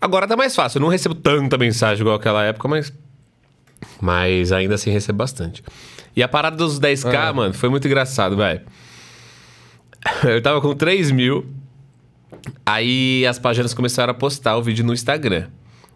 Agora 0.00 0.26
tá 0.26 0.36
mais 0.36 0.54
fácil. 0.54 0.78
Eu 0.78 0.82
não 0.82 0.88
recebo 0.88 1.14
tanta 1.14 1.56
mensagem 1.56 2.00
igual 2.00 2.16
aquela 2.16 2.42
época, 2.44 2.66
mas. 2.66 2.92
Mas 4.00 4.50
ainda 4.50 4.74
assim 4.74 4.90
recebo 4.90 5.18
bastante. 5.18 5.62
E 6.14 6.22
a 6.22 6.28
parada 6.28 6.56
dos 6.56 6.80
10k, 6.80 7.32
mano, 7.32 7.54
foi 7.54 7.68
muito 7.68 7.86
engraçado, 7.86 8.36
velho. 8.36 8.60
Eu 10.24 10.42
tava 10.42 10.60
com 10.60 10.74
3 10.74 11.10
mil. 11.10 11.46
Aí 12.64 13.26
as 13.26 13.38
páginas 13.38 13.74
começaram 13.74 14.10
a 14.10 14.14
postar 14.14 14.56
o 14.56 14.62
vídeo 14.62 14.84
no 14.84 14.92
Instagram. 14.92 15.48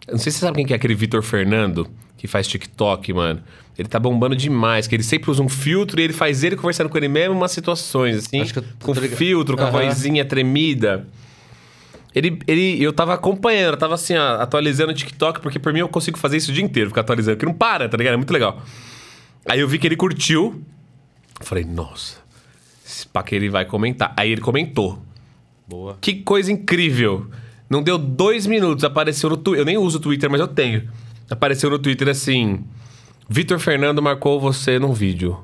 Eu 0.07 0.13
não 0.13 0.19
sei 0.19 0.31
se 0.31 0.39
você 0.39 0.45
sabe 0.45 0.57
quem 0.57 0.65
que 0.65 0.73
é 0.73 0.75
aquele 0.75 0.95
Vitor 0.95 1.21
Fernando, 1.21 1.89
que 2.17 2.27
faz 2.27 2.47
TikTok, 2.47 3.11
mano. 3.13 3.41
Ele 3.77 3.87
tá 3.87 3.99
bombando 3.99 4.35
demais, 4.35 4.87
que 4.87 4.95
ele 4.95 5.03
sempre 5.03 5.29
usa 5.29 5.43
um 5.43 5.49
filtro 5.49 5.99
e 5.99 6.03
ele 6.03 6.13
faz 6.13 6.43
ele 6.43 6.55
conversando 6.55 6.89
com 6.89 6.97
ele 6.97 7.07
mesmo 7.07 7.33
em 7.33 7.37
umas 7.37 7.51
situações, 7.51 8.15
assim. 8.17 8.41
Acho 8.41 8.53
que 8.53 8.59
eu 8.59 8.63
com 8.81 8.95
filtro, 8.95 9.55
com 9.55 9.63
a 9.63 9.67
Aham. 9.67 9.85
vozinha 9.87 10.25
tremida. 10.25 11.05
Ele, 12.15 12.39
ele, 12.47 12.81
eu 12.81 12.91
tava 12.91 13.13
acompanhando, 13.13 13.73
eu 13.73 13.77
tava 13.77 13.93
assim, 13.93 14.15
ó, 14.15 14.41
atualizando 14.41 14.91
o 14.91 14.95
TikTok, 14.95 15.39
porque 15.41 15.59
por 15.59 15.71
mim 15.71 15.79
eu 15.81 15.89
consigo 15.89 16.17
fazer 16.17 16.37
isso 16.37 16.49
o 16.49 16.53
dia 16.53 16.63
inteiro, 16.63 16.89
ficar 16.89 17.01
atualizando, 17.01 17.37
que 17.37 17.45
não 17.45 17.53
para, 17.53 17.87
tá 17.87 17.95
ligado? 17.95 18.15
É 18.15 18.17
muito 18.17 18.33
legal. 18.33 18.63
Aí 19.45 19.59
eu 19.59 19.67
vi 19.67 19.77
que 19.77 19.85
ele 19.85 19.95
curtiu. 19.95 20.63
Falei, 21.41 21.63
nossa, 21.63 22.15
esse 22.83 23.07
pá 23.07 23.21
que 23.21 23.35
ele 23.35 23.49
vai 23.49 23.65
comentar. 23.65 24.13
Aí 24.17 24.31
ele 24.31 24.41
comentou. 24.41 24.99
Boa. 25.67 25.97
Que 25.99 26.15
coisa 26.15 26.51
incrível. 26.51 27.27
Não 27.69 27.83
deu 27.83 27.97
dois 27.97 28.47
minutos, 28.47 28.83
apareceu 28.83 29.29
no 29.29 29.37
Twitter. 29.37 29.61
Eu 29.61 29.65
nem 29.65 29.77
uso 29.77 29.97
o 29.97 30.01
Twitter, 30.01 30.29
mas 30.29 30.39
eu 30.39 30.47
tenho. 30.47 30.87
Apareceu 31.29 31.69
no 31.69 31.77
Twitter 31.77 32.07
assim: 32.07 32.63
Vitor 33.29 33.59
Fernando 33.59 34.01
marcou 34.01 34.39
você 34.39 34.79
num 34.79 34.93
vídeo. 34.93 35.37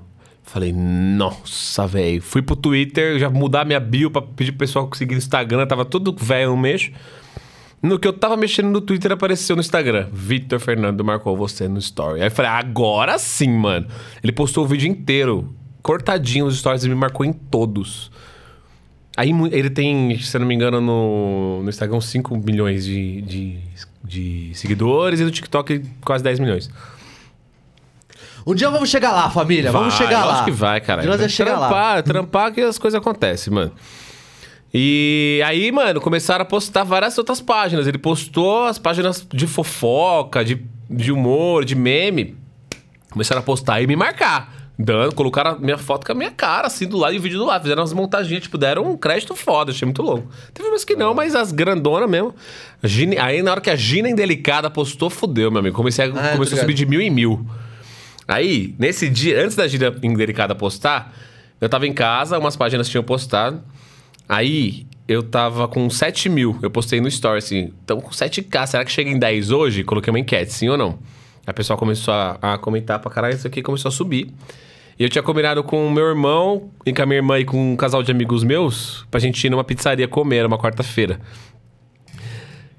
Falei, 0.43 0.71
nossa, 0.73 1.87
velho. 1.87 2.21
Fui 2.21 2.41
pro 2.41 2.55
Twitter, 2.55 3.17
já 3.17 3.29
mudar 3.29 3.65
minha 3.65 3.79
bio 3.79 4.11
pra 4.11 4.21
pedir 4.21 4.51
pro 4.51 4.59
pessoal 4.59 4.89
seguir 4.93 5.13
no 5.13 5.17
Instagram. 5.17 5.65
Tava 5.65 5.83
tudo 5.83 6.15
velho, 6.17 6.49
não 6.49 6.57
mexo. 6.57 6.91
No 7.81 7.99
que 7.99 8.07
eu 8.07 8.13
tava 8.13 8.37
mexendo 8.37 8.69
no 8.69 8.79
Twitter, 8.79 9.11
apareceu 9.11 9.55
no 9.55 9.61
Instagram. 9.61 10.07
Vitor 10.13 10.59
Fernando 10.59 11.03
marcou 11.03 11.35
você 11.35 11.67
no 11.67 11.79
story. 11.79 12.21
Aí 12.21 12.27
eu 12.27 12.31
falei, 12.31 12.51
agora 12.51 13.17
sim, 13.17 13.49
mano. 13.49 13.87
Ele 14.23 14.31
postou 14.31 14.63
o 14.63 14.67
vídeo 14.67 14.89
inteiro, 14.89 15.53
cortadinho 15.81 16.45
nos 16.45 16.59
stories 16.59 16.85
e 16.85 16.89
me 16.89 16.95
marcou 16.95 17.25
em 17.25 17.33
todos. 17.33 18.09
Aí 19.15 19.31
ele 19.52 19.69
tem, 19.69 20.18
se 20.19 20.35
eu 20.35 20.40
não 20.40 20.48
me 20.48 20.56
engano, 20.56 20.81
no, 20.81 21.61
no 21.61 21.69
Instagram 21.69 22.02
5 22.02 22.35
milhões 22.38 22.84
de, 22.84 23.22
de, 23.22 23.60
de 24.03 24.52
seguidores 24.56 25.19
e 25.19 25.23
no 25.23 25.30
TikTok 25.30 25.84
quase 26.03 26.23
10 26.23 26.40
milhões. 26.40 26.69
Um 28.45 28.56
dia 28.56 28.69
vamos 28.69 28.90
chegar 28.90 29.11
lá, 29.11 29.30
família. 29.30 29.72
vamos 29.72 29.94
Vai, 29.94 30.06
chegar 30.06 30.26
lá. 30.26 30.34
Acho 30.35 30.45
que 30.45 30.52
vai, 30.52 30.81
cara. 30.81 31.03
Nós 31.03 31.18
vamos 31.18 31.31
chegar 31.31 31.57
lá. 31.57 31.68
trampar, 31.69 32.03
trampar 32.03 32.52
que 32.52 32.61
as 32.61 32.77
coisas 32.77 32.99
acontecem, 32.99 33.53
mano. 33.53 33.72
E 34.73 35.40
aí, 35.45 35.72
mano, 35.72 36.02
começaram 36.02 36.41
a 36.41 36.45
postar 36.45 36.84
várias 36.84 37.15
outras 37.18 37.40
páginas. 37.40 37.85
Ele 37.88 37.99
postou 37.99 38.65
as 38.65 38.80
páginas 38.80 39.26
de 39.31 39.45
fofoca, 39.45 40.44
de, 40.44 40.65
de 40.90 41.11
humor, 41.11 41.64
de 41.64 41.76
meme. 41.76 42.35
Começaram 43.11 43.40
a 43.41 43.44
postar 43.44 43.81
e 43.81 43.88
me 43.88 43.95
marcar. 43.95 44.62
Dando, 44.77 45.13
colocaram 45.13 45.51
a 45.51 45.59
minha 45.59 45.77
foto 45.77 46.03
com 46.05 46.11
a 46.11 46.15
minha 46.15 46.31
cara, 46.31 46.65
assim, 46.65 46.87
do 46.87 46.97
lado 46.97 47.13
e 47.13 47.19
o 47.19 47.21
vídeo 47.21 47.37
do 47.37 47.45
lado. 47.45 47.61
Fizeram 47.61 47.81
umas 47.83 47.93
montaginhas, 47.93 48.41
tipo, 48.43 48.57
deram 48.57 48.89
um 48.91 48.97
crédito 48.97 49.35
foda. 49.35 49.71
Achei 49.71 49.85
muito 49.85 50.01
louco. 50.01 50.27
Teve 50.53 50.67
umas 50.67 50.83
que 50.83 50.95
não, 50.95 51.13
mas 51.13 51.35
as 51.35 51.51
grandonas 51.51 52.09
mesmo. 52.09 52.33
A 52.81 52.87
Gina- 52.87 53.23
aí, 53.23 53.43
na 53.43 53.51
hora 53.51 53.61
que 53.61 53.69
a 53.69 53.75
Gina 53.75 54.09
Indelicada 54.09 54.69
postou, 54.71 55.09
fudeu, 55.11 55.51
meu 55.51 55.59
amigo. 55.59 55.75
Comecei 55.75 56.05
a, 56.05 56.07
Ah, 56.07 56.31
começou 56.33 56.57
a 56.57 56.61
subir 56.61 56.73
de 56.73 56.85
mil 56.87 56.99
em 57.01 57.09
mil. 57.11 57.45
Aí, 58.27 58.73
nesse 58.79 59.09
dia, 59.09 59.43
antes 59.43 59.55
da 59.55 59.67
Gina 59.67 59.93
Indelicada 60.01 60.55
postar, 60.55 61.13
eu 61.61 61.69
tava 61.69 61.85
em 61.85 61.93
casa, 61.93 62.39
umas 62.39 62.55
páginas 62.55 62.89
tinham 62.89 63.03
postado. 63.03 63.61
Aí, 64.27 64.87
eu 65.07 65.21
tava 65.21 65.67
com 65.67 65.87
7 65.89 66.29
mil. 66.29 66.57
Eu 66.63 66.71
postei 66.71 66.99
no 66.99 67.07
Story, 67.09 67.37
assim. 67.37 67.71
Então, 67.83 67.99
com 68.01 68.09
7k, 68.09 68.65
será 68.65 68.83
que 68.85 68.91
chega 68.91 69.09
em 69.09 69.19
10 69.19 69.51
hoje? 69.51 69.83
Coloquei 69.83 70.09
uma 70.11 70.19
enquete, 70.19 70.51
sim 70.51 70.69
ou 70.69 70.77
não? 70.77 70.97
Aí 71.45 71.52
o 71.52 71.53
pessoal 71.53 71.78
começou 71.78 72.14
a, 72.14 72.38
a 72.41 72.57
comentar 72.57 72.99
pra 72.99 73.11
caralho, 73.11 73.36
isso 73.36 73.48
aqui 73.48 73.61
começou 73.61 73.90
a 73.90 73.91
subir. 73.91 74.30
E 74.98 75.03
eu 75.03 75.10
tinha 75.10 75.24
combinado 75.24 75.64
com 75.64 75.88
o 75.88 75.91
meu 75.91 76.06
irmão 76.07 76.70
e 76.86 76.94
com 76.94 77.02
a 77.02 77.06
minha 77.06 77.18
irmã 77.18 77.40
e 77.40 77.45
com 77.45 77.74
um 77.74 77.76
casal 77.76 78.03
de 78.03 78.11
amigos 78.11 78.44
meus 78.44 79.06
pra 79.10 79.20
gente 79.20 79.44
ir 79.45 79.49
numa 79.49 79.64
pizzaria 79.64 80.07
comer, 80.07 80.45
uma 80.45 80.57
quarta-feira. 80.57 81.20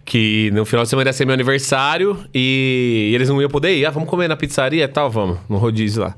Que 0.05 0.51
no 0.53 0.65
final 0.66 0.85
de 0.85 0.91
semana 0.91 1.09
ia 1.09 1.12
ser 1.15 1.24
meu 1.24 1.32
aniversário 1.35 2.19
e 2.32 3.11
eles 3.15 3.28
não 3.28 3.41
iam 3.41 3.49
poder 3.49 3.74
ir. 3.77 3.86
Ah, 3.86 3.91
vamos 3.91 4.09
comer 4.09 4.28
na 4.28 4.36
pizzaria 4.36 4.85
e 4.85 4.89
tal? 4.89 5.11
Vamos, 5.11 5.39
no 5.49 5.57
rodízio 5.57 6.03
lá. 6.03 6.15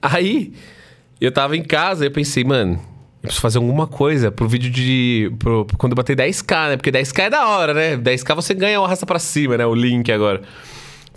Aí, 0.00 0.52
eu 1.20 1.30
tava 1.30 1.56
em 1.56 1.62
casa 1.62 2.04
e 2.04 2.08
eu 2.08 2.10
pensei, 2.10 2.44
mano, 2.44 2.74
eu 2.74 3.22
preciso 3.22 3.40
fazer 3.42 3.58
alguma 3.58 3.86
coisa 3.86 4.30
pro 4.32 4.48
vídeo 4.48 4.70
de. 4.70 5.30
Pro- 5.38 5.66
quando 5.76 5.92
eu 5.92 5.96
bater 5.96 6.16
10k, 6.16 6.68
né? 6.70 6.76
Porque 6.76 6.90
10k 6.90 7.24
é 7.24 7.30
da 7.30 7.46
hora, 7.48 7.74
né? 7.74 7.96
10k 7.96 8.34
você 8.34 8.54
ganha 8.54 8.80
o 8.80 8.84
arrasta 8.84 9.04
pra 9.04 9.18
cima, 9.18 9.58
né? 9.58 9.66
O 9.66 9.74
link 9.74 10.10
agora. 10.10 10.40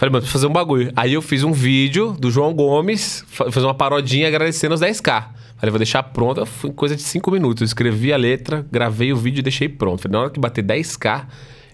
Falei, 0.01 0.11
mano, 0.13 0.21
preciso 0.23 0.31
fazer 0.39 0.47
um 0.47 0.51
bagulho. 0.53 0.91
Aí 0.95 1.13
eu 1.13 1.21
fiz 1.21 1.43
um 1.43 1.51
vídeo 1.51 2.13
do 2.13 2.31
João 2.31 2.55
Gomes, 2.55 3.23
fa- 3.27 3.51
fazer 3.51 3.67
uma 3.67 3.75
parodinha 3.75 4.27
agradecendo 4.27 4.73
os 4.73 4.81
10k. 4.81 5.25
Falei, 5.57 5.69
vou 5.69 5.77
deixar 5.77 6.01
pronto. 6.01 6.43
Foi 6.43 6.71
coisa 6.71 6.95
de 6.95 7.03
5 7.03 7.29
minutos. 7.29 7.61
Eu 7.61 7.65
escrevi 7.65 8.11
a 8.11 8.17
letra, 8.17 8.65
gravei 8.71 9.13
o 9.13 9.15
vídeo 9.15 9.41
e 9.41 9.43
deixei 9.43 9.69
pronto. 9.69 10.01
Falei, 10.01 10.13
na 10.13 10.21
hora 10.21 10.29
que 10.31 10.39
bater 10.39 10.63
10k, 10.63 11.27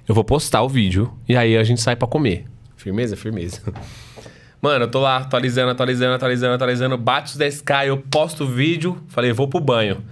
eu 0.06 0.14
vou 0.14 0.26
postar 0.26 0.62
o 0.62 0.68
vídeo. 0.68 1.10
E 1.26 1.38
aí 1.38 1.56
a 1.56 1.64
gente 1.64 1.80
sai 1.80 1.96
pra 1.96 2.06
comer. 2.06 2.44
Firmeza? 2.76 3.16
Firmeza. 3.16 3.62
Mano, 4.62 4.84
eu 4.84 4.92
tô 4.92 5.00
lá 5.00 5.20
atualizando, 5.20 5.72
atualizando, 5.72 6.14
atualizando, 6.16 6.54
atualizando. 6.56 6.98
Bate 6.98 7.32
os 7.32 7.38
10k, 7.38 7.88
eu 7.88 7.96
posto 7.98 8.44
o 8.44 8.48
vídeo. 8.48 8.98
Falei, 9.08 9.32
vou 9.32 9.48
pro 9.48 9.62
banho. 9.62 10.04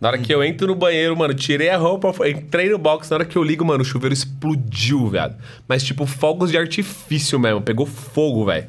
Na 0.00 0.08
hora 0.08 0.18
que 0.18 0.32
eu 0.32 0.44
entro 0.44 0.66
no 0.66 0.74
banheiro, 0.74 1.16
mano, 1.16 1.32
tirei 1.32 1.70
a 1.70 1.76
roupa, 1.78 2.12
entrei 2.28 2.68
no 2.68 2.76
box, 2.76 3.08
na 3.08 3.16
hora 3.16 3.24
que 3.24 3.36
eu 3.36 3.42
ligo, 3.42 3.64
mano, 3.64 3.80
o 3.82 3.84
chuveiro 3.84 4.12
explodiu, 4.12 5.08
viado. 5.08 5.36
Mas, 5.66 5.82
tipo, 5.82 6.04
fogos 6.04 6.50
de 6.50 6.58
artifício 6.58 7.38
mesmo, 7.40 7.62
pegou 7.62 7.86
fogo, 7.86 8.44
velho. 8.44 8.66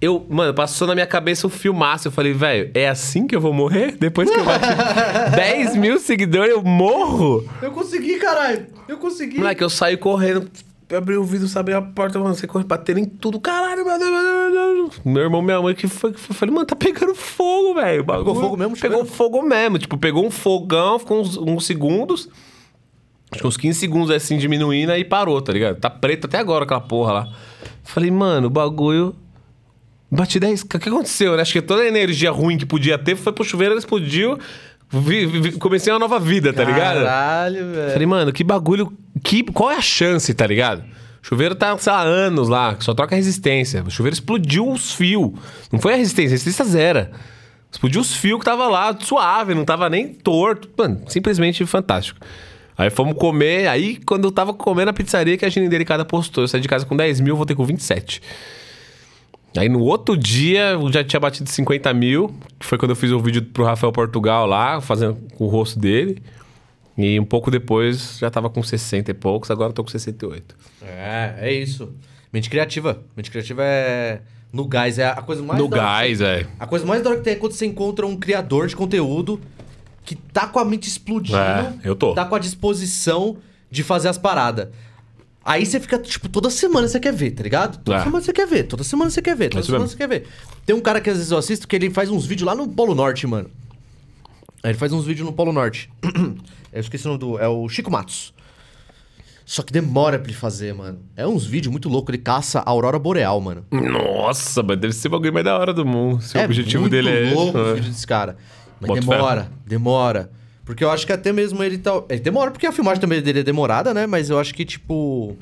Eu, 0.00 0.24
mano, 0.30 0.54
passou 0.54 0.86
na 0.86 0.94
minha 0.94 1.06
cabeça 1.06 1.46
o 1.46 1.50
filmaço. 1.50 2.08
Eu 2.08 2.12
falei, 2.12 2.32
velho, 2.32 2.70
é 2.72 2.88
assim 2.88 3.26
que 3.26 3.34
eu 3.34 3.40
vou 3.40 3.52
morrer? 3.52 3.96
Depois 3.98 4.30
que 4.30 4.38
eu 4.38 4.44
bati 4.44 4.68
10 5.34 5.76
mil 5.76 5.98
seguidores, 5.98 6.52
eu 6.52 6.62
morro? 6.62 7.46
Eu 7.60 7.72
consegui, 7.72 8.16
caralho. 8.18 8.66
Eu 8.88 8.96
consegui. 8.96 9.38
Moleque, 9.38 9.62
eu 9.62 9.68
saí 9.68 9.96
correndo, 9.96 10.48
abri 10.96 11.16
o 11.16 11.24
vidro, 11.24 11.46
sabe 11.48 11.72
a 11.72 11.82
porta, 11.82 12.18
mano, 12.18 12.34
você 12.34 12.46
corre 12.46 12.64
batendo 12.64 13.00
em 13.00 13.04
tudo, 13.04 13.38
caralho, 13.40 13.84
meu 13.84 13.98
Deus, 13.98 14.10
meu 14.10 14.52
Deus, 14.52 15.00
meu 15.04 15.22
irmão, 15.22 15.42
minha 15.42 15.60
mãe, 15.60 15.74
que 15.74 15.86
foi? 15.88 16.12
Que 16.12 16.20
foi? 16.20 16.34
Eu 16.34 16.38
falei, 16.38 16.54
mano, 16.54 16.66
tá 16.66 16.74
pegando 16.76 17.14
fogo, 17.14 17.74
velho. 17.74 18.04
Pegou 18.04 18.34
fogo 18.34 18.56
mesmo, 18.56 18.76
Pegou 18.76 18.98
chuveiro? 18.98 19.06
fogo 19.16 19.42
mesmo. 19.42 19.78
Tipo, 19.78 19.98
pegou 19.98 20.26
um 20.26 20.30
fogão, 20.30 20.98
ficou 20.98 21.20
uns, 21.20 21.36
uns 21.36 21.66
segundos. 21.66 22.28
Acho 23.30 23.42
que 23.42 23.46
uns 23.46 23.56
15 23.58 23.78
segundos 23.78 24.10
assim 24.10 24.38
diminuindo, 24.38 24.90
aí 24.90 25.04
parou, 25.04 25.40
tá 25.42 25.52
ligado? 25.52 25.78
Tá 25.78 25.90
preto 25.90 26.26
até 26.26 26.38
agora 26.38 26.64
aquela 26.64 26.80
porra 26.80 27.12
lá. 27.12 27.28
Falei, 27.84 28.10
mano, 28.10 28.46
o 28.46 28.50
bagulho. 28.50 29.14
Bati 30.10 30.40
10. 30.40 30.62
O 30.62 30.68
que 30.68 30.88
aconteceu, 30.88 31.36
né? 31.36 31.42
Acho 31.42 31.52
que 31.52 31.60
toda 31.60 31.82
a 31.82 31.86
energia 31.86 32.30
ruim 32.30 32.56
que 32.56 32.64
podia 32.64 32.96
ter 32.96 33.14
foi 33.14 33.30
pro 33.30 33.44
chuveiro, 33.44 33.74
ele 33.74 33.78
explodiu. 33.80 34.38
Vi- 34.90 35.26
vi- 35.26 35.52
comecei 35.52 35.92
uma 35.92 35.98
nova 35.98 36.18
vida, 36.18 36.52
tá 36.52 36.64
ligado? 36.64 36.96
Caralho, 37.04 37.72
velho. 37.72 37.92
Falei, 37.92 38.06
mano, 38.06 38.32
que 38.32 38.42
bagulho. 38.42 38.92
Que, 39.22 39.42
qual 39.44 39.70
é 39.70 39.76
a 39.76 39.80
chance, 39.82 40.32
tá 40.32 40.46
ligado? 40.46 40.80
O 41.22 41.26
chuveiro 41.26 41.54
tá, 41.54 41.76
sei 41.78 41.92
lá, 41.92 42.02
anos 42.02 42.48
lá, 42.48 42.76
só 42.80 42.94
troca 42.94 43.14
resistência. 43.16 43.82
O 43.86 43.90
chuveiro 43.90 44.14
explodiu 44.14 44.66
os 44.70 44.92
fios. 44.92 45.32
Não 45.70 45.78
foi 45.78 45.92
a 45.94 45.96
resistência, 45.96 46.28
a 46.30 46.32
resistência 46.38 46.64
zero. 46.64 47.08
Explodiu 47.70 48.00
os 48.00 48.14
fios 48.14 48.38
que 48.38 48.44
tava 48.46 48.66
lá, 48.68 48.96
suave, 48.98 49.52
não 49.54 49.64
tava 49.64 49.90
nem 49.90 50.08
torto. 50.08 50.70
Mano, 50.78 51.02
simplesmente 51.08 51.66
fantástico. 51.66 52.18
Aí 52.78 52.88
fomos 52.90 53.14
comer, 53.18 53.66
aí 53.66 53.96
quando 54.06 54.24
eu 54.24 54.32
tava 54.32 54.54
comendo 54.54 54.88
a 54.88 54.92
pizzaria 54.94 55.36
que 55.36 55.44
a 55.44 55.48
Gina 55.48 55.68
Delicada 55.68 56.04
postou, 56.04 56.44
eu 56.44 56.48
saí 56.48 56.60
de 56.60 56.68
casa 56.68 56.86
com 56.86 56.96
10 56.96 57.20
mil, 57.20 57.36
voltei 57.36 57.54
com 57.56 57.64
27. 57.64 58.22
Aí 59.56 59.68
no 59.68 59.80
outro 59.80 60.16
dia 60.16 60.70
eu 60.72 60.92
já 60.92 61.02
tinha 61.02 61.18
batido 61.18 61.48
50 61.48 61.92
mil, 61.94 62.32
que 62.58 62.66
foi 62.66 62.78
quando 62.78 62.90
eu 62.90 62.96
fiz 62.96 63.10
o 63.10 63.18
vídeo 63.18 63.42
pro 63.42 63.64
Rafael 63.64 63.92
Portugal 63.92 64.46
lá, 64.46 64.80
fazendo 64.80 65.16
com 65.34 65.44
o 65.44 65.48
rosto 65.48 65.78
dele. 65.78 66.22
E 66.96 67.18
um 67.18 67.24
pouco 67.24 67.50
depois 67.50 68.18
já 68.18 68.30
tava 68.30 68.50
com 68.50 68.62
60 68.62 69.10
e 69.10 69.14
poucos, 69.14 69.50
agora 69.50 69.70
eu 69.70 69.72
tô 69.72 69.82
com 69.84 69.90
68. 69.90 70.54
É, 70.82 71.34
é 71.38 71.52
isso. 71.52 71.92
Mente 72.32 72.50
criativa. 72.50 73.00
Mente 73.16 73.30
criativa 73.30 73.62
é. 73.64 74.20
No 74.52 74.66
gás, 74.66 74.98
é 74.98 75.06
a 75.06 75.16
coisa 75.22 75.42
mais. 75.42 75.60
No 75.60 75.68
gás, 75.68 76.18
você- 76.18 76.24
é. 76.24 76.46
A 76.58 76.66
coisa 76.66 76.84
mais 76.86 77.02
da 77.02 77.10
hora 77.10 77.18
que 77.18 77.24
tem 77.24 77.34
é 77.34 77.36
quando 77.36 77.52
você 77.52 77.66
encontra 77.66 78.06
um 78.06 78.16
criador 78.16 78.66
de 78.66 78.74
conteúdo 78.74 79.38
que 80.04 80.14
tá 80.14 80.46
com 80.46 80.58
a 80.58 80.64
mente 80.64 80.88
explodindo. 80.88 81.36
É, 81.38 81.72
eu 81.84 81.94
tô. 81.94 82.14
Tá 82.14 82.24
com 82.24 82.34
a 82.34 82.38
disposição 82.38 83.36
de 83.70 83.82
fazer 83.82 84.08
as 84.08 84.16
paradas. 84.18 84.68
Aí 85.50 85.64
você 85.64 85.80
fica, 85.80 85.98
tipo, 85.98 86.28
toda 86.28 86.50
semana 86.50 86.86
você 86.86 87.00
quer 87.00 87.10
ver, 87.14 87.30
tá 87.30 87.42
ligado? 87.42 87.78
Toda 87.82 87.96
É. 87.96 88.04
semana 88.04 88.22
você 88.22 88.34
quer 88.34 88.46
ver, 88.46 88.64
toda 88.64 88.84
semana 88.84 89.10
você 89.10 89.22
quer 89.22 89.34
ver, 89.34 89.48
toda 89.48 89.60
isso 89.60 89.68
semana 89.68 89.84
mesmo. 89.84 89.92
você 89.92 89.96
quer 89.96 90.06
ver. 90.06 90.26
Tem 90.66 90.76
um 90.76 90.80
cara 90.80 91.00
que 91.00 91.08
às 91.08 91.16
vezes 91.16 91.32
eu 91.32 91.38
assisto 91.38 91.66
que 91.66 91.74
ele 91.74 91.88
faz 91.88 92.10
uns 92.10 92.26
vídeos 92.26 92.46
lá 92.46 92.54
no 92.54 92.68
Polo 92.68 92.94
Norte, 92.94 93.26
mano. 93.26 93.48
Aí 94.62 94.72
ele 94.72 94.78
faz 94.78 94.92
uns 94.92 95.06
vídeos 95.06 95.24
no 95.26 95.32
Polo 95.32 95.50
Norte. 95.50 95.90
eu 96.70 96.80
esqueci 96.80 97.06
o 97.06 97.08
nome 97.08 97.18
do. 97.20 97.38
É 97.38 97.48
o 97.48 97.66
Chico 97.66 97.90
Matos. 97.90 98.34
Só 99.46 99.62
que 99.62 99.72
demora 99.72 100.18
pra 100.18 100.28
ele 100.28 100.36
fazer, 100.38 100.74
mano. 100.74 100.98
É 101.16 101.26
uns 101.26 101.46
vídeos 101.46 101.72
muito 101.72 101.88
loucos. 101.88 102.12
Ele 102.14 102.22
caça 102.22 102.58
a 102.58 102.68
Aurora 102.68 102.98
Boreal, 102.98 103.40
mano. 103.40 103.64
Nossa, 103.70 104.62
mas 104.62 104.78
deve 104.78 104.92
ser 104.92 105.08
o 105.08 105.12
bagulho 105.12 105.32
mais 105.32 105.46
da 105.46 105.58
hora 105.58 105.72
do 105.72 105.86
mundo. 105.86 106.20
Se 106.22 106.36
o 106.36 106.40
é 106.40 106.44
objetivo 106.44 106.82
muito 106.82 106.92
dele 106.92 107.08
é. 107.08 107.32
louco 107.32 107.56
esse, 107.56 107.58
o 107.58 107.64
né? 107.68 107.74
vídeo 107.76 107.90
desse 107.90 108.06
cara. 108.06 108.36
Mas 108.78 108.88
Boto 108.88 109.00
demora, 109.00 109.50
demora. 109.66 110.30
Porque 110.68 110.84
eu 110.84 110.90
acho 110.90 111.06
que 111.06 111.12
até 111.14 111.32
mesmo 111.32 111.64
ele 111.64 111.78
tá. 111.78 112.02
Ele 112.10 112.20
demora, 112.20 112.50
porque 112.50 112.66
a 112.66 112.72
filmagem 112.72 113.00
também 113.00 113.22
dele 113.22 113.40
é 113.40 113.42
demorada, 113.42 113.94
né? 113.94 114.06
Mas 114.06 114.28
eu 114.28 114.38
acho 114.38 114.52
que, 114.52 114.66
tipo. 114.66 115.34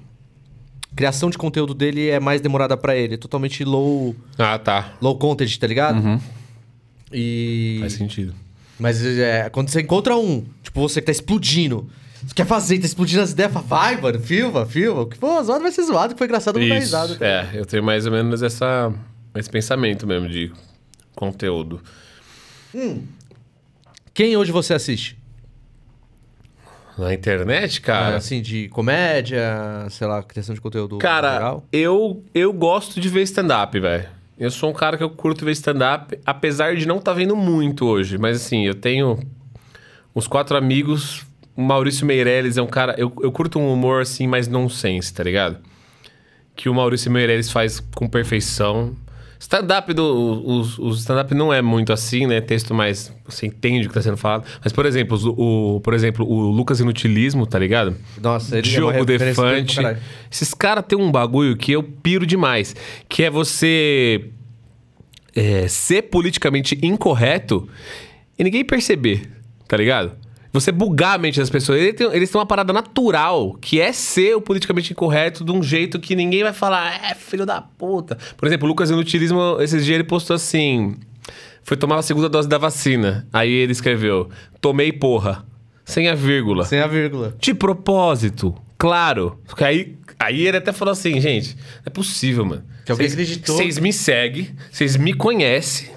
Criação 0.94 1.28
de 1.30 1.36
conteúdo 1.36 1.74
dele 1.74 2.08
é 2.08 2.20
mais 2.20 2.40
demorada 2.40 2.76
pra 2.76 2.94
ele. 2.96 3.14
É 3.14 3.16
totalmente 3.16 3.64
low, 3.64 4.14
Ah, 4.38 4.56
tá. 4.56 4.94
low 5.02 5.18
content, 5.18 5.58
tá 5.58 5.66
ligado? 5.66 6.22
E. 7.12 7.78
Faz 7.80 7.94
sentido. 7.94 8.32
Mas 8.78 9.04
é, 9.04 9.50
quando 9.50 9.68
você 9.68 9.80
encontra 9.80 10.16
um, 10.16 10.44
tipo, 10.62 10.80
você 10.80 11.00
que 11.00 11.06
tá 11.06 11.12
explodindo. 11.12 11.90
Você 12.24 12.32
quer 12.32 12.46
fazer, 12.46 12.78
tá 12.78 12.86
explodindo 12.86 13.20
as 13.20 13.32
ideias, 13.32 13.52
fala, 13.52 13.66
vai, 13.66 14.00
mano, 14.00 14.20
filma, 14.20 14.64
filma. 14.64 15.00
O 15.02 15.06
que 15.06 15.18
for 15.18 15.42
zoado 15.42 15.60
vai 15.62 15.72
ser 15.72 15.82
zoado, 15.82 16.14
que 16.14 16.18
foi 16.18 16.28
engraçado, 16.28 16.60
não 16.60 16.68
dá 16.68 16.74
Isso. 16.76 16.84
risada. 16.84 17.18
É, 17.20 17.48
eu 17.52 17.66
tenho 17.66 17.82
mais 17.82 18.06
ou 18.06 18.12
menos 18.12 18.42
essa, 18.44 18.92
esse 19.34 19.50
pensamento 19.50 20.06
mesmo 20.06 20.28
de 20.28 20.52
conteúdo. 21.16 21.80
Quem 24.16 24.34
hoje 24.34 24.51
você 24.51 24.72
assiste? 24.72 25.18
Na 26.97 27.12
internet, 27.12 27.82
cara. 27.82 28.16
assim, 28.16 28.40
de 28.40 28.66
comédia, 28.70 29.86
sei 29.90 30.06
lá, 30.06 30.22
criação 30.22 30.55
de 30.55 30.60
conteúdo 30.62 30.97
Cara, 30.97 31.34
legal? 31.34 31.64
eu, 31.70 32.24
eu 32.34 32.51
gosto 32.51 32.98
de 32.98 33.10
ver 33.10 33.20
stand-up, 33.24 33.78
velho. 33.78 34.09
Eu 34.38 34.51
sou 34.51 34.70
um 34.70 34.72
cara 34.72 34.97
que 34.97 35.05
eu 35.05 35.10
curto 35.10 35.44
ver 35.44 35.51
stand-up, 35.51 36.18
apesar 36.24 36.76
de 36.76 36.88
não 36.88 36.97
estar 36.97 37.12
vendo 37.12 37.36
muito 37.36 37.84
hoje. 37.84 38.16
Mas 38.16 38.38
assim, 38.38 38.66
eu 38.66 38.74
tenho 38.74 39.18
uns 40.14 40.26
quatro 40.26 40.56
amigos. 40.56 41.26
O 41.55 41.60
Maurício 41.60 42.06
Meirelles 42.06 42.56
é 42.56 42.62
um 42.62 42.66
cara. 42.66 42.94
Eu, 42.97 43.12
eu 43.20 43.30
curto 43.30 43.59
um 43.59 43.70
humor 43.70 44.01
assim, 44.01 44.26
mais 44.26 44.48
nonsense, 44.48 45.12
tá 45.12 45.22
ligado? 45.22 45.59
Que 46.55 46.70
o 46.70 46.74
Maurício 46.74 47.10
Meirelles 47.10 47.51
faz 47.51 47.80
com 47.94 48.09
perfeição. 48.09 48.97
Stand-up 49.38 49.92
do. 49.92 50.42
Os, 50.46 50.78
os 50.78 51.00
stand-up 51.00 51.34
não 51.34 51.52
é 51.52 51.60
muito 51.60 51.92
assim, 51.92 52.26
né? 52.26 52.40
Texto 52.40 52.74
mais. 52.74 53.12
Você 53.26 53.46
entende 53.46 53.86
o 53.86 53.88
que 53.88 53.94
tá 53.94 54.02
sendo 54.02 54.16
falado. 54.16 54.44
Mas, 54.62 54.72
por 54.72 54.86
exemplo, 54.86 55.18
o, 55.36 55.80
por 55.80 55.94
exemplo, 55.94 56.26
o 56.26 56.50
Lucas 56.50 56.80
Inutilismo, 56.80 57.46
tá 57.46 57.58
ligado? 57.58 57.96
Nossa, 58.20 58.58
ele 58.58 58.68
é 58.68 58.70
Diogo 58.70 59.04
pra 59.04 59.04
Defante. 59.04 59.80
Esses 60.30 60.54
caras 60.54 60.84
têm 60.86 60.98
um 60.98 61.10
bagulho 61.10 61.56
que 61.56 61.72
eu 61.72 61.82
piro 61.82 62.26
demais. 62.26 62.74
Que 63.08 63.24
é 63.24 63.30
você 63.30 64.30
é, 65.34 65.68
ser 65.68 66.02
politicamente 66.02 66.78
incorreto 66.82 67.68
e 68.38 68.44
ninguém 68.44 68.64
perceber, 68.64 69.28
tá 69.68 69.76
ligado? 69.76 70.12
Você 70.56 70.72
bugar 70.72 71.16
a 71.16 71.18
mente 71.18 71.38
das 71.38 71.50
pessoas. 71.50 71.78
Eles 71.80 71.94
têm, 71.94 72.10
eles 72.14 72.30
têm 72.30 72.38
uma 72.40 72.46
parada 72.46 72.72
natural, 72.72 73.54
que 73.60 73.78
é 73.78 73.92
ser 73.92 74.34
o 74.34 74.40
politicamente 74.40 74.92
incorreto 74.92 75.44
de 75.44 75.52
um 75.52 75.62
jeito 75.62 76.00
que 76.00 76.16
ninguém 76.16 76.42
vai 76.42 76.54
falar, 76.54 76.98
é 77.10 77.14
filho 77.14 77.44
da 77.44 77.60
puta. 77.60 78.16
Por 78.38 78.46
exemplo, 78.46 78.64
o 78.66 78.68
Lucas 78.68 78.88
Inutilismo, 78.88 79.58
esses 79.60 79.84
dias 79.84 79.96
ele 79.96 80.04
postou 80.04 80.34
assim: 80.34 80.96
foi 81.62 81.76
tomar 81.76 81.96
a 81.98 82.02
segunda 82.02 82.26
dose 82.28 82.48
da 82.48 82.56
vacina. 82.56 83.28
Aí 83.30 83.50
ele 83.52 83.72
escreveu: 83.72 84.30
tomei 84.60 84.92
porra. 84.92 85.44
Sem 85.84 86.08
a 86.08 86.14
vírgula. 86.14 86.64
Sem 86.64 86.80
a 86.80 86.86
vírgula. 86.86 87.36
De 87.38 87.52
propósito, 87.54 88.54
claro. 88.78 89.38
Porque 89.46 89.62
aí, 89.62 89.96
aí 90.18 90.46
ele 90.46 90.56
até 90.56 90.72
falou 90.72 90.90
assim, 90.92 91.20
gente, 91.20 91.54
não 91.54 91.82
é 91.84 91.90
possível, 91.90 92.44
mano. 92.44 92.64
Que 92.84 92.92
alguém 92.92 93.06
Vocês- 93.08 93.12
acreditou. 93.20 93.56
Vocês 93.56 93.78
me 93.78 93.92
seguem, 93.92 94.50
vocês 94.72 94.96
me 94.96 95.12
conhecem. 95.12 95.95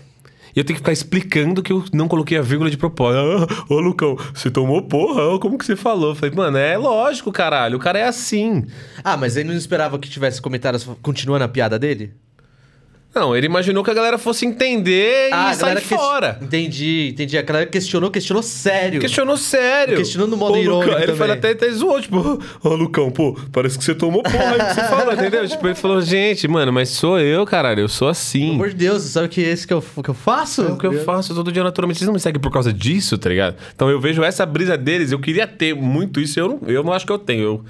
Eu 0.60 0.65
tenho 0.65 0.76
que 0.76 0.81
ficar 0.81 0.91
explicando 0.91 1.64
que 1.64 1.72
eu 1.72 1.86
não 1.94 2.10
coloquei 2.10 2.38
a 2.38 2.41
vírgula 2.41 2.69
de 2.69 2.76
propósito. 2.76 3.48
Ah, 3.49 3.65
ô, 3.73 3.80
Lucão, 3.80 4.18
você 4.34 4.52
tomou 4.52 4.81
porra? 4.81 5.40
Como 5.40 5.57
que 5.57 5.65
você 5.65 5.73
falou? 5.73 6.10
Eu 6.10 6.15
falei, 6.15 6.36
mano, 6.36 6.57
é 6.57 6.77
lógico, 6.77 7.31
caralho. 7.31 7.77
O 7.77 7.80
cara 7.80 7.99
é 7.99 8.03
assim. 8.03 8.65
Ah, 9.02 9.15
mas 9.15 9.38
ele 9.38 9.48
não 9.48 9.56
esperava 9.56 9.98
que 9.98 10.10
tivesse 10.10 10.41
comentários 10.41 10.86
continuando 11.02 11.45
a 11.45 11.48
piada 11.48 11.80
dele? 11.80 12.11
Não, 13.14 13.36
ele 13.36 13.48
imaginou 13.48 13.84
que 13.84 13.90
a 13.90 13.94
galera 13.94 14.19
fosse 14.19 14.45
entender 14.45 15.31
ah, 15.34 15.52
e 15.52 15.56
sair 15.56 15.81
fora. 15.81 16.38
Entendi, 16.41 17.10
entendi. 17.11 17.38
A 17.40 17.41
galera 17.41 17.65
questionou, 17.65 18.11
questionou 18.11 18.44
sério. 18.44 19.02
Questionou 19.02 19.36
sério. 19.36 19.98
Questionou 19.98 20.27
no 20.27 20.38
modo 20.38 20.53
Ô, 20.53 20.57
Lucão, 20.57 20.84
irônico 20.84 21.03
Ele 21.03 21.15
falou 21.15 21.34
até, 21.34 21.49
até 21.49 21.72
zoou, 21.72 21.99
tipo, 21.99 22.40
ô 22.64 22.69
Lucão, 22.76 23.10
pô, 23.10 23.36
parece 23.52 23.80
que 23.80 23.84
você 23.84 23.95
tomou 23.95 24.22
porra 24.22 24.52
aí 24.52 24.60
que 24.60 24.76
você 24.76 24.84
falou, 24.88 25.14
entendeu? 25.14 25.48
Tipo, 25.48 25.68
ele 25.68 25.76
falou, 25.76 26.02
gente, 26.02 26.48
mano, 26.48 26.72
mas 26.72 26.90
sou 26.90 27.19
eu, 27.19 27.45
caralho, 27.48 27.81
eu 27.81 27.90
sou 27.90 28.06
Pelo 28.06 28.11
assim. 28.11 28.52
amor 28.52 28.69
de 28.69 28.76
Deus, 28.76 29.02
você 29.02 29.10
sabe 29.10 29.27
que 29.27 29.41
esse 29.41 29.65
que 29.65 29.73
eu, 29.73 29.81
que 29.81 30.10
eu 30.10 30.14
faço? 30.14 30.61
É 30.61 30.72
o 30.72 30.77
que 30.77 30.86
eu 30.86 31.03
faço 31.03 31.34
todo 31.34 31.52
dia 31.52 31.64
naturalmente. 31.64 31.98
Vocês 31.98 32.07
não 32.07 32.14
me 32.14 32.19
seguem 32.19 32.40
por 32.40 32.52
causa 32.52 32.72
disso, 32.72 33.18
tá 33.18 33.27
ligado? 33.27 33.56
Então 33.76 33.90
eu 33.90 33.99
vejo 33.99 34.23
essa 34.23 34.45
brisa 34.45 34.77
deles, 34.77 35.11
eu 35.11 35.19
queria 35.19 35.48
ter 35.48 35.73
muito 35.73 36.22
isso, 36.22 36.40
eu 36.40 36.48
não, 36.48 36.69
eu 36.69 36.84
não 36.84 36.94
acho 36.94 37.07
que 37.07 37.11
eu 37.11 37.18
tenho. 37.19 37.41
Eu, 37.41 37.65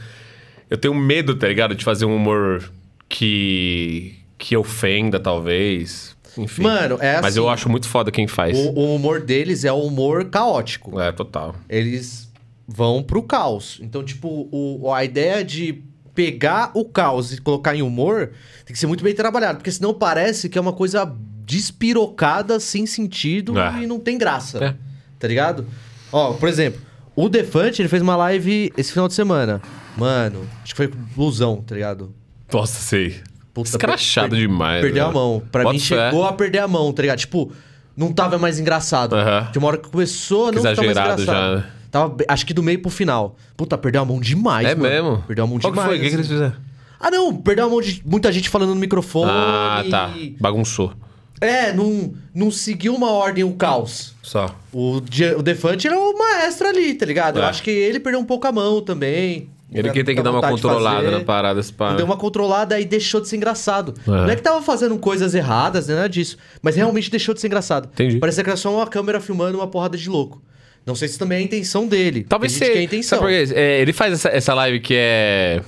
eu 0.69 0.77
tenho 0.77 0.93
medo, 0.93 1.33
tá 1.35 1.47
ligado? 1.47 1.73
De 1.73 1.85
fazer 1.85 2.03
um 2.03 2.13
humor 2.13 2.61
que. 3.07 4.18
Que 4.39 4.57
ofenda, 4.57 5.19
talvez. 5.19 6.15
Enfim. 6.37 6.63
Mano, 6.63 6.97
é 7.01 7.15
Mas 7.17 7.33
assim, 7.33 7.39
eu 7.39 7.49
acho 7.49 7.69
muito 7.69 7.87
foda 7.87 8.09
quem 8.11 8.27
faz. 8.27 8.57
O, 8.57 8.69
o 8.69 8.95
humor 8.95 9.19
deles 9.19 9.65
é 9.65 9.71
o 9.71 9.81
humor 9.83 10.25
caótico. 10.29 10.99
É, 10.99 11.11
total. 11.11 11.53
Eles 11.67 12.31
vão 12.67 13.03
pro 13.03 13.21
caos. 13.21 13.79
Então, 13.83 14.03
tipo, 14.03 14.47
o, 14.51 14.91
a 14.93 15.03
ideia 15.03 15.43
de 15.43 15.83
pegar 16.15 16.71
o 16.73 16.85
caos 16.85 17.33
e 17.33 17.41
colocar 17.41 17.75
em 17.75 17.81
humor 17.81 18.31
tem 18.65 18.73
que 18.73 18.79
ser 18.79 18.87
muito 18.87 19.03
bem 19.03 19.13
trabalhado, 19.13 19.57
porque 19.57 19.71
senão 19.71 19.93
parece 19.93 20.49
que 20.49 20.57
é 20.57 20.61
uma 20.61 20.73
coisa 20.73 21.11
despirocada, 21.45 22.59
sem 22.59 22.85
sentido 22.85 23.59
É. 23.59 23.83
e 23.83 23.87
não 23.87 23.99
tem 23.99 24.17
graça. 24.17 24.63
É. 24.63 24.75
Tá 25.19 25.27
ligado? 25.27 25.65
Ó, 26.11 26.33
por 26.33 26.47
exemplo, 26.47 26.79
o 27.15 27.27
Defante, 27.27 27.81
ele 27.81 27.89
fez 27.89 28.01
uma 28.01 28.15
live 28.15 28.71
esse 28.77 28.91
final 28.91 29.07
de 29.07 29.13
semana. 29.13 29.61
Mano, 29.97 30.47
acho 30.63 30.73
que 30.73 30.77
foi 30.77 30.87
blusão, 30.87 31.61
tá 31.61 31.75
ligado? 31.75 32.13
Nossa, 32.51 32.79
sei. 32.81 33.15
Puta, 33.53 33.69
Escrachado 33.69 34.29
per- 34.29 34.39
demais. 34.39 34.81
Perdeu 34.81 35.03
né? 35.05 35.09
a 35.09 35.13
mão. 35.13 35.41
Pra 35.51 35.63
Bota 35.63 35.73
mim 35.73 35.79
fé. 35.79 35.85
chegou 36.09 36.25
a 36.25 36.33
perder 36.33 36.59
a 36.59 36.67
mão, 36.67 36.91
tá 36.93 37.01
ligado? 37.01 37.17
Tipo, 37.19 37.51
não 37.97 38.11
tava 38.13 38.37
mais 38.37 38.59
engraçado. 38.59 39.15
Aham. 39.15 39.47
Tinha 39.51 39.61
uma 39.61 39.67
hora 39.69 39.77
que 39.77 39.89
começou 39.89 40.51
não 40.51 40.53
ficar 40.61 40.63
mais 40.63 40.79
exagerado 40.79 41.21
engraçado. 41.21 41.49
já, 41.51 41.55
né? 41.57 41.65
Tava, 41.91 42.15
acho 42.27 42.45
que 42.45 42.53
do 42.53 42.61
meio 42.61 42.79
pro 42.81 42.91
final. 42.91 43.35
Puta, 43.57 43.77
perdeu 43.77 44.01
a 44.01 44.05
mão 44.05 44.19
demais, 44.19 44.67
É 44.67 44.75
mano. 44.75 44.89
mesmo? 44.89 45.23
Perdeu 45.25 45.43
a 45.43 45.47
mão 45.47 45.59
Qual 45.59 45.71
demais. 45.71 45.87
foi? 45.89 45.97
O 45.97 46.01
que, 46.01 46.09
que 46.09 46.15
eles 46.15 46.27
fizeram? 46.27 46.53
Ah, 46.99 47.09
não, 47.09 47.35
perdeu 47.35 47.65
a 47.65 47.69
mão 47.69 47.81
de 47.81 48.01
muita 48.05 48.31
gente 48.31 48.47
falando 48.49 48.69
no 48.75 48.79
microfone. 48.79 49.31
Ah, 49.33 49.83
tá. 49.89 50.11
Bagunçou. 50.39 50.93
É, 51.41 51.71
não, 51.71 52.13
não 52.35 52.51
seguiu 52.51 52.93
uma 52.93 53.09
ordem, 53.11 53.43
o 53.45 53.53
caos. 53.53 54.13
Só. 54.21 54.53
O, 54.73 54.97
o 55.37 55.41
Defante 55.41 55.87
era 55.87 55.97
o 55.97 56.17
maestro 56.17 56.67
ali, 56.67 56.93
tá 56.93 57.05
ligado? 57.05 57.39
Eu 57.39 57.43
É. 57.43 57.47
acho 57.47 57.63
que 57.63 57.71
ele 57.71 57.99
perdeu 57.99 58.19
um 58.19 58.25
pouco 58.25 58.45
a 58.45 58.51
mão 58.51 58.81
também. 58.81 59.49
Ele 59.71 59.91
que 59.91 60.03
tem 60.03 60.15
que 60.15 60.21
dar 60.21 60.31
uma 60.31 60.41
controlada 60.41 61.11
na 61.11 61.19
parada. 61.21 61.61
pá. 61.77 61.93
Deu 61.93 62.05
uma 62.05 62.17
controlada 62.17 62.79
e 62.79 62.85
deixou 62.85 63.21
de 63.21 63.27
ser 63.27 63.35
engraçado. 63.35 63.93
É. 64.07 64.09
Não 64.09 64.29
é 64.29 64.35
que 64.35 64.41
tava 64.41 64.61
fazendo 64.61 64.97
coisas 64.97 65.35
erradas, 65.35 65.87
nem 65.87 65.95
nada 65.95 66.09
disso. 66.09 66.37
Mas 66.61 66.75
realmente 66.75 67.11
deixou 67.11 67.33
de 67.35 67.41
ser 67.41 67.47
engraçado. 67.47 67.87
Entendi. 67.93 68.17
Parecia 68.17 68.43
que 68.43 68.49
era 68.49 68.57
só 68.57 68.73
uma 68.75 68.87
câmera 68.87 69.19
filmando 69.19 69.57
uma 69.57 69.67
porrada 69.67 69.97
de 69.97 70.09
louco. 70.09 70.41
Não 70.85 70.95
sei 70.95 71.07
se 71.07 71.19
também 71.19 71.37
é 71.37 71.41
a 71.41 71.43
intenção 71.43 71.87
dele. 71.87 72.25
Talvez 72.27 72.53
seja. 72.53 72.73
é 72.73 72.77
a 72.79 72.83
intenção. 72.83 73.27
É, 73.27 73.81
ele 73.81 73.93
faz 73.93 74.13
essa, 74.13 74.29
essa 74.29 74.53
live 74.55 74.79
que 74.79 74.95
é. 74.97 75.61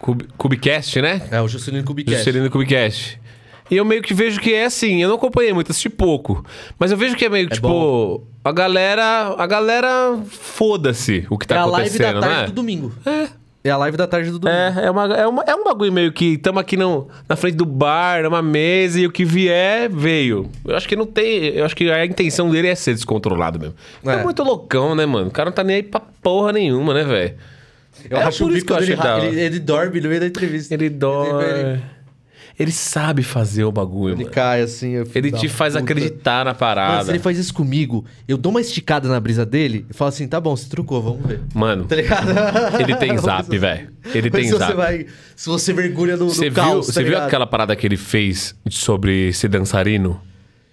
Cub, 0.00 0.22
Cubicast, 0.36 1.00
né? 1.00 1.22
É, 1.30 1.40
o 1.40 1.48
Juscelino 1.48 1.84
Kubicast. 1.84 2.18
Juscelino 2.18 2.50
Cubicast. 2.50 3.20
E 3.70 3.76
eu 3.76 3.84
meio 3.84 4.02
que 4.02 4.14
vejo 4.14 4.40
que 4.40 4.52
é 4.54 4.64
assim, 4.64 5.02
eu 5.02 5.08
não 5.08 5.16
acompanhei 5.16 5.52
muito, 5.52 5.70
assisti 5.70 5.90
pouco. 5.90 6.44
Mas 6.78 6.90
eu 6.90 6.96
vejo 6.96 7.14
que 7.16 7.24
é 7.24 7.28
meio 7.28 7.48
que, 7.48 7.54
tipo, 7.56 7.68
bom. 7.68 8.24
a 8.44 8.52
galera. 8.52 9.34
A 9.36 9.46
galera 9.46 10.18
foda-se 10.28 11.26
o 11.30 11.36
que 11.38 11.46
tá 11.46 11.56
é 11.56 11.58
a 11.58 11.64
live 11.66 11.88
acontecendo, 11.88 12.20
da 12.20 12.26
tarde 12.26 12.42
é? 12.42 12.46
do 12.46 12.52
domingo. 12.52 12.92
É. 13.04 13.28
É 13.64 13.70
a 13.70 13.76
live 13.76 13.96
da 13.98 14.06
tarde 14.06 14.30
do 14.30 14.38
domingo. 14.38 14.56
É, 14.80 14.84
é, 14.86 14.90
uma, 14.90 15.04
é, 15.14 15.26
uma, 15.26 15.42
é 15.42 15.54
um 15.54 15.64
bagulho 15.64 15.92
meio 15.92 16.12
que 16.12 16.34
estamos 16.34 16.60
aqui 16.60 16.76
no, 16.76 17.08
na 17.28 17.34
frente 17.36 17.56
do 17.56 17.66
bar, 17.66 18.22
numa 18.22 18.40
mesa, 18.40 19.00
e 19.00 19.06
o 19.06 19.10
que 19.12 19.24
vier, 19.24 19.90
veio. 19.90 20.48
Eu 20.64 20.76
acho 20.76 20.88
que 20.88 20.94
não 20.96 21.04
tem. 21.04 21.44
Eu 21.48 21.64
acho 21.66 21.76
que 21.76 21.90
a 21.90 22.06
intenção 22.06 22.48
dele 22.50 22.68
é 22.68 22.74
ser 22.74 22.94
descontrolado 22.94 23.58
mesmo. 23.58 23.74
É, 24.06 24.12
É. 24.12 24.22
muito 24.22 24.42
loucão, 24.44 24.94
né, 24.94 25.04
mano? 25.04 25.26
O 25.28 25.30
cara 25.30 25.50
não 25.50 25.54
tá 25.54 25.64
nem 25.64 25.76
aí 25.76 25.82
pra 25.82 26.00
porra 26.22 26.52
nenhuma, 26.52 26.94
né, 26.94 27.02
velho? 27.04 27.34
Eu 28.08 28.16
É 28.18 28.22
acho 28.22 28.44
por 28.44 28.52
o 28.52 28.56
isso 28.56 28.64
que 28.64 28.72
eu 28.72 28.96
ra- 28.96 29.16
hora. 29.16 29.26
Ele, 29.26 29.40
ele 29.40 29.58
dorme 29.58 30.00
no 30.00 30.08
meio 30.08 30.20
da 30.20 30.26
entrevista. 30.28 30.72
Ele 30.72 30.88
dói. 30.88 31.42
Ele 31.60 31.82
sabe 32.72 33.22
fazer 33.22 33.62
o 33.64 33.70
bagulho, 33.70 34.14
Ele 34.14 34.22
mano. 34.24 34.34
cai 34.34 34.62
assim. 34.62 34.90
eu 34.90 35.06
Ele 35.14 35.30
te 35.30 35.48
faz 35.48 35.74
puta. 35.74 35.84
acreditar 35.84 36.44
na 36.44 36.46
Mano, 36.46 36.54
se 36.54 36.58
parada. 36.58 37.10
ele 37.12 37.18
faz 37.20 37.38
isso 37.38 37.54
comigo, 37.54 38.04
eu 38.26 38.36
dou 38.36 38.50
uma 38.50 38.60
esticada 38.60 39.08
na 39.08 39.20
brisa 39.20 39.46
dele 39.46 39.86
e 39.88 39.92
falo 39.94 40.08
assim: 40.08 40.26
tá 40.26 40.40
bom, 40.40 40.56
você 40.56 40.68
trucou, 40.68 41.00
vamos 41.00 41.24
ver. 41.24 41.40
Mano, 41.54 41.84
Tá 41.84 41.94
ele 42.82 42.96
tem 42.96 43.16
zap, 43.18 43.56
velho. 43.56 43.90
Ele 44.12 44.30
Mas 44.32 44.42
tem 44.42 44.50
se 44.50 44.58
zap. 44.58 44.70
Você 44.72 44.76
vai, 44.76 45.06
se 45.36 45.48
você 45.48 45.72
mergulha 45.72 46.16
no, 46.16 46.24
no 46.26 46.30
Você 46.30 46.50
viu, 46.50 46.54
caos, 46.54 46.86
tá 46.88 46.92
você 46.94 47.04
viu 47.04 47.16
aquela 47.18 47.46
parada 47.46 47.76
que 47.76 47.86
ele 47.86 47.96
fez 47.96 48.54
sobre 48.68 49.32
ser 49.32 49.48
dançarino? 49.48 50.20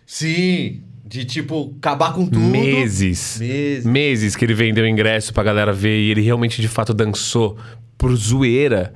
Sim, 0.07 0.82
de 1.06 1.24
tipo, 1.26 1.74
acabar 1.78 2.14
com 2.14 2.26
tudo. 2.26 2.40
Meses. 2.40 3.38
Meses. 3.40 3.86
Meses 3.86 4.36
que 4.36 4.44
ele 4.45 4.53
vendeu 4.53 4.88
ingresso 4.88 5.34
pra 5.34 5.44
galera 5.44 5.72
ver 5.72 5.99
e 5.99 6.10
ele 6.12 6.22
realmente 6.22 6.62
de 6.62 6.68
fato 6.68 6.94
dançou 6.94 7.57
por 7.98 8.16
zoeira. 8.16 8.94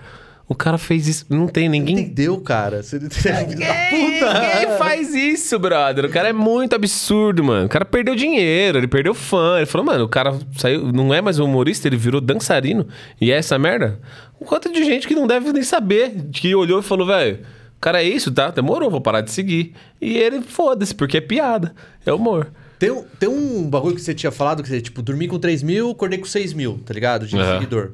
O 0.50 0.56
cara 0.56 0.80
fez 0.80 1.08
isso. 1.08 1.26
Não 1.30 1.48
tem 1.48 1.70
ninguém. 1.70 2.00
Entendeu, 2.00 2.42
cara? 2.42 2.82
Você 2.82 3.00
filho 3.00 3.60
da 3.60 3.66
Quem, 3.88 4.20
puta. 4.20 4.42
quem 4.58 4.70
faz 4.80 5.14
isso, 5.14 5.60
brother? 5.60 6.06
O 6.06 6.10
cara 6.10 6.30
é 6.30 6.34
muito 6.34 6.76
absurdo, 6.76 7.44
mano. 7.44 7.68
O 7.68 7.70
cara 7.70 7.86
perdeu 7.86 8.16
dinheiro, 8.16 8.80
ele 8.80 8.88
perdeu 8.88 9.14
fã. 9.14 9.58
Ele 9.58 9.68
falou, 9.68 9.86
mano, 9.86 10.06
o 10.06 10.10
cara 10.10 10.38
saiu, 10.58 10.92
não 10.92 11.14
é 11.14 11.22
mais 11.22 11.38
um 11.38 11.46
humorista, 11.46 11.88
ele 11.88 11.98
virou 11.98 12.20
dançarino. 12.20 12.88
E 13.22 13.32
é 13.32 13.36
essa 13.38 13.60
merda? 13.60 14.00
Um 14.42 14.46
quanto 14.46 14.72
de 14.74 14.84
gente 14.84 15.08
que 15.08 15.14
não 15.14 15.28
deve 15.28 15.54
nem 15.54 15.62
saber, 15.62 16.16
que 16.34 16.56
olhou 16.56 16.80
e 16.80 16.84
falou, 16.84 17.06
velho, 17.06 17.42
o 17.78 17.80
cara 17.80 18.02
é 18.02 18.08
isso, 18.08 18.32
tá? 18.32 18.50
Demorou, 18.50 18.90
vou 18.90 19.02
parar 19.02 19.22
de 19.22 19.30
seguir. 19.32 19.74
E 20.02 20.18
ele, 20.18 20.42
foda-se, 20.42 20.96
porque 20.96 21.18
é 21.18 21.22
piada, 21.22 21.76
é 22.04 22.12
humor. 22.12 22.48
Tem, 22.80 22.90
um- 22.90 23.04
tem 23.20 23.30
um 23.30 23.70
bagulho 23.70 23.94
que 23.96 24.02
você 24.02 24.16
tinha 24.16 24.32
falado, 24.32 24.64
que 24.64 24.70
você, 24.70 24.82
tipo, 24.82 25.02
dormi 25.04 25.28
com 25.28 25.38
3 25.38 25.62
mil, 25.62 25.92
acordei 25.92 26.18
com 26.18 26.26
6 26.26 26.54
mil, 26.54 26.80
tá 26.84 26.92
ligado? 26.94 27.28
De 27.28 27.38
Aham. 27.38 27.54
seguidor. 27.60 27.92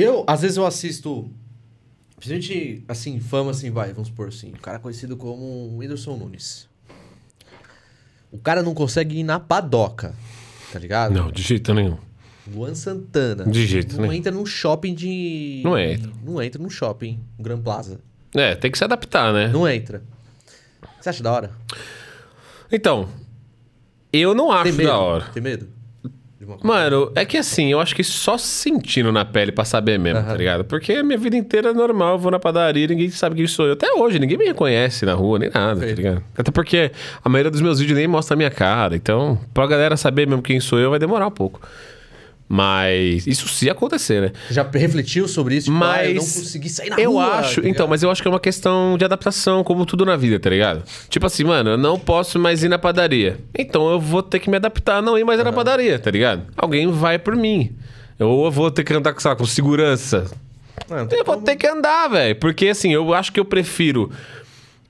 Eu, 0.00 0.24
às 0.26 0.42
vezes 0.42 0.56
eu 0.56 0.66
assisto. 0.66 1.30
Principalmente, 2.16 2.84
assim, 2.86 3.18
fama, 3.18 3.50
assim, 3.50 3.70
vai, 3.70 3.92
vamos 3.92 4.08
supor 4.08 4.28
assim. 4.28 4.50
O 4.50 4.58
cara 4.60 4.76
é 4.76 4.80
conhecido 4.80 5.16
como 5.16 5.76
Whindersson 5.78 6.16
Nunes. 6.16 6.68
O 8.30 8.38
cara 8.38 8.62
não 8.62 8.74
consegue 8.74 9.18
ir 9.18 9.22
na 9.24 9.40
padoca, 9.40 10.14
tá 10.72 10.78
ligado? 10.78 11.12
Não, 11.12 11.30
de 11.30 11.42
jeito 11.42 11.72
nenhum. 11.74 11.96
Luan 12.46 12.74
Santana. 12.74 13.44
De 13.44 13.66
jeito 13.66 13.94
Não 13.96 14.02
nenhum. 14.02 14.12
entra 14.14 14.32
num 14.32 14.44
shopping 14.46 14.94
de. 14.94 15.62
Não 15.64 15.78
entra. 15.78 16.12
Não 16.22 16.42
entra 16.42 16.62
num 16.62 16.70
shopping, 16.70 17.20
um 17.38 17.42
Gran 17.42 17.60
Plaza. 17.60 18.00
É, 18.34 18.54
tem 18.54 18.70
que 18.70 18.78
se 18.78 18.84
adaptar, 18.84 19.32
né? 19.32 19.48
Não 19.48 19.68
entra. 19.68 20.02
Você 21.00 21.08
acha 21.08 21.22
da 21.22 21.32
hora? 21.32 21.50
Então, 22.70 23.08
eu 24.12 24.34
não 24.34 24.52
acho 24.52 24.76
da 24.76 24.98
hora. 24.98 25.24
Tem 25.32 25.42
medo? 25.42 25.68
Mano, 26.62 27.10
é 27.14 27.24
que 27.24 27.36
assim, 27.36 27.70
eu 27.72 27.80
acho 27.80 27.94
que 27.94 28.02
só 28.04 28.36
sentindo 28.38 29.12
na 29.12 29.24
pele 29.24 29.52
pra 29.52 29.64
saber 29.64 29.98
mesmo, 29.98 30.20
tá 30.20 30.28
Aham. 30.28 30.36
ligado? 30.36 30.64
Porque 30.64 30.92
a 30.94 31.02
minha 31.02 31.18
vida 31.18 31.36
inteira 31.36 31.70
é 31.70 31.72
normal, 31.72 32.12
eu 32.14 32.18
vou 32.18 32.30
na 32.30 32.38
padaria, 32.38 32.86
ninguém 32.86 33.10
sabe 33.10 33.36
quem 33.36 33.46
sou 33.46 33.66
eu. 33.66 33.72
Até 33.74 33.92
hoje, 33.92 34.18
ninguém 34.18 34.36
me 34.38 34.44
reconhece 34.46 35.04
na 35.04 35.14
rua, 35.14 35.38
nem 35.38 35.48
nada, 35.52 35.74
tá 35.74 35.86
Perfeito. 35.86 35.96
ligado? 35.98 36.24
Até 36.36 36.50
porque 36.50 36.90
a 37.24 37.28
maioria 37.28 37.50
dos 37.50 37.60
meus 37.60 37.78
vídeos 37.78 37.98
nem 37.98 38.06
mostra 38.08 38.34
a 38.34 38.36
minha 38.36 38.50
cara. 38.50 38.96
Então, 38.96 39.38
pra 39.54 39.66
galera 39.66 39.96
saber 39.96 40.26
mesmo 40.26 40.42
quem 40.42 40.60
sou 40.60 40.78
eu, 40.78 40.90
vai 40.90 40.98
demorar 40.98 41.26
um 41.26 41.30
pouco. 41.30 41.60
Mas 42.52 43.28
isso 43.28 43.46
se 43.48 43.70
acontecer, 43.70 44.20
né? 44.20 44.32
Já 44.50 44.68
refletiu 44.74 45.28
sobre 45.28 45.54
isso? 45.54 45.70
Tipo, 45.70 45.84
ah, 45.84 46.04
eu 46.04 46.14
não 46.16 46.22
Mas 46.22 46.34
consegui 46.36 46.68
sair 46.68 46.90
na 46.90 46.98
eu 46.98 47.12
rua. 47.12 47.24
acho, 47.36 47.62
tá 47.62 47.68
então, 47.68 47.86
mas 47.86 48.02
eu 48.02 48.10
acho 48.10 48.20
que 48.20 48.26
é 48.26 48.30
uma 48.30 48.40
questão 48.40 48.98
de 48.98 49.04
adaptação, 49.04 49.62
como 49.62 49.86
tudo 49.86 50.04
na 50.04 50.16
vida, 50.16 50.40
tá 50.40 50.50
ligado? 50.50 50.82
Tipo 51.08 51.26
assim, 51.26 51.44
mano, 51.44 51.70
eu 51.70 51.78
não 51.78 51.96
posso 51.96 52.40
mais 52.40 52.64
ir 52.64 52.68
na 52.68 52.76
padaria. 52.76 53.38
Então 53.56 53.88
eu 53.88 54.00
vou 54.00 54.20
ter 54.20 54.40
que 54.40 54.50
me 54.50 54.56
adaptar 54.56 54.96
a 54.96 55.02
não 55.02 55.16
ir 55.16 55.22
mais 55.22 55.38
na 55.44 55.52
padaria, 55.52 55.96
tá 55.96 56.10
ligado? 56.10 56.42
Alguém 56.56 56.90
vai 56.90 57.20
por 57.20 57.36
mim. 57.36 57.70
Ou 58.18 58.46
eu 58.46 58.50
vou 58.50 58.68
ter 58.68 58.82
que 58.82 58.92
andar 58.92 59.14
lá, 59.24 59.36
com 59.36 59.46
segurança. 59.46 60.28
Ah, 60.90 61.06
Eu 61.08 61.24
vou 61.24 61.36
como. 61.36 61.42
ter 61.42 61.54
que 61.54 61.68
andar, 61.68 62.08
velho. 62.08 62.34
Porque 62.34 62.66
assim, 62.66 62.92
eu 62.92 63.14
acho 63.14 63.30
que 63.32 63.38
eu 63.38 63.44
prefiro 63.44 64.10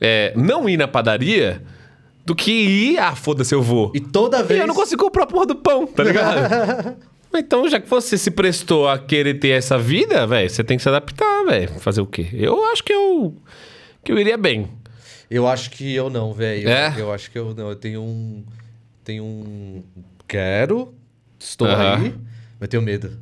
é, 0.01 0.32
não 0.35 0.66
ir 0.66 0.78
na 0.78 0.89
padaria 0.89 1.61
do 2.24 2.35
que 2.35 2.51
ir, 2.53 2.99
ah, 2.99 3.15
foda-se, 3.15 3.55
eu 3.55 3.61
vou. 3.62 3.93
E 3.95 4.01
toda 4.01 4.39
E 4.41 4.45
vez. 4.45 4.61
eu 4.62 4.66
não 4.66 4.74
consigo 4.74 5.03
comprar 5.05 5.24
a 5.24 5.27
porra 5.27 5.45
do 5.45 5.57
pão, 5.57 5.87
tá 5.87 6.03
ligado? 6.05 6.97
então, 7.35 7.69
já 7.69 7.81
que 7.81 7.89
você 7.89 8.16
se 8.19 8.31
prestou 8.31 8.89
a 8.89 8.98
querer 8.98 9.35
ter 9.35 9.51
essa 9.51 9.78
vida, 9.78 10.27
velho, 10.27 10.48
você 10.51 10.65
tem 10.65 10.77
que 10.77 10.82
se 10.82 10.89
adaptar, 10.89 11.44
velho. 11.44 11.69
Fazer 11.81 12.01
o 12.01 12.07
quê? 12.07 12.28
Eu 12.32 12.65
acho 12.73 12.82
que 12.82 12.93
eu. 12.93 13.36
que 14.05 14.11
eu 14.12 14.19
iria 14.19 14.36
bem. 14.36 14.69
Eu 15.31 15.47
acho 15.47 15.70
que 15.70 15.94
eu 15.94 16.11
não, 16.11 16.32
velho. 16.32 16.69
É? 16.69 16.94
Eu 16.98 17.12
acho 17.12 17.31
que 17.31 17.39
eu 17.39 17.55
não. 17.55 17.69
Eu 17.69 17.77
tenho 17.77 18.02
um. 18.02 18.44
Tenho 19.05 19.23
um. 19.24 19.82
Quero. 20.27 20.93
Estou 21.39 21.69
aí. 21.69 22.15
Mas 22.59 22.69
tenho 22.69 22.82
medo. 22.82 23.12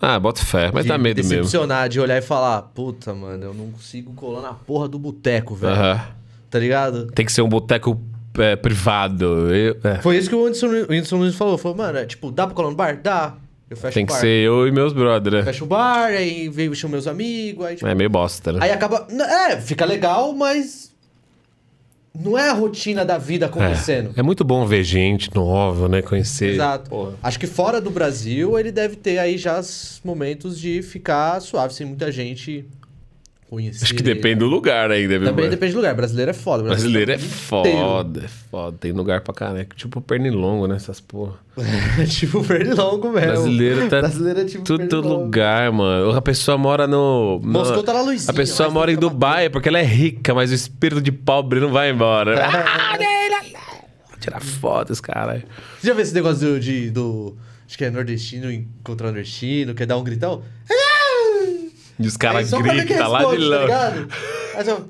Ah, 0.00 0.18
bota 0.20 0.44
fé, 0.44 0.70
mas 0.72 0.84
de 0.84 0.88
dá 0.90 0.98
medo 0.98 1.16
mesmo. 1.16 1.30
decepcionar, 1.30 1.88
de 1.88 1.98
olhar 1.98 2.18
e 2.18 2.22
falar: 2.22 2.62
Puta, 2.62 3.14
mano, 3.14 3.44
eu 3.44 3.54
não 3.54 3.70
consigo 3.70 4.12
colar 4.12 4.42
na 4.42 4.52
porra 4.52 4.86
do 4.88 4.98
boteco, 4.98 5.54
velho. 5.54 5.72
Aham. 5.74 6.06
Tá 6.50 6.58
ligado? 6.58 7.06
Tem 7.12 7.24
que 7.24 7.32
ser 7.32 7.42
um 7.42 7.48
boteco 7.48 8.00
é, 8.38 8.54
privado. 8.56 9.52
Eu- 9.54 9.76
é. 9.82 9.96
Foi 10.02 10.16
isso 10.16 10.28
que 10.28 10.34
o 10.36 10.44
Whindersson, 10.44 10.66
o 10.66 10.80
Whindersson 10.90 11.16
Nunes 11.16 11.34
falou. 11.34 11.56
Falou, 11.58 11.76
mano, 11.76 11.98
é, 11.98 12.04
tipo, 12.06 12.30
dá 12.30 12.46
pra 12.46 12.54
colar 12.54 12.70
no 12.70 12.76
bar? 12.76 13.00
Dá. 13.02 13.34
Eu 13.68 13.76
fecho 13.76 13.94
Tem 13.94 14.04
o 14.04 14.06
que 14.06 14.12
bar. 14.12 14.20
ser 14.20 14.44
eu 14.46 14.66
e 14.68 14.70
meus 14.72 14.92
brothers. 14.92 15.44
Fecho 15.44 15.64
o 15.64 15.66
bar, 15.66 16.10
aí 16.10 16.48
veio 16.48 16.74
chama 16.74 16.92
meus 16.92 17.06
amigos, 17.06 17.64
aí 17.66 17.74
tipo, 17.76 17.86
É 17.88 17.94
meio 17.94 18.08
bosta, 18.08 18.52
né? 18.52 18.58
Aí 18.62 18.70
acaba. 18.70 19.06
n- 19.10 19.22
É, 19.22 19.60
fica 19.60 19.84
legal, 19.84 20.32
mas. 20.32 20.94
Não 22.18 22.38
é 22.38 22.48
a 22.48 22.52
rotina 22.54 23.04
da 23.04 23.18
vida 23.18 23.44
acontecendo. 23.44 24.12
É, 24.16 24.20
é 24.20 24.22
muito 24.22 24.42
bom 24.42 24.64
ver 24.64 24.82
gente 24.82 25.34
nova, 25.34 25.86
né? 25.86 26.00
Conhecer. 26.00 26.54
Exato. 26.54 26.88
Porra. 26.88 27.12
Acho 27.22 27.38
que 27.38 27.46
fora 27.46 27.78
do 27.80 27.90
Brasil 27.90 28.58
ele 28.58 28.72
deve 28.72 28.96
ter 28.96 29.18
aí 29.18 29.36
já 29.36 29.60
os 29.60 30.00
momentos 30.02 30.58
de 30.58 30.80
ficar 30.80 31.38
suave, 31.42 31.74
sem 31.74 31.86
muita 31.86 32.10
gente 32.10 32.64
conhecer. 33.48 33.84
Acho 33.84 33.94
que 33.94 34.02
depende 34.02 34.40
do 34.40 34.46
lugar 34.46 34.90
ainda? 34.90 35.18
Também 35.20 35.48
depende 35.48 35.72
do 35.72 35.76
lugar. 35.76 35.94
Brasileiro 35.94 36.30
é 36.30 36.34
foda. 36.34 36.62
Brasileiro 36.64 37.12
é 37.12 37.14
inteiro. 37.14 37.32
foda, 37.34 38.24
é 38.24 38.28
foda. 38.28 38.76
Tem 38.78 38.92
lugar 38.92 39.20
pra 39.20 39.32
caneco. 39.34 39.74
Tipo 39.76 40.00
pernilongo, 40.00 40.66
né? 40.66 40.76
Essas 40.76 41.00
porra. 41.00 41.34
tipo 42.08 42.42
pernilongo 42.44 43.10
mesmo. 43.12 43.28
Brasileiro 43.32 43.88
tá 43.88 44.00
Brasileiro 44.00 44.40
é 44.40 44.44
tipo 44.44 44.64
Todo 44.64 44.78
pernilongo. 44.86 45.24
lugar, 45.24 45.72
mano. 45.72 46.10
A 46.16 46.22
pessoa 46.22 46.58
mora 46.58 46.86
no. 46.86 47.38
no- 47.40 47.48
Moscou 47.52 47.82
tá 47.82 47.92
na 47.92 48.02
luzinha. 48.02 48.30
A 48.30 48.32
pessoa 48.34 48.68
mora 48.70 48.92
em 48.92 48.96
Dubai 48.96 49.48
porque 49.48 49.68
ela 49.68 49.78
é 49.78 49.84
rica, 49.84 50.34
mas 50.34 50.50
o 50.50 50.54
espírito 50.54 51.00
de 51.00 51.12
pobre 51.12 51.60
não 51.60 51.70
vai 51.72 51.90
embora. 51.90 52.36
Ah, 52.46 54.18
Tirar 54.20 54.40
fotos, 54.40 55.00
caralho. 55.00 55.42
Você 55.80 55.86
já 55.86 55.92
viu 55.92 56.02
esse 56.02 56.14
negócio 56.14 56.38
do, 56.54 56.60
de, 56.60 56.90
do. 56.90 57.36
Acho 57.68 57.76
que 57.78 57.84
é 57.84 57.90
nordestino 57.90 58.50
encontrar 58.50 59.08
nordestino, 59.08 59.74
quer 59.74 59.86
dar 59.86 59.96
um 59.98 60.02
gritão? 60.04 60.42
E 61.98 62.06
os 62.06 62.16
caras 62.16 62.50
quem 62.50 62.62
gritam 62.62 63.08
lá 63.10 63.18
de 63.20 63.24
tá 63.24 63.30
longe. 63.30 63.48
ligado? 63.48 64.08
Aí 64.54 64.64
só, 64.64 64.84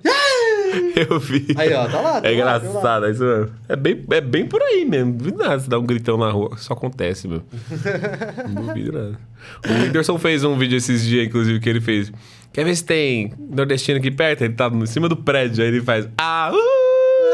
Eu 0.97 1.21
vi. 1.21 1.47
Aí, 1.57 1.73
ó, 1.73 1.87
tá 1.87 2.01
lá, 2.01 2.13
tá 2.15 2.21
lá, 2.21 2.29
É 2.29 2.35
engraçado 2.35 2.83
tá 2.83 2.99
lá. 2.99 3.11
isso, 3.11 3.23
mano. 3.23 3.51
É 3.69 3.77
bem, 3.77 4.05
é 4.11 4.21
bem 4.21 4.47
por 4.47 4.61
aí 4.63 4.85
mesmo. 4.85 5.13
Não 5.13 5.17
duvido 5.19 5.39
nada 5.39 5.59
se 5.61 5.71
dá 5.71 5.79
um 5.79 5.87
gritão 5.87 6.19
na 6.19 6.31
rua. 6.31 6.51
Isso 6.57 6.73
acontece, 6.73 7.29
meu. 7.29 7.43
Não 8.53 8.67
duvido 8.67 8.93
nada. 8.93 9.19
O 9.69 9.73
Whindersson 9.85 10.19
fez 10.19 10.43
um 10.43 10.59
vídeo 10.59 10.77
esses 10.77 11.03
dias, 11.05 11.27
inclusive, 11.27 11.61
que 11.61 11.69
ele 11.69 11.81
fez. 11.81 12.13
Quer 12.53 12.65
ver 12.65 12.75
se 12.75 12.85
tem 12.85 13.33
nordestino 13.39 13.99
aqui 13.99 14.11
perto? 14.11 14.43
Ele 14.43 14.55
tá 14.55 14.67
em 14.69 14.87
cima 14.87 15.09
do 15.09 15.17
prédio, 15.17 15.63
aí 15.63 15.69
ele 15.69 15.83
faz. 15.83 16.09
Ah! 16.19 16.51
Uh! 16.53 16.57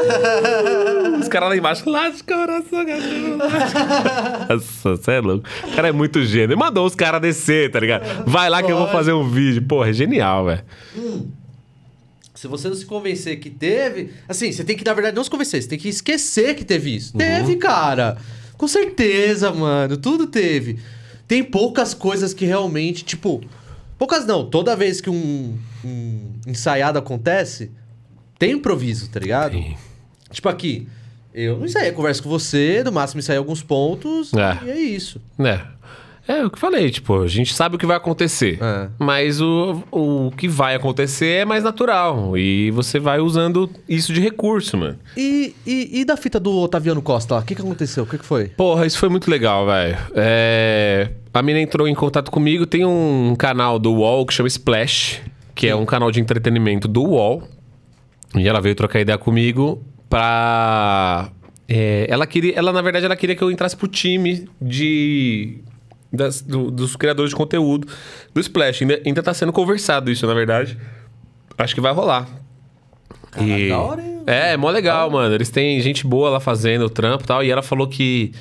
Caras 1.33 1.49
lá 1.49 1.57
embaixo, 1.57 1.89
lasca 1.89 2.35
coração, 2.35 2.85
cachorro. 2.85 3.37
Nossa, 4.49 4.97
você 4.97 5.11
é 5.13 5.19
louco. 5.19 5.49
O 5.63 5.75
cara 5.75 5.87
é 5.87 5.91
muito 5.91 6.23
gênio. 6.23 6.55
Mandou 6.55 6.85
os 6.85 6.93
caras 6.93 7.19
descer, 7.19 7.71
tá 7.71 7.79
ligado? 7.79 8.29
Vai 8.29 8.51
lá 8.51 8.61
que 8.61 8.71
eu 8.71 8.77
vou 8.77 8.87
fazer 8.89 9.13
um 9.13 9.27
vídeo. 9.27 9.63
Porra, 9.63 9.89
é 9.89 9.93
genial, 9.93 10.45
velho. 10.45 10.63
Se 12.35 12.47
você 12.47 12.69
não 12.69 12.75
se 12.75 12.85
convencer 12.85 13.39
que 13.39 13.49
teve. 13.49 14.11
Assim, 14.29 14.51
você 14.51 14.63
tem 14.63 14.77
que, 14.77 14.85
na 14.85 14.93
verdade, 14.93 15.15
não 15.15 15.23
se 15.23 15.29
convencer, 15.31 15.63
você 15.63 15.69
tem 15.69 15.79
que 15.79 15.89
esquecer 15.89 16.53
que 16.53 16.63
teve 16.63 16.95
isso. 16.95 17.17
Teve, 17.17 17.55
cara. 17.55 18.15
Com 18.55 18.67
certeza, 18.67 19.51
mano. 19.51 19.97
Tudo 19.97 20.27
teve. 20.27 20.77
Tem 21.27 21.43
poucas 21.43 21.95
coisas 21.95 22.31
que 22.31 22.45
realmente, 22.45 23.03
tipo. 23.03 23.41
Poucas 23.97 24.23
não. 24.27 24.45
Toda 24.45 24.75
vez 24.75 25.01
que 25.01 25.09
um, 25.09 25.57
um 25.83 26.33
ensaiado 26.45 26.99
acontece, 26.99 27.71
tem 28.37 28.51
improviso, 28.51 29.09
tá 29.09 29.19
ligado? 29.19 29.53
Tem. 29.53 29.75
Tipo 30.29 30.47
aqui. 30.47 30.87
Eu 31.33 31.57
não 31.57 31.65
ensaiei, 31.65 31.91
converso 31.91 32.21
com 32.21 32.29
você, 32.29 32.83
no 32.83 32.91
máximo 32.91 33.19
ensaiei 33.19 33.39
alguns 33.39 33.63
pontos. 33.63 34.31
É. 34.33 34.59
E 34.65 34.69
é 34.69 34.79
isso. 34.79 35.19
É. 35.39 35.61
É 36.25 36.45
o 36.45 36.49
que 36.49 36.55
eu 36.55 36.59
falei, 36.59 36.89
tipo, 36.89 37.21
a 37.21 37.27
gente 37.27 37.53
sabe 37.53 37.75
o 37.75 37.79
que 37.79 37.85
vai 37.85 37.97
acontecer. 37.97 38.57
É. 38.61 38.87
Mas 38.97 39.41
o, 39.41 39.83
o 39.91 40.31
que 40.31 40.47
vai 40.47 40.73
acontecer 40.73 41.41
é 41.41 41.45
mais 41.45 41.63
natural. 41.63 42.37
E 42.37 42.71
você 42.71 42.97
vai 42.97 43.19
usando 43.19 43.69
isso 43.89 44.13
de 44.13 44.21
recurso, 44.21 44.77
mano. 44.77 44.97
E, 45.17 45.53
e, 45.65 45.99
e 45.99 46.05
da 46.05 46.15
fita 46.15 46.39
do 46.39 46.55
Otaviano 46.59 47.01
Costa 47.01 47.35
lá? 47.35 47.41
O 47.41 47.43
que, 47.43 47.55
que 47.55 47.61
aconteceu? 47.61 48.03
O 48.05 48.07
que, 48.07 48.17
que 48.17 48.25
foi? 48.25 48.45
Porra, 48.49 48.85
isso 48.85 48.97
foi 48.97 49.09
muito 49.09 49.29
legal, 49.29 49.65
velho. 49.65 49.97
É... 50.15 51.09
A 51.33 51.41
mina 51.41 51.59
entrou 51.59 51.89
em 51.89 51.95
contato 51.95 52.31
comigo. 52.31 52.65
Tem 52.65 52.85
um 52.85 53.35
canal 53.37 53.77
do 53.77 53.91
UOL 53.91 54.25
que 54.25 54.33
chama 54.33 54.47
Splash, 54.47 55.21
que 55.53 55.67
é 55.67 55.75
um 55.75 55.85
canal 55.85 56.09
de 56.09 56.21
entretenimento 56.21 56.87
do 56.87 57.03
UOL. 57.03 57.43
E 58.33 58.47
ela 58.47 58.61
veio 58.61 58.75
trocar 58.75 59.01
ideia 59.01 59.17
comigo 59.17 59.83
pra. 60.13 61.29
é, 61.67 62.05
ela 62.09 62.25
queria. 62.27 62.53
Ela, 62.55 62.71
na 62.71 62.81
verdade, 62.81 63.05
ela 63.05 63.15
queria 63.15 63.35
que 63.35 63.41
eu 63.43 63.51
entrasse 63.51 63.75
pro 63.75 63.87
time 63.87 64.47
de. 64.61 65.57
das- 66.11 66.41
do- 66.41 66.69
dos 66.71 66.95
criadores 66.95 67.31
de 67.31 67.35
conteúdo 67.35 67.87
do 68.33 68.39
Splash. 68.39 68.81
Ainda, 68.83 69.01
ainda 69.05 69.23
tá 69.23 69.33
sendo 69.33 69.51
conversado 69.51 70.11
isso, 70.11 70.25
na 70.27 70.33
verdade. 70.33 70.77
Acho 71.57 71.73
que 71.75 71.81
vai 71.81 71.91
rolar. 71.93 72.27
Caralho, 73.31 73.69
da 73.69 73.79
hora, 73.79 74.01
hein? 74.01 74.21
É, 74.27 74.53
é 74.53 74.57
mó 74.57 74.69
legal, 74.69 75.09
mano. 75.09 75.33
Eles 75.33 75.49
têm 75.49 75.79
gente 75.81 76.05
boa 76.05 76.29
lá 76.29 76.39
fazendo 76.39 76.85
o 76.85 76.89
trampo 76.89 77.23
e 77.23 77.27
tal. 77.27 77.43
E 77.43 77.49
ela 77.49 77.61
falou 77.63 77.87
que, 77.87 78.31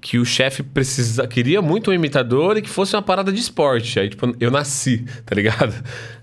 que 0.00 0.18
o 0.18 0.24
chefe 0.24 0.62
precisa, 0.62 1.26
queria 1.26 1.60
muito 1.60 1.90
um 1.90 1.94
imitador 1.94 2.56
e 2.56 2.62
que 2.62 2.68
fosse 2.68 2.94
uma 2.94 3.02
parada 3.02 3.32
de 3.32 3.40
esporte. 3.40 3.98
Aí, 3.98 4.08
tipo, 4.08 4.32
eu 4.40 4.50
nasci, 4.50 5.04
tá 5.26 5.34
ligado? 5.34 5.74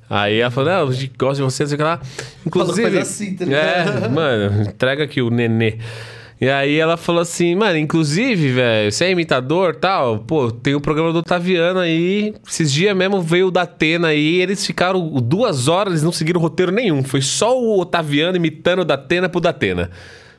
Aí 0.09 0.39
ela 0.39 0.51
falou, 0.51 0.69
não, 0.69 0.87
a 0.89 0.91
gente 0.91 1.13
gosta 1.17 1.35
de 1.35 1.41
você, 1.41 1.63
não 1.63 1.67
sei 1.67 1.75
o 1.75 1.77
que 1.77 1.83
lá. 1.83 1.99
Inclusive... 2.45 2.99
assim, 2.99 3.35
tá 3.35 3.45
É, 3.45 4.07
mano, 4.09 4.63
entrega 4.63 5.03
aqui 5.03 5.21
o 5.21 5.29
nenê. 5.29 5.79
E 6.39 6.49
aí 6.49 6.77
ela 6.77 6.97
falou 6.97 7.21
assim, 7.21 7.55
mano, 7.55 7.77
inclusive, 7.77 8.51
velho, 8.51 8.91
você 8.91 9.05
é 9.05 9.11
imitador 9.11 9.73
e 9.73 9.77
tal, 9.77 10.19
pô, 10.19 10.51
tem 10.51 10.75
o 10.75 10.81
programa 10.81 11.13
do 11.13 11.19
Otaviano 11.19 11.79
aí, 11.79 12.33
esses 12.45 12.73
dias 12.73 12.95
mesmo 12.95 13.21
veio 13.21 13.47
o 13.47 13.51
da 13.51 13.61
Atena 13.61 14.09
aí, 14.09 14.41
eles 14.41 14.65
ficaram 14.65 15.07
duas 15.21 15.69
horas, 15.69 15.93
eles 15.93 16.03
não 16.03 16.11
seguiram 16.11 16.41
roteiro 16.41 16.73
nenhum, 16.73 17.03
foi 17.03 17.21
só 17.21 17.57
o 17.57 17.79
Otaviano 17.79 18.35
imitando 18.35 18.79
o 18.79 18.85
da 18.85 18.95
Atena 18.95 19.29
pro 19.29 19.39
da 19.39 19.51
Atena. 19.51 19.89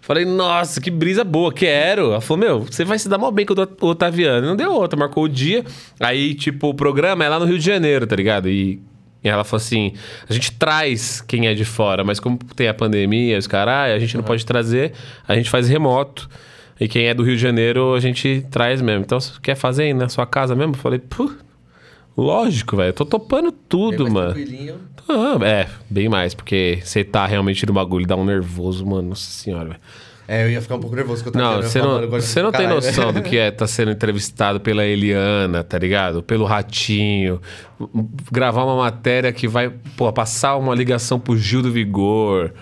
Falei, 0.02 0.24
nossa, 0.24 0.80
que 0.80 0.88
brisa 0.88 1.24
boa, 1.24 1.52
quero. 1.52 2.12
Ela 2.12 2.20
falou, 2.20 2.38
meu, 2.38 2.60
você 2.60 2.84
vai 2.84 2.96
se 2.96 3.08
dar 3.08 3.18
mal 3.18 3.32
bem 3.32 3.44
com 3.44 3.54
o 3.54 3.88
Otaviano. 3.88 4.46
Não 4.46 4.54
deu 4.54 4.70
outra, 4.70 4.96
marcou 4.96 5.24
o 5.24 5.28
dia. 5.28 5.64
Aí, 5.98 6.32
tipo, 6.32 6.68
o 6.68 6.74
programa 6.74 7.24
é 7.24 7.28
lá 7.28 7.40
no 7.40 7.44
Rio 7.44 7.58
de 7.58 7.64
Janeiro, 7.64 8.06
tá 8.06 8.14
ligado? 8.14 8.48
E 8.48 8.80
e 9.26 9.28
ela 9.28 9.42
falou 9.42 9.62
assim: 9.62 9.92
a 10.28 10.32
gente 10.32 10.52
traz 10.52 11.20
quem 11.20 11.48
é 11.48 11.54
de 11.54 11.64
fora, 11.64 12.04
mas 12.04 12.20
como 12.20 12.38
tem 12.54 12.68
a 12.68 12.74
pandemia, 12.74 13.36
os 13.36 13.46
caras, 13.46 13.92
a 13.94 13.98
gente 13.98 14.16
não 14.16 14.22
pode 14.22 14.46
trazer, 14.46 14.92
a 15.26 15.34
gente 15.34 15.50
faz 15.50 15.68
remoto. 15.68 16.28
E 16.78 16.86
quem 16.86 17.06
é 17.06 17.14
do 17.14 17.22
Rio 17.22 17.36
de 17.36 17.42
Janeiro, 17.42 17.94
a 17.94 18.00
gente 18.00 18.46
traz 18.50 18.80
mesmo. 18.80 19.02
Então, 19.02 19.18
você 19.18 19.32
quer 19.42 19.54
fazer 19.54 19.84
aí 19.84 19.94
na 19.94 20.08
sua 20.08 20.26
casa 20.26 20.54
mesmo? 20.54 20.74
Eu 20.74 20.78
falei, 20.78 20.98
pô, 20.98 21.32
lógico, 22.16 22.76
velho. 22.76 22.90
Eu 22.90 22.92
tô 22.92 23.04
topando 23.04 23.50
tudo, 23.50 24.04
Bem 24.04 24.12
mano. 24.12 24.34
Ah, 25.08 25.44
é, 25.44 25.66
bem 25.88 26.08
mais, 26.08 26.34
porque 26.34 26.78
você 26.84 27.02
tá 27.02 27.26
realmente 27.26 27.64
no 27.64 27.72
bagulho, 27.72 28.06
dá 28.06 28.14
um 28.14 28.24
nervoso, 28.24 28.84
mano. 28.84 29.08
Nossa 29.08 29.30
senhora, 29.30 29.70
velho. 29.70 29.80
É, 30.28 30.44
eu 30.44 30.50
ia 30.50 30.60
ficar 30.60 30.74
um 30.74 30.80
pouco 30.80 30.96
nervoso 30.96 31.22
com 31.22 31.30
o 31.30 31.32
Não, 31.32 31.58
Otaviano 31.58 31.68
você 31.70 31.78
não, 31.80 32.20
você 32.20 32.42
não 32.42 32.52
tem 32.52 32.66
noção 32.66 33.12
do 33.12 33.22
que 33.22 33.38
é 33.38 33.48
estar 33.48 33.66
sendo 33.66 33.92
entrevistado 33.92 34.58
pela 34.60 34.84
Eliana, 34.84 35.62
tá 35.62 35.78
ligado? 35.78 36.22
Pelo 36.22 36.44
Ratinho. 36.44 37.40
Gravar 38.32 38.64
uma 38.64 38.76
matéria 38.76 39.32
que 39.32 39.46
vai, 39.46 39.70
pô, 39.96 40.12
passar 40.12 40.56
uma 40.56 40.74
ligação 40.74 41.20
pro 41.20 41.36
Gil 41.36 41.62
do 41.62 41.70
Vigor. 41.70 42.52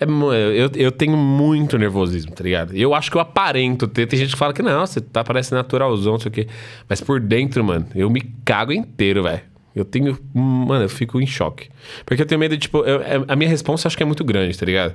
É, 0.00 0.04
eu, 0.04 0.70
eu 0.76 0.90
tenho 0.90 1.14
muito 1.14 1.76
nervosismo, 1.76 2.32
tá 2.32 2.42
ligado? 2.42 2.74
Eu 2.74 2.94
acho 2.94 3.10
que 3.10 3.16
eu 3.18 3.20
aparento 3.20 3.86
ter. 3.86 4.06
Tem 4.06 4.18
gente 4.18 4.32
que 4.32 4.38
fala 4.38 4.54
que 4.54 4.62
não, 4.62 4.86
você 4.86 4.98
tá 4.98 5.22
parecendo 5.22 5.56
naturalzão, 5.56 6.12
não 6.14 6.20
sei 6.20 6.30
o 6.30 6.32
quê. 6.32 6.46
Mas 6.88 7.02
por 7.02 7.20
dentro, 7.20 7.62
mano, 7.62 7.86
eu 7.94 8.08
me 8.08 8.22
cago 8.46 8.72
inteiro, 8.72 9.22
velho. 9.24 9.42
Eu 9.76 9.84
tenho. 9.84 10.18
Mano, 10.34 10.84
eu 10.84 10.88
fico 10.88 11.20
em 11.20 11.26
choque. 11.26 11.68
Porque 12.06 12.22
eu 12.22 12.26
tenho 12.26 12.38
medo 12.38 12.56
de, 12.56 12.62
tipo, 12.62 12.78
eu- 12.78 13.02
é- 13.02 13.24
a 13.28 13.36
minha 13.36 13.48
resposta 13.50 13.86
eu 13.86 13.88
acho 13.90 13.96
que 13.96 14.02
é 14.02 14.06
muito 14.06 14.24
grande, 14.24 14.56
tá 14.58 14.64
ligado? 14.64 14.94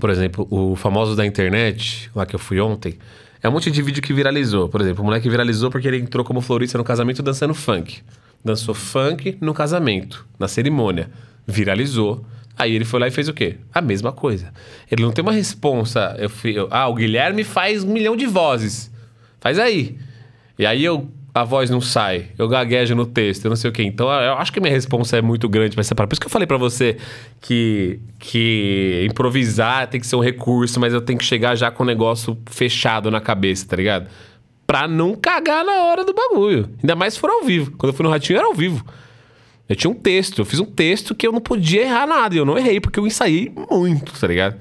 Por 0.00 0.10
exemplo, 0.10 0.46
o 0.50 0.76
famoso 0.76 1.16
da 1.16 1.24
internet, 1.24 2.10
lá 2.14 2.26
que 2.26 2.34
eu 2.34 2.38
fui 2.38 2.60
ontem, 2.60 2.98
é 3.42 3.48
um 3.48 3.52
monte 3.52 3.70
de 3.70 3.80
vídeo 3.82 4.02
que 4.02 4.12
viralizou. 4.12 4.68
Por 4.68 4.80
exemplo, 4.80 5.02
o 5.02 5.04
moleque 5.06 5.28
viralizou 5.28 5.70
porque 5.70 5.88
ele 5.88 5.98
entrou 5.98 6.24
como 6.24 6.40
florista 6.40 6.76
no 6.76 6.84
casamento 6.84 7.22
dançando 7.22 7.54
funk. 7.54 8.00
Dançou 8.44 8.74
funk 8.74 9.36
no 9.40 9.54
casamento, 9.54 10.26
na 10.38 10.46
cerimônia. 10.48 11.08
Viralizou. 11.46 12.24
Aí 12.58 12.74
ele 12.74 12.84
foi 12.84 13.00
lá 13.00 13.08
e 13.08 13.10
fez 13.10 13.28
o 13.28 13.34
quê? 13.34 13.56
A 13.72 13.80
mesma 13.80 14.12
coisa. 14.12 14.52
Ele 14.90 15.02
não 15.02 15.12
tem 15.12 15.22
uma 15.22 15.32
responsa. 15.32 16.14
Eu 16.18 16.28
fui, 16.30 16.52
eu- 16.58 16.68
ah, 16.70 16.88
o 16.88 16.94
Guilherme 16.94 17.44
faz 17.44 17.84
um 17.84 17.92
milhão 17.92 18.16
de 18.16 18.26
vozes. 18.26 18.90
Faz 19.40 19.58
aí. 19.58 19.96
E 20.58 20.64
aí 20.66 20.84
eu, 20.84 21.08
a 21.36 21.44
voz 21.44 21.68
não 21.68 21.82
sai. 21.82 22.28
Eu 22.38 22.48
gaguejo 22.48 22.94
no 22.94 23.04
texto, 23.04 23.44
eu 23.44 23.50
não 23.50 23.56
sei 23.56 23.68
o 23.68 23.72
quê. 23.72 23.82
Então 23.82 24.10
eu 24.10 24.32
acho 24.38 24.50
que 24.50 24.58
a 24.58 24.62
minha 24.62 24.72
responsa 24.72 25.18
é 25.18 25.20
muito 25.20 25.46
grande 25.50 25.74
pra 25.74 25.84
separar. 25.84 26.06
Por 26.06 26.14
isso 26.14 26.20
que 26.22 26.26
eu 26.26 26.30
falei 26.30 26.46
pra 26.46 26.56
você 26.56 26.96
que, 27.42 28.00
que 28.18 29.06
improvisar 29.06 29.86
tem 29.86 30.00
que 30.00 30.06
ser 30.06 30.16
um 30.16 30.20
recurso, 30.20 30.80
mas 30.80 30.94
eu 30.94 31.00
tenho 31.02 31.18
que 31.18 31.24
chegar 31.26 31.54
já 31.54 31.70
com 31.70 31.82
o 31.82 31.86
negócio 31.86 32.38
fechado 32.46 33.10
na 33.10 33.20
cabeça, 33.20 33.66
tá 33.68 33.76
ligado? 33.76 34.08
Pra 34.66 34.88
não 34.88 35.14
cagar 35.14 35.62
na 35.62 35.84
hora 35.84 36.06
do 36.06 36.14
bagulho. 36.14 36.70
Ainda 36.82 36.96
mais 36.96 37.12
se 37.12 37.20
for 37.20 37.28
ao 37.28 37.44
vivo. 37.44 37.72
Quando 37.72 37.92
eu 37.92 37.94
fui 37.94 38.04
no 38.04 38.10
Ratinho 38.10 38.38
era 38.38 38.46
ao 38.46 38.54
vivo. 38.54 38.82
Eu 39.68 39.76
tinha 39.76 39.90
um 39.90 39.94
texto, 39.94 40.38
eu 40.38 40.44
fiz 40.46 40.58
um 40.58 40.64
texto 40.64 41.14
que 41.14 41.26
eu 41.26 41.32
não 41.32 41.40
podia 41.42 41.82
errar 41.82 42.06
nada. 42.06 42.34
E 42.34 42.38
eu 42.38 42.46
não 42.46 42.56
errei, 42.56 42.80
porque 42.80 42.98
eu 42.98 43.06
ensaiei 43.06 43.52
muito, 43.70 44.18
tá 44.18 44.26
ligado? 44.26 44.56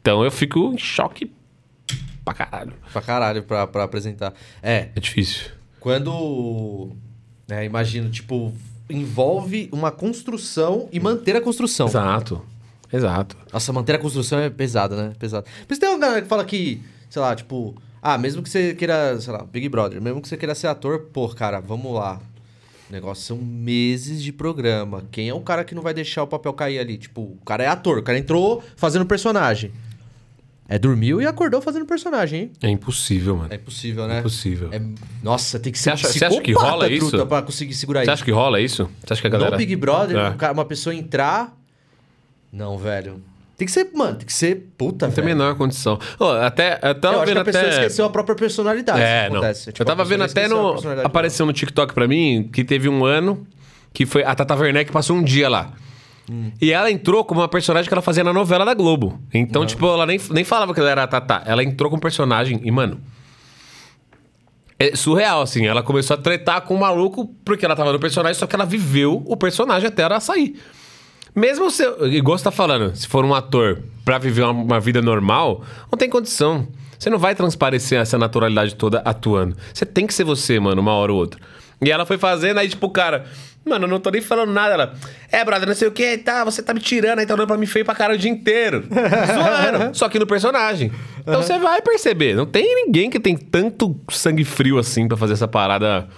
Então 0.00 0.24
eu 0.24 0.32
fico 0.32 0.72
em 0.74 0.78
choque 0.78 1.30
pra 2.24 2.34
caralho. 2.34 2.72
Pra 2.92 3.02
caralho, 3.02 3.42
pra, 3.44 3.68
pra 3.68 3.84
apresentar. 3.84 4.34
É, 4.60 4.88
É 4.96 5.00
difícil. 5.00 5.57
Quando. 5.88 6.90
É, 7.48 7.64
imagino, 7.64 8.10
tipo, 8.10 8.52
envolve 8.90 9.70
uma 9.72 9.90
construção 9.90 10.86
e 10.92 11.00
manter 11.00 11.34
a 11.34 11.40
construção. 11.40 11.88
Exato. 11.88 12.42
Exato. 12.92 13.38
Nossa, 13.50 13.72
manter 13.72 13.94
a 13.94 13.98
construção 13.98 14.38
é 14.38 14.50
pesada, 14.50 14.94
né? 14.94 15.12
Pesado. 15.18 15.46
Por 15.66 15.72
isso 15.72 15.80
tem 15.80 15.88
uma 15.88 15.98
galera 15.98 16.20
que 16.20 16.28
fala 16.28 16.44
que, 16.44 16.82
sei 17.08 17.22
lá, 17.22 17.34
tipo, 17.34 17.74
ah, 18.02 18.18
mesmo 18.18 18.42
que 18.42 18.50
você 18.50 18.74
queira, 18.74 19.18
sei 19.18 19.32
lá, 19.32 19.44
Big 19.44 19.66
Brother, 19.70 20.00
mesmo 20.00 20.20
que 20.20 20.28
você 20.28 20.36
queira 20.36 20.54
ser 20.54 20.66
ator, 20.66 21.06
pô, 21.10 21.26
cara, 21.30 21.58
vamos 21.58 21.94
lá. 21.94 22.20
O 22.90 22.92
negócio 22.92 23.24
são 23.24 23.38
meses 23.38 24.22
de 24.22 24.30
programa. 24.30 25.04
Quem 25.10 25.30
é 25.30 25.34
o 25.34 25.40
cara 25.40 25.64
que 25.64 25.74
não 25.74 25.82
vai 25.82 25.94
deixar 25.94 26.22
o 26.22 26.26
papel 26.26 26.52
cair 26.52 26.78
ali? 26.78 26.98
Tipo, 26.98 27.22
o 27.22 27.38
cara 27.46 27.64
é 27.64 27.66
ator, 27.66 27.98
o 27.98 28.02
cara 28.02 28.18
entrou 28.18 28.62
fazendo 28.76 29.06
personagem. 29.06 29.72
É, 30.70 30.78
dormiu 30.78 31.18
e 31.22 31.26
acordou 31.26 31.62
fazendo 31.62 31.86
personagem, 31.86 32.40
hein? 32.42 32.52
É 32.62 32.68
impossível, 32.68 33.34
mano. 33.36 33.48
É 33.50 33.56
impossível, 33.56 34.06
né? 34.06 34.18
Impossível. 34.18 34.68
É- 34.70 34.80
Nossa, 35.22 35.58
tem 35.58 35.72
que 35.72 35.78
ser 35.78 35.84
Você 35.84 35.90
acha- 36.06 36.08
você 36.12 36.24
acha 36.26 36.40
que 36.42 36.52
rola 36.52 36.90
isso? 36.90 37.08
truta, 37.08 37.24
Pra 37.24 37.40
conseguir 37.40 37.72
segurar 37.72 38.00
Você 38.00 38.04
isso. 38.04 38.10
acha 38.12 38.24
que 38.24 38.30
rola 38.30 38.60
isso? 38.60 38.90
Você 39.02 39.12
acha 39.14 39.22
que 39.22 39.26
a 39.28 39.30
galera. 39.30 39.50
No 39.52 39.56
Big 39.56 39.74
Brother, 39.76 40.16
É. 40.16 40.48
um 40.50 40.52
uma 40.52 40.64
pessoa 40.66 40.94
entrar... 40.94 41.56
Não, 42.52 42.76
velho. 42.76 43.22
Tem 43.56 43.66
que 43.66 43.72
ser, 43.72 43.90
mano, 43.94 44.16
tem 44.18 44.26
que 44.26 44.32
ser 44.32 44.68
puta, 44.78 45.06
Não 45.06 45.12
tem 45.14 45.22
a 45.24 45.26
menor 45.26 45.56
condição. 45.56 45.98
Ô, 46.18 46.26
até. 46.26 46.78
Eu 46.82 46.94
tava 46.94 47.16
Eu 47.16 47.20
acho 47.20 47.20
que 47.22 47.26
vendo 47.30 47.38
a 47.40 47.44
pessoa 47.44 47.64
até. 47.64 47.72
esqueceu 47.72 48.04
a 48.04 48.10
própria 48.10 48.36
personalidade. 48.36 49.00
É, 49.00 49.22
isso 49.24 49.30
não. 49.32 49.36
acontece. 49.38 49.72
Tipo, 49.72 49.82
eu 49.82 49.86
tava 49.86 50.02
pessoa 50.04 50.18
vendo 50.18 50.30
até 50.30 50.48
no. 50.48 51.00
Apareceu 51.04 51.44
no 51.44 51.52
TikTok 51.52 51.92
pra 51.92 52.06
mim 52.06 52.48
que 52.52 52.62
teve 52.64 52.88
um 52.88 53.04
ano 53.04 53.44
que 53.92 54.06
foi 54.06 54.22
a 54.22 54.32
Tata 54.34 54.54
Werneck 54.54 54.92
passou 54.92 55.16
um 55.16 55.22
dia 55.24 55.48
lá. 55.48 55.72
Hum. 56.30 56.52
E 56.60 56.72
ela 56.72 56.90
entrou 56.90 57.24
como 57.24 57.40
uma 57.40 57.48
personagem 57.48 57.88
que 57.88 57.94
ela 57.94 58.02
fazia 58.02 58.22
na 58.22 58.32
novela 58.32 58.64
da 58.64 58.74
Globo. 58.74 59.18
Então, 59.32 59.64
tipo, 59.64 59.86
ela 59.86 60.06
nem, 60.06 60.20
nem 60.30 60.44
falava 60.44 60.74
que 60.74 60.80
ela 60.80 60.90
era 60.90 61.02
a 61.04 61.06
Tata. 61.06 61.42
Ela 61.46 61.62
entrou 61.62 61.90
com 61.90 61.98
personagem 61.98 62.60
e, 62.62 62.70
mano. 62.70 63.00
É 64.78 64.94
surreal, 64.94 65.42
assim. 65.42 65.66
Ela 65.66 65.82
começou 65.82 66.14
a 66.14 66.16
tretar 66.16 66.60
com 66.62 66.74
o 66.74 66.80
maluco 66.80 67.34
porque 67.44 67.64
ela 67.64 67.74
tava 67.74 67.92
no 67.92 67.98
personagem, 67.98 68.38
só 68.38 68.46
que 68.46 68.54
ela 68.54 68.64
viveu 68.64 69.22
o 69.26 69.36
personagem 69.36 69.88
até 69.88 70.02
ela 70.02 70.20
sair. 70.20 70.60
Mesmo 71.34 71.70
se. 71.70 71.84
Igual 72.12 72.38
você 72.38 72.44
tá 72.44 72.50
falando, 72.50 72.94
se 72.94 73.06
for 73.06 73.24
um 73.24 73.34
ator 73.34 73.82
pra 74.04 74.18
viver 74.18 74.42
uma, 74.42 74.52
uma 74.52 74.80
vida 74.80 75.02
normal, 75.02 75.62
não 75.90 75.98
tem 75.98 76.08
condição. 76.08 76.68
Você 76.98 77.10
não 77.10 77.18
vai 77.18 77.34
transparecer 77.34 78.00
essa 78.00 78.18
naturalidade 78.18 78.74
toda 78.74 78.98
atuando. 79.04 79.56
Você 79.72 79.86
tem 79.86 80.06
que 80.06 80.12
ser 80.12 80.24
você, 80.24 80.58
mano, 80.58 80.80
uma 80.80 80.92
hora 80.92 81.12
ou 81.12 81.18
outra. 81.18 81.40
E 81.80 81.90
ela 81.90 82.04
foi 82.04 82.18
fazendo, 82.18 82.58
aí, 82.58 82.68
tipo, 82.68 82.86
o 82.86 82.90
cara. 82.90 83.24
Mano, 83.68 83.84
eu 83.84 83.88
não 83.88 84.00
tô 84.00 84.10
nem 84.10 84.20
falando 84.22 84.52
nada. 84.52 84.74
Ela. 84.74 84.94
É, 85.30 85.44
brother, 85.44 85.68
não 85.68 85.74
sei 85.74 85.86
o 85.88 85.92
que, 85.92 86.18
tá, 86.18 86.44
você 86.44 86.62
tá 86.62 86.72
me 86.74 86.80
tirando, 86.80 87.18
aí 87.18 87.26
tá 87.26 87.34
olhando 87.34 87.46
pra 87.46 87.56
mim 87.56 87.66
feio 87.66 87.84
pra 87.84 87.94
cara 87.94 88.14
o 88.14 88.18
dia 88.18 88.30
inteiro. 88.30 88.84
Zoando. 88.90 89.96
Só 89.96 90.08
que 90.08 90.18
no 90.18 90.26
personagem. 90.26 90.90
Então 91.20 91.42
você 91.42 91.58
vai 91.58 91.80
perceber. 91.82 92.34
Não 92.34 92.46
tem 92.46 92.64
ninguém 92.86 93.10
que 93.10 93.20
tem 93.20 93.36
tanto 93.36 93.94
sangue 94.10 94.44
frio 94.44 94.78
assim 94.78 95.06
pra 95.06 95.16
fazer 95.16 95.34
essa 95.34 95.46
parada 95.48 96.08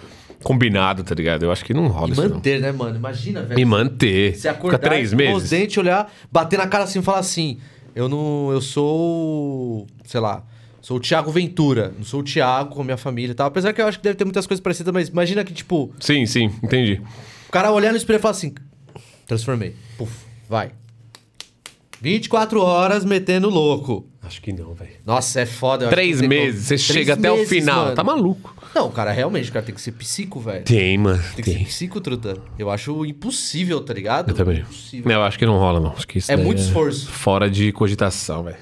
combinado, 0.42 1.04
tá 1.04 1.14
ligado? 1.14 1.42
Eu 1.42 1.52
acho 1.52 1.64
que 1.64 1.74
não 1.74 1.88
rola 1.88 2.08
E 2.08 2.12
isso. 2.12 2.22
manter, 2.28 2.60
né, 2.60 2.72
mano? 2.72 2.96
Imagina, 2.96 3.42
velho. 3.42 3.60
E 3.60 3.64
manter. 3.64 4.36
Você 4.36 4.48
acordar, 4.48 4.78
Fica 4.78 4.88
três 4.90 5.08
escovar 5.12 5.26
os 5.34 5.42
meses. 5.42 5.50
dentes, 5.50 5.76
olhar, 5.76 6.10
bater 6.32 6.58
na 6.58 6.66
cara 6.66 6.84
assim 6.84 7.00
e 7.00 7.02
falar 7.02 7.18
assim: 7.18 7.58
eu 7.94 8.08
não. 8.08 8.50
Eu 8.52 8.60
sou. 8.60 9.86
Sei 10.04 10.20
lá. 10.20 10.42
Sou 10.80 10.96
o 10.96 11.00
Thiago 11.00 11.30
Ventura. 11.30 11.92
Não 11.94 12.04
sou 12.04 12.20
o 12.20 12.22
Thiago 12.22 12.74
com 12.74 12.80
a 12.80 12.84
minha 12.84 12.96
família 12.96 13.32
e 13.32 13.34
tal. 13.34 13.48
Apesar 13.48 13.70
que 13.74 13.82
eu 13.82 13.86
acho 13.86 13.98
que 13.98 14.04
deve 14.04 14.16
ter 14.16 14.24
muitas 14.24 14.46
coisas 14.46 14.62
parecidas, 14.62 14.92
mas 14.94 15.08
imagina 15.08 15.44
que, 15.44 15.52
tipo, 15.52 15.92
Sim, 16.00 16.24
sim, 16.24 16.50
entendi. 16.62 17.02
O 17.50 17.52
cara 17.52 17.72
olhar 17.72 17.90
no 17.90 17.96
espelho 17.96 18.18
e 18.18 18.22
falar 18.22 18.30
assim: 18.30 18.54
transformei. 19.26 19.74
Puf, 19.98 20.12
vai. 20.48 20.70
24 22.00 22.62
horas 22.62 23.04
metendo 23.04 23.50
louco. 23.50 24.08
Acho 24.22 24.40
que 24.40 24.52
não, 24.52 24.72
velho. 24.72 24.92
Nossa, 25.04 25.40
é 25.40 25.46
foda. 25.46 25.86
eu 25.86 25.90
Três 25.90 26.20
meses, 26.20 26.66
você 26.66 26.78
chega 26.78 27.14
até 27.14 27.28
o 27.28 27.38
meses, 27.38 27.48
final. 27.48 27.86
mano. 27.86 27.96
Tá 27.96 28.04
maluco. 28.04 28.54
Não, 28.72 28.86
o 28.86 28.92
cara 28.92 29.10
realmente, 29.10 29.50
o 29.50 29.52
cara 29.52 29.66
tem 29.66 29.74
que 29.74 29.80
ser 29.80 29.90
psico, 29.90 30.38
velho. 30.38 30.64
Tem, 30.64 30.96
mano. 30.96 31.20
Tem 31.34 31.44
que 31.44 31.50
ser 31.50 31.56
Tem. 31.56 31.64
psico, 31.66 32.00
truta. 32.00 32.40
Eu 32.56 32.70
acho 32.70 33.04
impossível, 33.04 33.80
tá 33.80 33.92
ligado? 33.92 34.28
Eu 34.30 34.34
também. 34.36 34.60
Impossível. 34.60 35.10
Eu 35.10 35.22
acho 35.24 35.36
que 35.36 35.44
não 35.44 35.58
rola, 35.58 35.80
não. 35.80 35.90
Acho 35.90 36.06
que 36.06 36.18
isso 36.18 36.30
É 36.30 36.36
daí 36.36 36.44
muito 36.46 36.60
esforço. 36.62 37.10
Fora 37.10 37.50
de 37.50 37.72
cogitação, 37.72 38.44
velho. 38.44 38.58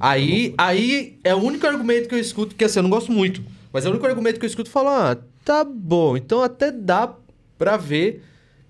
Aí, 0.00 0.52
aí 0.58 1.16
é 1.22 1.32
o 1.32 1.38
único 1.38 1.64
argumento 1.64 2.08
que 2.08 2.14
eu 2.16 2.18
escuto, 2.18 2.56
que 2.56 2.64
assim, 2.64 2.80
eu 2.80 2.82
não 2.82 2.90
gosto 2.90 3.12
muito, 3.12 3.40
mas 3.72 3.84
é 3.86 3.88
o 3.88 3.92
único 3.92 4.04
argumento 4.04 4.40
que 4.40 4.44
eu 4.44 4.48
escuto 4.48 4.68
falar, 4.68 5.12
ah, 5.12 5.16
tá 5.44 5.62
bom, 5.62 6.16
então 6.16 6.42
até 6.42 6.72
dá 6.72 7.14
pra 7.56 7.76
ver 7.76 8.24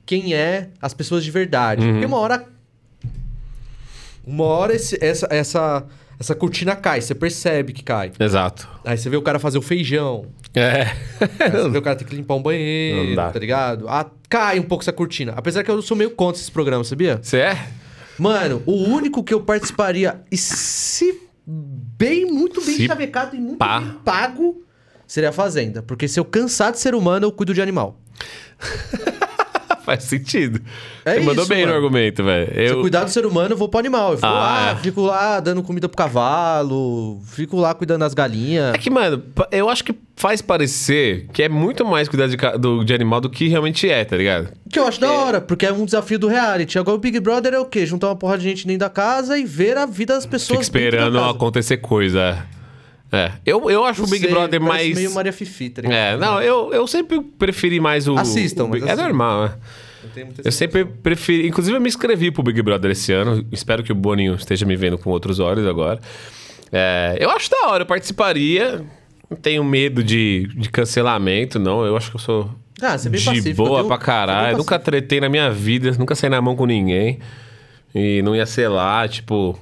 quem 0.06 0.34
é 0.34 0.68
as 0.80 0.92
pessoas 0.94 1.24
de 1.24 1.30
verdade. 1.30 1.84
Uhum. 1.84 1.92
Porque 1.92 2.06
uma 2.06 2.18
hora. 2.18 2.46
Uma 4.24 4.44
hora 4.44 4.74
esse- 4.74 4.98
essa, 5.04 5.26
essa, 5.30 5.84
essa 6.18 6.34
cortina 6.34 6.76
cai, 6.76 7.00
você 7.00 7.14
percebe 7.14 7.72
que 7.72 7.82
cai. 7.82 8.12
Exato. 8.20 8.68
Aí 8.84 8.96
você 8.96 9.10
vê 9.10 9.16
o 9.16 9.22
cara 9.22 9.38
fazer 9.38 9.58
o 9.58 9.62
feijão. 9.62 10.26
É. 10.54 10.82
Aí 11.40 11.50
você 11.50 11.68
vê 11.70 11.78
o 11.78 11.82
cara 11.82 11.96
ter 11.96 12.04
que 12.04 12.14
limpar 12.14 12.34
um 12.36 12.42
banheiro, 12.42 13.16
tá 13.16 13.38
ligado? 13.38 13.88
Ah, 13.88 14.08
cai 14.28 14.58
um 14.60 14.62
pouco 14.62 14.84
essa 14.84 14.92
cortina. 14.92 15.32
Apesar 15.36 15.64
que 15.64 15.70
eu 15.70 15.82
sou 15.82 15.96
meio 15.96 16.10
contra 16.10 16.38
esses 16.38 16.50
programas, 16.50 16.86
sabia? 16.88 17.18
Você 17.22 17.38
é? 17.38 17.66
Mano, 18.18 18.62
o 18.66 18.72
único 18.84 19.24
que 19.24 19.32
eu 19.34 19.40
participaria, 19.40 20.20
e 20.30 20.36
se 20.36 21.20
bem, 21.44 22.26
muito 22.26 22.64
bem 22.64 22.76
Se 22.76 22.86
chavecado 22.86 23.34
e 23.34 23.40
muito 23.40 23.56
pá. 23.56 23.80
bem 23.80 23.90
pago, 24.04 24.62
seria 25.06 25.30
a 25.30 25.32
Fazenda. 25.32 25.82
Porque 25.82 26.06
se 26.06 26.20
eu 26.20 26.24
cansar 26.24 26.70
de 26.70 26.78
ser 26.78 26.94
humano, 26.94 27.26
eu 27.26 27.32
cuido 27.32 27.52
de 27.54 27.60
animal. 27.62 27.98
Faz 29.86 30.04
sentido. 30.04 30.60
É 31.04 31.14
Você 31.14 31.20
mandou 31.20 31.42
isso, 31.44 31.48
bem 31.48 31.62
no 31.62 31.72
mano. 31.72 31.76
argumento, 31.84 32.22
velho. 32.24 32.46
Se 32.52 32.60
eu 32.60 32.66
Eu... 32.76 32.80
cuidar 32.80 33.04
do 33.04 33.10
ser 33.10 33.26
humano, 33.26 33.54
eu 33.54 33.56
vou 33.56 33.68
pro 33.68 33.80
animal. 33.80 34.12
Eu 34.12 34.16
fico 34.16 34.26
Ah, 34.26 34.30
lá, 34.32 34.70
é. 34.70 34.76
fico 34.76 35.00
lá 35.02 35.40
dando 35.40 35.62
comida 35.62 35.88
pro 35.88 35.96
cavalo, 35.96 37.20
fico 37.26 37.56
lá 37.59 37.74
cuidando 37.74 38.00
das 38.00 38.14
galinhas. 38.14 38.74
É 38.74 38.78
que, 38.78 38.90
mano, 38.90 39.22
eu 39.50 39.68
acho 39.68 39.82
que 39.84 39.94
faz 40.16 40.40
parecer 40.40 41.26
que 41.32 41.42
é 41.42 41.48
muito 41.48 41.84
mais 41.84 42.09
cuidar 42.09 42.28
de, 42.28 42.36
do, 42.59 42.84
de 42.84 42.94
animal 42.94 43.20
do 43.20 43.28
que 43.28 43.48
realmente 43.48 43.88
é, 43.90 44.04
tá 44.04 44.16
ligado? 44.16 44.48
Que 44.70 44.78
eu 44.78 44.86
acho 44.86 45.00
da 45.00 45.10
hora, 45.10 45.40
porque 45.40 45.66
é 45.66 45.72
um 45.72 45.84
desafio 45.84 46.18
do 46.18 46.28
reality. 46.28 46.78
Agora 46.78 46.96
o 46.96 47.00
Big 47.00 47.18
Brother 47.18 47.54
é 47.54 47.59
o 47.59 47.64
quê? 47.64 47.84
Juntar 47.84 48.09
uma 48.09 48.16
porra 48.16 48.38
de 48.38 48.44
gente 48.44 48.66
dentro 48.66 48.80
da 48.80 48.90
casa 48.90 49.36
e 49.38 49.44
ver 49.44 49.76
a 49.76 49.86
vida 49.86 50.14
das 50.14 50.26
pessoas. 50.26 50.60
Fica 50.60 50.62
esperando 50.62 51.18
acontecer 51.18 51.78
coisa. 51.78 52.38
É. 53.12 53.30
Eu, 53.44 53.68
eu 53.70 53.84
acho 53.84 54.01
Não 54.01 54.09
o 54.09 54.10
Big 54.10 54.22
sei, 54.24 54.30
Brother 54.32 54.59
mais. 54.60 54.94
meio 54.97 55.12
Maria 55.12 55.32
Fifi, 55.32 55.68
tá 55.68 55.82
ligado? 55.82 55.94
É, 55.98 56.16
não, 56.16 56.40
eu, 56.40 56.72
eu 56.72 56.86
sempre 56.86 57.20
preferi 57.20 57.78
mais 57.78 58.09
o. 58.09 58.16
Assistam, 58.16 58.64
o 58.64 58.68
mas 58.68 58.80
Big- 58.80 58.89
É 58.89 58.93
assistam. 58.93 59.09
normal, 59.09 59.43
né? 59.44 59.55
Eu 60.44 60.51
sempre 60.51 60.84
preferi. 60.84 61.47
Inclusive, 61.47 61.76
eu 61.76 61.80
me 61.80 61.89
inscrevi 61.89 62.30
pro 62.30 62.43
Big 62.43 62.60
Brother 62.62 62.90
esse 62.90 63.12
ano. 63.12 63.47
Espero 63.52 63.82
que 63.82 63.93
o 63.93 63.94
Boninho 63.94 64.34
esteja 64.34 64.64
me 64.66 64.74
vendo 64.76 64.97
com 64.98 65.10
outros 65.10 65.39
olhos 65.39 65.66
agora. 65.66 66.01
É, 66.72 67.16
eu 67.20 67.28
acho 67.30 67.51
da 67.51 67.68
hora, 67.68 67.82
eu 67.82 67.86
participaria. 67.86 68.82
Não 69.30 69.36
tenho 69.36 69.62
medo 69.62 70.02
de, 70.02 70.48
de 70.56 70.68
cancelamento, 70.70 71.59
não. 71.59 71.84
Eu 71.84 71.97
acho 71.97 72.10
que 72.10 72.16
eu 72.16 72.20
sou 72.20 72.51
Ah, 72.80 72.97
você 72.98 73.09
é 73.09 73.10
bem 73.10 73.20
de 73.20 73.26
pacífico, 73.26 73.56
boa 73.56 73.76
tenho- 73.78 73.89
pra 73.89 73.98
caralho. 73.98 74.47
tenho 74.48 74.59
Nunca 74.59 74.78
tretei 74.78 75.20
na 75.20 75.28
minha 75.28 75.51
vida, 75.51 75.93
nunca 75.98 76.14
saí 76.14 76.28
na 76.30 76.40
mão 76.40 76.56
com 76.56 76.66
ninguém. 76.66 77.18
E 77.94 78.22
não 78.22 78.34
ia 78.34 78.47
ser 78.47 78.68
lá, 78.68 79.06
tipo. 79.06 79.59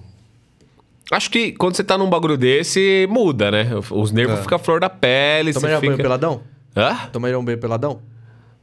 Acho 1.10 1.30
que 1.30 1.52
quando 1.52 1.76
você 1.76 1.82
tá 1.84 1.98
num 1.98 2.08
bagulho 2.08 2.36
desse, 2.36 3.06
muda, 3.10 3.50
né? 3.50 3.68
Os 3.90 4.12
nervos 4.12 4.38
É. 4.38 4.42
ficam 4.42 4.58
flor 4.58 4.80
da 4.80 4.88
pele. 4.88 5.52
Você 5.52 5.58
Tomaria 5.60 5.80
banho 5.80 5.92
fica... 5.92 6.02
peladão? 6.02 6.42
Hã? 6.76 6.96
Tomariam 7.12 7.44
banho 7.44 7.58
peladão? 7.58 8.00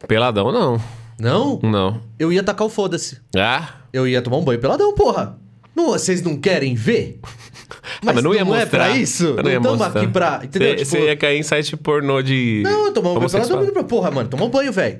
Peladão, 0.07 0.51
não. 0.51 0.81
Não? 1.19 1.59
Não. 1.64 2.01
Eu 2.18 2.31
ia 2.31 2.43
tacar 2.43 2.65
o 2.68 2.69
foda-se. 2.69 3.19
Ah? 3.35 3.69
Eu 3.91 4.07
ia 4.07 4.22
tomar 4.22 4.38
um 4.38 4.43
banho 4.43 4.59
peladão, 4.59 4.93
porra. 4.93 5.38
Não, 5.76 5.88
vocês 5.88 6.22
não 6.22 6.38
querem 6.38 6.73
ver? 6.73 7.19
Ah, 8.05 8.14
mas 8.14 8.23
não 8.23 8.34
ia 8.34 8.41
é 8.41 8.43
mostrar. 8.43 8.68
pra 8.69 8.89
isso? 8.91 9.26
Eu 9.26 9.59
não 9.61 9.76
mostrar. 9.76 9.99
aqui 10.01 10.07
pra... 10.07 10.41
Entendeu? 10.43 10.77
Você 10.77 10.85
Tipo, 10.85 10.97
ia 11.03 11.18
cair 11.18 11.38
em 11.39 11.43
site 11.43 11.76
pornô 11.76 12.22
de. 12.22 12.61
Não, 12.64 12.85
eu 12.88 12.93
tomar 12.93 13.11
um 13.11 13.15
banho 13.15 13.30
peladão. 13.30 13.84
Porra, 13.84 14.09
mano, 14.11 14.30
toma 14.30 14.45
um 14.45 14.49
banho, 14.49 14.72
velho. 14.72 14.99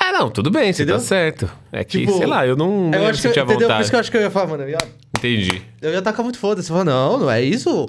Ah, 0.00 0.12
não, 0.12 0.28
tudo 0.30 0.50
bem, 0.50 0.72
você 0.72 0.82
Entendeu? 0.82 0.98
tá 1.00 1.04
certo. 1.04 1.50
É 1.72 1.82
que, 1.84 2.00
Tipo, 2.00 2.16
sei 2.18 2.26
lá, 2.26 2.46
eu 2.46 2.56
não, 2.56 2.90
Eu 2.92 3.04
acho 3.06 3.12
que, 3.22 3.28
sentir 3.28 3.40
a 3.40 3.44
entendeu? 3.44 3.68
Por 3.68 3.80
isso 3.80 3.90
que 3.90 3.96
eu 3.96 4.00
acho 4.00 4.10
que 4.10 4.16
eu 4.16 4.20
ia 4.22 4.30
falar, 4.30 4.46
mano, 4.48 4.62
eu 4.64 4.70
ia, 4.70 4.78
Entendi. 5.16 5.62
eu 5.80 5.92
ia 5.92 6.02
tacar 6.02 6.22
muito 6.22 6.38
foda-se. 6.38 6.70
Eu 6.70 6.76
falava, 6.76 6.90
não, 6.90 7.18
não 7.20 7.30
é 7.30 7.40
isso. 7.42 7.88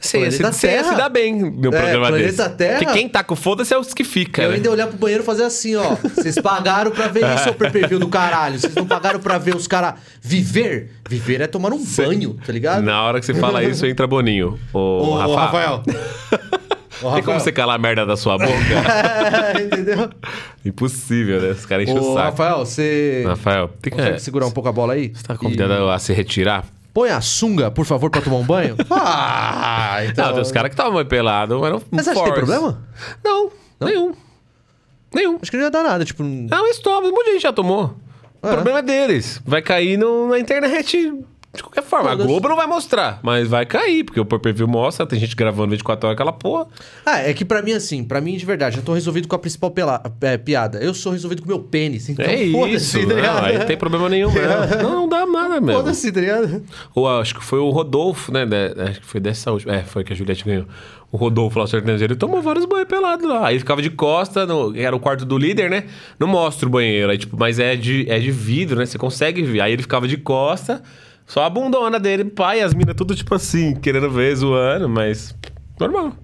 Você 0.00 0.18
ia, 0.18 0.30
se, 0.30 0.38
Planeta 0.38 0.58
você 0.58 0.66
ia 0.66 0.72
Terra. 0.78 0.88
se 0.88 0.96
dar 0.96 1.08
bem 1.10 1.34
no 1.38 1.68
É, 1.68 1.78
programa 1.78 2.06
Planeta 2.08 2.44
desse. 2.44 2.56
Terra. 2.56 2.78
Porque 2.78 2.92
quem 2.94 3.06
tá 3.08 3.22
com 3.22 3.36
foda-se 3.36 3.74
é 3.74 3.78
os 3.78 3.92
que 3.92 4.02
fica. 4.02 4.42
eu 4.42 4.48
né? 4.50 4.54
ainda 4.56 4.70
olhar 4.70 4.86
pro 4.86 4.96
banheiro 4.96 5.22
e 5.22 5.26
fazer 5.26 5.44
assim, 5.44 5.76
ó. 5.76 5.94
Vocês 6.14 6.36
pagaram 6.40 6.90
pra 6.90 7.08
ver 7.08 7.22
isso, 7.34 7.44
seu 7.44 7.52
pay-per-view 7.54 7.98
do 7.98 8.08
caralho. 8.08 8.58
Vocês 8.58 8.74
não 8.74 8.86
pagaram 8.86 9.20
pra 9.20 9.36
ver 9.36 9.54
os 9.54 9.66
caras 9.66 9.94
viver. 10.22 10.92
Viver 11.08 11.42
é 11.42 11.46
tomar 11.46 11.72
um 11.74 11.84
banho, 11.84 12.38
tá 12.46 12.50
ligado? 12.52 12.82
Na 12.82 13.02
hora 13.02 13.20
que 13.20 13.26
você 13.26 13.34
fala 13.34 13.62
isso, 13.64 13.84
entra 13.86 14.06
Boninho. 14.06 14.58
Ô, 14.72 14.78
Ô, 14.78 15.14
Rafa, 15.18 15.36
Rafael. 15.36 15.82
Ô, 17.02 17.12
Tem 17.14 17.22
como 17.22 17.38
você 17.38 17.52
calar 17.52 17.76
a 17.76 17.78
merda 17.78 18.04
da 18.06 18.16
sua 18.16 18.36
boca? 18.38 18.52
É, 19.58 19.62
entendeu? 19.62 20.10
Impossível, 20.64 21.40
né? 21.40 21.50
Os 21.50 21.64
caras 21.66 21.88
enchem 21.88 21.98
o 21.98 22.02
saco. 22.14 22.16
Rafael, 22.18 22.58
você 22.58 23.24
Rafael, 23.26 23.68
tem 23.80 23.90
que... 23.92 23.98
consegue 23.98 24.20
segurar 24.20 24.46
um 24.46 24.50
pouco 24.50 24.68
a 24.68 24.72
bola 24.72 24.94
aí? 24.94 25.10
Tá 25.10 25.36
convidado 25.36 25.88
a 25.90 25.98
se 25.98 26.12
retirar? 26.12 26.64
Põe 26.92 27.10
a 27.10 27.20
sunga, 27.20 27.70
por 27.70 27.84
favor, 27.84 28.10
pra 28.10 28.20
tomar 28.20 28.36
um 28.38 28.44
banho. 28.44 28.76
Ah, 28.90 30.04
então... 30.04 30.26
Não, 30.26 30.32
tem 30.34 30.42
os 30.42 30.52
caras 30.52 30.68
que 30.68 30.74
estavam 30.74 30.92
mais 30.94 31.06
pelados, 31.08 31.58
mas 31.60 31.70
não 31.72 31.82
Mas 31.90 32.04
você 32.04 32.10
acha 32.10 32.18
que 32.20 32.24
tem 32.26 32.34
problema? 32.34 32.82
Não, 33.24 33.50
nenhum. 33.80 34.12
Nenhum. 35.14 35.38
Acho 35.40 35.50
que 35.50 35.56
não 35.56 35.64
ia 35.64 35.70
dar 35.70 35.82
nada, 35.82 36.04
tipo... 36.04 36.22
não- 36.22 36.46
Não, 36.58 36.66
stop, 36.70 37.06
um 37.06 37.10
monte 37.10 37.26
de 37.26 37.32
gente 37.32 37.42
já 37.42 37.52
tomou. 37.52 37.96
O 38.42 38.46
É. 38.48 38.52
problema 38.52 38.78
é 38.80 38.82
deles. 38.82 39.40
Vai 39.44 39.62
cair 39.62 39.96
no- 39.96 40.28
na 40.28 40.38
internet 40.38 41.12
de 41.54 41.62
qualquer 41.62 41.82
forma. 41.82 42.08
A 42.08 42.10
Foda-se. 42.12 42.28
Globo 42.28 42.48
não 42.48 42.56
vai 42.56 42.66
mostrar, 42.66 43.20
mas 43.22 43.48
vai 43.48 43.64
cair, 43.64 44.04
porque 44.04 44.20
o 44.20 44.24
pay-per-view 44.24 44.68
mostra, 44.68 45.06
tem 45.06 45.18
gente 45.18 45.34
gravando 45.34 45.70
24 45.70 46.06
horas 46.08 46.14
aquela 46.16 46.32
porra. 46.32 46.66
Ah, 47.06 47.20
é 47.20 47.32
que 47.32 47.44
pra 47.44 47.62
mim, 47.62 47.72
assim, 47.72 48.04
pra 48.04 48.20
mim, 48.20 48.36
de 48.36 48.44
verdade, 48.44 48.76
eu 48.78 48.82
tô 48.82 48.92
resolvido 48.92 49.26
com 49.26 49.34
a 49.34 49.38
principal 49.38 49.70
pela- 49.70 50.02
é, 50.20 50.36
piada. 50.36 50.78
Eu 50.78 50.92
sou 50.92 51.12
resolvido 51.12 51.40
com 51.42 51.46
o 51.46 51.48
meu 51.48 51.60
pênis, 51.60 52.08
então 52.08 52.24
é 52.24 52.50
foda-se, 52.50 53.00
isso. 53.00 53.08
tá? 53.08 53.14
Não, 53.14 53.44
aí 53.44 53.58
não 53.58 53.66
tem 53.66 53.76
problema 53.76 54.08
nenhum 54.08 54.30
mesmo. 54.32 54.48
Não, 54.82 54.90
não 55.00 55.08
dá 55.08 55.26
nada 55.26 55.60
mesmo. 55.60 55.80
Foda-se, 55.80 56.12
tá 56.12 56.20
ligado? 56.20 56.62
Ou 56.94 57.08
acho 57.08 57.34
que 57.34 57.42
foi 57.44 57.58
o 57.58 57.70
Rodolfo, 57.70 58.32
né? 58.32 58.44
né, 58.44 58.72
acho 58.90 59.00
que 59.00 59.06
foi 59.06 59.20
dessa 59.20 59.50
última. 59.50 59.74
É, 59.74 59.82
foi 59.82 60.04
que 60.04 60.12
a 60.12 60.16
Juliette 60.16 60.44
ganhou. 60.44 60.66
O 61.10 61.16
Rodolfo 61.16 61.58
lá, 61.58 61.64
o 61.64 62.04
ele 62.04 62.14
tomou 62.16 62.42
vários 62.42 62.66
banhos 62.66 62.86
pelados 62.86 63.26
lá. 63.26 63.46
Aí 63.46 63.58
ficava 63.58 63.80
de 63.80 63.88
costa, 63.88 64.44
no, 64.44 64.76
era 64.76 64.94
o 64.94 65.00
quarto 65.00 65.24
do 65.24 65.38
líder, 65.38 65.70
né? 65.70 65.84
Não 66.18 66.28
mostra 66.28 66.68
o 66.68 66.70
banheiro. 66.70 67.10
Aí, 67.10 67.16
tipo, 67.16 67.34
mas 67.38 67.58
é 67.58 67.74
de, 67.74 68.04
é 68.10 68.18
de 68.18 68.30
vidro, 68.30 68.78
né? 68.78 68.84
Você 68.84 68.98
consegue 68.98 69.42
ver. 69.42 69.62
Aí 69.62 69.72
ele 69.72 69.80
ficava 69.82 70.06
de 70.06 70.18
costa, 70.18 70.82
só 71.28 71.44
a 71.44 71.50
bundona 71.50 72.00
dele, 72.00 72.24
pai, 72.24 72.62
as 72.62 72.72
minas 72.72 72.96
tudo 72.96 73.14
tipo 73.14 73.34
assim, 73.34 73.74
querendo 73.74 74.10
ver, 74.10 74.34
zoando, 74.34 74.88
mas. 74.88 75.36
Normal. 75.78 76.14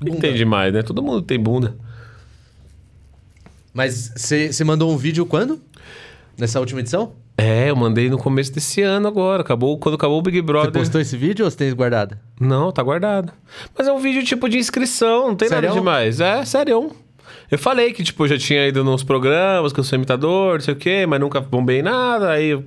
Não 0.00 0.16
tem 0.16 0.34
demais, 0.34 0.72
né? 0.72 0.82
Todo 0.82 1.02
mundo 1.02 1.20
tem 1.20 1.38
bunda. 1.38 1.76
Mas 3.74 4.12
você 4.16 4.64
mandou 4.64 4.90
um 4.90 4.96
vídeo 4.96 5.26
quando? 5.26 5.60
Nessa 6.38 6.58
última 6.58 6.80
edição? 6.80 7.12
É, 7.36 7.68
eu 7.68 7.76
mandei 7.76 8.08
no 8.08 8.16
começo 8.16 8.50
desse 8.50 8.80
ano 8.80 9.06
agora. 9.06 9.42
Acabou, 9.42 9.78
quando 9.78 9.96
acabou 9.96 10.18
o 10.18 10.22
Big 10.22 10.38
Você 10.38 10.42
Brother. 10.42 10.72
postou 10.72 11.02
esse 11.02 11.18
vídeo 11.18 11.44
ou 11.44 11.50
você 11.50 11.56
tem 11.58 11.74
guardado? 11.74 12.16
Não, 12.40 12.72
tá 12.72 12.82
guardado. 12.82 13.34
Mas 13.76 13.86
é 13.86 13.92
um 13.92 13.98
vídeo 13.98 14.24
tipo 14.24 14.48
de 14.48 14.56
inscrição, 14.56 15.28
não 15.28 15.36
tem 15.36 15.50
nada 15.50 15.68
demais. 15.68 16.18
É, 16.18 16.42
sério. 16.46 16.92
Eu 17.50 17.58
falei 17.58 17.92
que, 17.92 18.02
tipo, 18.02 18.24
eu 18.24 18.28
já 18.28 18.38
tinha 18.38 18.66
ido 18.66 18.82
nos 18.82 19.02
programas, 19.02 19.70
que 19.74 19.80
eu 19.80 19.84
sou 19.84 19.96
imitador, 19.96 20.54
não 20.54 20.60
sei 20.60 20.72
o 20.72 20.76
quê, 20.78 21.04
mas 21.06 21.20
nunca 21.20 21.42
bombei 21.42 21.82
nada, 21.82 22.30
aí 22.30 22.58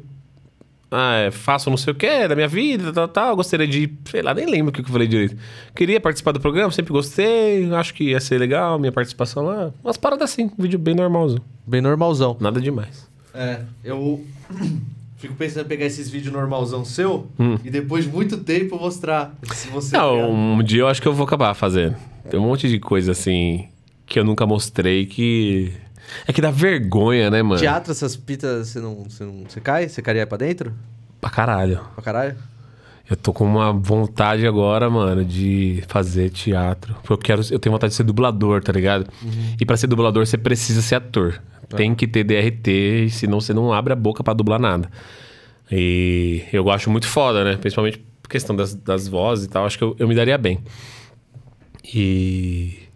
ah, 0.91 1.15
é, 1.15 1.31
faço 1.31 1.69
não 1.69 1.77
sei 1.77 1.93
o 1.93 1.95
quê 1.95 2.27
da 2.27 2.35
minha 2.35 2.47
vida, 2.47 2.91
tal, 2.91 3.07
tal. 3.07 3.35
Gostaria 3.35 3.67
de, 3.67 3.91
sei 4.05 4.21
lá, 4.21 4.33
nem 4.33 4.45
lembro 4.49 4.69
o 4.69 4.73
que 4.73 4.81
eu 4.81 4.85
falei 4.85 5.07
direito. 5.07 5.37
Queria 5.75 5.99
participar 5.99 6.31
do 6.31 6.39
programa, 6.39 6.71
sempre 6.71 6.91
gostei, 6.91 7.71
acho 7.73 7.93
que 7.93 8.05
ia 8.05 8.19
ser 8.19 8.39
legal 8.39 8.79
minha 8.79 8.91
participação 8.91 9.43
lá. 9.45 9.71
Umas 9.83 9.97
paradas 9.97 10.31
assim, 10.31 10.45
um 10.57 10.61
vídeo 10.63 10.79
bem 10.79 10.95
normalzão. 10.95 11.39
Bem 11.65 11.81
normalzão. 11.81 12.35
Nada 12.39 12.59
demais. 12.59 13.07
É, 13.33 13.59
eu 13.83 14.25
fico 15.17 15.35
pensando 15.35 15.65
em 15.65 15.69
pegar 15.69 15.85
esses 15.85 16.09
vídeos 16.09 16.33
normalzão 16.33 16.83
seu 16.83 17.27
Hum. 17.39 17.57
e 17.63 17.69
depois 17.69 18.05
de 18.05 18.11
muito 18.11 18.37
tempo 18.37 18.77
mostrar. 18.79 19.35
Se 19.53 19.67
você 19.69 19.91
tá 19.91 19.99
Não, 20.01 20.31
um 20.55 20.63
dia 20.63 20.81
eu 20.81 20.87
acho 20.87 21.01
que 21.01 21.07
eu 21.07 21.13
vou 21.13 21.25
acabar 21.25 21.53
fazendo. 21.53 21.95
Tem 22.29 22.39
um 22.39 22.43
monte 22.43 22.67
de 22.67 22.79
coisa 22.79 23.11
assim 23.11 23.67
que 24.05 24.19
eu 24.19 24.23
nunca 24.23 24.45
mostrei 24.47 25.05
que. 25.05 25.71
É 26.27 26.33
que 26.33 26.41
dá 26.41 26.51
vergonha, 26.51 27.29
né, 27.29 27.41
mano? 27.41 27.59
Teatro, 27.59 27.91
essas 27.91 28.15
pitas, 28.15 28.69
você 28.69 28.79
não, 28.79 29.03
você 29.03 29.23
não. 29.23 29.43
Você 29.47 29.59
cai? 29.59 29.87
Você 29.87 30.01
cairia 30.01 30.25
pra 30.25 30.37
dentro? 30.37 30.73
Pra 31.19 31.29
caralho. 31.29 31.79
Pra 31.95 32.03
caralho? 32.03 32.35
Eu 33.09 33.17
tô 33.17 33.33
com 33.33 33.43
uma 33.43 33.73
vontade 33.73 34.45
agora, 34.45 34.87
mano, 34.89 35.25
de 35.25 35.83
fazer 35.87 36.29
teatro. 36.29 36.95
Porque 37.03 37.31
eu 37.31 37.37
quero. 37.37 37.41
Eu 37.53 37.57
tenho 37.59 37.73
vontade 37.73 37.91
de 37.91 37.97
ser 37.97 38.03
dublador, 38.03 38.61
tá 38.61 38.71
ligado? 38.71 39.07
E 39.59 39.65
pra 39.65 39.75
ser 39.75 39.87
dublador, 39.87 40.25
você 40.25 40.37
precisa 40.37 40.81
ser 40.81 40.95
ator. 40.95 41.41
Tem 41.75 41.93
que 41.93 42.07
ter 42.07 42.23
DRT, 42.23 43.09
senão 43.11 43.39
você 43.41 43.53
não 43.53 43.71
abre 43.73 43.93
a 43.93 43.95
boca 43.95 44.23
pra 44.23 44.33
dublar 44.33 44.59
nada. 44.59 44.89
E 45.71 46.43
eu 46.51 46.69
acho 46.69 46.89
muito 46.89 47.07
foda, 47.07 47.43
né? 47.43 47.57
Principalmente 47.57 47.99
por 48.21 48.29
questão 48.29 48.55
das, 48.55 48.73
das 48.73 49.07
vozes 49.07 49.45
e 49.45 49.49
tal. 49.49 49.65
Acho 49.65 49.77
que 49.77 49.83
eu, 49.83 49.95
eu 49.99 50.07
me 50.07 50.15
daria 50.15 50.37
bem. 50.37 50.59
E. 51.93 52.88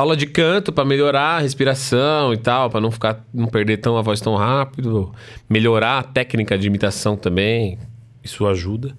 Aula 0.00 0.16
de 0.16 0.26
canto 0.26 0.72
pra 0.72 0.84
melhorar 0.84 1.36
a 1.36 1.38
respiração 1.40 2.32
e 2.32 2.36
tal, 2.36 2.70
pra 2.70 2.80
não 2.80 2.90
ficar 2.90 3.24
não 3.32 3.46
perder 3.46 3.78
tão 3.78 3.96
a 3.96 4.02
voz 4.02 4.20
tão 4.20 4.34
rápido, 4.36 5.12
melhorar 5.48 5.98
a 5.98 6.02
técnica 6.02 6.56
de 6.58 6.66
imitação 6.66 7.16
também. 7.16 7.78
Isso 8.22 8.46
ajuda. 8.46 8.94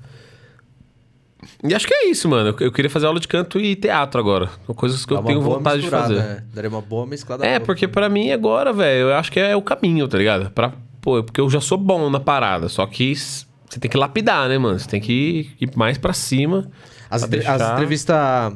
E 1.64 1.74
acho 1.74 1.88
que 1.88 1.94
é 1.94 2.10
isso, 2.10 2.28
mano. 2.28 2.54
Eu, 2.60 2.72
queria 2.72 2.90
fazer 2.90 3.06
aula 3.06 3.20
de 3.20 3.28
canto 3.28 3.60
e 3.60 3.76
teatro 3.76 4.20
agora. 4.20 4.50
São 4.66 4.76
coisas 4.76 5.06
que 5.06 5.14
Dá 5.14 5.20
eu 5.22 5.24
tenho 5.24 5.42
vontade 5.42 5.82
de 5.82 5.90
fazer. 5.90 6.16
né? 6.16 6.44
Daria 6.54 6.70
uma 6.70 6.82
boa 6.82 7.06
mesclada. 7.06 7.46
É, 7.46 7.58
boa. 7.60 7.66
porque 7.66 7.88
pra 7.88 8.10
mim 8.10 8.32
agora, 8.32 8.74
velho, 8.74 9.08
eu 9.10 9.14
acho 9.16 9.32
que 9.32 9.40
é 9.40 9.56
o 9.56 9.62
caminho, 9.62 10.08
tá 10.08 10.18
ligado? 10.18 10.52
Pra, 10.52 10.74
pô, 11.00 11.24
porque 11.24 11.40
eu 11.40 11.50
já 11.50 11.62
sou 11.62 11.78
bom 11.78 12.10
na 12.10 12.20
parada, 12.20 12.68
só 12.68 12.86
que 12.86 13.16
você 13.16 13.80
tem 13.80 13.90
que 13.90 13.98
lapidar, 13.98 14.50
né, 14.50 14.58
mano? 14.58 14.78
Você 14.78 14.90
tem 14.90 15.00
que 15.00 15.50
ir, 15.62 15.70
mais 15.78 15.98
pra 15.98 16.12
cima. 16.12 16.70
As, 17.10 17.24
entre- 17.24 17.40
as 17.40 17.46
deixar- 17.58 17.74
entrevistas 17.74 18.54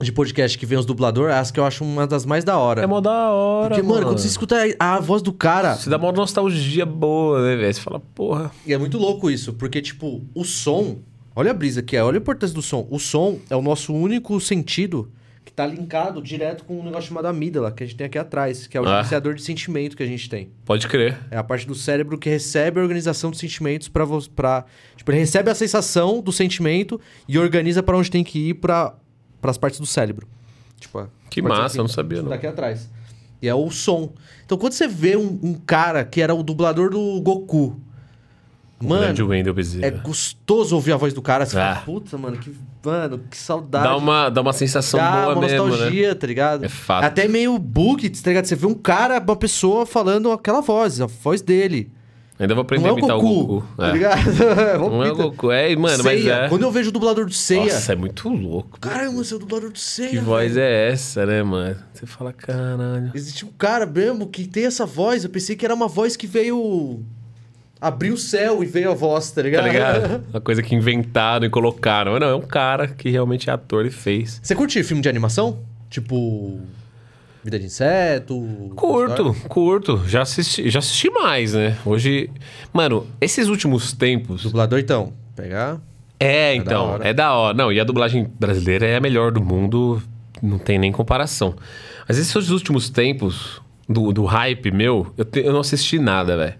de 0.00 0.10
podcast 0.10 0.58
que 0.58 0.66
vem 0.66 0.76
os 0.78 0.84
dublador, 0.86 1.30
as 1.30 1.50
que 1.50 1.60
eu 1.60 1.64
acho 1.64 1.84
uma 1.84 2.06
das 2.06 2.24
mais 2.26 2.42
da 2.44 2.58
hora. 2.58 2.82
É 2.82 2.86
mó 2.86 3.00
da 3.00 3.30
hora, 3.30 3.68
Porque, 3.76 3.82
mano, 3.86 4.06
quando 4.06 4.18
você 4.18 4.26
escuta 4.26 4.56
a, 4.78 4.96
a 4.96 5.00
voz 5.00 5.22
do 5.22 5.32
cara. 5.32 5.76
Você 5.76 5.88
dá 5.88 5.96
uma 5.96 6.10
nostalgia 6.12 6.84
boa, 6.84 7.40
né, 7.42 7.56
velho? 7.56 7.72
Você 7.74 7.80
fala, 7.80 8.00
porra. 8.14 8.50
E 8.66 8.72
é 8.72 8.78
muito 8.78 8.98
louco 8.98 9.30
isso, 9.30 9.52
porque, 9.52 9.80
tipo, 9.80 10.22
o 10.34 10.44
som. 10.44 10.98
Olha 11.36 11.50
a 11.52 11.54
brisa 11.54 11.82
que 11.82 11.96
é, 11.96 12.02
olha 12.02 12.18
a 12.18 12.20
importância 12.20 12.54
do 12.54 12.60
som. 12.62 12.86
O 12.90 12.98
som 12.98 13.38
é 13.48 13.56
o 13.56 13.62
nosso 13.62 13.94
único 13.94 14.38
sentido 14.40 15.10
que 15.44 15.52
tá 15.52 15.66
linkado 15.66 16.22
direto 16.22 16.62
com 16.64 16.78
um 16.78 16.84
negócio 16.84 17.08
chamado 17.08 17.26
amígdala, 17.26 17.72
que 17.72 17.82
a 17.82 17.86
gente 17.86 17.96
tem 17.96 18.06
aqui 18.06 18.16
atrás, 18.18 18.66
que 18.68 18.76
é 18.76 18.80
o 18.80 18.84
Ah. 18.84 18.96
gerenciador 18.98 19.34
de 19.34 19.42
sentimento 19.42 19.96
que 19.96 20.02
a 20.02 20.06
gente 20.06 20.28
tem. 20.28 20.50
Pode 20.64 20.86
crer. 20.86 21.18
É 21.30 21.36
a 21.36 21.42
parte 21.42 21.66
do 21.66 21.74
cérebro 21.74 22.16
que 22.18 22.28
recebe 22.30 22.78
a 22.78 22.82
organização 22.82 23.30
dos 23.30 23.40
sentimentos 23.40 23.88
pra 23.88 24.04
você. 24.04 24.28
Pra, 24.34 24.64
tipo, 24.96 25.10
ele 25.10 25.18
recebe 25.18 25.50
a 25.50 25.54
sensação 25.54 26.20
do 26.20 26.30
sentimento 26.32 27.00
e 27.28 27.38
organiza 27.38 27.82
pra 27.82 27.96
onde 27.96 28.10
tem 28.10 28.22
que 28.22 28.50
ir 28.50 28.54
pra, 29.42 29.48
pras 29.48 29.58
partes 29.58 29.80
do 29.80 29.86
cérebro. 29.86 30.26
Tipo, 30.80 30.98
a- 31.00 31.08
Que 31.28 31.40
as 31.40 31.46
massa, 31.46 31.78
eu 31.78 31.82
não 31.82 31.88
sabia, 31.88 32.22
não. 32.22 32.30
Daqui 32.30 32.46
atrás. 32.46 32.88
E 33.40 33.48
é 33.48 33.54
o 33.54 33.70
som. 33.70 34.12
Então 34.46 34.56
quando 34.56 34.72
você 34.72 34.86
vê 34.86 35.16
um, 35.16 35.38
um 35.42 35.54
cara 35.54 36.04
que 36.04 36.20
era 36.22 36.34
o 36.34 36.42
dublador 36.42 36.90
do 36.90 37.20
Goku. 37.20 37.76
Mano, 38.80 39.02
Grande 39.02 39.22
Wendel 39.22 39.54
Bezerra. 39.54 39.86
é 39.86 39.90
gostoso 39.90 40.74
ouvir 40.74 40.92
a 40.92 40.96
voz 40.96 41.14
do 41.14 41.22
cara. 41.22 41.46
Você 41.46 41.56
Ah. 41.58 41.74
fala, 41.74 41.84
puta, 41.86 42.18
mano, 42.18 42.36
que, 42.36 42.52
mano, 42.84 43.20
que 43.30 43.36
saudade. 43.36 43.84
Dá 43.84 43.96
uma, 43.96 44.28
dá 44.28 44.40
uma 44.40 44.52
sensação 44.52 44.98
Dá 44.98 45.10
boa 45.22 45.32
uma 45.34 45.40
mesmo, 45.42 45.64
né? 45.66 45.70
nostalgia, 45.70 46.14
tá 46.16 46.26
ligado? 46.26 46.64
É 46.64 46.68
fato. 46.68 47.04
Até 47.04 47.28
meio 47.28 47.56
bug, 47.60 48.10
tá 48.10 48.30
ligado? 48.30 48.44
Você 48.46 48.56
vê 48.56 48.66
um 48.66 48.74
cara, 48.74 49.20
uma 49.20 49.36
pessoa 49.36 49.86
falando 49.86 50.32
aquela 50.32 50.60
voz, 50.60 51.00
a 51.00 51.06
voz 51.06 51.40
dele. 51.40 51.92
Ainda 52.42 52.54
vou 52.54 52.62
aprender 52.62 52.88
não 52.88 52.90
a 52.90 52.92
é 52.92 52.94
o 52.94 52.98
imitar 52.98 53.16
Goku, 53.16 53.28
o 53.40 53.46
Goku. 53.46 53.66
tá 53.76 53.88
É. 53.88 53.92
ligado? 53.92 54.20
Não 54.90 55.04
é 55.04 55.12
o 55.12 55.16
Goku. 55.16 55.52
É, 55.52 55.76
mano, 55.76 56.02
mas 56.04 56.26
é. 56.26 56.48
Quando 56.48 56.62
eu 56.62 56.70
vejo 56.72 56.88
o 56.90 56.92
dublador 56.92 57.24
do 57.24 57.32
Seiya... 57.32 57.72
Nossa, 57.72 57.92
é 57.92 57.96
muito 57.96 58.28
louco. 58.28 58.80
Caramba, 58.80 59.12
você 59.22 59.32
é 59.32 59.36
o 59.36 59.38
dublador 59.40 59.70
do 59.70 59.78
Seiya, 59.78 60.10
Que 60.10 60.18
voz 60.18 60.54
velho. 60.54 60.64
é 60.64 60.90
essa, 60.90 61.24
né, 61.24 61.42
mano? 61.42 61.76
Você 61.94 62.04
fala, 62.04 62.32
caralho. 62.32 63.12
Existe 63.14 63.44
um 63.44 63.50
cara 63.56 63.86
mesmo 63.86 64.26
que 64.26 64.46
tem 64.46 64.66
essa 64.66 64.84
voz. 64.84 65.22
Eu 65.22 65.30
pensei 65.30 65.54
que 65.54 65.64
era 65.64 65.72
uma 65.74 65.86
voz 65.86 66.16
que 66.16 66.26
veio... 66.26 67.00
Abriu 67.80 68.14
o 68.14 68.18
céu 68.18 68.62
e 68.62 68.66
veio 68.66 68.90
a 68.90 68.94
voz, 68.94 69.30
tá 69.30 69.42
ligado? 69.42 69.64
Tá 69.64 69.68
ligado? 69.72 70.24
Uma 70.30 70.40
coisa 70.40 70.62
que 70.62 70.74
inventaram 70.74 71.46
e 71.46 71.50
colocaram. 71.50 72.12
Mas 72.12 72.20
não, 72.20 72.28
é 72.28 72.34
um 72.36 72.40
cara 72.42 72.86
que 72.88 73.08
realmente 73.10 73.50
é 73.50 73.52
ator 73.52 73.86
e 73.86 73.90
fez. 73.90 74.40
Você 74.42 74.54
curte 74.54 74.82
filme 74.84 75.02
de 75.02 75.08
animação? 75.08 75.58
Tipo... 75.90 76.60
Vida 77.44 77.58
de 77.58 77.66
Inseto? 77.66 78.40
Curto, 78.76 79.34
curto. 79.48 80.02
Já 80.06 80.22
assisti, 80.22 80.70
já 80.70 80.78
assisti 80.78 81.10
mais, 81.10 81.54
né? 81.54 81.76
Hoje. 81.84 82.30
Mano, 82.72 83.06
esses 83.20 83.48
últimos 83.48 83.92
tempos. 83.92 84.42
Dublador, 84.44 84.78
então. 84.78 85.12
Pegar... 85.34 85.80
É, 86.20 86.54
da 86.54 86.56
então. 86.56 86.84
hora. 86.86 87.08
É 87.08 87.12
da 87.12 87.32
hora. 87.34 87.56
Não, 87.56 87.72
e 87.72 87.80
a 87.80 87.84
dublagem 87.84 88.30
brasileira 88.38 88.86
é 88.86 88.96
a 88.96 89.00
melhor 89.00 89.32
do 89.32 89.42
mundo. 89.42 90.00
Não 90.40 90.56
tem 90.56 90.78
nem 90.78 90.92
comparação. 90.92 91.56
Mas 92.08 92.16
esses 92.16 92.48
últimos 92.50 92.88
tempos 92.88 93.60
do, 93.88 94.12
do 94.12 94.24
hype 94.24 94.70
meu, 94.70 95.12
eu, 95.16 95.24
te- 95.24 95.40
eu 95.40 95.52
não 95.52 95.58
assisti 95.60 95.98
nada, 95.98 96.36
velho. 96.36 96.54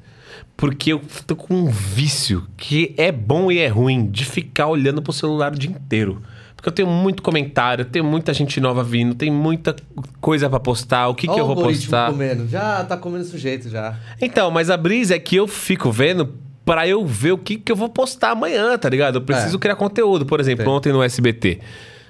Porque 0.56 0.92
eu 0.92 1.00
tô 1.26 1.36
com 1.36 1.54
um 1.54 1.70
vício 1.70 2.44
que 2.56 2.92
é 2.96 3.12
bom 3.12 3.52
e 3.52 3.59
é 3.59 3.68
ruim 3.68 4.10
de 4.10 4.24
ficar 4.24 4.66
olhando 4.66 5.00
pro 5.00 5.12
celular 5.12 5.52
o 5.52 5.59
dia 5.59 5.70
inteiro. 5.70 6.20
Porque 6.62 6.68
eu 6.68 6.72
tenho 6.72 6.89
muito 6.89 7.24
comentário, 7.24 7.84
tenho 7.84 8.05
muita 8.05 8.32
gente 8.32 8.60
nova 8.60 8.84
vindo, 8.84 9.16
tem 9.16 9.32
muita 9.32 9.74
coisa 10.20 10.48
pra 10.48 10.60
postar. 10.60 11.09
O 11.09 11.14
que, 11.16 11.26
que 11.26 11.40
eu 11.40 11.44
vou 11.44 11.56
postar? 11.56 12.12
comendo. 12.12 12.47
Já 12.48 12.84
tá 12.84 12.97
comendo 12.97 13.24
sujeito, 13.24 13.68
já. 13.68 13.97
Então, 14.20 14.48
mas 14.48 14.70
a 14.70 14.76
brisa 14.76 15.16
é 15.16 15.18
que 15.18 15.34
eu 15.34 15.48
fico 15.48 15.90
vendo 15.90 16.32
pra 16.64 16.86
eu 16.86 17.05
ver 17.05 17.32
o 17.32 17.39
que, 17.39 17.56
que 17.56 17.72
eu 17.72 17.74
vou 17.74 17.89
postar 17.89 18.30
amanhã, 18.30 18.78
tá 18.78 18.89
ligado? 18.89 19.16
Eu 19.16 19.22
preciso 19.22 19.56
É. 19.56 19.59
criar 19.59 19.74
conteúdo. 19.74 20.24
Por 20.24 20.39
exemplo, 20.39 20.64
Tem. 20.64 20.72
ontem 20.72 20.93
no 20.93 21.02
SBT. 21.02 21.59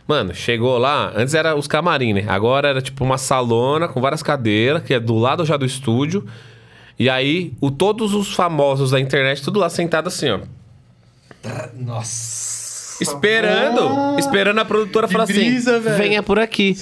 Mano, 0.07 0.35
chegou 0.35 0.77
lá, 0.77 1.11
antes 1.17 1.33
era 1.33 1.57
os 1.57 1.67
camarim, 1.67 2.13
né? 2.13 2.27
Agora 2.29 2.69
era 2.69 2.83
tipo 2.83 3.03
uma 3.03 3.17
salona 3.17 3.89
com 3.89 4.03
várias 4.03 4.23
cadeiras, 4.23 4.83
que 4.83 4.93
é 4.93 5.01
do 5.01 5.17
lado 5.17 5.47
já 5.47 5.57
do 5.57 5.65
estúdio. 5.65 6.27
E 6.99 7.09
aí, 7.09 7.55
o, 7.59 7.71
todos 7.71 8.13
os 8.13 8.35
famosos 8.35 8.91
da 8.91 9.01
internet, 9.01 9.43
tudo 9.43 9.59
lá 9.59 9.71
sentado 9.71 10.09
assim, 10.09 10.29
ó. 10.29 10.41
Nossa. 11.75 12.52
Esperando, 13.03 14.19
esperando 14.19 14.59
a 14.59 14.65
produtora 14.65 15.09
falar 15.09 15.27
brisa, 15.27 15.77
assim: 15.77 15.97
venha 15.97 16.23
por 16.23 16.39
aqui. 16.39 16.75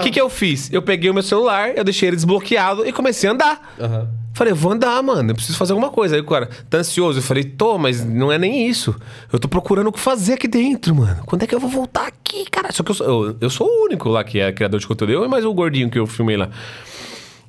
O 0.00 0.02
que, 0.02 0.10
que 0.10 0.20
eu 0.20 0.28
fiz? 0.28 0.72
Eu 0.72 0.82
peguei 0.82 1.10
o 1.10 1.14
meu 1.14 1.22
celular, 1.22 1.76
eu 1.76 1.84
deixei 1.84 2.08
ele 2.08 2.16
desbloqueado 2.16 2.86
e 2.86 2.92
comecei 2.92 3.28
a 3.28 3.32
andar. 3.32 3.74
Aham. 3.78 4.20
Falei, 4.32 4.54
vou 4.54 4.72
andar, 4.72 5.02
mano, 5.02 5.32
eu 5.32 5.34
preciso 5.34 5.58
fazer 5.58 5.72
alguma 5.72 5.90
coisa. 5.90 6.14
Aí 6.14 6.20
o 6.20 6.24
cara, 6.24 6.48
tá 6.70 6.78
ansioso? 6.78 7.18
Eu 7.18 7.22
falei, 7.22 7.44
tô, 7.44 7.76
mas 7.76 8.04
não 8.04 8.30
é 8.30 8.38
nem 8.38 8.66
isso. 8.66 8.94
Eu 9.30 9.38
tô 9.38 9.48
procurando 9.48 9.88
o 9.88 9.92
que 9.92 10.00
fazer 10.00 10.34
aqui 10.34 10.48
dentro, 10.48 10.94
mano. 10.94 11.22
Quando 11.26 11.42
é 11.42 11.46
que 11.46 11.54
eu 11.54 11.60
vou 11.60 11.68
voltar 11.68 12.06
aqui, 12.06 12.46
cara? 12.50 12.72
Só 12.72 12.82
que 12.82 12.90
eu 12.90 12.94
sou, 12.94 13.06
eu, 13.06 13.36
eu 13.40 13.50
sou 13.50 13.66
o 13.66 13.84
único 13.84 14.08
lá 14.08 14.22
que 14.24 14.38
é 14.38 14.50
criador 14.52 14.80
de 14.80 14.86
conteúdo. 14.86 15.12
Eu 15.12 15.24
e 15.24 15.28
mais 15.28 15.44
o 15.44 15.52
gordinho 15.52 15.90
que 15.90 15.98
eu 15.98 16.06
filmei 16.06 16.36
lá. 16.36 16.48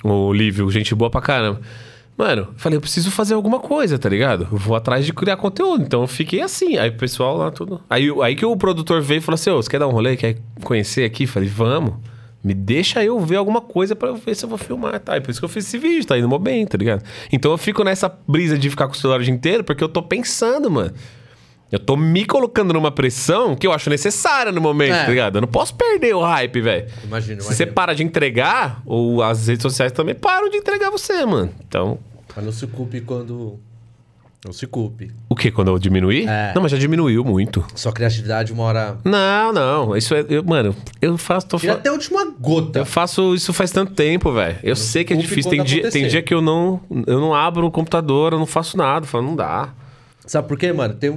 O 0.03 0.33
Lívio, 0.33 0.69
gente 0.71 0.93
boa 0.95 1.09
pra 1.09 1.21
caramba. 1.21 1.61
Mano, 2.21 2.49
falei, 2.55 2.77
eu 2.77 2.81
preciso 2.81 3.09
fazer 3.09 3.33
alguma 3.33 3.59
coisa, 3.59 3.97
tá 3.97 4.07
ligado? 4.07 4.47
Eu 4.51 4.57
vou 4.59 4.75
atrás 4.75 5.03
de 5.03 5.11
criar 5.11 5.37
conteúdo. 5.37 5.83
Então 5.83 6.01
eu 6.01 6.07
fiquei 6.07 6.39
assim. 6.41 6.77
Aí 6.77 6.89
o 6.89 6.93
pessoal 6.95 7.35
lá 7.35 7.49
tudo. 7.49 7.81
Aí, 7.89 8.07
aí 8.21 8.35
que 8.35 8.45
o 8.45 8.55
produtor 8.55 9.01
veio 9.01 9.17
e 9.17 9.21
falou 9.21 9.33
assim: 9.35 9.49
Ô, 9.49 9.55
você 9.61 9.67
quer 9.67 9.79
dar 9.79 9.87
um 9.87 9.91
rolê? 9.91 10.15
Quer 10.15 10.37
conhecer 10.63 11.03
aqui? 11.03 11.25
Falei, 11.25 11.49
vamos. 11.49 11.95
Me 12.43 12.53
deixa 12.53 13.03
eu 13.03 13.19
ver 13.19 13.37
alguma 13.37 13.59
coisa 13.59 13.95
pra 13.95 14.09
eu 14.09 14.15
ver 14.15 14.35
se 14.35 14.45
eu 14.45 14.49
vou 14.49 14.57
filmar, 14.59 14.99
tá? 14.99 15.17
E 15.17 15.21
por 15.21 15.31
isso 15.31 15.39
que 15.39 15.45
eu 15.45 15.49
fiz 15.49 15.65
esse 15.65 15.79
vídeo, 15.79 16.05
tá 16.07 16.15
indo 16.17 16.29
mó 16.29 16.37
bem, 16.37 16.63
tá 16.67 16.77
ligado? 16.77 17.03
Então 17.31 17.51
eu 17.51 17.57
fico 17.57 17.83
nessa 17.83 18.07
brisa 18.27 18.55
de 18.57 18.69
ficar 18.69 18.87
com 18.87 18.93
o 18.93 18.97
celular 18.97 19.19
o 19.19 19.23
dia 19.23 19.33
inteiro 19.33 19.63
porque 19.63 19.83
eu 19.83 19.89
tô 19.89 20.03
pensando, 20.03 20.69
mano. 20.69 20.91
Eu 21.71 21.79
tô 21.79 21.95
me 21.95 22.25
colocando 22.25 22.73
numa 22.73 22.91
pressão 22.91 23.55
que 23.55 23.65
eu 23.65 23.71
acho 23.71 23.89
necessária 23.89 24.51
no 24.51 24.59
momento, 24.59 24.93
É. 24.93 25.03
tá 25.05 25.09
ligado? 25.09 25.37
Eu 25.37 25.41
não 25.41 25.47
posso 25.47 25.73
perder 25.73 26.13
o 26.13 26.21
hype, 26.21 26.59
velho. 26.59 26.85
Imagino, 27.03 27.41
Se 27.41 27.47
você 27.47 27.63
imagino. 27.63 27.73
para 27.73 27.93
de 27.95 28.03
entregar, 28.03 28.81
ou 28.85 29.23
as 29.23 29.47
redes 29.47 29.61
sociais 29.63 29.91
também 29.93 30.13
param 30.13 30.49
de 30.49 30.57
entregar 30.57 30.89
você, 30.89 31.25
mano. 31.25 31.49
Então, 31.65 31.97
Mas 32.35 32.45
não 32.45 32.51
se 32.51 32.67
culpe 32.67 33.01
quando... 33.01 33.59
Não 34.43 34.51
se 34.51 34.65
culpe. 34.65 35.11
o 35.29 35.35
que? 35.35 35.51
Quando 35.51 35.67
eu 35.67 35.77
diminuir? 35.77 36.27
É. 36.27 36.51
Não, 36.55 36.63
mas 36.63 36.71
já 36.71 36.77
diminuiu 36.79 37.23
muito. 37.23 37.63
Sua 37.75 37.91
criatividade 37.93 38.51
uma 38.51 38.63
hora... 38.63 38.97
Não, 39.05 39.53
não. 39.53 39.95
Isso 39.95 40.15
é. 40.15 40.25
eu- 40.27 40.43
mano, 40.43 40.75
eu 40.99 41.15
faço. 41.15 41.45
Tô 41.47 41.57
Tira 41.57 41.73
fa- 41.73 41.79
até 41.79 41.89
a 41.89 41.93
última 41.93 42.25
gota. 42.39 42.79
Eu 42.79 42.85
faço 42.87 43.35
isso 43.35 43.53
faz 43.53 43.69
tanto 43.69 43.93
tempo, 43.93 44.33
velho. 44.33 44.57
Eu 44.63 44.75
sei 44.75 45.03
que 45.03 45.13
é 45.13 45.15
difícil. 45.15 45.51
Tem 45.51 45.63
dia, 45.63 45.91
tem 45.91 46.07
dia 46.07 46.23
que 46.23 46.33
eu 46.33 46.41
não, 46.41 46.81
eu 47.05 47.19
não 47.21 47.35
abro 47.35 47.67
o 47.67 47.69
computador, 47.71 48.33
eu 48.33 48.39
não 48.39 48.47
faço 48.47 48.75
nada. 48.75 49.05
Eu 49.05 49.07
falo, 49.09 49.25
não 49.25 49.35
dá. 49.35 49.75
Sabe 50.25 50.47
por 50.47 50.57
quê, 50.57 50.73
mano? 50.73 50.95
Tem 50.95 51.11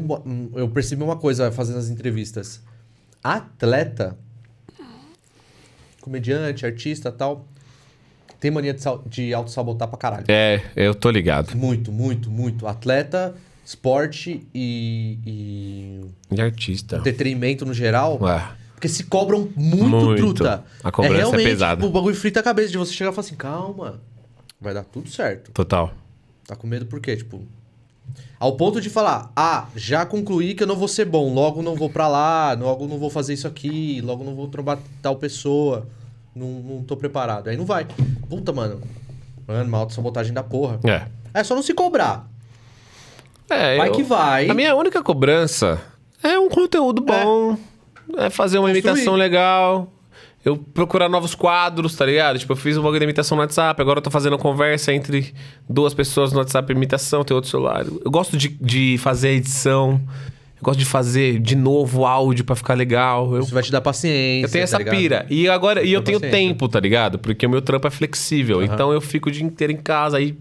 eu 0.55 0.69
percebi 0.69 1.03
uma 1.03 1.17
coisa 1.17 1.51
fazendo 1.51 1.79
as 1.79 1.89
entrevistas. 1.89 2.63
Atleta, 3.23 4.19
comediante, 6.03 6.67
artista 6.67 7.11
tal, 7.11 7.47
tem 8.45 8.51
mania 8.51 8.75
de, 8.75 8.83
de 9.07 9.33
auto-sabotar 9.33 9.89
pra 9.89 9.97
caralho. 9.97 10.27
É, 10.29 10.61
eu 10.77 10.95
tô 10.95 11.11
ligado. 11.11 11.57
Muito, 11.57 11.91
muito, 11.91 12.31
muito. 12.31 12.67
Atleta, 12.67 13.35
esporte 13.65 14.47
e, 14.55 15.19
e 15.25 16.35
De 16.35 16.43
artista. 16.43 16.99
entretenimento 16.99 17.65
no 17.65 17.73
geral. 17.73 18.19
Ué. 18.21 18.47
Porque 18.75 18.87
se 18.87 19.05
cobram 19.05 19.49
muito, 19.57 19.87
Muito. 19.87 20.17
truta. 20.19 20.63
A 20.83 20.93
cobrança 20.93 21.15
é 21.15 21.19
realmente, 21.21 21.43
pesada. 21.45 21.77
Tipo, 21.77 21.87
o 21.87 21.91
bagulho 21.91 22.15
frita 22.15 22.41
a 22.41 22.43
cabeça 22.43 22.69
de 22.71 22.77
você 22.77 22.93
chegar 22.93 23.13
e 23.13 23.15
falar 23.15 23.27
assim, 23.27 23.35
calma, 23.35 23.99
vai 24.61 24.75
dar 24.75 24.85
tudo 24.85 25.09
certo. 25.09 25.51
Total. 25.53 25.95
Tá 26.47 26.55
com 26.55 26.67
medo 26.67 26.85
por 26.85 27.01
quê? 27.01 27.17
Tipo, 27.17 27.41
ao 28.39 28.57
ponto 28.59 28.79
de 28.79 28.91
falar, 28.91 29.33
ah, 29.35 29.69
já 29.75 30.05
concluí 30.05 30.55
que 30.55 30.63
eu 30.65 30.67
não 30.67 30.77
vou 30.77 30.87
ser 30.87 31.07
bom, 31.07 31.33
logo 31.33 31.63
não 31.63 31.75
vou 31.75 31.89
pra 31.89 32.09
lá, 32.09 32.53
logo 32.53 32.87
não 32.87 32.99
vou 32.99 33.09
fazer 33.09 33.33
isso 33.33 33.47
aqui, 33.47 34.03
logo 34.03 34.23
não 34.23 34.35
vou 34.35 34.49
trombar 34.49 34.79
tal 35.01 35.17
pessoa. 35.17 35.89
Não, 36.35 36.47
não 36.49 36.83
tô 36.83 36.97
preparado. 36.97 37.49
Aí 37.49 37.57
não 37.57 37.65
vai. 37.65 37.87
Puta, 38.29 38.53
mano. 38.53 38.81
Mano, 39.47 39.69
uma 39.69 39.79
autossabotagem 39.79 40.33
da 40.33 40.43
porra. 40.43 40.79
É. 40.85 41.07
É 41.33 41.45
só 41.45 41.55
não 41.55 41.63
se 41.63 41.75
cobrar. 41.75 42.29
É, 43.51 43.77
Vai 43.77 43.89
eu- 43.89 43.93
que 43.93 44.03
vai. 44.03 44.49
A 44.49 44.55
minha 44.55 44.75
única 44.75 45.03
cobrança 45.03 45.81
é 46.23 46.39
um 46.39 46.49
conteúdo 46.49 47.03
bom, 47.03 47.57
é, 48.17 48.31
fazer 48.31 48.59
uma 48.59 48.69
Construir. 48.71 48.89
imitação 48.91 49.15
legal, 49.17 49.93
eu 50.45 50.57
procurar 50.57 51.09
novos 51.11 51.35
quadros, 51.35 51.95
tá 51.95 52.07
ligado? 52.07 52.39
Tipo, 52.39 52.53
eu 52.53 52.57
fiz 52.57 52.77
uma 52.79 52.97
imitação 52.97 53.37
no 53.37 53.43
WhatsApp, 53.43 53.81
agora 53.83 53.99
eu 53.99 54.03
tô 54.03 54.11
fazendo 54.11 54.39
conversa 54.39 54.93
entre 54.95 55.35
duas 55.69 55.93
pessoas 55.93 56.33
no 56.33 56.39
WhatsApp, 56.39 56.73
imitação, 56.73 57.23
tem 57.23 57.35
outro 57.35 57.51
celular. 57.51 57.85
Eu 57.87 58.11
gosto 58.11 58.37
de, 58.37 58.49
de 58.49 58.97
fazer 58.99 59.31
edição, 59.31 60.01
gosto 60.65 60.79
de 60.79 60.85
fazer 60.85 61.39
de 61.39 61.55
novo 61.55 62.05
áudio 62.05 62.45
pra 62.45 62.57
ficar 62.57 62.75
legal. 62.75 63.35
Eu, 63.37 63.43
Isso 63.43 63.55
vai 63.55 63.63
te 63.63 63.71
dar 63.71 63.81
paciência. 63.81 64.47
eu 64.47 64.51
tenho 64.51 64.63
tá 64.63 64.65
essa 64.65 64.79
ligado? 64.79 64.97
pira. 64.97 65.27
E 65.31 65.49
agora, 65.49 65.83
e 65.83 65.93
eu 65.93 66.03
tenho 66.03 66.19
paciência. 66.19 66.49
tempo, 66.49 66.69
tá 66.69 66.81
ligado? 66.81 67.19
Porque 67.19 67.47
o 67.47 67.51
meu 67.51 67.63
trampo 67.63 67.87
é 67.87 67.91
flexível. 67.91 68.63
Então 68.63 68.93
eu 68.93 69.01
fico 69.01 69.29
o 69.29 69.33
dia 69.33 69.45
inteiro 69.45 69.73
em 69.73 69.77
casa, 69.77 70.17
aí, 70.17 70.37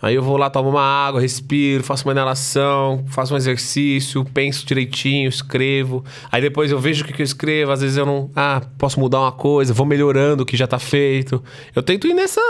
aí 0.00 0.14
eu 0.14 0.22
vou 0.22 0.36
lá, 0.36 0.50
tomo 0.50 0.70
uma 0.70 0.82
água, 0.82 1.20
respiro, 1.20 1.84
faço 1.84 2.04
uma 2.08 2.12
inalação, 2.12 3.04
faço 3.08 3.34
um 3.34 3.36
exercício, 3.36 4.24
penso 4.24 4.66
direitinho, 4.66 5.28
escrevo. 5.28 6.04
Aí 6.30 6.40
depois 6.40 6.70
eu 6.72 6.78
vejo 6.80 7.04
o 7.04 7.06
que, 7.06 7.12
que 7.12 7.22
eu 7.22 7.24
escrevo, 7.24 7.70
às 7.70 7.82
vezes 7.82 7.96
eu 7.96 8.06
não. 8.06 8.30
Ah, 8.34 8.62
posso 8.78 8.98
mudar 8.98 9.20
uma 9.20 9.32
coisa, 9.32 9.74
vou 9.74 9.86
melhorando 9.86 10.42
o 10.42 10.46
que 10.46 10.56
já 10.56 10.66
tá 10.66 10.78
feito. 10.78 11.42
Eu 11.76 11.82
tento 11.82 12.06
ir 12.06 12.14
nessa 12.14 12.40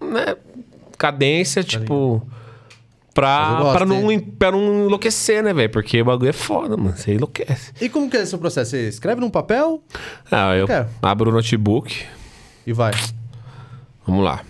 né, 0.00 0.36
cadência, 0.98 1.64
tipo. 1.64 2.22
Mas 2.24 2.30
eu 2.30 2.41
Pra, 3.14 3.72
pra, 3.72 3.84
não, 3.84 4.18
pra 4.20 4.50
não 4.52 4.86
enlouquecer, 4.86 5.42
né, 5.42 5.52
velho? 5.52 5.68
Porque 5.70 6.00
o 6.00 6.04
bagulho 6.04 6.30
é 6.30 6.32
foda, 6.32 6.76
mano. 6.76 6.96
Você 6.96 7.12
enlouquece. 7.14 7.72
E 7.80 7.88
como 7.88 8.08
que 8.08 8.16
é 8.16 8.20
esse 8.22 8.30
seu 8.30 8.38
processo? 8.38 8.70
Você 8.70 8.88
escreve 8.88 9.20
num 9.20 9.28
papel 9.28 9.82
Ah, 10.30 10.54
eu 10.56 10.66
Quer? 10.66 10.88
abro 11.02 11.30
o 11.30 11.32
notebook. 11.34 12.04
e 12.66 12.72
vai. 12.72 12.92
Vamos 14.06 14.24
lá. 14.24 14.40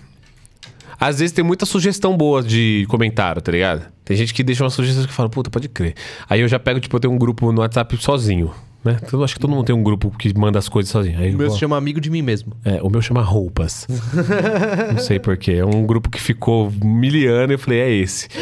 Às 1.00 1.18
vezes 1.18 1.32
tem 1.32 1.44
muita 1.44 1.66
sugestão 1.66 2.16
boa 2.16 2.40
de 2.42 2.86
comentário, 2.88 3.42
tá 3.42 3.50
ligado? 3.50 3.84
Tem 4.04 4.16
gente 4.16 4.32
que 4.32 4.44
deixa 4.44 4.62
uma 4.62 4.70
sugestão 4.70 5.04
que 5.04 5.12
fala, 5.12 5.28
puta, 5.28 5.50
pode 5.50 5.68
crer. 5.68 5.94
Aí 6.28 6.40
eu 6.40 6.46
já 6.48 6.58
pego, 6.60 6.78
tipo, 6.78 6.94
eu 6.96 7.00
tenho 7.00 7.12
um 7.12 7.18
grupo 7.18 7.50
no 7.50 7.60
WhatsApp 7.62 7.96
sozinho, 8.00 8.52
né? 8.84 8.96
Eu 9.12 9.22
acho 9.24 9.34
que 9.34 9.40
todo 9.40 9.50
mundo 9.50 9.64
tem 9.64 9.74
um 9.74 9.82
grupo 9.82 10.10
que 10.10 10.36
manda 10.36 10.58
as 10.58 10.68
coisas 10.68 10.90
sozinho. 10.90 11.18
Aí, 11.18 11.34
O 11.34 11.38
meu 11.38 11.46
eu- 11.46 11.50
se 11.52 11.58
chama 11.58 11.76
amigo 11.76 12.00
de 12.00 12.10
mim 12.10 12.22
mesmo. 12.22 12.52
é, 12.64 12.80
o 12.82 12.90
meu 12.90 13.00
chama 13.02 13.22
Roupas. 13.22 13.86
Não 14.92 14.98
sei 14.98 15.18
porquê. 15.18 15.52
É 15.52 15.64
um 15.64 15.86
grupo 15.86 16.10
que 16.10 16.20
ficou 16.20 16.70
miliano 16.82 17.52
e 17.52 17.54
eu 17.54 17.58
falei, 17.58 17.80
é 17.80 17.90
esse. 17.90 18.28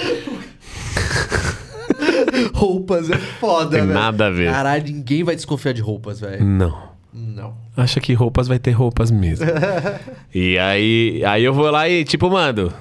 Roupas 2.54 3.10
é 3.10 3.18
foda, 3.18 3.78
velho. 3.80 3.92
nada 3.92 4.26
a 4.26 4.30
ver. 4.30 4.50
Caralho, 4.50 4.84
ninguém 4.84 5.24
vai 5.24 5.34
desconfiar 5.34 5.72
de 5.72 5.80
roupas, 5.80 6.20
velho. 6.20 6.44
Não. 6.44 6.90
Não. 7.12 7.54
Acha 7.76 8.00
que 8.00 8.12
roupas 8.14 8.46
vai 8.46 8.58
ter 8.58 8.70
roupas 8.70 9.10
mesmo. 9.10 9.46
e 10.34 10.58
aí, 10.58 11.22
aí 11.24 11.44
eu 11.44 11.52
vou 11.52 11.70
lá 11.70 11.88
e, 11.88 12.04
tipo, 12.04 12.30
mando. 12.30 12.72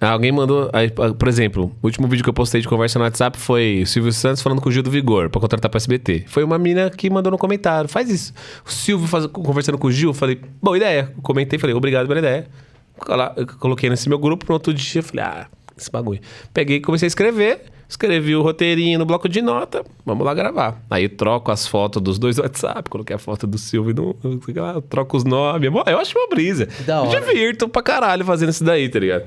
Alguém 0.00 0.32
mandou, 0.32 0.70
aí, 0.72 0.88
por 0.90 1.28
exemplo, 1.28 1.70
o 1.82 1.86
último 1.86 2.08
vídeo 2.08 2.22
que 2.24 2.30
eu 2.30 2.34
postei 2.34 2.60
de 2.62 2.66
conversa 2.68 2.98
no 2.98 3.04
WhatsApp 3.04 3.38
foi 3.38 3.80
o 3.82 3.86
Silvio 3.86 4.12
Santos 4.12 4.40
falando 4.40 4.60
com 4.62 4.68
o 4.68 4.72
Gil 4.72 4.82
do 4.82 4.90
Vigor 4.90 5.28
pra 5.28 5.40
contratar 5.40 5.70
pra 5.70 5.76
SBT. 5.76 6.24
Foi 6.26 6.42
uma 6.42 6.58
mina 6.58 6.88
que 6.88 7.10
mandou 7.10 7.30
no 7.30 7.36
comentário, 7.36 7.88
faz 7.88 8.08
isso. 8.08 8.32
O 8.66 8.70
Silvio 8.70 9.06
faz- 9.06 9.26
conversando 9.26 9.76
com 9.76 9.88
o 9.88 9.92
Gil, 9.92 10.14
falei, 10.14 10.40
boa 10.62 10.76
ideia. 10.76 11.12
Comentei, 11.22 11.58
falei, 11.58 11.76
obrigado 11.76 12.06
pela 12.08 12.18
ideia. 12.18 12.46
Coloquei 13.58 13.88
nesse 13.90 14.08
meu 14.08 14.18
grupo, 14.18 14.46
no 14.48 14.54
outro 14.54 14.72
dia, 14.74 15.00
eu 15.00 15.02
falei, 15.02 15.24
ah, 15.24 15.46
esse 15.76 15.90
bagulho. 15.90 16.20
Peguei 16.52 16.76
e 16.78 16.80
comecei 16.80 17.06
a 17.06 17.08
escrever, 17.08 17.62
escrevi 17.88 18.34
o 18.36 18.42
roteirinho 18.42 18.98
no 18.98 19.06
bloco 19.06 19.28
de 19.28 19.40
nota, 19.40 19.84
vamos 20.04 20.24
lá 20.24 20.34
gravar. 20.34 20.82
Aí 20.90 21.04
eu 21.04 21.08
troco 21.10 21.50
as 21.50 21.66
fotos 21.66 22.00
dos 22.02 22.18
dois 22.18 22.38
WhatsApp, 22.38 22.88
coloquei 22.90 23.16
a 23.16 23.18
foto 23.18 23.46
do 23.46 23.56
Silvio 23.58 23.94
no. 23.94 24.16
não 24.22 24.40
sei 24.42 24.52
o 24.52 24.54
que 24.54 24.60
lá, 24.60 24.80
troco 24.82 25.16
os 25.16 25.24
nomes. 25.24 25.70
Eu 25.86 25.98
acho 25.98 26.18
uma 26.18 26.28
brisa. 26.28 26.68
Da 26.86 27.02
hora. 27.02 27.20
Divirto 27.20 27.68
pra 27.68 27.82
caralho 27.82 28.24
fazendo 28.24 28.50
isso 28.50 28.64
daí, 28.64 28.88
tá 28.88 28.98
ligado? 28.98 29.24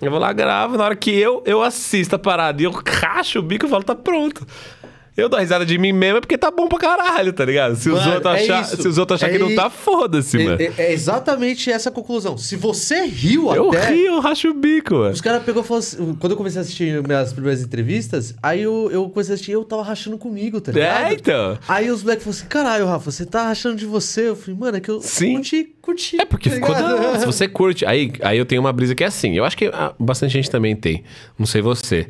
Eu 0.00 0.10
vou 0.10 0.18
lá, 0.18 0.32
gravo, 0.32 0.78
na 0.78 0.84
hora 0.84 0.96
que 0.96 1.10
eu, 1.10 1.42
eu 1.44 1.62
assisto 1.62 2.16
a 2.16 2.18
parada 2.18 2.62
e 2.62 2.64
eu 2.64 2.70
racho 2.70 3.38
o 3.38 3.42
bico, 3.42 3.66
eu 3.66 3.68
falo, 3.70 3.84
tá 3.84 3.94
pronto. 3.94 4.46
Eu 5.20 5.28
dou 5.28 5.38
risada 5.38 5.64
de 5.66 5.76
mim 5.78 5.92
mesmo 5.92 6.18
é 6.18 6.20
porque 6.20 6.38
tá 6.38 6.50
bom 6.50 6.68
pra 6.68 6.78
caralho, 6.78 7.32
tá 7.32 7.44
ligado? 7.44 7.76
Se 7.76 7.88
os 7.90 7.98
Mano, 8.00 8.14
outros 8.14 8.34
é 8.34 8.38
achar, 8.42 8.62
isso. 8.62 8.82
se 8.82 8.88
os 8.88 8.98
outros 8.98 9.22
achar 9.22 9.30
É 9.32 9.36
que 9.36 9.38
não 9.42 9.54
tá, 9.54 9.68
foda-se, 9.68 10.38
mano. 10.38 10.56
É, 10.60 10.64
é- 10.64 10.72
é 10.78 10.92
exatamente 10.92 11.70
essa 11.70 11.88
a 11.88 11.92
conclusão. 11.92 12.38
Se 12.38 12.56
você 12.56 13.04
riu 13.04 13.52
eu 13.54 13.68
até... 13.70 13.90
rio, 13.90 14.06
eu 14.14 14.20
racho 14.20 14.48
o 14.48 14.54
bico, 14.54 14.94
mano. 14.94 15.10
Os 15.10 15.20
caras 15.20 15.42
pegou 15.42 15.62
e 15.62 15.66
falou 15.66 15.78
assim, 15.80 16.14
quando 16.18 16.32
eu 16.32 16.36
comecei 16.36 16.58
a 16.58 16.62
assistir 16.62 17.02
minhas 17.02 17.32
primeiras 17.32 17.62
entrevistas, 17.62 18.34
aí 18.42 18.62
eu, 18.62 18.88
eu 18.92 19.08
comecei 19.08 19.32
a 19.32 19.34
assistir 19.34 19.52
eu 19.52 19.64
tava 19.64 19.82
rachando 19.82 20.16
comigo, 20.18 20.60
tá 20.60 20.72
ligado? 20.72 21.10
É, 21.10 21.12
então. 21.14 21.58
Aí 21.68 21.90
os 21.90 22.02
moleques 22.02 22.24
falaram 22.24 22.38
assim, 22.38 22.48
caralho, 22.48 22.86
Rafa, 22.86 23.10
você 23.10 23.26
tá 23.26 23.44
rachando 23.44 23.76
de 23.76 23.86
você? 23.86 24.28
Eu 24.28 24.36
falei, 24.36 24.58
mano, 24.58 24.76
é 24.76 24.80
que 24.80 24.90
eu 24.90 25.00
Sim. 25.00 25.34
curti, 25.34 25.74
curti. 25.82 26.20
É 26.20 26.24
porque 26.24 26.48
tá 26.48 26.54
ficou 26.56 26.74
da. 26.74 27.18
Se 27.18 27.26
você 27.26 27.48
curte. 27.48 27.84
Aí, 27.84 28.12
aí 28.22 28.38
eu 28.38 28.46
tenho 28.46 28.60
uma 28.60 28.72
brisa 28.72 28.94
que 28.94 29.04
é 29.04 29.06
assim. 29.06 29.36
Eu 29.36 29.44
acho 29.44 29.56
que 29.56 29.66
ah, 29.66 29.92
bastante 29.98 30.32
gente 30.32 30.50
também 30.50 30.74
tem. 30.76 31.04
Não 31.38 31.46
sei 31.46 31.60
você. 31.60 32.08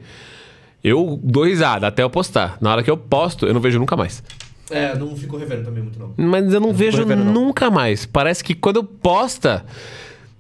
Eu 0.82 1.20
dou 1.23 1.44
risada 1.44 1.86
até 1.86 2.02
eu 2.02 2.11
postar. 2.11 2.57
Na 2.61 2.73
hora 2.73 2.82
que 2.82 2.90
eu 2.90 2.97
posto, 2.97 3.47
eu 3.47 3.55
não 3.55 3.61
vejo 3.61 3.78
nunca 3.78 3.97
mais. 3.97 4.23
É, 4.70 4.94
não 4.97 5.16
ficou 5.16 5.39
revendo 5.39 5.65
também 5.65 5.82
muito, 5.82 5.98
não. 5.98 6.15
Mas 6.16 6.52
eu 6.52 6.61
não 6.61 6.73
vejo 6.73 6.98
revendo, 6.98 7.24
não. 7.24 7.32
nunca 7.32 7.70
mais. 7.70 8.07
Parece 8.07 8.43
que 8.43 8.55
quando 8.55 8.77
eu 8.77 8.85
posta. 8.85 9.65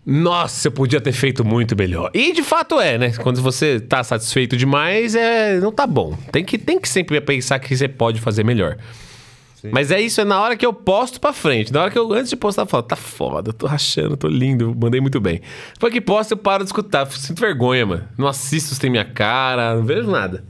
Nossa, 0.06 0.68
eu 0.68 0.72
podia 0.72 1.00
ter 1.00 1.12
feito 1.12 1.44
muito 1.44 1.76
melhor. 1.76 2.10
E 2.14 2.32
de 2.32 2.42
fato 2.42 2.80
é, 2.80 2.96
né? 2.96 3.12
Quando 3.12 3.42
você 3.42 3.78
tá 3.78 4.02
satisfeito 4.02 4.56
demais, 4.56 5.14
é, 5.14 5.60
não 5.60 5.70
tá 5.70 5.86
bom. 5.86 6.16
Tem 6.32 6.42
que, 6.42 6.56
tem 6.56 6.80
que 6.80 6.88
sempre 6.88 7.20
pensar 7.20 7.58
que 7.58 7.76
você 7.76 7.86
pode 7.86 8.20
fazer 8.20 8.42
melhor. 8.42 8.78
Mas 9.70 9.90
é 9.90 10.00
isso, 10.00 10.20
é 10.20 10.24
na 10.24 10.40
hora 10.40 10.56
que 10.56 10.64
eu 10.64 10.72
posto 10.72 11.20
pra 11.20 11.32
frente. 11.32 11.72
Na 11.72 11.82
hora 11.82 11.90
que 11.90 11.98
eu, 11.98 12.12
antes 12.12 12.30
de 12.30 12.36
postar, 12.36 12.62
eu 12.62 12.66
falo, 12.66 12.82
tá 12.82 12.96
foda, 12.96 13.50
eu 13.50 13.52
tô 13.52 13.66
rachando, 13.66 14.16
tô 14.16 14.28
lindo, 14.28 14.74
mandei 14.78 15.00
muito 15.00 15.20
bem. 15.20 15.40
Depois 15.74 15.92
que 15.92 16.00
posto, 16.00 16.32
eu 16.32 16.36
paro 16.36 16.64
de 16.64 16.68
escutar, 16.68 17.06
sinto 17.10 17.40
vergonha, 17.40 17.84
mano. 17.84 18.08
Não 18.16 18.26
assisto 18.26 18.74
se 18.74 18.80
tem 18.80 18.88
minha 18.90 19.04
cara, 19.04 19.74
não 19.74 19.84
vejo 19.84 20.10
nada. 20.10 20.44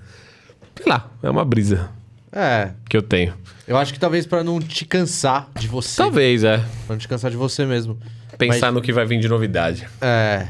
Sei 0.77 0.87
lá, 0.91 1.11
é 1.23 1.29
uma 1.29 1.45
brisa 1.45 1.91
É, 2.33 2.71
que 2.89 2.97
eu 2.97 3.03
tenho. 3.03 3.35
eu 3.67 3.77
acho 3.77 3.93
que 3.93 3.99
talvez 3.99 4.27
pra 4.27 4.43
não 4.45 4.61
te 4.61 4.85
cansar 4.85 5.49
de 5.59 5.67
você. 5.69 5.97
Talvez, 5.97 6.45
é. 6.45 6.59
Pra 6.87 6.95
não 6.95 6.99
te 6.99 7.09
cansar 7.09 7.31
de 7.31 7.37
você 7.37 7.65
mesmo. 7.67 7.99
Pensar 8.39 8.67
Mas- 8.67 8.75
no 8.75 8.81
que 8.81 8.93
vai 8.93 9.05
vir 9.05 9.19
de 9.21 9.29
novidade. 9.29 9.87
É. 10.01 10.49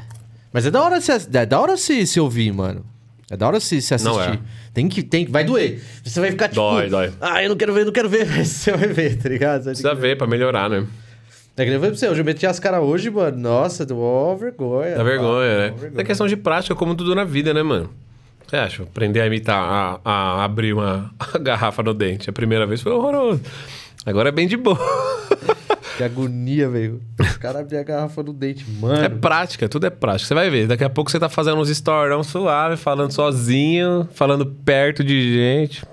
Mas 0.53 0.67
é 0.67 0.71
da 0.71 0.83
hora 0.83 1.01
se, 1.01 1.11
é 1.13 1.47
da 1.47 1.61
hora 1.61 1.77
se, 1.77 2.07
se 2.07 2.21
ouvir, 2.21 2.53
mano. 2.53 2.85
É 3.31 3.37
da 3.37 3.47
hora 3.47 3.59
se, 3.61 3.81
se 3.81 3.95
assistir. 3.95 4.13
Não 4.17 4.23
é. 4.23 4.39
Tem 4.73 4.89
que, 4.89 5.03
tem 5.03 5.25
que. 5.25 5.33
Vai 5.33 5.45
doer. 5.45 5.81
Você 6.05 6.21
vai 6.21 6.31
ficar 6.31 6.49
tipo. 6.49 6.61
Dói, 6.61 6.89
dói. 6.89 7.13
Ah, 7.21 7.43
eu 7.43 7.49
não 7.49 7.57
quero 7.57 7.73
ver, 7.73 7.85
não 7.85 7.93
quero 7.93 8.09
ver. 8.09 8.27
Mas 8.31 8.49
você 8.49 8.73
vai 8.73 8.89
ver, 8.89 9.17
tá 9.17 9.29
ligado? 9.29 9.63
Você 9.63 9.71
Precisa 9.71 9.95
ver 9.95 10.17
pra 10.17 10.27
melhorar, 10.27 10.71
né? 10.71 10.87
É 11.57 11.65
que 11.65 11.71
nem 11.71 11.75
eu 11.75 11.81
falei 11.81 11.91
pra 11.91 11.99
você, 11.99 12.21
eu 12.21 12.25
meti 12.25 12.47
as 12.47 12.59
caras 12.59 12.81
hoje, 12.81 13.11
mano. 13.11 13.37
Nossa, 13.37 13.85
deu 13.85 13.99
ó 13.99 14.35
vergonha. 14.35 14.97
Dá 14.97 15.03
vergonha, 15.03 15.59
né? 15.59 15.75
vergonha. 15.77 16.01
É 16.01 16.05
questão 16.05 16.27
de 16.27 16.37
prática, 16.37 16.75
como 16.75 16.95
tudo 16.95 17.15
na 17.15 17.25
vida, 17.25 17.53
né, 17.53 17.63
mano? 17.63 17.91
Você 18.47 18.57
acha? 18.57 18.83
Aprender 18.83 19.21
a 19.21 19.27
imitar, 19.27 19.63
a, 19.63 20.01
a 20.03 20.45
abrir 20.45 20.73
uma 20.73 21.13
garrafa 21.41 21.83
no 21.83 21.93
dente. 21.93 22.31
A 22.31 22.33
primeira 22.33 22.67
vez 22.67 22.81
foi 22.81 22.93
horroroso. 22.93 23.43
Agora 24.07 24.31
é 24.31 24.33
bem 24.33 24.49
de 24.49 24.57
boa. 24.57 24.79
Que 26.01 26.05
agonia, 26.05 26.67
velho. 26.67 27.03
Os 27.21 27.37
caras 27.37 27.61
abriam 27.61 27.83
a 27.83 27.85
garrafa 27.85 28.23
no 28.23 28.33
dente, 28.33 28.65
mano. 28.71 29.05
É 29.05 29.09
prática, 29.11 29.69
tudo 29.69 29.87
é 29.87 29.91
prática. 29.91 30.29
Você 30.29 30.33
vai 30.33 30.49
ver, 30.49 30.67
daqui 30.67 30.83
a 30.83 30.89
pouco 30.89 31.11
você 31.11 31.19
tá 31.19 31.29
fazendo 31.29 31.59
uns 31.59 31.69
storão 31.69 32.23
suave, 32.23 32.79
falando 32.79 33.13
sozinho, 33.13 34.09
falando 34.15 34.47
perto 34.47 35.05
de 35.05 35.35
gente. 35.35 35.85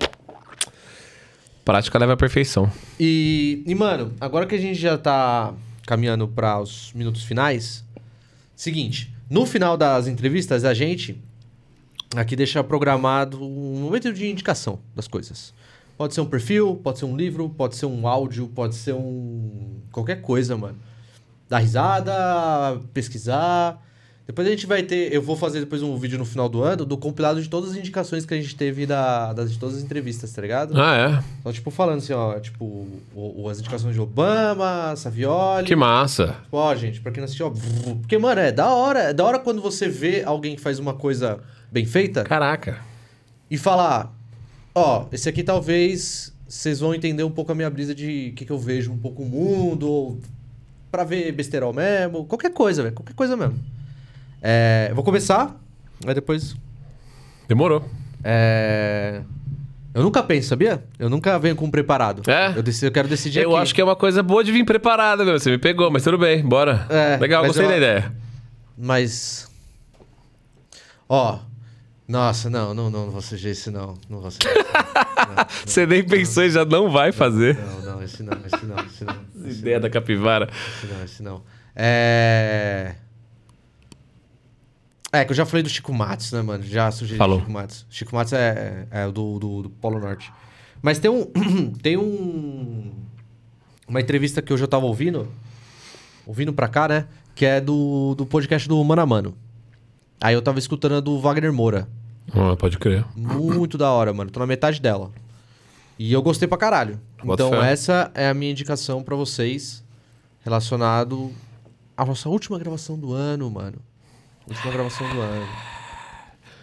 Prática 1.65 1.99
leva 1.99 2.13
à 2.13 2.15
perfeição. 2.15 2.71
E, 2.97 3.61
e, 3.67 3.75
mano, 3.75 4.13
agora 4.21 4.45
que 4.45 4.55
a 4.55 4.57
gente 4.57 4.79
já 4.79 4.97
tá 4.97 5.53
caminhando 5.85 6.25
para 6.25 6.57
os 6.61 6.93
minutos 6.95 7.23
finais, 7.23 7.83
seguinte, 8.55 9.13
no 9.29 9.45
final 9.45 9.75
das 9.75 10.07
entrevistas, 10.07 10.63
a 10.63 10.73
gente 10.73 11.21
aqui 12.15 12.33
deixa 12.33 12.63
programado 12.63 13.43
um 13.43 13.81
momento 13.81 14.13
de 14.13 14.25
indicação 14.25 14.79
das 14.95 15.05
coisas. 15.05 15.53
Pode 15.97 16.13
ser 16.13 16.21
um 16.21 16.25
perfil, 16.25 16.79
pode 16.83 16.99
ser 16.99 17.05
um 17.05 17.15
livro, 17.17 17.49
pode 17.49 17.75
ser 17.75 17.85
um 17.87 18.07
áudio, 18.07 18.47
pode 18.53 18.75
ser 18.75 18.93
um. 18.93 19.79
qualquer 19.91 20.21
coisa, 20.21 20.55
mano. 20.55 20.77
Dar 21.49 21.59
risada, 21.59 22.79
pesquisar. 22.93 23.81
Depois 24.27 24.45
a 24.45 24.51
gente 24.51 24.67
vai 24.67 24.83
ter. 24.83 25.11
Eu 25.13 25.21
vou 25.21 25.37
fazer 25.37 25.61
depois 25.61 25.81
um 25.81 25.95
vídeo 25.97 26.19
no 26.19 26.25
final 26.25 26.49
do 26.49 26.61
ano 26.61 26.85
do 26.85 26.97
compilado 26.97 27.41
de 27.41 27.47
todas 27.49 27.71
as 27.71 27.77
indicações 27.77 28.25
que 28.25 28.33
a 28.33 28.37
gente 28.41 28.53
teve 28.57 28.85
da, 28.85 29.31
das, 29.31 29.51
de 29.53 29.57
todas 29.57 29.77
as 29.77 29.81
entrevistas, 29.83 30.31
tá 30.33 30.41
ligado? 30.41 30.79
Ah, 30.79 30.97
é? 30.97 31.23
Só, 31.43 31.53
tipo, 31.53 31.71
falando 31.71 31.99
assim, 31.99 32.11
ó, 32.11 32.37
tipo, 32.37 32.65
o- 32.65 33.43
o- 33.43 33.49
as 33.49 33.59
indicações 33.59 33.95
de 33.95 34.01
Obama, 34.01 34.93
Savioli. 34.97 35.65
Que 35.65 35.75
massa. 35.77 36.35
Tipo, 36.43 36.57
ó, 36.57 36.75
gente, 36.75 36.99
pra 36.99 37.09
quem 37.11 37.21
não 37.21 37.25
assistiu, 37.25 37.47
ó, 37.47 37.95
porque, 38.01 38.17
mano, 38.17 38.41
é 38.41 38.51
da 38.51 38.69
hora. 38.69 38.99
É 38.99 39.13
da 39.13 39.23
hora 39.23 39.39
quando 39.39 39.61
você 39.61 39.87
vê 39.87 40.21
alguém 40.25 40.55
que 40.57 40.61
faz 40.61 40.77
uma 40.77 40.93
coisa 40.93 41.39
bem 41.71 41.85
feita 41.85 42.23
Caraca. 42.25 42.79
e 43.49 43.57
falar, 43.57 44.13
ó, 44.77 45.05
esse 45.11 45.27
aqui 45.29 45.43
talvez 45.43 46.33
vocês 46.47 46.79
vão 46.79 46.93
entender 46.95 47.23
um 47.23 47.31
pouco 47.31 47.51
a 47.51 47.55
minha 47.55 47.69
brisa 47.69 47.93
de 47.93 48.29
o 48.31 48.35
que, 48.35 48.45
que 48.45 48.51
eu 48.51 48.57
vejo 48.59 48.91
um 48.91 48.97
pouco 48.97 49.23
o 49.23 49.25
mundo, 49.25 49.87
ou 49.89 50.19
pra 50.91 51.03
ver 51.03 51.31
besterol 51.33 51.73
mesmo, 51.73 52.25
qualquer 52.25 52.51
coisa, 52.53 52.81
velho, 52.83 52.95
qualquer 52.95 53.13
coisa 53.13 53.35
mesmo. 53.35 53.59
É, 54.41 54.87
eu 54.89 54.95
vou 54.95 55.03
começar, 55.03 55.59
aí 56.05 56.13
depois 56.13 56.55
Demorou. 57.47 57.83
é... 58.23 59.21
Eu 59.93 60.03
nunca 60.03 60.21
penso, 60.21 60.49
sabia? 60.49 60.83
Eu 60.99 61.09
nunca 61.09 61.39
venho 61.39 61.55
com 61.55 61.65
um 61.65 61.71
preparado. 61.71 62.21
É? 62.29 62.55
Eu, 62.55 62.61
decido, 62.61 62.85
eu 62.85 62.91
quero 62.91 63.07
decidir 63.07 63.39
Eu 63.41 63.53
aqui. 63.55 63.63
acho 63.63 63.73
que 63.75 63.81
é 63.81 63.83
uma 63.83 63.95
coisa 63.95 64.21
boa 64.21 64.43
de 64.43 64.51
vir 64.51 64.63
preparada, 64.63 65.25
meu. 65.25 65.39
Você 65.39 65.49
me 65.49 65.57
pegou, 65.57 65.89
mas 65.89 66.03
tudo 66.03 66.19
bem, 66.19 66.43
bora. 66.43 66.85
É, 66.87 67.17
Legal, 67.17 67.43
gostei 67.43 67.65
eu- 67.65 67.69
da 67.69 67.77
ideia. 67.77 68.11
Mas. 68.77 69.49
Ó. 71.09 71.39
Nossa, 72.07 72.49
não, 72.49 72.73
não, 72.73 72.89
não, 72.89 73.05
não 73.05 73.11
vou 73.11 73.21
sugerir 73.21 73.51
esse 73.51 73.69
não. 73.69 73.95
Não 74.09 74.21
vou 74.21 74.31
sugerir. 74.31 74.65
Você 75.65 75.85
nem 75.85 76.03
pensou 76.03 76.43
e 76.43 76.49
já 76.49 76.63
não 76.63 76.89
vai 76.89 77.11
fazer. 77.11 77.57
não, 77.57 77.81
não, 77.81 78.03
esse 78.03 78.23
não, 78.23 78.37
esse 78.45 78.65
não, 78.65 78.85
esse 78.85 79.03
não. 79.03 79.15
Esse 79.45 79.59
Ideia 79.59 79.79
da 79.79 79.89
capivara. 79.89 80.49
Esse 80.49 80.87
não, 80.87 81.03
esse 81.03 81.23
não. 81.23 81.43
É. 81.75 82.95
É, 85.11 85.25
que 85.25 85.31
eu 85.31 85.35
já 85.35 85.45
falei 85.45 85.63
do 85.63 85.69
Chico 85.69 85.93
Matos, 85.93 86.31
né, 86.31 86.41
mano? 86.41 86.63
Já 86.63 86.91
sugeri 86.91 87.17
Falou. 87.17 87.39
Chico 87.39 87.51
Matos. 87.51 87.85
Chico 87.89 88.15
Matos 88.15 88.33
é, 88.33 88.87
é 88.89 89.05
o 89.05 89.11
do, 89.11 89.39
do, 89.39 89.61
do 89.63 89.69
Polo 89.69 89.99
Norte. 89.99 90.31
Mas 90.81 90.99
tem 90.99 91.11
um. 91.11 91.25
tem 91.81 91.97
um. 91.97 92.93
Uma 93.85 93.99
entrevista 93.99 94.41
que 94.41 94.53
eu 94.53 94.57
já 94.57 94.67
tava 94.67 94.85
ouvindo. 94.85 95.27
Ouvindo 96.25 96.53
pra 96.53 96.69
cá, 96.69 96.87
né? 96.87 97.07
Que 97.35 97.45
é 97.45 97.59
do, 97.59 98.15
do 98.15 98.25
podcast 98.25 98.67
do 98.67 98.81
Mano 98.83 99.01
a 99.01 99.05
Mano. 99.05 99.37
Aí 100.19 100.33
eu 100.33 100.41
tava 100.41 100.59
escutando 100.59 100.95
a 100.95 100.99
do 100.99 101.19
Wagner 101.19 101.53
Moura. 101.53 101.87
Ah, 102.33 102.55
pode 102.55 102.77
crer. 102.77 103.05
Muito 103.15 103.77
da 103.77 103.91
hora, 103.91 104.13
mano. 104.13 104.29
Tô 104.31 104.39
na 104.39 104.47
metade 104.47 104.81
dela. 104.81 105.11
E 105.97 106.11
eu 106.11 106.21
gostei 106.21 106.47
pra 106.47 106.57
caralho. 106.57 106.99
Bota 107.23 107.43
então, 107.43 107.59
fé. 107.59 107.71
essa 107.71 108.11
é 108.13 108.29
a 108.29 108.33
minha 108.33 108.51
indicação 108.51 109.01
pra 109.01 109.15
vocês 109.15 109.83
relacionado 110.43 111.31
à 111.95 112.05
nossa 112.05 112.29
última 112.29 112.59
gravação 112.59 112.97
do 112.97 113.13
ano, 113.13 113.49
mano. 113.49 113.77
Última 114.47 114.71
gravação 114.71 115.09
do 115.09 115.19
ano. 115.19 115.47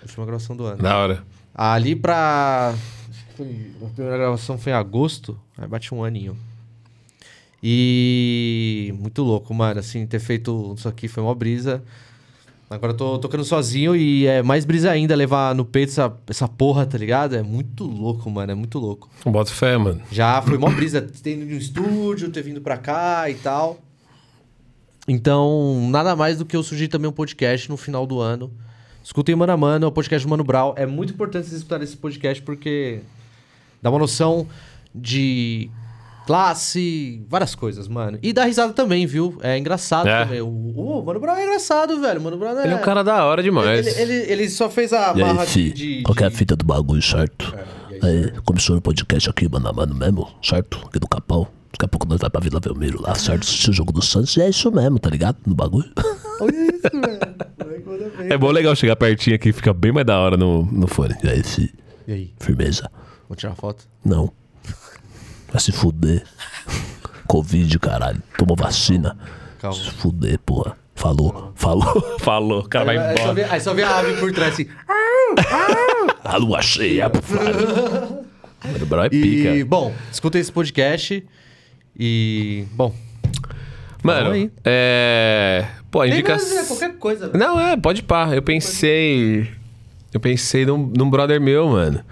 Última 0.03 0.27
gravação 0.27 0.57
do 0.57 0.65
ano. 0.67 0.83
Da 0.83 0.97
hora. 0.97 1.25
Ali 1.55 1.97
pra. 1.97 2.75
Foi, 3.37 3.71
a 3.83 3.87
primeira 3.87 4.19
gravação 4.19 4.57
foi 4.57 4.73
em 4.73 4.75
agosto. 4.75 5.39
Aí 5.57 5.67
bate 5.67 5.95
um 5.95 6.05
aninho. 6.05 6.37
E. 7.63 8.95
Muito 8.99 9.23
louco, 9.23 9.53
mano. 9.53 9.81
Assim, 9.81 10.07
ter 10.07 10.21
feito 10.21 10.75
isso 10.77 10.89
aqui 10.89 11.09
foi 11.09 11.23
uma 11.23 11.35
brisa. 11.35 11.83
Agora 12.75 12.93
eu 12.93 12.97
tô 12.97 13.19
tocando 13.19 13.45
sozinho 13.45 13.95
e 13.95 14.27
é 14.27 14.43
mais 14.43 14.65
brisa 14.65 14.91
ainda 14.91 15.15
levar 15.15 15.55
no 15.55 15.65
peito 15.65 15.91
essa, 15.91 16.13
essa 16.29 16.49
porra, 16.49 16.85
tá 16.85 16.99
ligado? 16.99 17.37
É 17.37 17.43
muito 17.43 17.85
louco, 17.85 18.29
mano. 18.29 18.51
É 18.51 18.55
muito 18.55 18.79
louco. 18.79 19.09
Bota 19.25 19.51
fé, 19.53 19.79
mano. 19.79 20.01
Já 20.11 20.43
foi 20.43 20.57
uma 20.57 20.71
brisa 20.71 21.01
ter 21.01 21.35
ido 21.35 21.47
no 21.47 21.57
estúdio, 21.57 22.31
ter 22.31 22.43
vindo 22.43 22.61
pra 22.61 22.77
cá 22.77 23.31
e 23.31 23.35
tal. 23.35 23.79
Então, 25.07 25.89
nada 25.91 26.17
mais 26.17 26.39
do 26.39 26.45
que 26.45 26.57
eu 26.57 26.63
sugiro 26.63 26.91
também 26.91 27.09
um 27.09 27.13
podcast 27.13 27.69
no 27.69 27.77
final 27.77 28.07
do 28.07 28.21
ano. 28.21 28.51
Escutem 29.03 29.37
Mano 29.37 29.53
a 29.53 29.57
Mano, 29.57 29.85
é 29.85 29.89
o 29.89 29.93
podcast 29.93 30.27
do 30.27 30.31
Mano 30.31 30.43
Brown. 30.43 30.73
É 30.77 30.87
muito 30.87 31.13
importante 31.13 31.45
vocês 31.45 31.59
escutarem 31.59 31.85
esse 31.85 31.97
podcast 31.97 32.43
porque 32.43 33.01
dá 33.83 33.91
uma 33.91 33.99
noção 33.99 34.49
de 34.95 35.71
classe, 36.27 37.25
várias 37.29 37.55
coisas, 37.55 37.87
mano. 37.89 38.19
E 38.23 38.33
dá 38.33 38.45
risada 38.45 38.73
também, 38.73 39.07
viu? 39.07 39.37
É 39.43 39.57
engraçado 39.59 40.09
É. 40.09 40.25
também. 40.25 40.41
O, 40.41 40.49
o 40.49 41.05
Mano 41.05 41.21
Brown 41.21 41.37
é 41.37 41.45
engraçado, 41.45 42.01
velho. 42.01 42.21
O 42.21 42.23
Mano 42.25 42.37
Brown 42.39 42.59
é... 42.59 42.65
Ele 42.65 42.75
é 42.75 42.77
um 42.77 42.81
cara 42.83 43.03
da 43.05 43.25
hora 43.25 43.43
demais. 43.43 43.87
Ele, 43.87 44.01
ele, 44.13 44.33
ele 44.33 44.49
só 44.51 44.69
fez 44.71 44.93
a 44.93 45.13
E 45.17 45.21
barra 45.21 45.43
aí, 45.43 45.47
fi, 45.47 45.73
de... 45.73 46.03
qual 46.03 46.15
que 46.15 46.25
é 46.25 46.27
a 46.27 46.31
fita 46.31 46.57
do 46.57 46.65
bagulho, 46.65 47.03
certo? 47.03 47.55
aí, 48.03 48.31
começou 48.45 48.75
no 48.77 48.83
podcast 48.83 49.31
aqui, 49.31 49.49
mano 49.49 49.69
a 49.69 49.73
mano 49.73 49.95
mesmo, 49.95 50.29
certo? 50.43 50.81
Aqui 50.87 50.99
do 50.99 51.09
Capão. 51.09 51.47
Daqui 51.73 51.85
a 51.87 51.89
pouco 51.89 52.07
nós 52.07 52.21
vai 52.21 52.31
pra 52.31 52.41
Vila 52.41 52.61
Belmiro 52.61 53.03
lá, 53.03 53.15
certo? 53.17 53.43
Assistir 53.43 53.71
o 53.71 53.73
jogo 53.73 53.93
do 53.93 54.01
Santos. 54.03 54.37
E 54.37 54.43
é 54.43 54.49
isso 54.49 54.71
mesmo, 54.71 54.99
tá 54.99 55.11
ligado? 55.11 55.37
No 55.47 55.55
bagulho. 55.55 55.91
Olha 56.41 56.57
isso, 56.67 56.91
velho. 56.93 58.33
É 58.33 58.37
bom 58.39 58.51
legal 58.51 58.75
chegar 58.77 58.95
pertinho 58.97 59.35
aqui, 59.37 59.53
fica 59.53 59.73
bem 59.73 59.91
mais 59.93 60.07
da 60.07 60.19
hora 60.19 60.37
no, 60.37 60.65
no 60.67 60.87
fone. 60.87 61.15
E 61.25 61.29
aí, 61.29 61.43
fi, 61.43 61.73
E 62.07 62.13
aí? 62.13 62.31
firmeza? 62.39 62.89
Vou 63.29 63.35
tirar 63.37 63.51
uma 63.51 63.57
foto. 63.57 63.85
Não. 64.05 64.31
Vai 65.55 65.61
se 65.61 65.71
fuder. 65.71 66.25
Covid, 67.29 67.79
caralho. 67.79 68.21
Tomou 68.37 68.57
vacina. 68.57 69.17
Calma. 69.61 69.77
Se 69.77 69.89
fuder, 69.93 70.37
porra. 70.41 70.77
Falou, 70.97 71.53
falou. 71.55 72.19
Falou, 72.19 72.59
o 72.63 72.69
cara 72.69 72.85
vai 72.87 72.99
Aí 72.99 73.17
só, 73.17 73.23
embora. 73.23 73.35
vê, 73.35 73.45
aí 73.45 73.61
só 73.61 73.73
vê 73.73 73.83
a 73.85 73.99
ave 73.99 74.15
por 74.15 74.33
trás 74.33 74.55
assim. 74.55 74.67
A 76.25 76.37
lua 76.39 76.61
cheia, 76.61 77.07
o 78.83 78.87
Brau 78.87 79.05
é 79.05 79.09
E, 79.13 79.21
pica. 79.23 79.67
bom, 79.67 79.95
escutem 80.11 80.41
esse 80.41 80.51
podcast. 80.51 81.25
E, 81.97 82.65
bom. 82.73 82.93
Mano, 84.03 84.51
é. 84.65 85.67
Pô, 85.89 86.01
a 86.01 86.09
indicação. 86.09 86.67
qualquer 86.67 86.97
coisa. 86.99 87.29
velho. 87.29 87.39
Não, 87.39 87.61
é, 87.61 87.77
pode 87.77 88.03
pá. 88.03 88.35
Eu 88.35 88.43
pensei. 88.43 89.49
Eu 90.13 90.19
pensei 90.19 90.67
num, 90.67 90.91
num 90.97 91.09
brother 91.09 91.41
meu, 91.41 91.69
mano. 91.69 92.03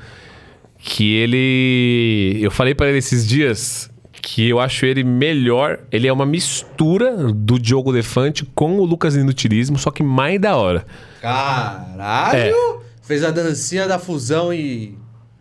Que 0.83 1.15
ele. 1.15 2.39
Eu 2.43 2.51
falei 2.51 2.75
pra 2.75 2.89
ele 2.89 2.99
esses 2.99 3.27
dias 3.27 3.89
que 4.23 4.49
eu 4.49 4.61
acho 4.61 4.85
ele 4.85 5.05
melhor. 5.05 5.81
Ele 5.91 6.07
é 6.07 6.13
uma 6.13 6.27
mistura 6.27 7.33
do 7.33 7.59
Diogo 7.59 7.93
Defante 7.93 8.45
com 8.45 8.79
o 8.79 8.85
Lucas 8.85 9.17
Inutilismo, 9.17 9.79
só 9.79 9.91
que 9.91 10.03
mais 10.03 10.41
da 10.41 10.57
hora. 10.57 10.85
Caralho! 11.21 12.37
É. 12.37 12.53
Fez 13.03 13.25
a 13.25 13.31
dancinha 13.31 13.87
da 13.87 13.99
fusão 13.99 14.55
e. 14.55 14.97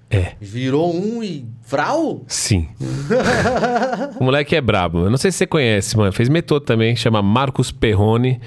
É. 0.10 0.34
Virou 0.42 0.94
um 0.94 1.24
e. 1.24 1.46
Frau? 1.62 2.26
Sim. 2.28 2.68
o 4.20 4.24
moleque 4.24 4.56
é 4.56 4.62
brabo. 4.62 5.06
Eu 5.06 5.10
não 5.10 5.18
sei 5.18 5.32
se 5.32 5.38
você 5.38 5.48
conhece, 5.48 5.96
mano. 5.96 6.12
Fez 6.12 6.28
metodo 6.28 6.66
também, 6.66 6.96
chama 6.96 7.22
Marcos 7.22 7.72
Perrone. 7.72 8.42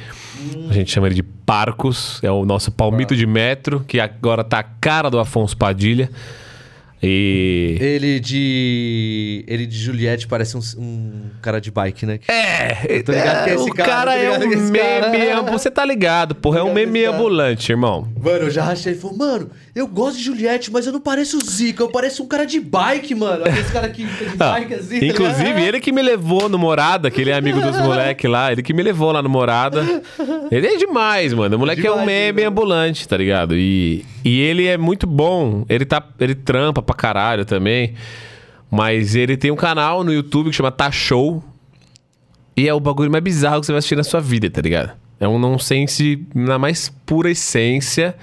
A 0.69 0.73
gente 0.75 0.91
chama 0.91 1.07
ele 1.07 1.15
de 1.15 1.23
Parcos. 1.23 2.21
É 2.23 2.31
o 2.31 2.45
nosso 2.45 2.71
palmito 2.71 3.17
de 3.17 3.27
metro, 3.27 3.81
que 3.81 3.99
agora 3.99 4.45
tá 4.45 4.59
a 4.59 4.63
cara 4.63 5.09
do 5.09 5.19
Afonso 5.19 5.57
Padilha. 5.57 6.11
E. 7.05 7.77
Ele 7.81 8.21
de. 8.21 9.45
Ele 9.47 9.67
de 9.67 9.77
Juliette 9.79 10.27
parece 10.27 10.57
um, 10.57 10.61
um 10.79 11.13
cara 11.43 11.61
de 11.61 11.71
bike, 11.71 12.07
né? 12.07 12.19
É, 12.29 13.03
tô 13.03 13.13
ligado 13.13 13.45
que 13.45 13.51
é 13.51 13.55
esse 13.55 13.71
o 13.71 13.75
cara, 13.75 13.89
cara, 13.89 14.13
tô 14.13 14.19
é 14.19 14.31
um 14.39 14.49
meme. 14.49 14.79
cara- 14.79 15.39
ambu- 15.39 15.53
Você 15.53 15.71
tá 15.71 15.85
ligado, 15.85 16.35
porra. 16.35 16.61
É 16.61 16.63
um 16.63 16.73
meme 16.73 17.03
cara- 17.05 17.15
ambulante, 17.17 17.71
irmão. 17.73 18.09
Mano, 18.21 18.45
eu 18.45 18.51
já 18.51 18.65
achei. 18.67 18.93
Ele 18.93 19.01
falou, 19.01 19.17
mano, 19.17 19.51
eu 19.75 19.89
gosto 19.89 20.19
de 20.19 20.25
Juliette, 20.25 20.71
mas 20.71 20.87
eu 20.87 20.93
não 20.93 21.01
pareço 21.01 21.37
o 21.37 21.41
Zica, 21.41 21.83
eu 21.83 21.89
pareço 21.89 22.23
um 22.23 22.27
cara 22.29 22.45
de 22.47 22.61
bike, 22.61 23.15
mano. 23.15 23.45
Aquele 23.45 23.65
cara 23.65 23.89
que 23.89 24.07
fica 24.07 24.31
de 24.31 24.37
bike 24.37 24.75
assim. 24.75 25.01
tá 25.01 25.07
Inclusive, 25.07 25.45
ligado? 25.45 25.65
ele 25.65 25.81
que 25.81 25.91
me 25.91 26.01
levou 26.01 26.49
no 26.49 26.57
Morada, 26.59 27.11
que 27.11 27.21
ele 27.21 27.31
é 27.31 27.35
amigo 27.35 27.61
dos 27.61 27.77
moleques 27.83 28.31
lá, 28.31 28.53
ele 28.53 28.63
que 28.63 28.73
me 28.73 28.83
levou 28.83 29.11
lá 29.11 29.21
no 29.21 29.29
Morada. 29.29 29.85
Ele 30.51 30.67
é 30.67 30.77
demais, 30.77 31.33
mano. 31.33 31.57
O 31.57 31.59
moleque 31.59 31.85
é 31.85 31.91
um 31.91 31.95
Demais, 32.01 32.07
meme 32.07 32.43
né? 32.43 32.47
ambulante, 32.47 33.09
tá 33.09 33.17
ligado? 33.17 33.57
E, 33.57 34.05
e 34.25 34.41
ele 34.41 34.67
é 34.67 34.77
muito 34.77 35.07
bom. 35.07 35.65
Ele 35.69 35.85
tá. 35.85 36.03
Ele 36.21 36.35
trampa 36.37 36.81
pra 36.81 36.95
caralho 36.95 37.45
também. 37.45 37.95
Mas 38.71 39.15
ele 39.17 39.37
tem 39.37 39.51
um 39.51 39.57
canal 39.57 40.05
no 40.05 40.13
YouTube 40.13 40.51
que 40.51 40.57
chama 40.57 40.71
Tá 40.71 40.91
Show. 40.91 41.43
E 42.57 42.69
é 42.69 42.75
o 42.75 42.79
bagulho 42.79 43.11
mais 43.11 43.25
bizarro 43.25 43.61
que 43.61 43.67
você 43.67 43.73
vai 43.73 43.79
assistir 43.81 43.97
na 43.97 44.05
sua 44.05 44.21
vida, 44.21 44.49
tá 44.49 44.61
ligado? 44.61 44.93
É 45.19 45.27
um 45.27 45.39
nonsense 45.39 46.25
na 46.35 46.59
mais 46.59 46.89
pura 47.05 47.31
essência. 47.31 48.15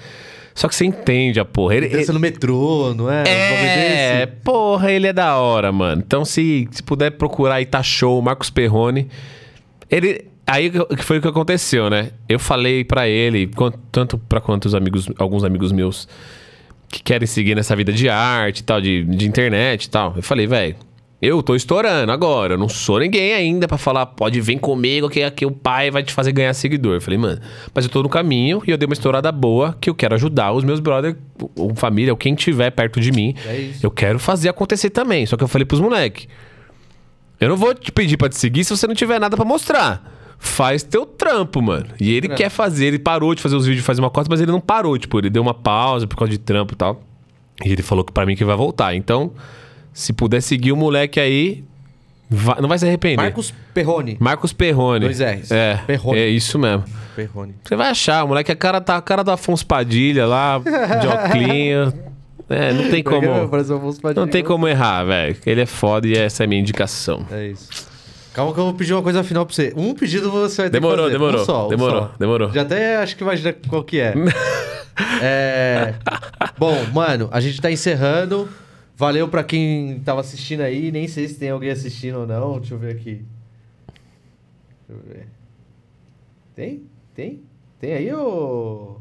Só 0.54 0.68
que 0.68 0.74
você 0.74 0.84
entende 0.84 1.40
a 1.40 1.44
porra. 1.44 1.76
Ele, 1.76 1.88
Dança 1.88 2.12
no 2.12 2.20
metrô, 2.20 2.94
não 2.94 3.10
é? 3.10 3.24
É, 3.26 4.26
porra, 4.26 4.92
ele 4.92 5.06
é 5.06 5.12
da 5.12 5.36
hora, 5.36 5.72
mano. 5.72 6.02
Então, 6.04 6.24
se, 6.24 6.68
se 6.70 6.82
puder 6.82 7.12
procurar 7.12 7.56
aí, 7.56 7.66
tá 7.66 7.82
show, 7.82 8.20
Marcos 8.20 8.50
Perrone. 8.50 9.08
Ele. 9.90 10.26
Aí 10.46 10.72
foi 10.98 11.18
o 11.18 11.22
que 11.22 11.28
aconteceu, 11.28 11.88
né? 11.88 12.10
Eu 12.28 12.38
falei 12.38 12.84
pra 12.84 13.08
ele, 13.08 13.48
tanto 13.92 14.18
pra 14.18 14.40
quantos 14.40 14.74
amigos, 14.74 15.08
alguns 15.16 15.44
amigos 15.44 15.70
meus 15.70 16.08
que 16.88 17.02
querem 17.02 17.26
seguir 17.26 17.54
nessa 17.54 17.74
vida 17.74 17.92
de 17.92 18.08
arte 18.08 18.58
e 18.58 18.62
tal, 18.64 18.80
de, 18.80 19.04
de 19.04 19.26
internet 19.26 19.84
e 19.84 19.90
tal. 19.90 20.12
Eu 20.16 20.22
falei, 20.22 20.46
velho, 20.46 20.76
eu 21.22 21.40
tô 21.40 21.54
estourando 21.54 22.10
agora. 22.10 22.54
Eu 22.54 22.58
não 22.58 22.68
sou 22.68 22.98
ninguém 22.98 23.32
ainda 23.32 23.68
pra 23.68 23.78
falar, 23.78 24.06
pode 24.06 24.40
vir 24.40 24.58
comigo 24.58 25.08
que 25.08 25.22
aqui 25.22 25.46
o 25.46 25.52
pai 25.52 25.88
vai 25.88 26.02
te 26.02 26.12
fazer 26.12 26.32
ganhar 26.32 26.52
seguidor. 26.52 26.94
Eu 26.94 27.00
falei, 27.00 27.16
mano, 27.16 27.40
mas 27.72 27.84
eu 27.84 27.90
tô 27.90 28.02
no 28.02 28.08
caminho 28.08 28.60
e 28.66 28.72
eu 28.72 28.76
dei 28.76 28.86
uma 28.86 28.92
estourada 28.92 29.30
boa 29.30 29.78
que 29.80 29.88
eu 29.88 29.94
quero 29.94 30.16
ajudar 30.16 30.52
os 30.52 30.64
meus 30.64 30.80
brothers, 30.80 31.16
ou 31.54 31.72
família, 31.76 32.12
ou 32.12 32.16
quem 32.16 32.34
tiver 32.34 32.72
perto 32.72 33.00
de 33.00 33.12
mim. 33.12 33.36
É. 33.46 33.70
Eu 33.80 33.90
quero 33.90 34.18
fazer 34.18 34.48
acontecer 34.48 34.90
também. 34.90 35.24
Só 35.24 35.36
que 35.36 35.44
eu 35.44 35.48
falei 35.48 35.64
pros 35.64 35.80
moleque, 35.80 36.26
eu 37.40 37.48
não 37.48 37.56
vou 37.56 37.72
te 37.72 37.92
pedir 37.92 38.16
pra 38.16 38.28
te 38.28 38.36
seguir 38.36 38.64
se 38.64 38.76
você 38.76 38.88
não 38.88 38.94
tiver 38.94 39.20
nada 39.20 39.36
pra 39.36 39.44
mostrar. 39.44 40.18
Faz 40.40 40.82
teu 40.82 41.06
trampo, 41.06 41.62
mano. 41.62 41.86
E 42.00 42.12
ele 42.12 42.28
quer 42.28 42.48
fazer, 42.48 42.86
ele 42.86 42.98
parou 42.98 43.32
de 43.32 43.40
fazer 43.40 43.54
os 43.54 43.64
vídeos 43.64 43.86
faz 43.86 43.96
uma 43.96 44.10
cota, 44.10 44.28
mas 44.28 44.40
ele 44.40 44.50
não 44.50 44.60
parou, 44.60 44.98
tipo, 44.98 45.20
ele 45.20 45.30
deu 45.30 45.40
uma 45.40 45.54
pausa 45.54 46.04
por 46.04 46.16
causa 46.16 46.32
de 46.32 46.38
trampo 46.38 46.74
e 46.74 46.76
tal. 46.76 47.00
E 47.64 47.70
ele 47.70 47.82
falou 47.82 48.04
que 48.04 48.10
pra 48.12 48.26
mim 48.26 48.34
que 48.34 48.44
vai 48.44 48.56
voltar. 48.56 48.92
Então, 48.96 49.30
se 49.92 50.12
puder 50.12 50.40
seguir 50.40 50.72
o 50.72 50.76
moleque 50.76 51.18
aí, 51.20 51.64
vai- 52.30 52.60
não 52.60 52.68
vai 52.68 52.78
se 52.78 52.86
arrepender. 52.86 53.16
Marcos 53.22 53.52
Perrone. 53.74 54.16
Marcos 54.20 54.52
Perrone. 54.52 55.00
Dois 55.06 55.20
R's. 55.20 55.50
É, 55.50 55.76
Perrone. 55.86 56.18
é 56.18 56.28
isso 56.28 56.58
mesmo. 56.58 56.84
Perrone. 57.14 57.54
Você 57.62 57.76
vai 57.76 57.90
achar, 57.90 58.24
o 58.24 58.28
moleque 58.28 58.50
é 58.50 58.54
a 58.54 58.56
cara, 58.56 58.80
tá 58.80 58.96
a 58.96 59.02
cara 59.02 59.22
do 59.22 59.30
Afonso 59.30 59.66
Padilha 59.66 60.26
lá, 60.26 60.58
de 60.58 61.06
oclinho. 61.06 61.92
É, 62.50 62.70
não 62.70 62.90
tem 62.90 63.02
como. 63.02 63.48
Padilha. 63.48 64.14
Não 64.14 64.26
tem 64.28 64.42
como 64.44 64.68
errar, 64.68 65.04
velho. 65.04 65.34
Ele 65.46 65.62
é 65.62 65.64
foda 65.66 66.06
e 66.06 66.12
essa 66.14 66.42
é 66.42 66.44
a 66.44 66.46
minha 66.46 66.60
indicação. 66.60 67.24
É 67.30 67.46
isso. 67.46 67.66
Calma 68.34 68.52
que 68.52 68.60
eu 68.60 68.64
vou 68.64 68.74
pedir 68.74 68.92
uma 68.92 69.00
coisa 69.02 69.24
final 69.24 69.46
pra 69.46 69.54
você. 69.54 69.72
Um 69.74 69.94
pedido 69.94 70.30
você 70.30 70.62
vai 70.62 70.70
ter 70.70 70.78
Demorou, 70.78 71.06
que 71.06 71.12
fazer. 71.12 71.18
demorou, 71.18 71.40
Um 71.40 71.44
só, 71.46 71.66
um 71.66 71.68
demorou, 71.70 72.00
só. 72.02 72.10
demorou. 72.18 72.52
Já 72.52 72.62
até 72.62 72.96
acho 72.96 73.16
que 73.16 73.22
imagina 73.22 73.54
qual 73.68 73.82
que 73.82 74.00
é. 74.00 74.12
é... 75.22 75.94
Bom, 76.58 76.76
mano, 76.92 77.28
a 77.32 77.40
gente 77.40 77.58
tá 77.60 77.70
encerrando. 77.70 78.48
Valeu 79.02 79.26
pra 79.26 79.42
quem 79.42 79.98
tava 80.04 80.20
assistindo 80.20 80.60
aí. 80.60 80.92
Nem 80.92 81.08
sei 81.08 81.26
se 81.26 81.34
tem 81.34 81.50
alguém 81.50 81.70
assistindo 81.70 82.20
ou 82.20 82.24
não. 82.24 82.60
Deixa 82.60 82.74
eu 82.74 82.78
ver 82.78 82.92
aqui. 82.92 83.24
Deixa 84.88 84.90
eu 84.90 84.98
ver. 85.00 85.26
Tem? 86.54 86.84
Tem? 87.12 87.42
Tem 87.80 87.94
aí 87.94 88.12
ô. 88.14 88.98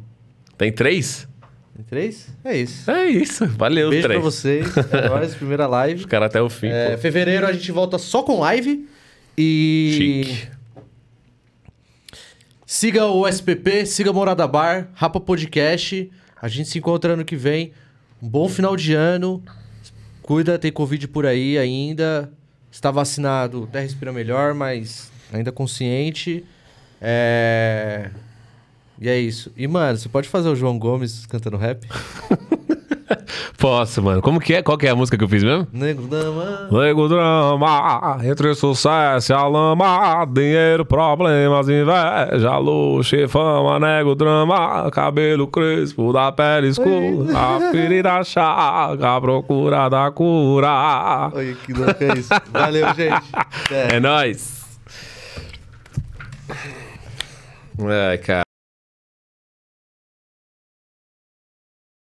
Tem 0.57 0.71
três? 0.71 1.27
Tem 1.75 1.85
três? 1.85 2.35
É 2.43 2.57
isso. 2.57 2.89
É 2.89 3.05
isso. 3.05 3.45
Valeu, 3.45 3.91
Beijo 3.91 4.07
três. 4.07 4.19
pra 4.19 4.27
vocês. 4.27 4.65
É 4.91 5.07
nóis, 5.07 5.35
primeira 5.35 5.67
live. 5.67 5.99
Os 5.99 6.05
caras 6.07 6.29
até 6.29 6.41
o 6.41 6.49
fim. 6.49 6.69
É, 6.69 6.95
pô. 6.95 6.97
fevereiro 6.97 7.45
a 7.45 7.53
gente 7.53 7.71
volta 7.71 7.99
só 7.99 8.23
com 8.23 8.39
live. 8.39 8.89
E. 9.37 10.25
Chique. 10.25 10.47
Siga 12.65 13.05
o 13.05 13.27
SPP, 13.27 13.85
siga 13.85 14.11
Morada 14.11 14.47
Bar, 14.47 14.89
Rapa 14.95 15.19
Podcast. 15.19 16.09
A 16.41 16.47
gente 16.47 16.69
se 16.69 16.79
encontra 16.79 17.13
ano 17.13 17.23
que 17.23 17.35
vem. 17.35 17.71
Um 18.19 18.27
bom 18.27 18.49
final 18.49 18.75
de 18.75 18.95
ano. 18.95 19.43
Cuida, 20.31 20.57
tem 20.57 20.71
Covid 20.71 21.09
por 21.09 21.25
aí 21.25 21.57
ainda. 21.57 22.31
Está 22.71 22.89
vacinado, 22.89 23.65
até 23.65 23.81
respira 23.81 24.13
melhor, 24.13 24.53
mas 24.53 25.11
ainda 25.29 25.51
consciente. 25.51 26.45
É... 27.01 28.09
E 28.97 29.09
é 29.09 29.19
isso. 29.19 29.51
E, 29.57 29.67
mano, 29.67 29.97
você 29.97 30.07
pode 30.07 30.29
fazer 30.29 30.47
o 30.47 30.55
João 30.55 30.79
Gomes 30.79 31.25
cantando 31.25 31.57
rap? 31.57 31.85
Posso, 33.57 34.01
mano. 34.01 34.21
Como 34.21 34.39
que 34.39 34.55
é? 34.55 34.61
Qual 34.61 34.77
que 34.77 34.87
é 34.87 34.89
a 34.89 34.95
música 34.95 35.17
que 35.17 35.23
eu 35.23 35.29
fiz 35.29 35.43
mesmo? 35.43 35.67
Nego 35.71 36.07
Dama. 36.07 36.67
Nego 36.71 37.07
drama, 37.07 38.19
entre 38.23 38.53
sucesso 38.55 39.31
e 39.31 39.35
a 39.35 39.47
lama, 39.47 40.25
dinheiro, 40.25 40.85
problemas, 40.85 41.67
inveja, 41.67 42.57
luxo 42.57 43.15
e 43.15 43.27
fama, 43.27 43.79
nego 43.79 44.15
drama, 44.15 44.89
cabelo 44.91 45.47
crespo, 45.47 46.13
da 46.13 46.31
pele 46.31 46.67
escura, 46.67 47.37
a 47.37 47.59
ferida 47.71 48.23
chaga, 48.23 49.15
a 49.15 49.21
procura 49.21 49.89
da 49.89 50.11
cura. 50.11 51.31
Olha 51.33 51.53
que 51.55 51.73
louco 51.73 52.03
é 52.03 52.17
isso. 52.17 52.29
Valeu, 52.51 52.87
gente. 52.93 53.23
Até. 53.33 53.95
É 53.95 53.99
nóis. 53.99 54.61
Ai, 57.79 58.17
cara. 58.17 58.50